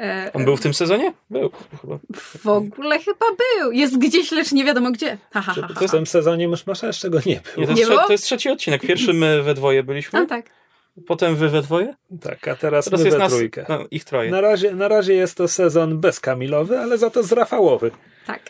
E, 0.00 0.30
On 0.34 0.44
był 0.44 0.56
w 0.56 0.60
tym 0.60 0.74
sezonie? 0.74 1.12
Był 1.30 1.50
chyba. 1.82 1.98
W 2.38 2.46
ogóle 2.46 2.98
chyba 2.98 3.26
był. 3.58 3.72
Jest 3.72 3.98
gdzieś, 3.98 4.30
lecz 4.32 4.52
nie 4.52 4.64
wiadomo 4.64 4.90
gdzie. 4.90 5.18
Ha, 5.32 5.40
ha, 5.40 5.54
ha, 5.54 5.68
W 5.68 5.74
ha. 5.74 5.88
tym 5.88 6.06
sezonie 6.06 6.48
Myszmasza 6.48 6.86
jeszcze 6.86 7.10
go 7.10 7.18
nie 7.26 7.32
Nie, 7.34 7.40
było. 7.54 7.66
to, 7.66 7.72
Nie 7.72 7.78
jest, 7.78 7.90
było? 7.90 8.02
trze- 8.02 8.06
to 8.06 8.12
jest 8.12 8.24
trzeci 8.24 8.48
odcinek. 8.48 8.80
Pierwszy 8.82 9.12
my 9.12 9.42
we 9.42 9.54
dwoje 9.54 9.82
byliśmy, 9.82 10.20
No 10.20 10.26
tak. 10.26 10.50
Potem 11.06 11.36
wy 11.36 11.48
we 11.48 11.62
dwoje, 11.62 11.94
Tak, 12.20 12.48
a 12.48 12.56
teraz, 12.56 12.84
teraz 12.84 13.00
my 13.00 13.04
jest 13.06 13.16
we 13.16 13.24
nas, 13.24 13.32
trójkę. 13.32 13.66
no, 13.68 13.84
ich 13.90 14.04
troje. 14.04 14.30
Na 14.30 14.40
razie, 14.40 14.74
na 14.74 14.88
razie 14.88 15.14
jest 15.14 15.36
to 15.36 15.48
sezon 15.48 16.00
bezkamilowy, 16.00 16.78
ale 16.78 16.98
za 16.98 17.10
to 17.10 17.22
zrafałowy. 17.22 17.90
Tak. 18.26 18.42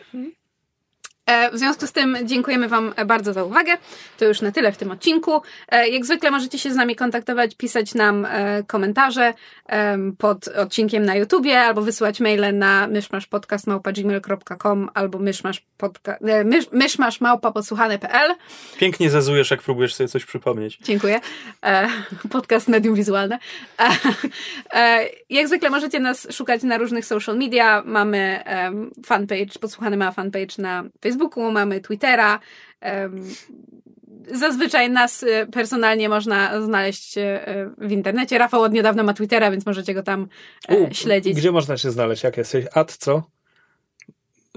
E, 1.29 1.51
W 1.51 1.57
związku 1.57 1.87
z 1.87 1.91
tym 1.91 2.17
dziękujemy 2.23 2.67
Wam 2.67 2.93
bardzo 3.05 3.33
za 3.33 3.43
uwagę. 3.43 3.77
To 4.17 4.25
już 4.25 4.41
na 4.41 4.51
tyle 4.51 4.71
w 4.71 4.77
tym 4.77 4.91
odcinku. 4.91 5.41
E, 5.69 5.89
Jak 5.89 6.05
zwykle 6.05 6.31
możecie 6.31 6.59
się 6.59 6.71
z 6.71 6.75
nami 6.75 6.95
kontaktować, 6.95 7.55
pisać 7.55 7.95
nam 7.95 8.25
e, 8.25 8.63
komentarze 8.67 9.33
pod 10.17 10.47
odcinkiem 10.47 11.05
na 11.05 11.15
YouTubie 11.15 11.61
albo 11.61 11.81
wysyłać 11.81 12.19
maile 12.19 12.57
na 12.57 12.87
myszmaszpodcast.gmail.com 12.87 14.89
albo 14.93 15.19
myszmaszmałpa.podsłuchane.pl 16.71 18.31
Pięknie 18.77 19.09
zezujesz, 19.09 19.51
jak 19.51 19.61
próbujesz 19.61 19.95
sobie 19.95 20.07
coś 20.07 20.25
przypomnieć. 20.25 20.77
Dziękuję. 20.81 21.19
Podcast 22.31 22.67
medium 22.67 22.95
wizualne. 22.95 23.39
Jak 25.29 25.47
zwykle 25.47 25.69
możecie 25.69 25.99
nas 25.99 26.27
szukać 26.31 26.63
na 26.63 26.77
różnych 26.77 27.05
social 27.05 27.37
media. 27.37 27.83
Mamy 27.85 28.43
fanpage, 29.05 29.59
podsłuchany 29.61 29.97
ma 29.97 30.11
fanpage 30.11 30.55
na 30.57 30.83
Facebooku, 31.01 31.18
mamy 31.51 31.81
Twittera. 31.81 32.39
Zazwyczaj 34.31 34.89
nas 34.89 35.23
e, 35.23 35.45
personalnie 35.45 36.09
można 36.09 36.61
znaleźć 36.61 37.17
e, 37.17 37.69
w 37.77 37.91
internecie. 37.91 38.37
Rafał 38.37 38.61
od 38.61 38.73
niedawna 38.73 39.03
ma 39.03 39.13
Twittera, 39.13 39.51
więc 39.51 39.65
możecie 39.65 39.93
go 39.93 40.03
tam 40.03 40.27
e, 40.67 40.77
U, 40.77 40.93
śledzić. 40.93 41.37
Gdzie 41.37 41.51
można 41.51 41.77
się 41.77 41.91
znaleźć? 41.91 42.23
Jak 42.23 42.37
jesteś? 42.37 42.65
Ad 42.73 42.97
co? 42.97 43.23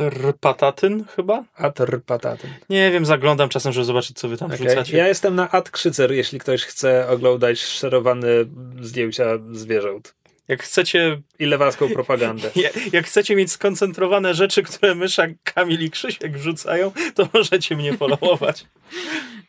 Rpatatyn 0.01 1.05
chyba? 1.17 1.45
Ad 1.55 1.81
rpataty. 1.81 2.49
Nie 2.71 2.91
wiem, 2.91 3.07
zaglądam 3.07 3.49
czasem, 3.49 3.73
żeby 3.73 3.85
zobaczyć, 3.85 4.19
co 4.19 4.29
wy 4.29 4.37
tam 4.37 4.47
Okay. 4.53 4.67
wrzucacie. 4.67 4.97
Ja 4.97 5.09
jestem 5.09 5.35
na 5.35 5.51
Ad 5.51 5.71
Krzycer, 5.71 6.13
jeśli 6.13 6.39
ktoś 6.39 6.65
chce 6.65 7.09
oglądać 7.09 7.61
szerowane 7.61 8.29
zdjęcia 8.81 9.25
zwierząt. 9.53 10.15
Jak 10.53 10.63
chcecie, 10.63 11.21
I 11.39 11.47
lewacką 11.47 11.89
propagandę. 11.89 12.51
jak, 12.93 13.07
chcecie 13.07 13.37
mieć 13.37 13.53
skoncentrowane 13.53 14.35
rzeczy, 14.35 14.63
które 14.63 14.95
Mysza, 14.95 15.23
Kamil 15.45 15.81
i 15.81 15.91
Krzysiek 15.91 16.39
wrzucają, 16.39 16.93
to 17.15 17.29
możecie 17.35 17.77
mnie 17.77 17.97
followować. 17.97 18.65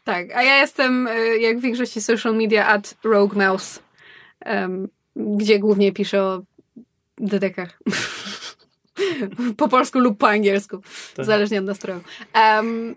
Tak, 0.04 0.36
a 0.36 0.44
ja 0.44 0.58
jestem, 0.58 1.08
y, 1.08 1.40
jak 1.40 1.60
w 1.60 1.62
większości 1.62 2.02
social 2.02 2.36
media, 2.36 2.68
at 2.68 2.96
Rogue 3.04 3.36
Mouse, 3.36 3.80
em, 4.40 4.88
gdzie 5.16 5.60
głównie 5.60 5.92
piszę 5.92 6.24
o 6.24 6.42
dedekach. 7.18 7.80
po 9.58 9.68
polsku 9.68 10.00
lub 10.00 10.18
po 10.18 10.30
angielsku, 10.30 10.82
Tak. 11.16 11.26
zależnie 11.26 11.60
od 11.60 11.66
nastroju. 11.66 12.02
Em, 12.34 12.96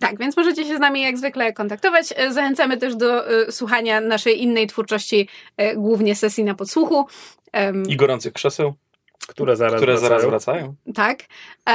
tak, 0.00 0.18
więc 0.18 0.36
możecie 0.36 0.64
się 0.64 0.76
z 0.76 0.80
nami 0.80 1.02
jak 1.02 1.18
zwykle 1.18 1.52
kontaktować. 1.52 2.06
E, 2.16 2.32
Zachęcamy 2.32 2.76
też 2.76 2.96
do 2.96 3.30
e, 3.48 3.52
słuchania 3.52 4.00
naszej 4.00 4.42
innej 4.42 4.66
twórczości, 4.66 5.28
e, 5.56 5.76
głównie 5.76 6.16
sesji 6.16 6.44
na 6.44 6.54
podsłuchu. 6.54 7.06
I 7.88 7.96
gorących 7.96 8.32
krzeseł, 8.32 8.74
Które 9.26 9.56
zaraz 9.56 9.76
które 9.76 9.98
zaraz 9.98 10.24
wracają. 10.26 10.30
wracają. 10.30 10.74
Tak. 10.94 11.18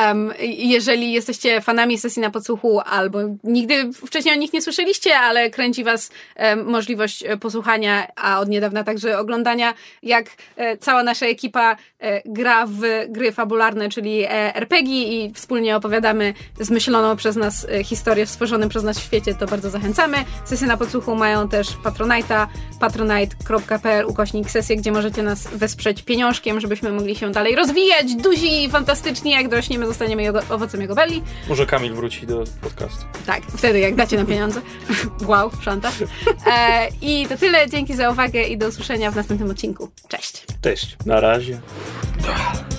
Um, 0.07 0.33
jeżeli 0.57 1.11
jesteście 1.11 1.61
fanami 1.61 1.97
sesji 1.97 2.21
na 2.21 2.29
podsłuchu, 2.29 2.79
albo 2.79 3.19
nigdy 3.43 3.93
wcześniej 3.93 4.35
o 4.35 4.37
nich 4.37 4.53
nie 4.53 4.61
słyszeliście, 4.61 5.19
ale 5.19 5.49
kręci 5.49 5.83
was 5.83 6.11
em, 6.35 6.65
możliwość 6.65 7.23
e, 7.23 7.37
posłuchania, 7.37 8.07
a 8.15 8.39
od 8.39 8.49
niedawna 8.49 8.83
także 8.83 9.19
oglądania, 9.19 9.73
jak 10.03 10.25
e, 10.55 10.77
cała 10.77 11.03
nasza 11.03 11.25
ekipa 11.25 11.75
e, 11.99 12.21
gra 12.25 12.65
w 12.65 12.81
gry 13.09 13.31
fabularne, 13.31 13.89
czyli 13.89 14.23
e, 14.23 14.55
RPG 14.55 15.03
i 15.03 15.33
wspólnie 15.33 15.75
opowiadamy 15.75 16.33
zmyśloną 16.59 17.15
przez 17.15 17.35
nas 17.35 17.67
e, 17.69 17.83
historię 17.83 18.25
w 18.25 18.29
stworzonym 18.29 18.69
przez 18.69 18.83
nas 18.83 18.99
świecie, 18.99 19.35
to 19.35 19.45
bardzo 19.45 19.69
zachęcamy. 19.69 20.17
Sesje 20.45 20.67
na 20.67 20.77
podsłuchu 20.77 21.15
mają 21.15 21.49
też 21.49 21.67
Patronite'a, 21.83 22.47
patronite.pl 22.79 24.05
ukośnik 24.05 24.49
sesje, 24.49 24.75
gdzie 24.75 24.91
możecie 24.91 25.23
nas 25.23 25.47
wesprzeć 25.47 26.03
pieniążkiem, 26.03 26.59
żebyśmy 26.59 26.91
mogli 26.91 27.15
się 27.15 27.27
dalej 27.37 27.55
rozwijać, 27.55 28.15
duzi 28.15 28.63
i 28.63 28.69
fantastycznie, 28.69 29.31
jak 29.31 29.49
dorośniemy, 29.49 29.85
zostaniemy 29.85 30.23
jego, 30.23 30.39
owocem 30.49 30.81
jego 30.81 30.95
belli. 30.95 31.23
Może 31.49 31.65
Kamil 31.65 31.93
wróci 31.93 32.27
do 32.27 32.43
podcastu. 32.61 33.05
Tak, 33.25 33.41
wtedy 33.57 33.79
jak 33.79 33.95
dacie 33.95 34.17
nam 34.17 34.25
pieniądze. 34.25 34.61
wow, 35.29 35.51
szantaż. 35.61 35.93
E, 36.47 36.87
I 37.01 37.27
to 37.27 37.37
tyle, 37.37 37.69
dzięki 37.69 37.93
za 37.95 38.09
uwagę 38.09 38.43
i 38.43 38.57
do 38.57 38.67
usłyszenia 38.67 39.11
w 39.11 39.15
następnym 39.15 39.49
odcinku. 39.49 39.89
Cześć! 40.07 40.45
Cześć. 40.61 40.97
Na 41.05 41.19
razie. 41.19 41.59
Ach. 42.29 42.76